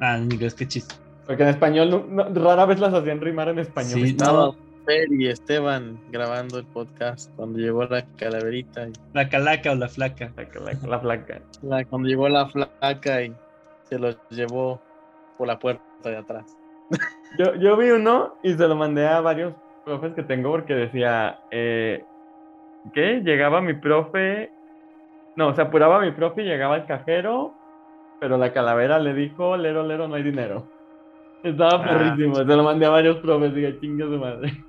Ah, 0.00 0.16
en 0.16 0.24
inglés, 0.32 0.54
qué 0.54 0.66
chiste. 0.66 0.94
Porque 1.26 1.42
en 1.42 1.50
español 1.50 1.90
no- 1.90 2.06
no- 2.28 2.44
rara 2.44 2.64
vez 2.66 2.80
las 2.80 2.94
hacían 2.94 3.20
rimar 3.20 3.48
en 3.48 3.58
español. 3.58 3.92
Sí, 3.92 4.02
Estaba 4.10 4.46
no. 4.46 4.56
Fer 4.86 5.12
y 5.12 5.28
Esteban 5.28 6.00
grabando 6.10 6.58
el 6.58 6.64
podcast 6.64 7.30
cuando 7.36 7.58
llegó 7.58 7.84
la 7.84 8.06
calaverita. 8.16 8.88
y- 8.88 8.92
La 9.12 9.28
calaca 9.28 9.72
o 9.72 9.74
la 9.74 9.88
flaca. 9.88 10.32
La, 10.36 10.44
la- 10.44 10.88
la 10.88 10.98
flaca. 11.00 11.40
la- 11.62 11.84
cuando 11.84 12.08
llegó 12.08 12.28
la 12.28 12.46
flaca 12.46 13.22
y 13.22 13.34
se 13.88 13.98
lo 13.98 14.10
llevó 14.30 14.80
por 15.36 15.46
la 15.46 15.58
puerta 15.58 15.82
de 16.04 16.16
atrás. 16.16 16.56
Yo, 17.38 17.54
yo 17.56 17.76
vi 17.76 17.90
uno 17.90 18.34
y 18.42 18.54
se 18.54 18.66
lo 18.66 18.74
mandé 18.76 19.06
a 19.06 19.20
varios 19.20 19.52
profes 19.84 20.14
que 20.14 20.22
tengo 20.22 20.50
porque 20.50 20.74
decía, 20.74 21.38
eh, 21.50 22.02
¿qué? 22.92 23.20
Llegaba 23.24 23.60
mi 23.60 23.74
profe, 23.74 24.50
no, 25.36 25.54
se 25.54 25.62
apuraba 25.62 26.00
mi 26.00 26.10
profe 26.12 26.42
y 26.42 26.46
llegaba 26.46 26.76
el 26.76 26.86
cajero, 26.86 27.54
pero 28.20 28.36
la 28.38 28.52
calavera 28.52 28.98
le 28.98 29.14
dijo, 29.14 29.56
lero, 29.56 29.86
lero, 29.86 30.08
no 30.08 30.14
hay 30.16 30.22
dinero. 30.22 30.66
Estaba 31.44 31.82
Ah. 31.84 31.88
perrísimo, 31.88 32.34
se 32.36 32.44
lo 32.44 32.62
mandé 32.64 32.86
a 32.86 32.90
varios 32.90 33.16
profes, 33.18 33.54
dije, 33.54 33.78
chingue 33.80 34.04
su 34.04 34.18
madre. 34.18 34.64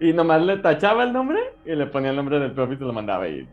Y 0.00 0.12
nomás 0.12 0.42
le 0.42 0.56
tachaba 0.58 1.04
el 1.04 1.12
nombre 1.12 1.38
y 1.64 1.74
le 1.74 1.86
ponía 1.86 2.10
el 2.10 2.16
nombre 2.16 2.38
del 2.40 2.52
profe 2.52 2.74
y 2.74 2.76
se 2.76 2.84
lo 2.84 2.92
mandaba 2.92 3.28
y 3.28 3.46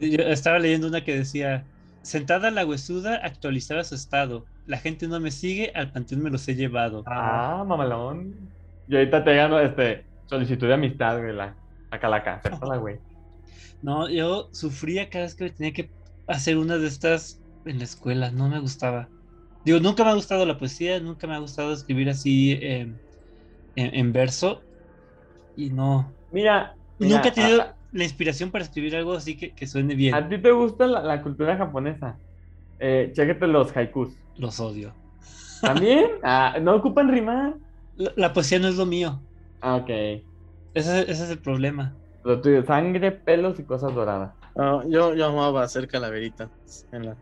Yo 0.00 0.22
estaba 0.22 0.58
leyendo 0.58 0.86
una 0.88 1.02
que 1.02 1.16
decía, 1.16 1.64
sentada 2.02 2.50
la 2.50 2.64
huesuda 2.64 3.16
actualizaba 3.22 3.82
su 3.84 3.96
estado. 3.96 4.44
La 4.66 4.78
gente 4.78 5.08
no 5.08 5.18
me 5.20 5.30
sigue, 5.30 5.72
al 5.74 5.90
panteón 5.90 6.22
me 6.22 6.30
los 6.30 6.46
he 6.48 6.54
llevado. 6.54 7.02
Ah, 7.06 7.64
mamalón. 7.66 8.34
Y 8.88 8.96
ahorita 8.96 9.24
te 9.24 9.34
gano 9.34 9.58
este 9.58 10.04
solicitud 10.26 10.68
de 10.68 10.74
amistad, 10.74 11.18
güey, 11.20 11.32
la, 11.34 11.54
la 11.90 11.98
calaca, 11.98 12.34
acéptala, 12.34 12.76
güey. 12.78 12.96
No, 13.80 14.08
yo 14.10 14.48
sufría 14.52 15.08
cada 15.10 15.24
vez 15.26 15.34
que 15.36 15.50
tenía 15.50 15.72
que 15.72 15.92
hacer 16.26 16.56
una 16.58 16.78
de 16.78 16.88
estas 16.88 17.42
en 17.64 17.78
la 17.78 17.84
escuela, 17.84 18.30
no 18.30 18.48
me 18.48 18.60
gustaba. 18.60 19.12
Digo, 19.64 19.80
nunca 19.80 20.04
me 20.04 20.10
ha 20.10 20.14
gustado 20.14 20.46
la 20.46 20.58
poesía, 20.58 21.00
nunca 21.00 21.26
me 21.26 21.34
ha 21.34 21.38
gustado 21.38 21.72
escribir 21.72 22.08
así 22.10 22.52
eh, 22.52 22.80
en, 23.76 23.94
en 23.96 24.12
verso. 24.12 24.66
Y 25.54 25.70
no, 25.70 26.18
Mira, 26.30 26.76
nunca 26.98 27.30
he 27.30 27.32
tenido 27.32 27.62
a- 27.62 27.76
la 27.92 28.04
inspiración 28.04 28.50
para 28.52 28.64
escribir 28.64 28.96
algo 28.96 29.14
así 29.14 29.36
que, 29.38 29.54
que 29.54 29.66
suene 29.66 29.94
bien. 29.94 30.18
¿A 30.18 30.28
ti 30.28 30.40
te 30.42 30.50
gusta 30.52 30.86
la, 30.86 31.02
la 31.02 31.22
cultura 31.22 31.56
japonesa? 31.56 32.20
Eh, 32.78 33.12
chéquete 33.14 33.46
los 33.48 33.76
haikus. 33.76 34.20
Los 34.34 34.60
odio. 34.60 34.96
¿También? 35.64 36.06
Ah, 36.22 36.56
¿No 36.60 36.76
ocupan 36.76 37.08
rimar? 37.10 37.54
La, 37.94 38.12
la 38.16 38.32
poesía 38.32 38.58
no 38.60 38.68
es 38.68 38.76
lo 38.76 38.86
mío. 38.86 39.26
Ah, 39.60 39.76
ok. 39.76 39.90
Ese, 40.74 41.00
ese 41.10 41.24
es 41.24 41.30
el 41.30 41.40
problema. 41.42 41.98
Lo 42.26 42.40
tuyo, 42.40 42.64
sangre, 42.64 43.12
pelos 43.12 43.58
y 43.60 43.64
cosas 43.64 43.94
doradas. 43.94 44.34
No, 44.56 44.82
yo, 44.88 45.14
yo 45.14 45.26
amaba 45.26 45.62
hacer 45.62 45.86
calaveritas 45.86 46.50
en 46.90 47.06
la 47.06 47.16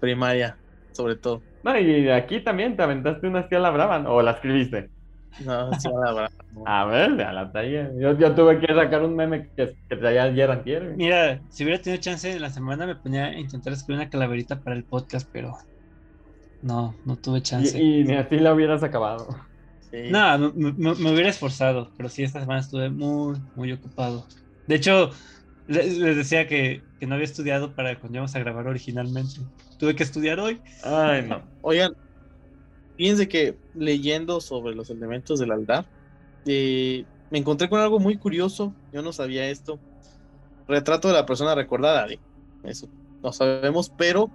primaria, 0.00 0.58
sobre 0.90 1.14
todo. 1.14 1.44
No, 1.62 1.78
y 1.78 2.10
aquí 2.10 2.42
también 2.42 2.76
te 2.76 2.82
aventaste 2.82 3.28
una 3.28 3.40
así 3.40 3.54
a 3.54 3.60
la 3.60 3.70
brava, 3.70 4.00
¿no? 4.00 4.14
¿O 4.14 4.22
la 4.22 4.32
escribiste? 4.32 4.90
No, 5.38 5.72
sí, 5.78 5.88
la 5.88 6.12
verdad, 6.12 6.30
no. 6.50 6.64
A 6.66 6.84
ver, 6.86 7.22
a 7.22 7.32
la 7.32 7.52
talla. 7.52 7.88
Yo, 7.96 8.18
yo 8.18 8.34
tuve 8.34 8.58
que 8.58 8.74
sacar 8.74 9.04
un 9.04 9.14
meme 9.14 9.48
que, 9.56 9.76
que 9.88 9.96
traía 9.96 10.24
ayer 10.24 10.50
antier. 10.50 10.96
Mira, 10.96 11.40
si 11.48 11.62
hubiera 11.62 11.80
tenido 11.80 12.02
chance 12.02 12.32
en 12.32 12.42
la 12.42 12.50
semana 12.50 12.84
me 12.84 12.96
ponía 12.96 13.26
a 13.26 13.38
intentar 13.38 13.72
escribir 13.72 14.00
una 14.00 14.10
calaverita 14.10 14.60
para 14.60 14.74
el 14.74 14.84
podcast, 14.84 15.28
pero 15.32 15.52
no, 16.62 16.94
no 17.04 17.16
tuve 17.16 17.42
chance. 17.42 17.80
Y, 17.80 18.00
y 18.00 18.04
ni 18.04 18.16
así 18.16 18.40
la 18.40 18.54
hubieras 18.54 18.82
acabado. 18.82 19.28
Sí. 19.92 20.08
No, 20.10 20.38
me, 20.38 20.72
me- 20.72 20.94
me 20.94 21.12
hubiera 21.12 21.28
esforzado, 21.28 21.92
pero 21.96 22.08
sí, 22.08 22.22
esta 22.22 22.40
semana 22.40 22.60
estuve 22.60 22.88
muy, 22.88 23.36
muy 23.54 23.72
ocupado. 23.72 24.26
De 24.66 24.76
hecho, 24.76 25.10
le- 25.66 25.84
les, 25.84 26.16
decía 26.16 26.48
que, 26.48 26.82
que 26.98 27.06
no 27.06 27.14
había 27.14 27.26
estudiado 27.26 27.74
para 27.74 27.98
cuando 28.00 28.16
íbamos 28.16 28.34
a 28.34 28.38
grabar 28.38 28.66
originalmente. 28.66 29.40
Tuve 29.78 29.94
que 29.94 30.02
estudiar 30.02 30.40
hoy. 30.40 30.60
Ay, 30.82 31.22
no. 31.28 31.42
Oigan, 31.60 31.92
fíjense 32.96 33.28
que 33.28 33.56
leyendo 33.74 34.40
sobre 34.40 34.74
los 34.74 34.88
elementos 34.90 35.38
del 35.38 35.52
altar, 35.52 35.86
eh, 36.46 37.04
me 37.30 37.38
encontré 37.38 37.68
con 37.68 37.80
algo 37.80 37.98
muy 37.98 38.16
curioso. 38.18 38.74
Yo 38.92 39.02
no 39.02 39.12
sabía 39.12 39.48
esto. 39.50 39.78
Retrato 40.68 41.08
de 41.08 41.14
la 41.14 41.26
persona 41.26 41.54
recordada, 41.54 42.08
¿eh? 42.08 42.18
eso 42.62 42.88
no 43.22 43.32
sabemos, 43.32 43.90
pero 43.98 44.30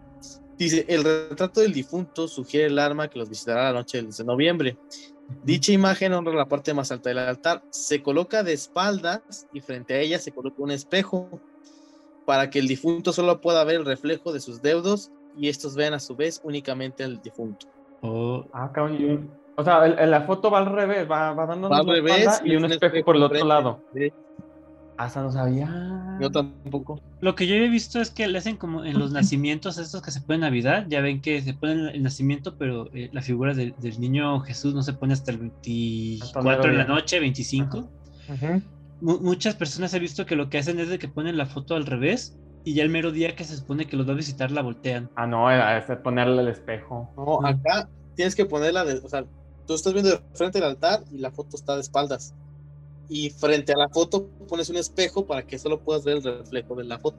dice: 0.57 0.85
el 0.87 1.03
retrato 1.03 1.61
del 1.61 1.73
difunto 1.73 2.27
sugiere 2.27 2.67
el 2.67 2.79
arma 2.79 3.07
que 3.07 3.17
los 3.17 3.29
visitará 3.29 3.71
la 3.71 3.79
noche 3.79 3.97
del 3.97 4.07
11 4.07 4.23
de 4.23 4.27
noviembre. 4.27 4.77
Dicha 5.43 5.71
imagen 5.71 6.13
honra 6.13 6.33
la 6.33 6.47
parte 6.47 6.73
más 6.73 6.91
alta 6.91 7.09
del 7.09 7.19
altar. 7.19 7.61
Se 7.69 8.01
coloca 8.01 8.43
de 8.43 8.53
espaldas 8.53 9.47
y 9.53 9.61
frente 9.61 9.93
a 9.93 9.99
ella 9.99 10.19
se 10.19 10.31
coloca 10.31 10.55
un 10.61 10.71
espejo 10.71 11.41
para 12.25 12.49
que 12.49 12.59
el 12.59 12.67
difunto 12.67 13.13
solo 13.13 13.39
pueda 13.41 13.63
ver 13.63 13.75
el 13.77 13.85
reflejo 13.85 14.33
de 14.33 14.39
sus 14.39 14.61
deudos 14.61 15.11
y 15.37 15.49
estos 15.49 15.75
vean 15.75 15.93
a 15.93 15.99
su 15.99 16.15
vez 16.15 16.41
únicamente 16.43 17.03
al 17.03 17.21
difunto. 17.21 17.67
Oh, 18.01 18.45
Ah, 18.53 18.71
cabrón. 18.73 19.29
O 19.55 19.63
sea, 19.63 19.85
el- 19.85 19.97
el- 19.97 20.11
la 20.11 20.21
foto 20.21 20.51
va 20.51 20.59
al 20.59 20.67
revés, 20.67 21.09
va, 21.09 21.33
va 21.33 21.45
dando 21.45 21.69
Va 21.69 21.77
al 21.79 21.87
revés 21.87 22.41
y 22.43 22.51
y 22.53 22.55
un 22.55 22.65
espejo 22.65 22.85
espejo 22.87 23.05
por 23.05 23.15
el 23.15 23.23
otro 23.23 23.45
lado. 23.45 23.81
Sí, 23.93 24.11
Esa 24.99 25.21
no 25.21 25.31
sabía. 25.31 26.17
Yo 26.19 26.31
tampoco. 26.31 26.99
Lo 27.21 27.35
que 27.35 27.45
yo 27.45 27.53
he 27.55 27.69
visto 27.69 28.01
es 28.01 28.09
que 28.09 28.27
le 28.27 28.37
hacen 28.39 28.57
como 28.57 28.83
en 28.83 28.97
los 28.97 29.11
nacimientos 29.11 29.77
estos 29.77 30.01
que 30.01 30.09
se 30.11 30.21
ponen 30.21 30.35
en 30.43 30.49
Navidad, 30.49 30.85
ya 30.89 31.01
ven 31.01 31.21
que 31.21 31.41
se 31.41 31.53
ponen 31.53 31.87
el 31.89 32.01
nacimiento, 32.01 32.55
pero 32.57 32.87
eh, 32.93 33.09
la 33.13 33.21
figura 33.21 33.53
del- 33.53 33.75
del 33.77 33.99
niño 33.99 34.39
Jesús 34.39 34.73
no 34.73 34.81
se 34.81 34.93
pone 34.93 35.13
hasta 35.13 35.31
el 35.31 35.37
24 35.37 36.63
de 36.71 36.77
la 36.77 36.83
noche, 36.85 37.19
25. 37.19 37.77
Ujú. 38.29 38.61
Mu- 39.01 39.19
muchas 39.21 39.55
personas 39.55 39.93
he 39.93 39.99
visto 39.99 40.25
que 40.25 40.35
lo 40.35 40.49
que 40.49 40.57
hacen 40.57 40.79
es 40.79 40.89
de 40.89 40.97
que 40.97 41.07
ponen 41.07 41.37
la 41.37 41.45
foto 41.45 41.75
al 41.75 41.85
revés 41.85 42.35
y 42.63 42.73
ya 42.73 42.83
el 42.83 42.89
mero 42.89 43.11
día 43.11 43.35
que 43.35 43.43
se 43.43 43.55
supone 43.55 43.85
que 43.85 43.95
los 43.95 44.07
va 44.07 44.13
a 44.13 44.15
visitar 44.15 44.49
la 44.51 44.61
voltean. 44.63 45.09
Ah, 45.15 45.27
no, 45.27 45.49
ese 45.51 45.95
ponerle 45.97 46.41
el 46.41 46.47
espejo. 46.47 47.13
No, 47.15 47.45
acá 47.45 47.87
tienes 48.15 48.35
que 48.35 48.45
ponerla 48.45 48.83
de, 48.83 48.95
o 48.95 49.07
sea, 49.07 49.23
tú 49.67 49.75
estás 49.75 49.93
viendo 49.93 50.09
de 50.11 50.19
frente 50.33 50.57
al 50.57 50.63
altar 50.65 51.03
y 51.11 51.19
la 51.19 51.31
foto 51.31 51.55
está 51.55 51.75
de 51.75 51.81
espaldas. 51.81 52.33
Y 53.09 53.29
frente 53.29 53.71
a 53.73 53.77
la 53.77 53.87
foto 53.89 54.27
pones 54.49 54.69
un 54.69 54.75
espejo 54.77 55.25
para 55.25 55.41
que 55.43 55.57
solo 55.57 55.79
puedas 55.79 56.03
ver 56.03 56.17
el 56.17 56.23
reflejo 56.23 56.75
de 56.75 56.83
la 56.83 56.99
foto. 56.99 57.17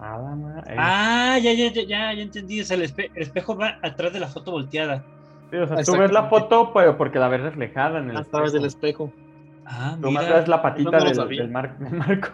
Ah. 0.00 0.62
Ah, 0.76 1.38
ya, 1.38 1.52
ya, 1.52 1.72
ya, 1.72 1.82
ya, 1.82 2.12
ya 2.14 2.22
entendí. 2.22 2.60
O 2.60 2.64
sea, 2.64 2.76
el, 2.76 2.84
espe- 2.84 3.10
el 3.14 3.22
espejo 3.22 3.56
va 3.56 3.78
atrás 3.82 4.12
de 4.12 4.20
la 4.20 4.28
foto 4.28 4.50
volteada. 4.52 5.04
Sí, 5.50 5.56
o 5.56 5.66
sea, 5.66 5.82
tú 5.82 5.92
ves 5.98 6.12
la 6.12 6.28
foto, 6.28 6.72
pero 6.74 6.96
porque 6.98 7.18
la 7.18 7.28
ves 7.28 7.40
reflejada 7.40 7.98
en 8.00 8.10
el 8.10 8.16
A 8.16 8.24
través 8.24 8.52
del 8.52 8.64
espejo. 8.64 9.06
espejo. 9.06 9.28
Ah, 9.64 9.96
Tú 10.00 10.10
más 10.10 10.24
mira. 10.24 10.36
ves 10.38 10.48
la 10.48 10.62
patita 10.62 10.90
no 10.90 11.04
del, 11.04 11.50
mar- 11.50 11.78
del 11.78 11.92
marco. 11.94 12.28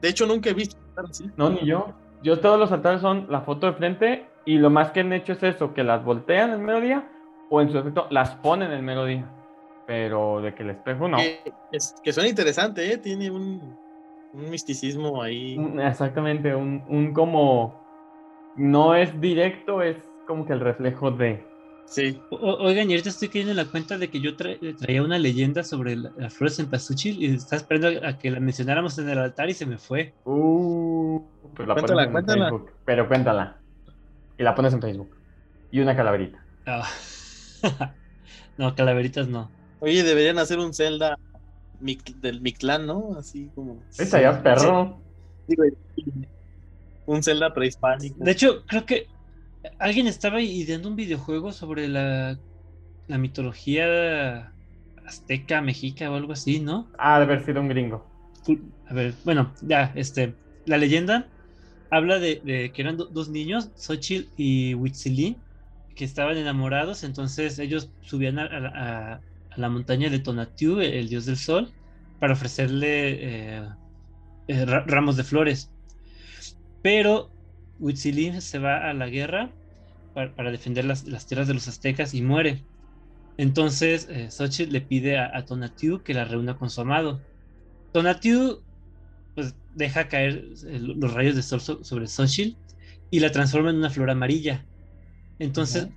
De 0.00 0.08
hecho, 0.08 0.26
nunca 0.26 0.50
he 0.50 0.54
visto 0.54 0.76
así. 0.96 1.30
No, 1.36 1.50
ni 1.50 1.64
yo. 1.66 1.92
Yo 2.22 2.38
todos 2.40 2.58
los 2.58 2.70
altares 2.72 3.00
son 3.00 3.26
la 3.30 3.40
foto 3.42 3.66
de 3.66 3.72
frente 3.74 4.26
y 4.44 4.58
lo 4.58 4.70
más 4.70 4.90
que 4.90 5.00
han 5.00 5.12
hecho 5.12 5.32
es 5.32 5.42
eso, 5.42 5.72
que 5.72 5.82
las 5.84 6.04
voltean 6.04 6.50
el 6.50 6.58
mediodía 6.58 7.08
o 7.48 7.60
en 7.60 7.70
su 7.72 7.78
efecto 7.78 8.06
las 8.10 8.34
ponen 8.36 8.70
el 8.72 8.82
mediodía. 8.82 9.24
Pero 9.90 10.40
de 10.40 10.54
que 10.54 10.62
el 10.62 10.70
espejo 10.70 11.08
no. 11.08 11.16
Que, 11.16 11.52
es- 11.72 11.96
que 12.04 12.12
suena 12.12 12.28
interesante, 12.28 12.92
¿eh? 12.92 12.96
Tiene 12.96 13.28
un, 13.28 13.76
un 14.32 14.48
misticismo 14.48 15.20
ahí. 15.20 15.58
Exactamente, 15.80 16.54
un, 16.54 16.84
un 16.88 17.12
como... 17.12 17.74
No 18.54 18.94
es 18.94 19.20
directo, 19.20 19.82
es 19.82 19.96
como 20.28 20.46
que 20.46 20.52
el 20.52 20.60
reflejo 20.60 21.10
de... 21.10 21.44
Sí. 21.86 22.20
oigan, 22.30 22.88
y 22.88 22.92
ahorita 22.92 23.08
estoy 23.08 23.26
cayendo 23.30 23.50
en 23.50 23.56
la 23.56 23.64
cuenta 23.64 23.98
de 23.98 24.06
que 24.08 24.20
yo 24.20 24.36
traía 24.36 25.02
una 25.02 25.18
leyenda 25.18 25.64
sobre 25.64 25.96
la, 25.96 26.12
la 26.16 26.30
flor 26.30 26.52
de 26.52 26.68
y 27.02 27.34
estaba 27.34 27.56
esperando 27.56 28.06
a 28.06 28.16
que 28.16 28.30
la 28.30 28.38
mencionáramos 28.38 28.96
en 29.00 29.08
el 29.08 29.18
altar 29.18 29.50
y 29.50 29.54
se 29.54 29.66
me 29.66 29.76
fue. 29.76 30.14
Uh, 30.24 31.20
pues 31.56 31.66
la 31.66 31.74
cuéntala, 31.74 32.04
en 32.04 32.12
cuéntala. 32.12 32.44
Facebook, 32.44 32.70
pero 32.84 33.08
cuéntala. 33.08 33.56
Y 34.38 34.44
la 34.44 34.54
pones 34.54 34.72
en 34.72 34.80
Facebook. 34.80 35.16
Y 35.72 35.80
una 35.80 35.96
calaverita. 35.96 36.44
Ah. 36.64 36.86
no, 38.56 38.76
calaveritas 38.76 39.26
no. 39.26 39.50
Oye, 39.80 40.02
deberían 40.02 40.38
hacer 40.38 40.58
un 40.58 40.74
Zelda 40.74 41.18
del 41.80 42.40
Mictlán, 42.40 42.86
¿no? 42.86 43.16
Así 43.18 43.50
como. 43.54 43.82
Esa 43.98 44.20
ya 44.20 44.42
perro. 44.42 45.00
un 47.06 47.22
Zelda 47.22 47.52
prehispánico. 47.52 48.22
De 48.22 48.30
hecho, 48.30 48.64
creo 48.66 48.86
que 48.86 49.06
alguien 49.78 50.06
estaba 50.06 50.40
ideando 50.40 50.88
un 50.88 50.96
videojuego 50.96 51.52
sobre 51.52 51.88
la, 51.88 52.38
la 53.08 53.18
mitología 53.18 54.52
azteca, 55.06 55.60
mexica 55.60 56.10
o 56.10 56.14
algo 56.14 56.32
así, 56.32 56.60
¿no? 56.60 56.88
Ah, 56.98 57.18
de 57.18 57.24
haber 57.24 57.44
sido 57.44 57.60
un 57.60 57.68
gringo. 57.68 58.06
A 58.88 58.94
ver, 58.94 59.14
bueno, 59.24 59.52
ya, 59.62 59.92
este, 59.94 60.34
la 60.66 60.78
leyenda 60.78 61.26
habla 61.90 62.18
de, 62.18 62.70
que 62.72 62.82
eran 62.82 62.96
dos 62.96 63.28
niños, 63.28 63.70
Xochitl 63.76 64.28
y 64.36 64.74
Huitzilin, 64.74 65.36
que 65.94 66.04
estaban 66.04 66.36
enamorados, 66.36 67.04
entonces 67.04 67.58
ellos 67.58 67.90
subían 68.02 68.38
a, 68.38 69.20
la 69.56 69.68
montaña 69.68 70.10
de 70.10 70.18
Tonatiuh, 70.18 70.80
el, 70.80 71.08
dios 71.08 71.26
del 71.26 71.36
sol, 71.36 71.72
para 72.18 72.34
ofrecerle 72.34 73.58
eh, 73.58 73.68
eh, 74.48 74.64
ramos 74.64 75.16
de 75.16 75.24
flores. 75.24 75.70
Pero 76.82 77.30
Huitzilin 77.78 78.40
se 78.40 78.58
va 78.58 78.88
a 78.88 78.94
la 78.94 79.08
guerra 79.08 79.50
para, 80.14 80.50
defender 80.50 80.84
las, 80.84 81.04
tierras 81.26 81.48
de 81.48 81.54
los 81.54 81.68
aztecas 81.68 82.14
y 82.14 82.22
muere. 82.22 82.62
Entonces 83.36 84.06
eh, 84.10 84.30
Xochitl 84.30 84.72
le 84.72 84.80
pide 84.80 85.18
a, 85.18 85.44
Tonatiuh 85.44 86.02
que 86.02 86.14
la 86.14 86.24
reúna 86.24 86.56
con 86.56 86.68
su 86.70 86.80
amado. 86.80 87.20
Tonatiuh 87.92 88.62
pues 89.34 89.54
deja 89.74 90.08
caer 90.08 90.44
los 90.62 91.14
rayos 91.14 91.36
de 91.36 91.42
sol 91.42 91.60
sobre 91.60 92.06
Xochitl 92.06 92.56
y 93.10 93.20
la 93.20 93.32
transforma 93.32 93.70
en 93.70 93.76
una 93.76 93.90
flor 93.90 94.10
amarilla. 94.10 94.64
Entonces 95.38 95.88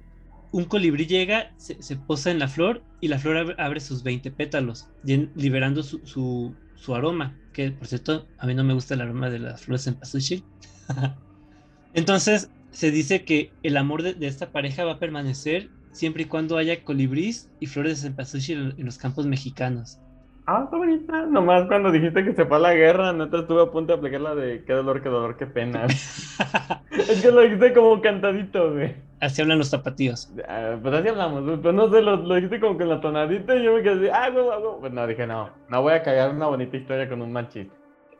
un 0.54 0.66
colibrí 0.66 1.08
llega, 1.08 1.52
se, 1.58 1.98
posa 1.98 2.30
en 2.30 2.38
la 2.38 2.48
flor 2.48 2.84
y 3.02 3.08
la 3.08 3.18
flor 3.18 3.56
abre, 3.58 3.80
sus 3.80 4.04
20 4.04 4.30
pétalos, 4.32 4.88
liberando 5.04 5.82
su, 5.82 6.56
aroma, 6.94 7.36
que 7.54 7.72
por 7.72 7.88
cierto 7.88 8.28
a 8.38 8.46
mí 8.46 8.54
no 8.54 8.64
me 8.64 8.76
gusta 8.76 8.94
el 8.94 9.02
aroma 9.02 9.32
de 9.32 9.40
las 9.40 9.64
flores 9.64 9.88
en 9.88 9.96
pasuchi. 9.96 10.44
Entonces 11.96 12.52
se 12.70 12.92
dice 12.92 13.26
que 13.26 13.52
el 13.64 13.78
amor 13.78 14.04
de, 14.04 14.16
esta 14.28 14.52
pareja 14.52 14.86
va 14.86 14.94
a 14.94 15.00
permanecer 15.00 15.70
siempre 15.92 16.24
y 16.24 16.26
cuando 16.28 16.58
haya 16.58 16.84
colibrís 16.84 17.50
y 17.60 17.66
flores 17.66 18.02
de 18.02 18.10
cempasúchil 18.10 18.76
en, 18.78 18.86
los 18.86 19.00
campos 19.00 19.26
mexicanos. 19.26 20.00
Ah, 20.46 20.68
bonita. 20.72 21.26
Nomás 21.26 21.66
cuando 21.68 21.92
dijiste 21.92 22.24
que 22.24 22.34
se 22.34 22.46
fue 22.46 22.58
a 22.58 22.60
la 22.60 22.74
guerra, 22.76 23.12
neta 23.12 23.40
estuve 23.40 23.64
a 23.64 23.72
punto 23.72 23.94
de 23.94 24.00
aplicar 24.00 24.22
la 24.22 24.36
de 24.36 24.64
qué 24.66 24.74
dolor, 24.74 25.02
qué 25.02 25.10
dolor, 25.10 25.36
qué 25.36 25.48
pena. 25.48 25.86
es 26.92 27.22
que 27.22 27.32
lo 27.32 27.42
dijiste 27.42 27.74
como 27.74 28.02
cantadito, 28.02 28.74
güey. 28.74 28.96
Así 29.24 29.42
hablan 29.42 29.58
los 29.58 29.70
zapatillos. 29.70 30.30
Ah, 30.50 30.78
pues 30.82 30.94
así 30.94 31.08
hablamos, 31.08 31.60
pero 31.62 31.72
no 31.72 31.90
sé, 31.90 32.02
lo, 32.02 32.36
dijiste 32.36 32.60
como 32.60 32.78
con 32.78 32.90
la 32.90 33.00
tonadita 33.00 33.56
y 33.56 33.64
yo 33.64 33.74
me 33.74 33.82
quedé 33.82 34.12
así, 34.12 34.20
ah, 34.22 34.30
güey, 34.30 34.44
güey. 34.44 34.80
Pues 34.82 34.92
no, 34.92 35.08
dije, 35.08 35.26
no, 35.26 35.50
no 35.70 35.82
voy 35.82 35.94
a 35.94 36.04
cagar 36.04 36.36
una 36.36 36.48
bonita 36.48 36.76
historia 36.76 37.08
con 37.08 37.22
un 37.22 37.32
machito. 37.32 37.74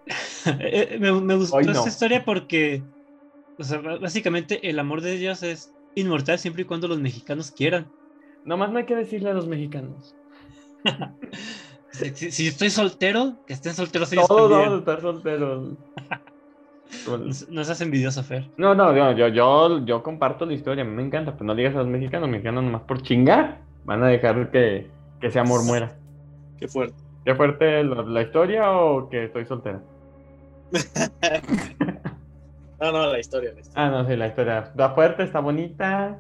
Eh, 0.60 0.98
me, 1.00 1.14
me, 1.22 1.36
gustó 1.36 1.60
esta 1.62 1.88
historia 1.88 2.26
porque 2.26 2.84
o 3.58 3.64
sea, 3.64 3.80
básicamente 3.80 4.68
el 4.70 4.80
amor 4.80 5.02
de 5.02 5.16
Dios 5.16 5.44
es 5.44 5.74
inmortal 5.96 6.40
siempre 6.40 6.64
y 6.64 6.66
cuando 6.66 6.88
los 6.88 7.00
mexicanos 7.00 7.52
quieran. 7.52 7.92
Nomás 8.46 8.72
no 8.72 8.80
hay 8.80 8.86
que 8.86 8.96
decirle 8.96 9.30
a 9.30 9.34
los 9.34 9.48
mexicanos. 9.48 10.16
si, 11.92 12.48
estoy 12.48 12.70
soltero, 12.70 13.38
que 13.46 13.54
estén 13.54 13.74
solteros 13.74 14.12
ellos 14.12 14.28
Todos 14.28 14.52
vamos 14.52 14.74
a 14.74 14.78
estar 14.80 15.02
solteros. 15.02 15.78
no 17.50 17.64
seas 17.64 17.82
envidioso, 17.82 18.24
Fer. 18.24 18.50
No, 18.58 18.76
no, 18.76 18.96
yo, 19.16 19.28
yo, 19.28 19.86
yo, 19.86 20.04
comparto 20.04 20.46
la 20.46 20.54
historia, 20.54 20.84
a 20.84 20.88
mí 20.88 20.94
me 20.94 21.04
encanta, 21.04 21.34
pero 21.34 21.46
no 21.46 21.56
digas 21.56 21.76
a 21.76 21.80
los 21.80 21.88
mexicanos, 21.88 22.30
mexicanos 22.30 22.64
nomás 22.64 22.84
por 22.84 23.02
chingar 23.02 23.60
van 23.86 24.04
a 24.04 24.08
dejar 24.08 24.50
que, 24.52 24.90
que 25.20 25.28
ese 25.28 25.40
amor 25.40 25.64
muera. 25.66 25.96
Qué 26.58 26.68
fuerte. 26.68 26.96
¿Qué 27.26 27.36
fuerte 27.36 27.84
la 27.84 28.22
historia 28.22 28.72
o 28.72 29.10
que 29.10 29.26
estoy 29.26 29.46
soltero? 29.46 29.82
No, 32.82 32.92
no, 32.92 33.14
la 33.14 33.20
historia, 33.20 33.54
Ah, 33.76 33.90
no, 33.90 34.06
sí, 34.06 34.18
la 34.18 34.28
historia. 34.28 34.60
Está 34.60 34.90
fuerte, 34.90 35.24
está 35.24 35.40
bonita. 35.40 36.20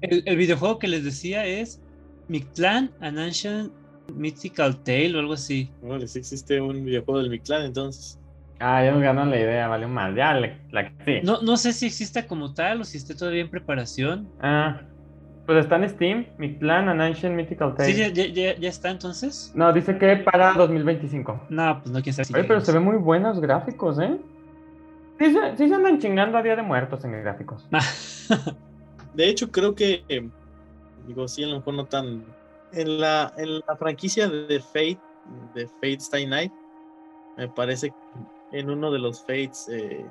El, 0.00 0.36
videojuego 0.36 0.78
que 0.78 0.86
les 0.86 1.02
decía 1.02 1.44
es 1.44 1.80
Mictlan, 2.28 2.92
An 3.00 3.18
Ancient 3.18 3.72
Mythical 4.14 4.80
Tale 4.84 5.16
o 5.16 5.18
algo 5.18 5.32
así. 5.32 5.72
Bueno, 5.82 6.06
sí 6.06 6.20
existe 6.20 6.60
un 6.60 6.84
videojuego 6.84 7.18
del 7.20 7.30
Mictlan 7.30 7.64
entonces. 7.64 8.20
Ah, 8.60 8.84
ya 8.84 8.92
me 8.92 9.04
ganó 9.04 9.24
la 9.24 9.36
idea, 9.36 9.68
vale 9.68 9.86
mal. 9.86 10.14
Ya, 10.14 10.34
la, 10.34 10.92
sí. 11.04 11.20
No, 11.22 11.42
no 11.42 11.56
sé 11.56 11.72
si 11.72 11.86
exista 11.86 12.26
como 12.26 12.54
tal 12.54 12.80
o 12.80 12.84
si 12.84 12.98
esté 12.98 13.14
todavía 13.14 13.42
en 13.42 13.50
preparación. 13.50 14.28
Ah, 14.40 14.80
pues 15.46 15.58
está 15.58 15.76
en 15.76 15.90
Steam, 15.90 16.26
Mictlan, 16.38 16.88
An 16.88 17.00
Ancient 17.00 17.36
Mythical 17.36 17.74
Tale. 17.74 17.92
Sí, 17.92 17.98
ya, 17.98 18.26
ya, 18.26 18.56
ya, 18.56 18.68
está 18.68 18.90
entonces. 18.90 19.52
No, 19.54 19.72
dice 19.72 19.98
que 19.98 20.16
para 20.16 20.52
2025. 20.54 21.46
No, 21.50 21.80
pues 21.82 21.92
no 21.92 22.00
quién 22.00 22.14
sabe 22.14 22.24
si 22.24 22.34
Oye, 22.34 22.44
pero 22.44 22.60
se 22.60 22.72
ven 22.72 22.82
muy 22.82 22.96
buenos 22.96 23.40
gráficos, 23.40 23.98
¿eh? 23.98 24.18
Sí, 25.18 25.32
se 25.56 25.74
andan 25.74 25.98
chingando 25.98 26.38
a 26.38 26.42
Día 26.42 26.56
de 26.56 26.62
Muertos 26.62 27.04
en 27.04 27.12
gráficos. 27.12 27.68
de 29.14 29.28
hecho, 29.28 29.50
creo 29.50 29.74
que, 29.74 30.04
digo, 31.06 31.28
sí, 31.28 31.44
a 31.44 31.48
lo 31.48 31.56
mejor 31.56 31.74
no 31.74 31.86
tan... 31.86 32.24
En 32.72 33.00
la, 33.00 33.32
en 33.36 33.60
la 33.60 33.76
franquicia 33.78 34.28
de 34.28 34.58
Fate, 34.58 34.98
de 35.54 35.68
Fate 35.68 35.98
Stay 35.98 36.26
Night, 36.26 36.52
me 37.36 37.46
parece 37.46 37.90
que 37.90 37.96
en 38.54 38.70
uno 38.70 38.90
de 38.90 38.98
los 38.98 39.20
Fates, 39.20 39.68
eh, 39.70 40.06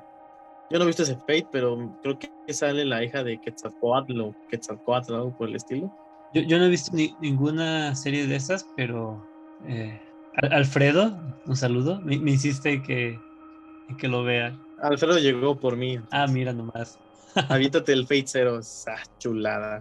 yo 0.70 0.78
no 0.78 0.84
he 0.84 0.86
visto 0.86 1.02
ese 1.02 1.16
Fate, 1.16 1.48
pero 1.50 1.98
creo 2.02 2.18
que 2.18 2.52
sale 2.52 2.84
la 2.84 3.02
hija 3.02 3.24
de 3.24 3.40
Quetzalcoatl 3.40 4.20
o 4.20 4.34
Quetzalcoatl, 4.50 5.14
algo 5.14 5.36
por 5.36 5.48
el 5.48 5.56
estilo. 5.56 5.92
Yo, 6.32 6.42
yo 6.42 6.58
no 6.58 6.66
he 6.66 6.68
visto 6.68 6.92
ninguna 7.20 7.94
serie 7.94 8.26
de 8.26 8.36
esas, 8.36 8.66
pero 8.76 9.24
eh, 9.66 10.00
Alfredo, 10.50 11.16
un 11.46 11.56
saludo, 11.56 12.00
me, 12.00 12.14
insiste 12.14 12.82
que, 12.82 13.18
que 13.98 14.08
lo 14.08 14.24
vea. 14.24 14.58
Alfredo 14.82 15.18
llegó 15.18 15.58
por 15.58 15.76
mí. 15.76 16.00
Ah, 16.10 16.26
mira 16.26 16.52
nomás. 16.52 16.98
Aviéntate 17.48 17.92
el 17.92 18.02
Fate 18.02 18.26
Zero, 18.26 18.58
esa 18.58 18.96
chulada. 19.18 19.80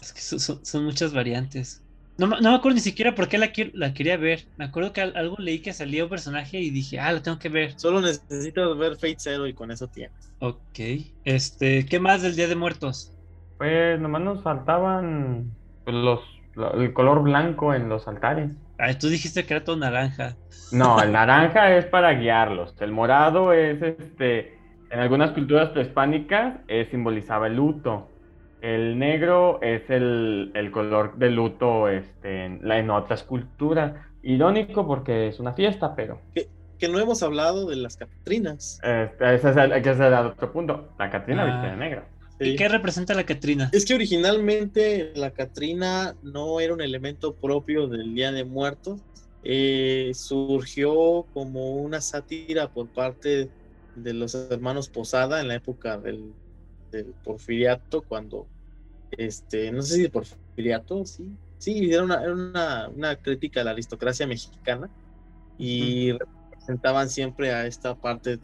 Es 0.00 0.12
que 0.12 0.20
son, 0.20 0.84
muchas 0.84 1.12
variantes. 1.12 1.82
No, 2.20 2.26
me 2.26 2.54
acuerdo 2.54 2.74
ni 2.74 2.80
siquiera 2.80 3.14
por 3.14 3.28
qué 3.28 3.38
la, 3.38 3.50
la 3.72 3.94
quería 3.94 4.18
ver. 4.18 4.44
Me 4.58 4.66
acuerdo 4.66 4.92
que 4.92 5.00
algo 5.00 5.36
leí 5.38 5.60
que 5.60 5.72
salía 5.72 6.04
un 6.04 6.10
personaje 6.10 6.60
y 6.60 6.68
dije, 6.68 7.00
ah, 7.00 7.12
lo 7.12 7.22
tengo 7.22 7.38
que 7.38 7.48
ver. 7.48 7.78
Solo 7.80 8.02
necesito 8.02 8.76
ver 8.76 8.96
Fate 8.96 9.16
Zero 9.16 9.46
y 9.46 9.54
con 9.54 9.70
eso 9.70 9.88
tienes. 9.88 10.30
Ok. 10.40 10.78
Este, 11.24 11.86
¿qué 11.86 11.98
más 11.98 12.20
del 12.20 12.36
Día 12.36 12.46
de 12.46 12.56
Muertos? 12.56 13.14
Pues 13.56 13.98
nomás 13.98 14.20
nos 14.20 14.42
faltaban 14.42 15.50
los, 15.86 16.20
el 16.74 16.92
color 16.92 17.22
blanco 17.22 17.72
en 17.72 17.88
los 17.88 18.06
altares. 18.06 18.50
Ay, 18.76 18.96
tú 18.96 19.08
dijiste 19.08 19.46
que 19.46 19.54
era 19.54 19.64
todo 19.64 19.76
naranja. 19.76 20.36
No, 20.72 21.00
el 21.02 21.12
naranja 21.12 21.74
es 21.74 21.86
para 21.86 22.12
guiarlos. 22.12 22.74
El 22.80 22.92
morado 22.92 23.54
es 23.54 23.80
este. 23.80 24.58
En 24.90 24.98
algunas 24.98 25.30
culturas 25.30 25.70
prehispánicas 25.70 26.56
eh, 26.68 26.86
simbolizaba 26.90 27.46
el 27.46 27.56
luto. 27.56 28.09
El 28.60 28.98
negro 28.98 29.60
es 29.62 29.88
el, 29.88 30.70
color 30.72 31.16
del 31.16 31.34
luto 31.34 31.88
este, 31.88 32.44
en, 32.44 32.90
otras 32.90 33.22
culturas. 33.22 33.94
Irónico 34.22 34.86
porque 34.86 35.28
es 35.28 35.40
una 35.40 35.54
fiesta, 35.54 35.94
pero. 35.94 36.20
Que, 36.34 36.48
no 36.88 36.98
hemos 36.98 37.22
hablado 37.22 37.68
de 37.68 37.76
las 37.76 37.96
Catrinas. 37.96 38.80
Este, 38.82 39.34
ese 39.34 39.50
es 39.50 39.56
el, 39.56 39.82
que 39.82 39.90
es 39.90 40.00
el 40.00 40.14
otro 40.14 40.52
punto. 40.52 40.90
La 40.98 41.10
Catrina 41.10 41.44
viste 41.44 41.66
de 41.66 41.72
ah. 41.72 41.76
negro. 41.76 42.04
¿Y 42.40 42.56
qué 42.56 42.68
representa 42.68 43.12
la 43.14 43.24
Catrina? 43.24 43.68
Es 43.72 43.84
que 43.84 43.94
originalmente 43.94 45.12
la 45.14 45.30
Catrina 45.30 46.16
no 46.22 46.58
era 46.58 46.72
un 46.72 46.80
elemento 46.80 47.34
propio 47.34 47.86
del 47.86 48.14
Día 48.14 48.32
de 48.32 48.44
Muertos. 48.44 49.00
Eh, 49.42 50.12
surgió 50.14 51.26
como 51.34 51.76
una 51.76 52.00
sátira 52.00 52.68
por 52.68 52.88
parte 52.88 53.48
de 53.94 54.14
los 54.14 54.34
hermanos 54.34 54.88
Posada 54.88 55.40
en 55.40 55.48
la 55.48 55.54
época 55.54 55.98
del, 55.98 56.32
porfiriato, 57.24 58.02
cuando, 58.02 58.46
este, 59.12 59.70
no 59.72 59.82
sé 59.82 59.94
si 59.96 60.02
de 60.02 60.10
porfiriato, 60.10 61.04
sí, 61.04 61.30
sí, 61.58 61.92
era 61.92 62.04
una, 62.04 62.88
una, 62.88 63.16
crítica 63.16 63.60
a 63.60 63.64
la 63.64 63.70
aristocracia 63.72 64.26
mexicana 64.26 64.90
y 65.58 66.12
representaban 66.12 67.08
siempre 67.08 67.52
a 67.52 67.66
esta 67.66 67.94
parte 67.94 68.38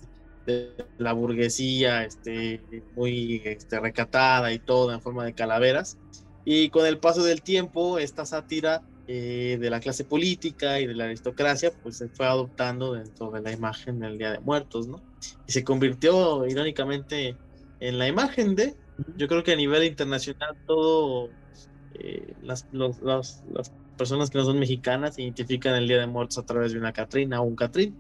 de 0.47 0.73
la 0.99 1.13
burguesía 1.13 2.05
este, 2.05 2.61
muy 2.95 3.43
este, 3.45 3.81
recatada 3.81 4.53
y 4.53 4.59
todo 4.59 4.93
en 4.93 5.01
forma 5.01 5.25
de 5.25 5.33
calaveras. 5.33 5.99
Y 6.45 6.71
con 6.71 6.87
el 6.87 6.99
paso 6.99 7.25
del 7.25 7.43
tiempo, 7.43 7.99
esta 7.99 8.25
sátira 8.25 8.83
eh, 9.09 9.57
de 9.61 9.71
la 9.71 9.81
clase 9.81 10.05
política 10.05 10.81
y 10.81 10.87
de 10.87 10.95
la 10.95 11.05
aristocracia, 11.05 11.73
pues 11.83 11.97
se 11.97 12.09
fue 12.09 12.27
adoptando 12.27 12.95
dentro 12.95 13.31
de 13.31 13.41
la 13.41 13.53
imagen 13.53 14.01
del 14.01 14.19
Día 14.19 14.33
de 14.33 14.41
Muertos, 14.41 14.89
¿no? 14.89 15.01
Y 15.47 15.53
se 15.53 15.65
convirtió 15.65 16.47
irónicamente 16.47 17.37
en 17.81 17.99
la 17.99 18.09
imagen 18.09 18.55
de, 18.57 18.79
yo 19.15 19.29
creo 19.29 19.43
que 19.45 19.53
a 19.53 19.57
nivel 19.57 19.85
internacional 19.85 20.57
todo 20.67 21.35
eh, 21.93 22.35
las, 22.41 22.67
los- 22.71 23.01
los- 23.01 23.43
las 23.45 23.73
personas 23.97 24.31
que 24.31 24.39
no 24.39 24.45
son 24.45 24.59
mexicanas 24.61 25.19
identifican 25.19 25.75
el 25.77 25.89
Día 25.89 25.99
de 26.01 26.07
Muertos 26.07 26.39
a 26.39 26.45
través 26.45 26.73
de 26.73 26.79
una 26.79 26.93
Catrina 26.93 27.41
o 27.41 27.45
un 27.45 27.57
Catrín. 27.57 27.99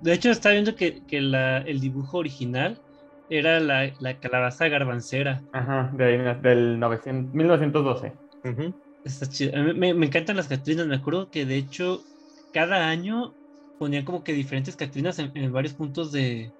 De 0.00 0.14
hecho, 0.14 0.30
está 0.30 0.50
viendo 0.52 0.74
que, 0.74 1.04
que 1.04 1.20
la- 1.20 1.58
el 1.58 1.80
dibujo 1.80 2.18
original 2.18 2.82
era 3.28 3.60
la, 3.60 3.92
la 3.98 4.18
calabaza 4.18 4.68
garbancera. 4.68 5.46
Ajá, 5.52 5.90
de 5.94 6.04
ahí, 6.04 6.40
del 6.40 6.78
900, 6.78 7.34
1912. 7.34 8.18
Ujú. 8.44 8.74
Está 9.04 9.28
chido. 9.28 9.56
A 9.56 9.62
mí 9.62 9.72
Me, 9.74 9.94
me 9.94 10.06
encantan 10.06 10.36
las 10.36 10.48
Catrinas. 10.48 10.86
Me 10.86 10.96
acuerdo 10.96 11.30
que 11.30 11.46
de 11.46 11.56
hecho 11.56 12.06
cada 12.52 12.88
año 12.88 13.36
ponían 13.78 14.04
como 14.04 14.24
que 14.24 14.32
diferentes 14.32 14.76
Catrinas 14.76 15.18
en, 15.18 15.30
en 15.36 15.52
varios 15.52 15.74
puntos 15.74 16.12
de, 16.12 16.54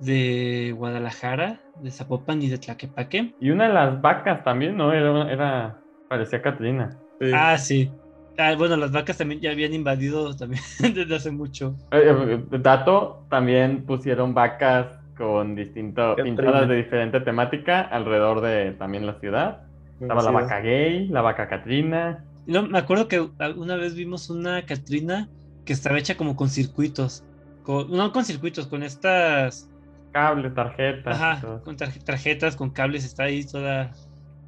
de 0.00 0.72
Guadalajara, 0.76 1.60
de 1.74 1.90
Zapopan 1.90 2.42
y 2.42 2.48
de 2.48 2.58
Tlaquepaque. 2.58 3.34
Y 3.38 3.50
una 3.50 3.68
de 3.68 3.74
las 3.74 4.00
vacas 4.00 4.44
también, 4.44 4.76
¿no? 4.76 4.92
Era, 4.92 5.30
era 5.32 5.84
parecía 6.08 6.40
Catrina. 6.42 6.98
Sí. 7.20 7.30
Ah, 7.34 7.58
sí. 7.58 7.92
Ah, 8.36 8.54
bueno, 8.56 8.76
las 8.76 8.92
vacas 8.92 9.18
también 9.18 9.40
ya 9.40 9.50
habían 9.50 9.74
invadido 9.74 10.34
también 10.36 10.62
desde 10.94 11.14
hace 11.16 11.30
mucho. 11.30 11.74
Eh, 11.90 12.02
eh, 12.06 12.44
dato, 12.60 13.26
también 13.28 13.84
pusieron 13.84 14.32
vacas 14.34 14.86
con 15.16 15.56
distinto, 15.56 16.14
Catrina. 16.16 16.36
pintadas 16.36 16.68
de 16.68 16.76
diferente 16.76 17.20
temática 17.20 17.80
alrededor 17.80 18.40
de 18.40 18.72
también 18.72 19.06
la 19.06 19.18
ciudad. 19.18 19.62
Estaba 20.00 20.22
la 20.22 20.30
vaca 20.30 20.60
gay, 20.60 21.08
la 21.08 21.22
vaca 21.22 21.48
Catrina. 21.48 22.24
No, 22.46 22.62
me 22.62 22.78
acuerdo 22.78 23.08
que 23.08 23.20
una 23.56 23.76
vez 23.76 23.94
vimos 23.94 24.30
una 24.30 24.64
Catrina 24.64 25.28
que 25.64 25.72
estaba 25.72 25.98
hecha 25.98 26.16
como 26.16 26.36
con 26.36 26.48
circuitos. 26.48 27.24
Con- 27.62 27.90
no 27.90 28.12
con 28.12 28.24
circuitos, 28.24 28.68
con 28.68 28.82
estas 28.84 29.68
Cables, 30.18 30.54
tarjetas. 30.54 31.18
y 31.18 31.22
Ajá, 31.22 31.40
todo. 31.40 31.62
con 31.62 31.76
tarje- 31.76 32.02
tarjetas, 32.04 32.56
con 32.56 32.70
cables, 32.70 33.04
está 33.04 33.24
ahí 33.24 33.44
toda 33.44 33.92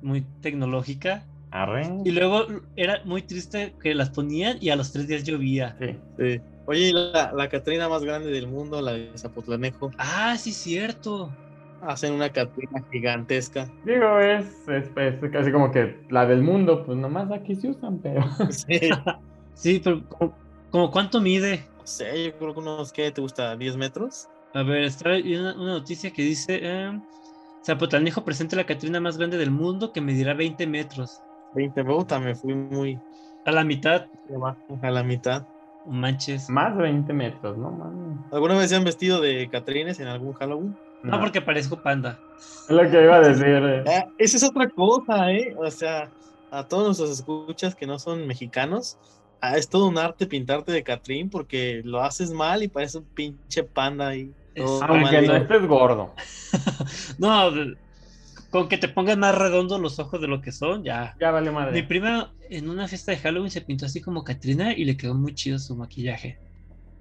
muy 0.03 0.23
tecnológica. 0.41 1.25
Arre. 1.53 1.83
Y 2.05 2.11
luego 2.13 2.47
era 2.77 3.01
muy 3.05 3.23
triste 3.23 3.75
que 3.83 3.95
las 3.95 4.11
ponían 4.11 4.59
y 4.61 4.71
a 4.71 4.77
los 4.77 4.93
tres 4.93 5.07
días 5.09 5.25
llovía. 5.25 5.77
Sí. 5.81 5.97
Sí. 6.19 6.41
Oye, 6.67 6.93
la, 6.93 7.33
la 7.33 7.49
Catrina 7.49 7.89
más 7.89 8.03
grande 8.05 8.31
del 8.31 8.47
mundo, 8.47 8.81
la 8.81 8.93
de 8.93 9.11
Zapotlanejo, 9.17 9.91
Ah, 9.99 10.37
sí, 10.39 10.53
cierto. 10.53 11.31
hacen 11.83 12.13
una 12.13 12.29
Catrina 12.31 12.85
gigantesca. 12.93 13.69
Digo, 13.85 14.21
es, 14.21 14.47
es, 14.69 14.91
es 14.97 15.31
casi 15.33 15.51
como 15.51 15.73
que 15.73 16.05
la 16.11 16.27
del 16.27 16.43
mundo, 16.43 16.85
pues 16.87 16.97
nomás 16.99 17.31
aquí 17.33 17.55
se 17.57 17.69
usan, 17.71 17.99
pero. 17.99 18.23
Sí. 18.51 18.79
Sí, 19.55 19.81
pero 19.83 20.05
como, 20.09 20.35
como 20.71 20.91
cuánto 20.93 21.21
mide. 21.21 21.65
No 21.79 21.87
sé, 21.87 22.27
yo 22.27 22.39
creo 22.39 22.55
que 22.55 22.61
unos, 22.61 22.93
¿qué 22.93 23.11
te 23.11 23.21
gusta? 23.21 23.57
¿10 23.57 23.77
metros? 23.77 24.29
A 24.55 24.63
ver, 24.63 24.85
está 24.85 25.11
ahí 25.11 25.37
una, 25.37 25.55
una 25.55 25.73
noticia 25.75 26.11
que 26.13 26.23
dice: 26.23 26.59
eh, 26.63 27.01
Zapotlanejo 27.65 28.25
presenta 28.25 28.57
la 28.57 28.65
Catrina 28.65 29.01
más 29.01 29.17
grande 29.19 29.37
del 29.39 29.51
mundo 29.51 29.93
que 29.93 30.01
medirá 30.01 30.35
20 30.35 30.67
metros. 30.67 31.21
20 31.55 31.85
puta, 31.85 32.19
me 32.21 32.35
fui 32.35 32.55
muy 32.55 32.99
A 33.45 33.53
la 33.53 33.65
mitad, 33.65 34.07
a 34.83 34.91
la 34.91 35.03
mitad. 35.03 35.47
manches. 35.87 36.49
Más 36.51 36.77
de 36.77 36.83
20 36.83 37.13
metros, 37.13 37.57
¿no? 37.59 37.71
Mames. 37.71 38.19
¿Alguna 38.33 38.57
vez 38.57 38.71
se 38.71 38.77
han 38.77 38.85
vestido 38.85 39.21
de 39.21 39.49
Catrines 39.51 39.99
en 40.01 40.07
algún 40.09 40.33
Halloween? 40.35 40.77
No, 41.03 41.19
porque 41.19 41.41
parezco 41.41 41.81
panda. 41.83 42.19
Es 42.39 42.71
lo 42.71 42.83
que 42.91 43.03
iba 43.03 43.17
a 43.17 43.21
decir. 43.29 43.47
eh. 43.47 43.85
Ah, 43.87 44.07
esa 44.19 44.37
es 44.37 44.45
otra 44.45 44.69
cosa, 44.69 45.33
¿eh? 45.33 45.55
O 45.59 45.71
sea, 45.71 46.11
a 46.51 46.67
todos 46.67 46.85
nuestros 46.87 47.11
escuchas 47.11 47.75
que 47.75 47.87
no 47.87 47.99
son 47.99 48.27
mexicanos, 48.27 48.99
ah, 49.41 49.57
es 49.57 49.69
todo 49.69 49.89
un 49.89 49.99
arte 49.99 50.27
pintarte 50.27 50.71
de 50.73 50.83
Catrín 50.83 51.31
porque 51.31 51.81
lo 51.85 52.03
haces 52.03 52.31
mal 52.33 52.63
y 52.63 52.69
parece 52.69 52.99
un 52.99 53.05
pinche 53.05 53.63
panda 53.65 54.09
ahí. 54.09 54.33
Todo. 54.55 54.83
Aunque 54.85 55.23
no 55.23 55.37
estés 55.37 55.67
gordo. 55.67 56.15
No, 57.19 57.53
con 58.51 58.69
que 58.69 58.79
te 58.79 58.89
pongas 58.89 59.17
más 59.17 59.37
redondos 59.37 59.81
los 59.81 59.99
ojos 59.99 60.21
de 60.21 60.27
lo 60.27 60.41
que 60.41 60.53
son, 60.53 60.83
ya. 60.83 61.15
Ya 61.21 61.31
vale 61.31 61.51
madre. 61.51 61.73
Mi 61.73 61.87
prima 61.87 62.33
en 62.49 62.69
una 62.69 62.89
fiesta 62.89 63.13
de 63.13 63.19
Halloween 63.19 63.51
se 63.51 63.61
pintó 63.61 63.87
así 63.87 64.01
como 64.01 64.25
Katrina 64.25 64.73
y 64.73 64.85
le 64.85 64.97
quedó 64.97 65.15
muy 65.15 65.35
chido 65.35 65.59
su 65.59 65.77
maquillaje. 65.77 66.39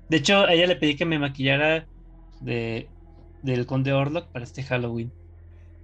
De 0.09 0.17
hecho, 0.17 0.41
a 0.41 0.53
ella 0.53 0.67
le 0.67 0.75
pedí 0.75 0.95
que 0.95 1.05
me 1.05 1.19
maquillara 1.19 1.87
de, 2.41 2.87
del 3.41 3.65
Conde 3.65 3.93
Orlok 3.93 4.27
para 4.27 4.45
este 4.45 4.63
Halloween. 4.63 5.11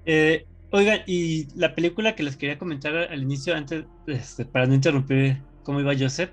Eh, 0.06 0.46
oigan, 0.72 1.02
y 1.08 1.48
la 1.58 1.74
película 1.74 2.16
que 2.16 2.24
les 2.24 2.38
quería 2.38 2.60
comentar 2.60 2.96
al 2.96 3.22
inicio, 3.22 3.56
antes, 3.56 3.86
este, 4.08 4.46
para 4.46 4.68
no 4.68 4.76
interrumpir 4.76 5.42
cómo 5.64 5.80
iba 5.80 5.98
Joseph, 5.98 6.32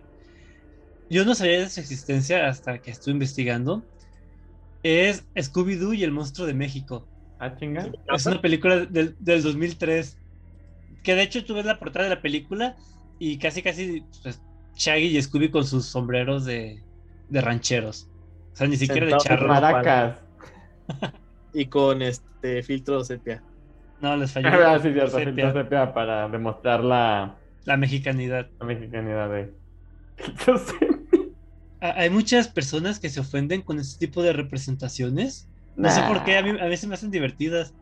yo 1.08 1.24
no 1.24 1.34
sabía 1.34 1.60
de 1.60 1.70
su 1.70 1.80
existencia 1.80 2.48
hasta 2.48 2.78
que 2.78 2.90
estuve 2.90 3.12
investigando. 3.12 3.82
Es 4.82 5.24
Scooby-Doo 5.36 5.94
y 5.94 6.02
el 6.04 6.10
monstruo 6.12 6.46
de 6.46 6.54
México. 6.54 7.06
Ah, 7.38 7.54
chinga. 7.56 7.90
Es 8.14 8.26
una 8.26 8.40
película 8.40 8.78
del, 8.86 9.16
del 9.18 9.42
2003. 9.42 10.18
Que 11.02 11.14
de 11.14 11.22
hecho 11.22 11.44
tú 11.44 11.54
ves 11.54 11.64
la 11.64 11.78
portada 11.78 12.04
de 12.08 12.14
la 12.14 12.22
película 12.22 12.76
y 13.18 13.38
casi 13.38 13.62
casi 13.62 14.04
pues, 14.22 14.40
Shaggy 14.76 15.16
y 15.16 15.22
Scooby 15.22 15.50
con 15.50 15.64
sus 15.64 15.84
sombreros 15.86 16.44
de, 16.44 16.80
de 17.28 17.40
rancheros. 17.40 18.08
O 18.52 18.56
sea, 18.56 18.66
ni 18.68 18.76
siquiera 18.76 19.06
de 19.06 19.16
charro. 19.18 19.48
Maracas. 19.48 20.18
Y 21.54 21.66
con 21.66 22.00
este 22.00 22.62
filtro 22.62 23.04
sepia. 23.04 23.42
No, 24.00 24.16
les 24.16 24.32
falló 24.32 24.48
Ah, 24.48 24.78
sí, 24.80 24.90
cierto. 24.92 25.10
sepia, 25.18 25.26
filtro 25.34 25.52
sepia 25.62 25.92
para 25.92 26.26
demostrar 26.28 26.82
la, 26.82 27.36
la 27.64 27.76
mexicanidad. 27.76 28.48
la 28.58 28.64
mexicanidad 28.66 29.28
de. 29.30 29.52
Ah, 31.82 31.94
Hay 31.96 32.10
muchas 32.10 32.48
personas 32.48 33.00
que 33.00 33.10
se 33.10 33.20
ofenden 33.20 33.60
con 33.62 33.78
este 33.78 34.06
tipo 34.06 34.22
de 34.22 34.32
representaciones. 34.32 35.48
No 35.74 35.90
sé 35.90 36.00
por 36.02 36.22
qué, 36.24 36.36
a 36.38 36.42
mí, 36.42 36.50
a 36.50 36.64
mí 36.66 36.76
se 36.76 36.86
me 36.86 36.94
hacen 36.94 37.10
divertidas. 37.10 37.74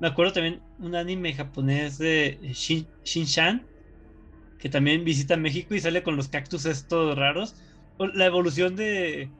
Me 0.00 0.06
acuerdo 0.08 0.32
también 0.34 0.60
un 0.78 0.94
anime 0.94 1.32
japonés 1.34 1.98
de 1.98 2.38
Shin, 2.52 2.86
Shin-Chan, 3.04 3.66
que 4.58 4.68
también 4.68 5.04
visita 5.04 5.36
México 5.36 5.74
y 5.74 5.80
sale 5.80 6.02
con 6.02 6.14
los 6.16 6.28
cactus 6.28 6.66
estos 6.66 7.16
raros. 7.18 7.56
O 7.96 8.06
La 8.06 8.26
evolución 8.26 8.76
de, 8.76 9.30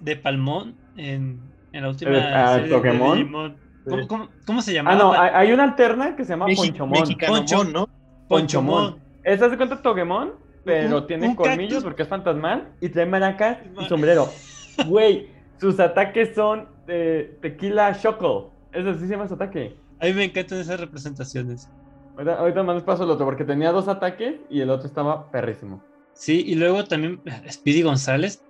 de 0.00 0.16
Palmón 0.16 0.76
en, 0.96 1.40
en 1.72 1.82
la 1.82 1.88
última 1.90 2.10
Eh, 2.12 2.20
ah, 2.34 2.54
serie 2.54 2.68
de 2.70 2.74
Pokémon. 2.76 3.16
Digimon. 3.18 3.56
¿Cómo, 3.84 4.02
Sí. 4.02 4.06
cómo- 4.08 4.28
cómo 4.44 4.60
se 4.62 4.72
Ah, 4.72 4.74
llamaba? 4.74 4.96
no, 4.98 5.12
hay, 5.12 5.30
hay 5.32 5.52
una 5.52 5.64
alterna 5.64 6.16
que 6.16 6.24
se 6.24 6.30
llama 6.30 6.46
Mexi- 6.46 6.56
Ponchomón. 6.56 7.00
Mexicanomón, 7.00 7.38
Poncho. 7.46 7.64
¿no? 7.64 7.88
Ponchomon. 8.28 9.02
Esa 9.22 9.48
se 9.50 9.56
cuenta 9.56 9.80
Togemon, 9.82 10.32
pero 10.68 10.98
Un- 10.98 11.06
tiene 11.06 11.28
un 11.28 11.34
colmillos 11.36 11.68
cactus. 11.70 11.84
porque 11.84 12.02
es 12.02 12.08
fantasmal 12.08 12.74
y 12.80 12.88
trae 12.90 13.06
maracas 13.06 13.58
Ma- 13.74 13.82
y 13.84 13.88
sombrero. 13.88 14.28
Güey, 14.86 15.28
sus 15.58 15.80
ataques 15.80 16.34
son 16.34 16.68
de 16.86 17.38
tequila 17.42 17.98
choco. 18.00 18.52
Eso 18.72 18.94
sí 18.94 19.00
se 19.00 19.08
llama 19.08 19.26
su 19.26 19.34
ataque. 19.34 19.76
A 19.98 20.06
mí 20.06 20.12
me 20.12 20.24
encantan 20.24 20.58
esas 20.60 20.78
representaciones. 20.78 21.68
Ahorita, 22.14 22.38
ahorita 22.38 22.62
más 22.62 22.76
les 22.76 22.84
paso 22.84 23.02
el 23.04 23.10
otro 23.10 23.24
porque 23.26 23.44
tenía 23.44 23.72
dos 23.72 23.88
ataques 23.88 24.36
y 24.50 24.60
el 24.60 24.70
otro 24.70 24.86
estaba 24.86 25.30
perrísimo. 25.30 25.82
Sí, 26.12 26.44
y 26.46 26.54
luego 26.54 26.84
también 26.84 27.20
eh, 27.24 27.50
Speedy 27.50 27.82
González. 27.82 28.40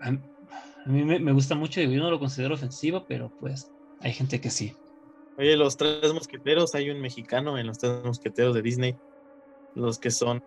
A, 0.00 0.10
mí 0.10 1.02
me, 1.04 1.18
me 1.18 1.32
gusta 1.32 1.54
mucho, 1.54 1.80
digo, 1.80 1.92
yo 1.92 2.02
no 2.02 2.10
lo 2.10 2.18
considero 2.18 2.54
ofensivo, 2.54 3.04
pero 3.08 3.32
pues 3.38 3.70
hay 4.00 4.12
gente 4.12 4.40
que 4.40 4.50
sí. 4.50 4.74
Oye, 5.36 5.56
los 5.56 5.76
tres 5.76 6.12
mosqueteros, 6.12 6.74
hay 6.74 6.90
un 6.90 7.00
mexicano 7.00 7.58
en 7.58 7.66
los 7.66 7.78
tres 7.78 8.04
mosqueteros 8.04 8.54
de 8.54 8.62
Disney. 8.62 8.98
Los 9.74 9.98
que 9.98 10.10
son 10.10 10.42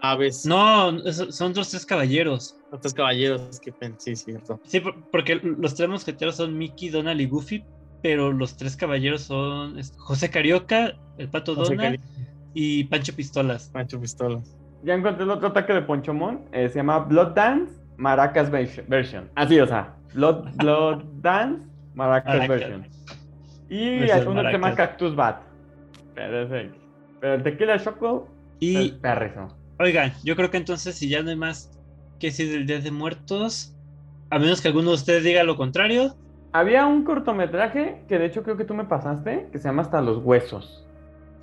aves. 0.00 0.44
No, 0.46 0.98
son 1.30 1.52
los 1.54 1.70
tres 1.70 1.86
caballeros. 1.86 2.56
Los 2.70 2.80
tres 2.80 2.94
caballeros, 2.94 3.60
que 3.60 3.72
sí, 3.98 4.16
cierto. 4.16 4.60
Sí, 4.64 4.80
por- 4.80 4.94
porque 5.10 5.36
los 5.36 5.74
tres 5.74 5.88
mosqueteros 5.88 6.36
son 6.36 6.56
Mickey, 6.58 6.88
Donald 6.88 7.20
y 7.20 7.26
Goofy, 7.26 7.64
pero 8.02 8.32
los 8.32 8.56
tres 8.56 8.76
caballeros 8.76 9.22
son 9.22 9.80
José 9.98 10.30
Carioca, 10.30 10.92
el 11.18 11.28
Pato 11.28 11.54
José 11.54 11.74
Donald 11.76 11.96
Cari- 11.96 12.00
y 12.54 12.84
Pancho 12.84 13.14
Pistolas. 13.14 13.68
Pancho 13.72 14.00
Pistolas. 14.00 14.56
Ya 14.82 14.94
encontré 14.94 15.24
el 15.24 15.30
otro 15.30 15.48
ataque 15.48 15.72
de 15.72 15.82
Ponchomón. 15.82 16.44
eh, 16.52 16.68
se 16.68 16.76
llama 16.76 16.98
Blood 17.00 17.32
Dance 17.34 17.72
Maracas 17.96 18.50
version-. 18.50 19.30
Así, 19.34 19.58
o 19.58 19.66
sea, 19.66 19.96
Blood, 20.14 20.50
Blood 20.56 21.02
Dance 21.22 21.66
Maracas 21.94 22.34
Maracas. 22.34 22.48
Version. 22.48 22.86
Y 23.68 24.10
hay 24.10 24.20
uno 24.26 24.42
que 24.42 24.46
se 24.48 24.52
llama. 24.52 24.74
Cactus 24.74 25.16
Bat. 25.16 25.40
Pero, 26.14 26.42
ese- 26.42 26.70
pero 27.20 27.34
el 27.34 27.42
tequila 27.42 27.78
choco 27.82 28.28
Y 28.60 28.76
es 28.76 28.92
perrísimo. 28.92 29.48
Oigan, 29.78 30.12
yo 30.24 30.36
creo 30.36 30.50
que 30.50 30.56
entonces 30.56 30.94
si 30.94 31.08
ya 31.08 31.22
no 31.22 31.30
hay 31.30 31.36
más 31.36 31.70
que 32.18 32.28
decir 32.28 32.50
del 32.50 32.66
Día 32.66 32.80
de 32.80 32.90
Muertos, 32.90 33.74
a 34.30 34.38
menos 34.38 34.60
que 34.60 34.68
alguno 34.68 34.88
de 34.90 34.94
ustedes 34.96 35.24
diga 35.24 35.42
lo 35.44 35.56
contrario, 35.56 36.14
Había 36.52 36.86
un 36.86 37.04
cortometraje 37.04 38.02
que 38.08 38.18
de 38.18 38.26
hecho 38.26 38.42
creo 38.42 38.56
que 38.56 38.64
tú 38.64 38.72
me 38.74 38.84
pasaste, 38.84 39.48
que 39.52 39.58
se 39.58 39.68
llama 39.68 39.82
Hasta 39.82 40.00
los 40.00 40.18
Huesos, 40.24 40.86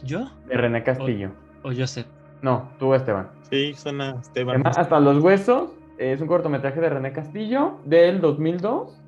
yo 0.03 0.30
de 0.47 0.57
René 0.57 0.84
Castillo. 0.84 1.31
o 1.64 1.72
Joseph. 1.72 2.07
No, 2.41 2.69
tú 2.80 2.93
Esteban. 2.93 3.30
Sí, 3.49 3.73
suena 3.76 4.18
Esteban. 4.19 4.65
Hasta 4.65 4.99
los 4.99 5.23
Huesos. 5.23 5.69
Es 5.97 6.19
un 6.19 6.27
cortometraje 6.27 6.81
de 6.81 6.89
René 6.89 7.14
Castillo 7.14 7.77
del 7.85 8.19
2002. 8.19 8.99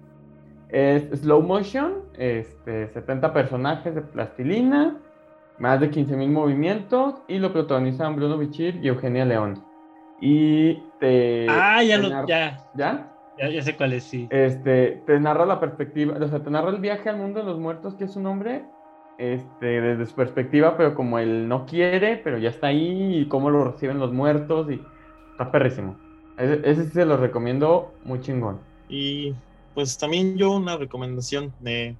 Es 0.70 1.20
slow 1.20 1.42
motion, 1.42 1.96
este, 2.18 2.88
70 2.90 3.34
personajes 3.34 3.96
de 3.96 4.02
plastilina, 4.02 4.98
más 5.60 5.80
de 5.80 5.90
15.000 5.92 6.30
movimientos 6.30 7.16
y 7.28 7.40
lo 7.40 7.54
protagonizan 7.54 8.16
Bruno 8.16 8.38
Bichir 8.38 8.80
y 8.82 8.88
Eugenia 8.88 9.26
León. 9.26 9.64
Y 10.22 10.76
te... 11.00 11.48
ah, 11.50 11.84
ya 11.84 12.02
te 12.02 12.08
lo, 12.08 12.28
¿Ya? 12.28 12.68
ya, 12.76 13.50
ya 13.50 13.62
sé 13.62 13.76
cuál 13.76 13.94
es, 13.94 14.04
sí. 14.04 14.28
Este, 14.32 15.04
te 15.06 15.20
narra 15.20 15.46
la 15.46 15.60
perspectiva, 15.60 16.18
o 16.20 16.28
sea, 16.28 16.40
te 16.40 16.50
narra 16.50 16.70
el 16.70 16.80
viaje 16.80 17.10
al 17.10 17.18
mundo 17.18 17.40
de 17.40 17.46
los 17.46 17.60
muertos, 17.60 17.96
que 17.96 18.06
es 18.06 18.16
un 18.16 18.26
hombre, 18.28 18.66
este, 19.18 19.82
desde 19.82 20.06
su 20.06 20.16
perspectiva, 20.16 20.78
pero 20.78 20.96
como 20.96 21.20
él 21.20 21.48
no 21.48 21.66
quiere, 21.66 22.18
pero 22.18 22.38
ya 22.38 22.50
está 22.50 22.68
ahí, 22.68 23.20
y 23.20 23.28
cómo 23.28 23.50
lo 23.50 23.72
reciben 23.72 24.00
los 24.00 24.14
muertos, 24.14 24.70
y 24.72 24.82
está 25.32 25.52
perrísimo. 25.52 25.98
Ese, 26.38 26.62
ese 26.64 26.86
sí 26.86 26.92
se 26.92 27.06
lo 27.06 27.18
recomiendo 27.18 27.94
muy 28.04 28.22
chingón. 28.22 28.60
Y 28.88 29.34
pues 29.74 29.98
también 29.98 30.38
yo 30.38 30.52
una 30.52 30.78
recomendación 30.78 31.54
de 31.60 31.96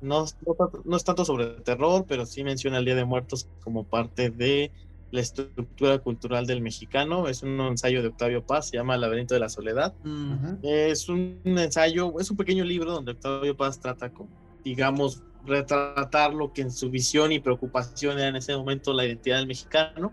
no, 0.00 0.24
no, 0.46 0.56
no 0.84 0.96
es 0.96 1.04
tanto 1.04 1.24
sobre 1.24 1.60
terror, 1.62 2.04
pero 2.08 2.26
sí 2.26 2.44
menciona 2.44 2.78
el 2.78 2.84
Día 2.84 2.94
de 2.94 3.04
Muertos 3.04 3.48
como 3.60 3.84
parte 3.84 4.30
de 4.30 4.72
la 5.10 5.20
estructura 5.20 5.98
cultural 6.00 6.46
del 6.46 6.60
mexicano. 6.60 7.28
Es 7.28 7.42
un 7.42 7.58
ensayo 7.60 8.02
de 8.02 8.08
Octavio 8.08 8.44
Paz, 8.44 8.68
se 8.68 8.76
llama 8.76 8.94
El 8.94 9.00
laberinto 9.00 9.34
de 9.34 9.40
la 9.40 9.48
soledad. 9.48 9.94
Es 10.62 11.08
un 11.08 11.40
ensayo, 11.44 12.12
es 12.20 12.30
un 12.30 12.36
pequeño 12.36 12.64
libro 12.64 12.92
donde 12.92 13.12
Octavio 13.12 13.56
Paz 13.56 13.80
trata 13.80 14.10
con, 14.10 14.28
digamos, 14.64 15.22
retratar 15.44 16.34
lo 16.34 16.52
que 16.52 16.62
en 16.62 16.70
su 16.70 16.90
visión 16.90 17.32
y 17.32 17.40
preocupación 17.40 18.18
era 18.18 18.28
en 18.28 18.36
ese 18.36 18.56
momento 18.56 18.92
la 18.92 19.06
identidad 19.06 19.38
del 19.38 19.46
mexicano. 19.46 20.12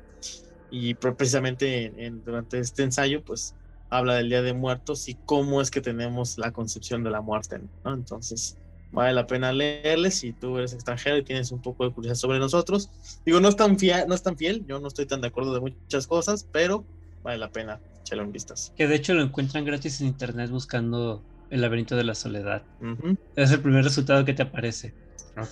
Y 0.70 0.94
pre- 0.96 1.14
precisamente 1.14 1.86
en- 1.86 2.00
en- 2.00 2.24
durante 2.24 2.60
este 2.60 2.84
ensayo, 2.84 3.24
pues 3.24 3.56
habla 3.90 4.16
del 4.16 4.30
Día 4.30 4.42
de 4.42 4.54
Muertos 4.54 5.08
y 5.10 5.16
cómo 5.26 5.62
es 5.62 5.70
que 5.72 5.82
tenemos 5.82 6.38
la 6.38 6.52
concepción 6.52 7.04
de 7.04 7.12
la 7.12 7.22
muerte. 7.22 7.60
¿no? 7.84 7.94
Entonces, 7.94 8.58
vale 8.96 9.14
la 9.14 9.28
pena 9.28 9.52
leerle 9.52 10.10
si 10.12 10.34
tú 10.34 10.58
eres 10.58 10.74
extranjero 10.74 11.18
y 11.18 11.24
tienes 11.24 11.52
un 11.52 11.62
poco 11.62 11.86
de 11.86 11.94
curiosidad 11.94 12.16
sobre 12.20 12.40
nosotros. 12.40 12.90
Digo, 13.26 13.40
no 13.40 13.50
es 13.50 13.56
tan 13.56 13.78
fiel, 13.78 14.06
no 14.08 14.16
es 14.16 14.24
tan 14.24 14.38
fiel, 14.38 14.66
yo 14.68 14.80
no 14.80 14.88
estoy 14.88 15.06
tan 15.06 15.22
de 15.22 15.28
acuerdo 15.28 15.54
de 15.54 15.60
muchas 15.62 16.08
cosas, 16.08 16.48
pero 16.52 16.86
vale 17.24 17.38
la 17.38 17.50
pena 17.52 17.80
echarle 18.02 18.24
un 18.24 18.32
vistazo. 18.32 18.72
Que 18.76 18.88
de 18.88 18.96
hecho 18.96 19.14
lo 19.14 19.22
encuentran 19.22 19.66
gratis 19.66 20.02
en 20.02 20.08
internet 20.08 20.50
buscando 20.50 21.24
el 21.50 21.62
laberinto 21.62 21.96
de 21.96 22.04
la 22.04 22.16
soledad. 22.16 22.64
Ujú. 22.82 23.16
Es 23.36 23.52
el 23.52 23.62
primer 23.62 23.84
resultado 23.84 24.24
que 24.26 24.34
te 24.34 24.44
aparece. 24.44 24.94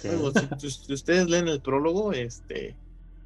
Luego, 0.03 0.31
si, 0.31 0.69
si- 0.69 0.71
si 0.85 0.93
ustedes 0.93 1.29
leen 1.29 1.47
el 1.49 1.61
prólogo, 1.61 2.13
este 2.13 2.75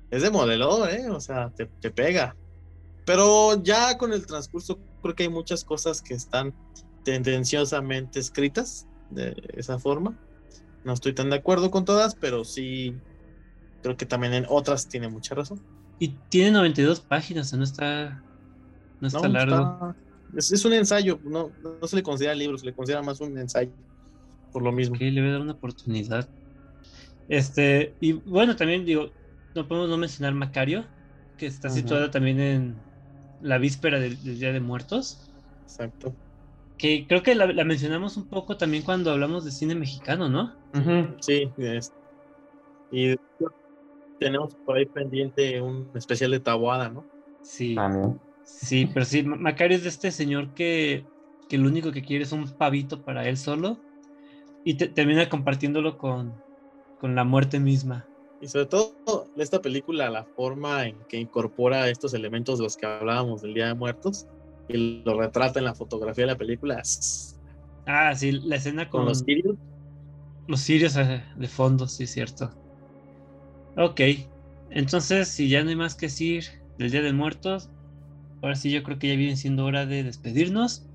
es 0.09 0.21
de 0.23 0.31
modelador, 0.31 0.89
¿eh? 0.89 1.09
O 1.09 1.19
sea, 1.21 1.51
te, 1.55 1.67
te 1.79 1.91
pega. 1.91 2.35
Pero 3.05 3.61
ya 3.63 3.97
con 3.97 4.11
el 4.11 4.25
transcurso, 4.25 4.79
creo 5.01 5.15
que 5.15 5.23
hay 5.23 5.29
muchas 5.29 5.63
cosas 5.63 6.01
que 6.01 6.13
están 6.15 6.53
tendenciosamente 7.03 8.19
escritas 8.19 8.85
de 9.09 9.35
esa 9.53 9.79
forma. 9.79 10.17
No 10.83 10.93
estoy 10.93 11.13
tan 11.13 11.29
de 11.29 11.35
acuerdo 11.37 11.71
con 11.71 11.85
todas, 11.85 12.15
pero 12.15 12.43
sí 12.45 12.95
creo 13.83 13.97
que 13.97 14.05
también 14.05 14.33
en 14.33 14.45
otras 14.49 14.87
tiene 14.87 15.07
mucha 15.09 15.35
razón. 15.35 15.61
Y 15.99 16.09
tiene 16.29 16.51
92 16.51 16.99
páginas, 17.01 17.51
no 17.53 17.63
está, 17.63 18.23
no 18.99 19.07
está 19.07 19.21
No, 19.21 19.27
largo. 19.29 19.55
está- 19.55 19.95
Es, 20.35 20.51
es 20.51 20.65
un 20.65 20.73
ensayo, 20.73 21.19
no, 21.23 21.51
no 21.61 21.87
se 21.87 21.95
le 21.95 22.03
considera 22.03 22.35
libro, 22.35 22.57
se 22.57 22.65
le 22.65 22.73
considera 22.73 23.01
más 23.01 23.19
un 23.21 23.37
ensayo. 23.37 23.71
Por 24.51 24.61
lo 24.63 24.71
mismo. 24.71 24.95
Ok, 24.95 25.01
le 25.01 25.21
voy 25.21 25.29
a 25.29 25.33
dar 25.33 25.41
una 25.41 25.53
oportunidad. 25.53 26.29
Este, 27.29 27.93
y 27.99 28.13
bueno, 28.13 28.55
también 28.55 28.85
digo, 28.85 29.09
no 29.55 29.67
podemos 29.67 29.89
no 29.89 29.97
mencionar 29.97 30.33
Macario, 30.33 30.85
que 31.37 31.45
está 31.47 31.69
situada 31.69 32.09
también 32.11 32.39
en 32.39 32.75
la 33.41 33.57
víspera 33.57 33.99
del, 33.99 34.21
del 34.23 34.39
Día 34.39 34.53
de 34.53 34.59
Muertos. 34.59 35.29
Exacto. 35.63 36.13
Que 36.77 37.07
creo 37.07 37.23
que 37.23 37.35
la, 37.35 37.47
la 37.47 37.63
mencionamos 37.63 38.17
un 38.17 38.27
poco 38.29 38.57
también 38.57 38.83
cuando 38.83 39.11
hablamos 39.11 39.43
de 39.45 39.51
cine 39.51 39.75
mexicano, 39.75 40.29
¿no? 40.29 40.55
Ujú. 40.73 41.17
Sí, 41.21 41.53
es- 41.57 41.93
y 42.89 43.15
tenemos 44.17 44.55
por 44.63 44.77
ahí 44.77 44.85
pendiente 44.87 45.61
un 45.61 45.91
especial 45.93 46.31
de 46.31 46.39
Tabuada, 46.39 46.89
¿no? 46.89 47.07
Sí, 47.41 47.75
También. 47.75 48.19
sí, 48.43 48.87
pero 48.87 49.05
sí, 49.05 49.23
Ma- 49.23 49.35
Macario 49.37 49.77
es 49.77 49.83
de 49.83 49.89
este 49.89 50.11
señor 50.11 50.53
que, 50.53 51.07
que 51.47 51.57
lo 51.57 51.67
único 51.69 51.91
que 51.91 52.01
quiere 52.01 52.23
es 52.23 52.31
un 52.31 52.55
pavito 52.57 53.03
para 53.03 53.27
él 53.27 53.37
solo 53.37 53.83
y 54.63 54.75
te- 54.77 54.89
termina 54.89 55.29
compartiéndolo 55.29 55.97
con, 55.97 56.41
con 56.97 57.15
la 57.15 57.23
muerte 57.23 57.59
misma. 57.59 58.11
Y 58.39 58.49
sobre 58.49 58.67
todo 58.67 58.97
esta 59.35 59.61
película, 59.61 60.09
la 60.09 60.25
forma 60.35 60.85
en 60.87 61.05
que 61.05 61.17
incorpora 61.17 61.89
estos 61.89 62.13
elementos 62.13 62.59
de 62.59 62.65
los 62.65 62.77
que 62.77 62.85
hablábamos 62.85 63.41
del 63.41 63.53
Día 63.55 63.67
de 63.67 63.75
Muertos 63.75 64.27
y 64.67 65.03
lo 65.03 65.19
retrata 65.19 65.59
en 65.59 65.65
la 65.65 65.75
fotografía 65.75 66.25
de 66.25 66.31
la 66.31 66.37
película 66.37 66.81
Ah, 67.85 68.13
sí, 68.15 68.31
la 68.31 68.57
escena 68.57 68.89
con 68.89 69.01
con, 69.01 69.09
los 69.09 69.19
sirios. 69.19 69.55
Los 70.47 70.59
sirios 70.59 70.97
eh, 70.97 71.23
de 71.35 71.47
fondo, 71.47 71.87
sí, 71.87 72.05
cierto. 72.05 72.51
Ok, 73.77 74.01
entonces, 74.69 75.27
si 75.29 75.49
ya 75.49 75.63
no 75.63 75.69
hay 75.69 75.75
más 75.75 75.95
que 75.95 76.07
decir 76.07 76.45
del 76.77 76.91
Día 76.91 77.01
de 77.01 77.13
Muertos, 77.13 77.69
ahora 78.41 78.55
sí 78.55 78.71
yo 78.71 78.83
creo 78.83 78.99
que 78.99 79.07
ya 79.07 79.15
viene 79.15 79.35
siendo 79.35 79.65
hora 79.65 79.85
de 79.85 80.03
despedirnos. 80.03 80.85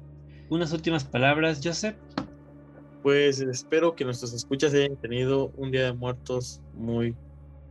Unas 0.50 0.72
últimas 0.72 1.04
palabras, 1.04 1.60
Joseph. 1.62 1.96
Pues 3.02 3.40
espero 3.40 3.96
que 3.96 4.04
nuestros 4.04 4.32
escuchas 4.32 4.74
hayan 4.74 4.96
tenido 4.96 5.50
un 5.56 5.70
Día 5.70 5.84
de 5.84 5.92
Muertos 5.92 6.60
muy 6.74 7.16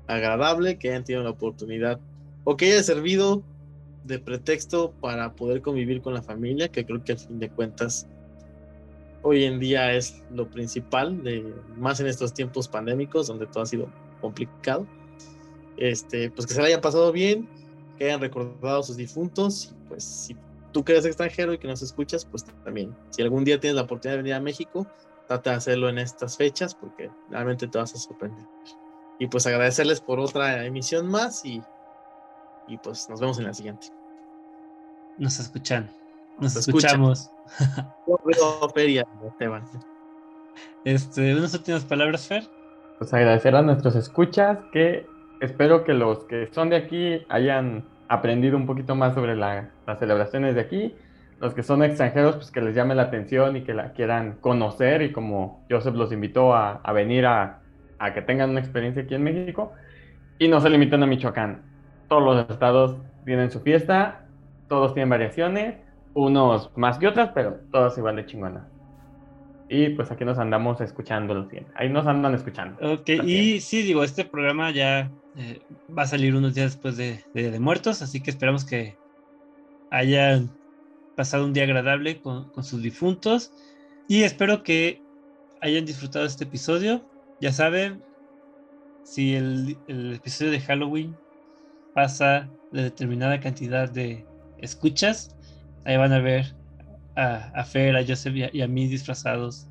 agradable, 0.08 0.78
que 0.78 0.90
hayan 0.90 1.04
tenido 1.04 1.24
la 1.24 1.30
oportunidad 1.30 2.00
o 2.44 2.58
que 2.58 2.72
haya 2.72 2.84
servido 2.84 3.44
de 4.04 4.20
pretexto 4.20 4.92
para 5.00 5.34
poder 5.34 5.62
convivir 5.62 6.02
con 6.02 6.14
la 6.14 6.22
familia, 6.22 6.70
que 6.70 6.86
creo 6.86 7.04
que 7.04 7.14
al 7.14 7.20
fin 7.20 7.40
de 7.40 7.50
cuentas 7.50 8.08
hoy 9.24 9.44
en 9.44 9.60
día 9.60 9.94
es 9.94 10.24
lo 10.32 10.50
principal, 10.50 11.24
de, 11.24 11.54
más 11.78 12.00
en 12.00 12.08
estos 12.08 12.34
tiempos 12.34 12.68
pandémicos 12.68 13.28
donde 13.28 13.48
todo 13.48 13.64
ha 13.64 13.66
sido 13.66 13.88
complicado. 14.20 14.88
Este, 15.78 16.30
pues 16.32 16.48
que 16.48 16.54
se 16.54 16.62
la 16.62 16.68
hayan 16.68 16.82
pasado 16.82 17.12
bien, 17.12 17.48
que 17.98 18.06
hayan 18.06 18.22
recordado 18.22 18.80
a 18.80 18.84
sus 18.84 18.98
difuntos, 18.98 19.76
pues 19.88 20.04
si 20.04 20.36
tú 20.72 20.84
que 20.84 20.94
eres 20.94 21.06
extranjero 21.06 21.54
y 21.54 21.58
que 21.58 21.68
nos 21.68 21.82
escuchas, 21.82 22.26
pues 22.26 22.46
también, 22.64 22.96
si 23.10 23.22
algún 23.22 23.44
día 23.44 23.60
tienes 23.60 23.76
la 23.76 23.84
oportunidad 23.84 24.18
de 24.18 24.24
venir 24.24 24.34
a 24.34 24.40
México, 24.40 24.88
trata 25.28 25.52
de 25.52 25.56
hacerlo 25.58 25.90
en 25.90 25.98
estas 25.98 26.38
fechas 26.38 26.76
porque 26.76 27.10
realmente 27.30 27.68
te 27.68 27.78
vas 27.78 27.94
a 27.94 27.98
sorprender. 27.98 28.46
Y 29.20 29.28
pues 29.28 29.46
agradecerles 29.46 30.02
por 30.02 30.20
otra 30.20 30.66
emisión 30.66 31.08
más 31.08 31.46
y, 31.46 31.62
y 32.68 32.78
pues 32.78 33.10
nos 33.10 33.20
vemos 33.20 33.38
en 33.40 33.46
la 33.46 33.54
siguiente. 33.54 33.88
Nos 35.18 35.40
escuchan. 35.40 35.90
Nos 36.40 36.56
Nos 36.56 36.68
escuchan. 36.68 37.02
escuchamos. 37.02 37.32
Feria, 38.74 39.06
Esteban. 39.28 39.64
Este, 40.86 41.36
unas 41.36 41.54
últimas 41.54 41.86
palabras, 41.86 42.28
Fer. 42.28 42.44
Pues 42.98 43.14
agradecer 43.14 43.56
a 43.56 43.62
nuestros 43.62 43.96
escuchas, 43.96 44.60
que 44.72 45.06
espero 45.42 45.84
que 45.84 45.94
los 45.94 46.24
que 46.26 46.48
son 46.52 46.70
de 46.70 46.76
aquí 46.78 47.26
hayan 47.30 47.86
aprendido 48.08 48.58
un 48.58 48.66
poquito 48.66 48.96
más 48.96 49.14
sobre 49.14 49.36
la- 49.36 49.70
las 49.88 50.00
celebraciones 50.00 50.56
de 50.56 50.62
aquí. 50.62 50.96
Los 51.40 51.54
que 51.56 51.64
son 51.64 51.82
extranjeros, 51.84 52.36
pues 52.36 52.52
que 52.52 52.62
les 52.62 52.76
llame 52.76 52.94
la 52.94 53.04
atención 53.04 53.56
y 53.58 53.64
que 53.64 53.74
la 53.74 53.94
quieran 53.94 54.38
conocer 54.42 55.02
y 55.02 55.12
como 55.12 55.66
Joseph 55.70 55.96
los 55.96 56.12
invitó 56.12 56.54
a, 56.54 56.74
a 56.84 56.94
venir 56.94 57.26
a, 57.26 57.62
a 57.98 58.14
que 58.14 58.22
tengan 58.22 58.52
una 58.52 58.60
experiencia 58.60 59.02
aquí 59.04 59.16
en 59.16 59.24
México. 59.24 59.72
Y 60.38 60.48
no 60.48 60.60
se 60.62 60.70
limiten 60.70 61.02
a 61.02 61.08
Michoacán. 61.08 61.64
Todos 62.12 62.24
los 62.24 62.50
estados 62.50 62.98
tienen 63.24 63.50
su 63.52 63.62
fiesta, 63.62 64.26
todos 64.68 64.94
tienen 64.94 65.10
variaciones, 65.10 65.78
unos 66.14 66.70
más 66.76 66.98
que 67.00 67.08
otras, 67.08 67.32
pero 67.34 67.62
todas 67.72 67.98
igual 67.98 68.18
de 68.18 68.26
chingonas. 68.26 68.68
Y 69.70 69.92
pues 69.92 70.12
aquí 70.12 70.26
nos 70.26 70.38
andamos 70.38 70.82
escuchando 70.82 71.34
los 71.34 71.48
siempre. 71.48 71.74
Ahí 71.78 71.88
nos 71.88 72.06
andan 72.08 72.36
escuchando. 72.36 72.76
Ok, 72.86 73.06
También. 73.06 73.26
y 73.56 73.60
sí, 73.62 73.84
digo, 73.84 74.04
este 74.04 74.26
programa 74.26 74.72
ya 74.72 75.10
eh, 75.38 75.62
va 75.98 76.02
a 76.02 76.06
salir 76.08 76.36
unos 76.36 76.54
días 76.54 76.74
después 76.74 76.98
de, 76.98 77.24
de, 77.34 77.50
de 77.50 77.60
Muertos, 77.62 78.02
así 78.02 78.20
que 78.20 78.30
esperamos 78.30 78.66
que 78.66 78.98
hayan 79.90 80.52
pasado 81.16 81.46
un 81.46 81.54
día 81.54 81.64
agradable 81.64 82.20
con, 82.20 82.50
con 82.50 82.66
sus 82.66 82.84
difuntos 82.84 83.54
y 84.10 84.24
espero 84.24 84.64
que 84.64 85.02
hayan 85.62 85.86
disfrutado 85.86 86.26
este 86.26 86.44
episodio. 86.44 87.06
Ya 87.40 87.54
saben, 87.54 88.04
si 89.04 89.34
el, 89.36 89.78
el 89.88 90.16
episodio 90.16 90.52
de 90.52 90.60
Halloween 90.60 91.16
pasa 91.94 92.50
de 92.72 92.84
determinada 92.84 93.40
cantidad 93.40 93.90
de 93.90 94.26
escuchas, 94.60 95.36
ahí 95.86 95.98
van 95.98 96.14
a 96.14 96.20
ver 96.20 96.56
a, 97.16 97.52
a 97.56 97.64
Fer, 97.66 97.96
a 97.98 98.06
Joseph 98.08 98.36
y 98.36 98.44
a, 98.44 98.50
y 98.54 98.62
a 98.62 98.68
mí 98.68 98.88
disfrazados. 98.88 99.68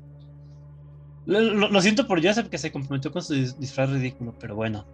Lo, 1.25 1.39
lo- 1.39 1.69
lo 1.69 1.81
siento 1.81 2.07
por 2.07 2.23
Joseph 2.23 2.49
que 2.49 2.57
se 2.57 2.71
comprometió 2.71 3.11
con 3.11 3.21
su 3.21 3.33
dis- 3.33 3.55
disfraz 3.57 3.89
ridículo, 3.91 4.33
pero 4.39 4.55
bueno. 4.55 4.85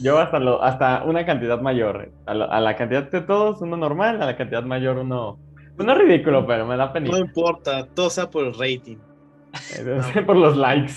Yo 0.00 0.18
hasta, 0.18 0.38
lo, 0.38 0.62
hasta 0.62 1.04
una 1.04 1.24
cantidad 1.26 1.60
mayor. 1.60 2.12
A, 2.26 2.34
la- 2.34 2.44
a 2.46 2.60
la 2.60 2.76
cantidad 2.76 3.10
de 3.10 3.20
todos, 3.22 3.60
uno 3.62 3.76
normal, 3.76 4.20
a 4.22 4.26
la 4.26 4.36
cantidad 4.36 4.62
mayor, 4.64 4.98
uno. 4.98 5.38
pues 5.76 5.86
no 5.86 5.94
ridículo, 5.94 6.46
pero 6.46 6.66
me 6.66 6.76
da 6.76 6.86
No 6.86 6.92
pena. 6.92 7.18
importa, 7.18 7.86
todo 7.94 8.10
sea 8.10 8.28
por 8.30 8.44
el 8.46 8.54
rating, 8.54 8.98
por 10.26 10.36
los 10.36 10.56
likes. 10.56 10.94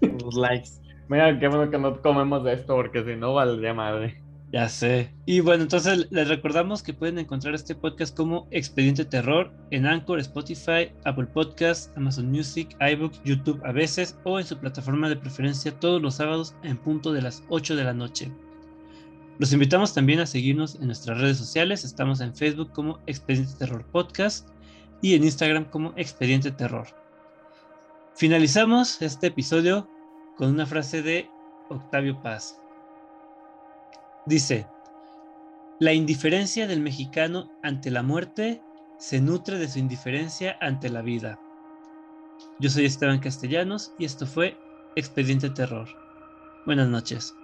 por 0.00 0.22
los 0.22 0.34
likes. 0.34 0.70
Mira, 1.08 1.38
qué 1.38 1.48
bueno 1.48 1.70
que 1.70 1.78
no 1.78 2.00
comemos 2.00 2.44
de 2.44 2.52
esto, 2.54 2.74
porque 2.76 3.02
si 3.04 3.16
no, 3.16 3.34
valdría 3.34 3.74
madre. 3.74 4.22
Ya 4.52 4.68
sé. 4.68 5.14
Y 5.26 5.38
bueno, 5.38 5.62
entonces 5.62 6.08
les 6.10 6.26
recordamos 6.26 6.82
que 6.82 6.92
pueden 6.92 7.18
encontrar 7.18 7.54
este 7.54 7.76
podcast 7.76 8.16
como 8.16 8.48
Expediente 8.50 9.04
Terror 9.04 9.52
en 9.70 9.86
Anchor, 9.86 10.18
Spotify, 10.18 10.90
Apple 11.04 11.26
Podcasts, 11.26 11.92
Amazon 11.96 12.32
Music, 12.32 12.76
iBooks, 12.80 13.20
YouTube 13.24 13.60
a 13.64 13.70
veces 13.70 14.18
o 14.24 14.40
en 14.40 14.46
su 14.46 14.58
plataforma 14.58 15.08
de 15.08 15.16
preferencia 15.16 15.78
todos 15.78 16.02
los 16.02 16.16
sábados 16.16 16.56
en 16.64 16.76
punto 16.78 17.12
de 17.12 17.22
las 17.22 17.44
8 17.48 17.76
de 17.76 17.84
la 17.84 17.94
noche. 17.94 18.32
Los 19.38 19.52
invitamos 19.52 19.94
también 19.94 20.18
a 20.18 20.26
seguirnos 20.26 20.74
en 20.74 20.86
nuestras 20.86 21.20
redes 21.20 21.38
sociales. 21.38 21.84
Estamos 21.84 22.20
en 22.20 22.34
Facebook 22.34 22.72
como 22.72 22.98
Expediente 23.06 23.54
Terror 23.56 23.86
Podcast 23.86 24.48
y 25.00 25.14
en 25.14 25.22
Instagram 25.22 25.66
como 25.66 25.94
Expediente 25.96 26.50
Terror. 26.50 26.88
Finalizamos 28.16 29.00
este 29.00 29.28
episodio 29.28 29.88
con 30.36 30.50
una 30.50 30.66
frase 30.66 31.02
de 31.02 31.30
Octavio 31.68 32.20
Paz. 32.20 32.59
Dice, 34.30 34.68
la 35.80 35.92
indiferencia 35.92 36.68
del 36.68 36.78
mexicano 36.78 37.50
ante 37.64 37.90
la 37.90 38.04
muerte 38.04 38.62
se 38.96 39.20
nutre 39.20 39.58
de 39.58 39.68
su 39.68 39.80
indiferencia 39.80 40.56
ante 40.60 40.88
la 40.88 41.02
vida. 41.02 41.40
Yo 42.60 42.70
soy 42.70 42.84
Esteban 42.84 43.18
Castellanos 43.18 43.92
y 43.98 44.04
esto 44.04 44.28
fue 44.28 44.56
Expediente 44.94 45.50
Terror. 45.50 45.88
Buenas 46.64 46.86
noches. 46.86 47.34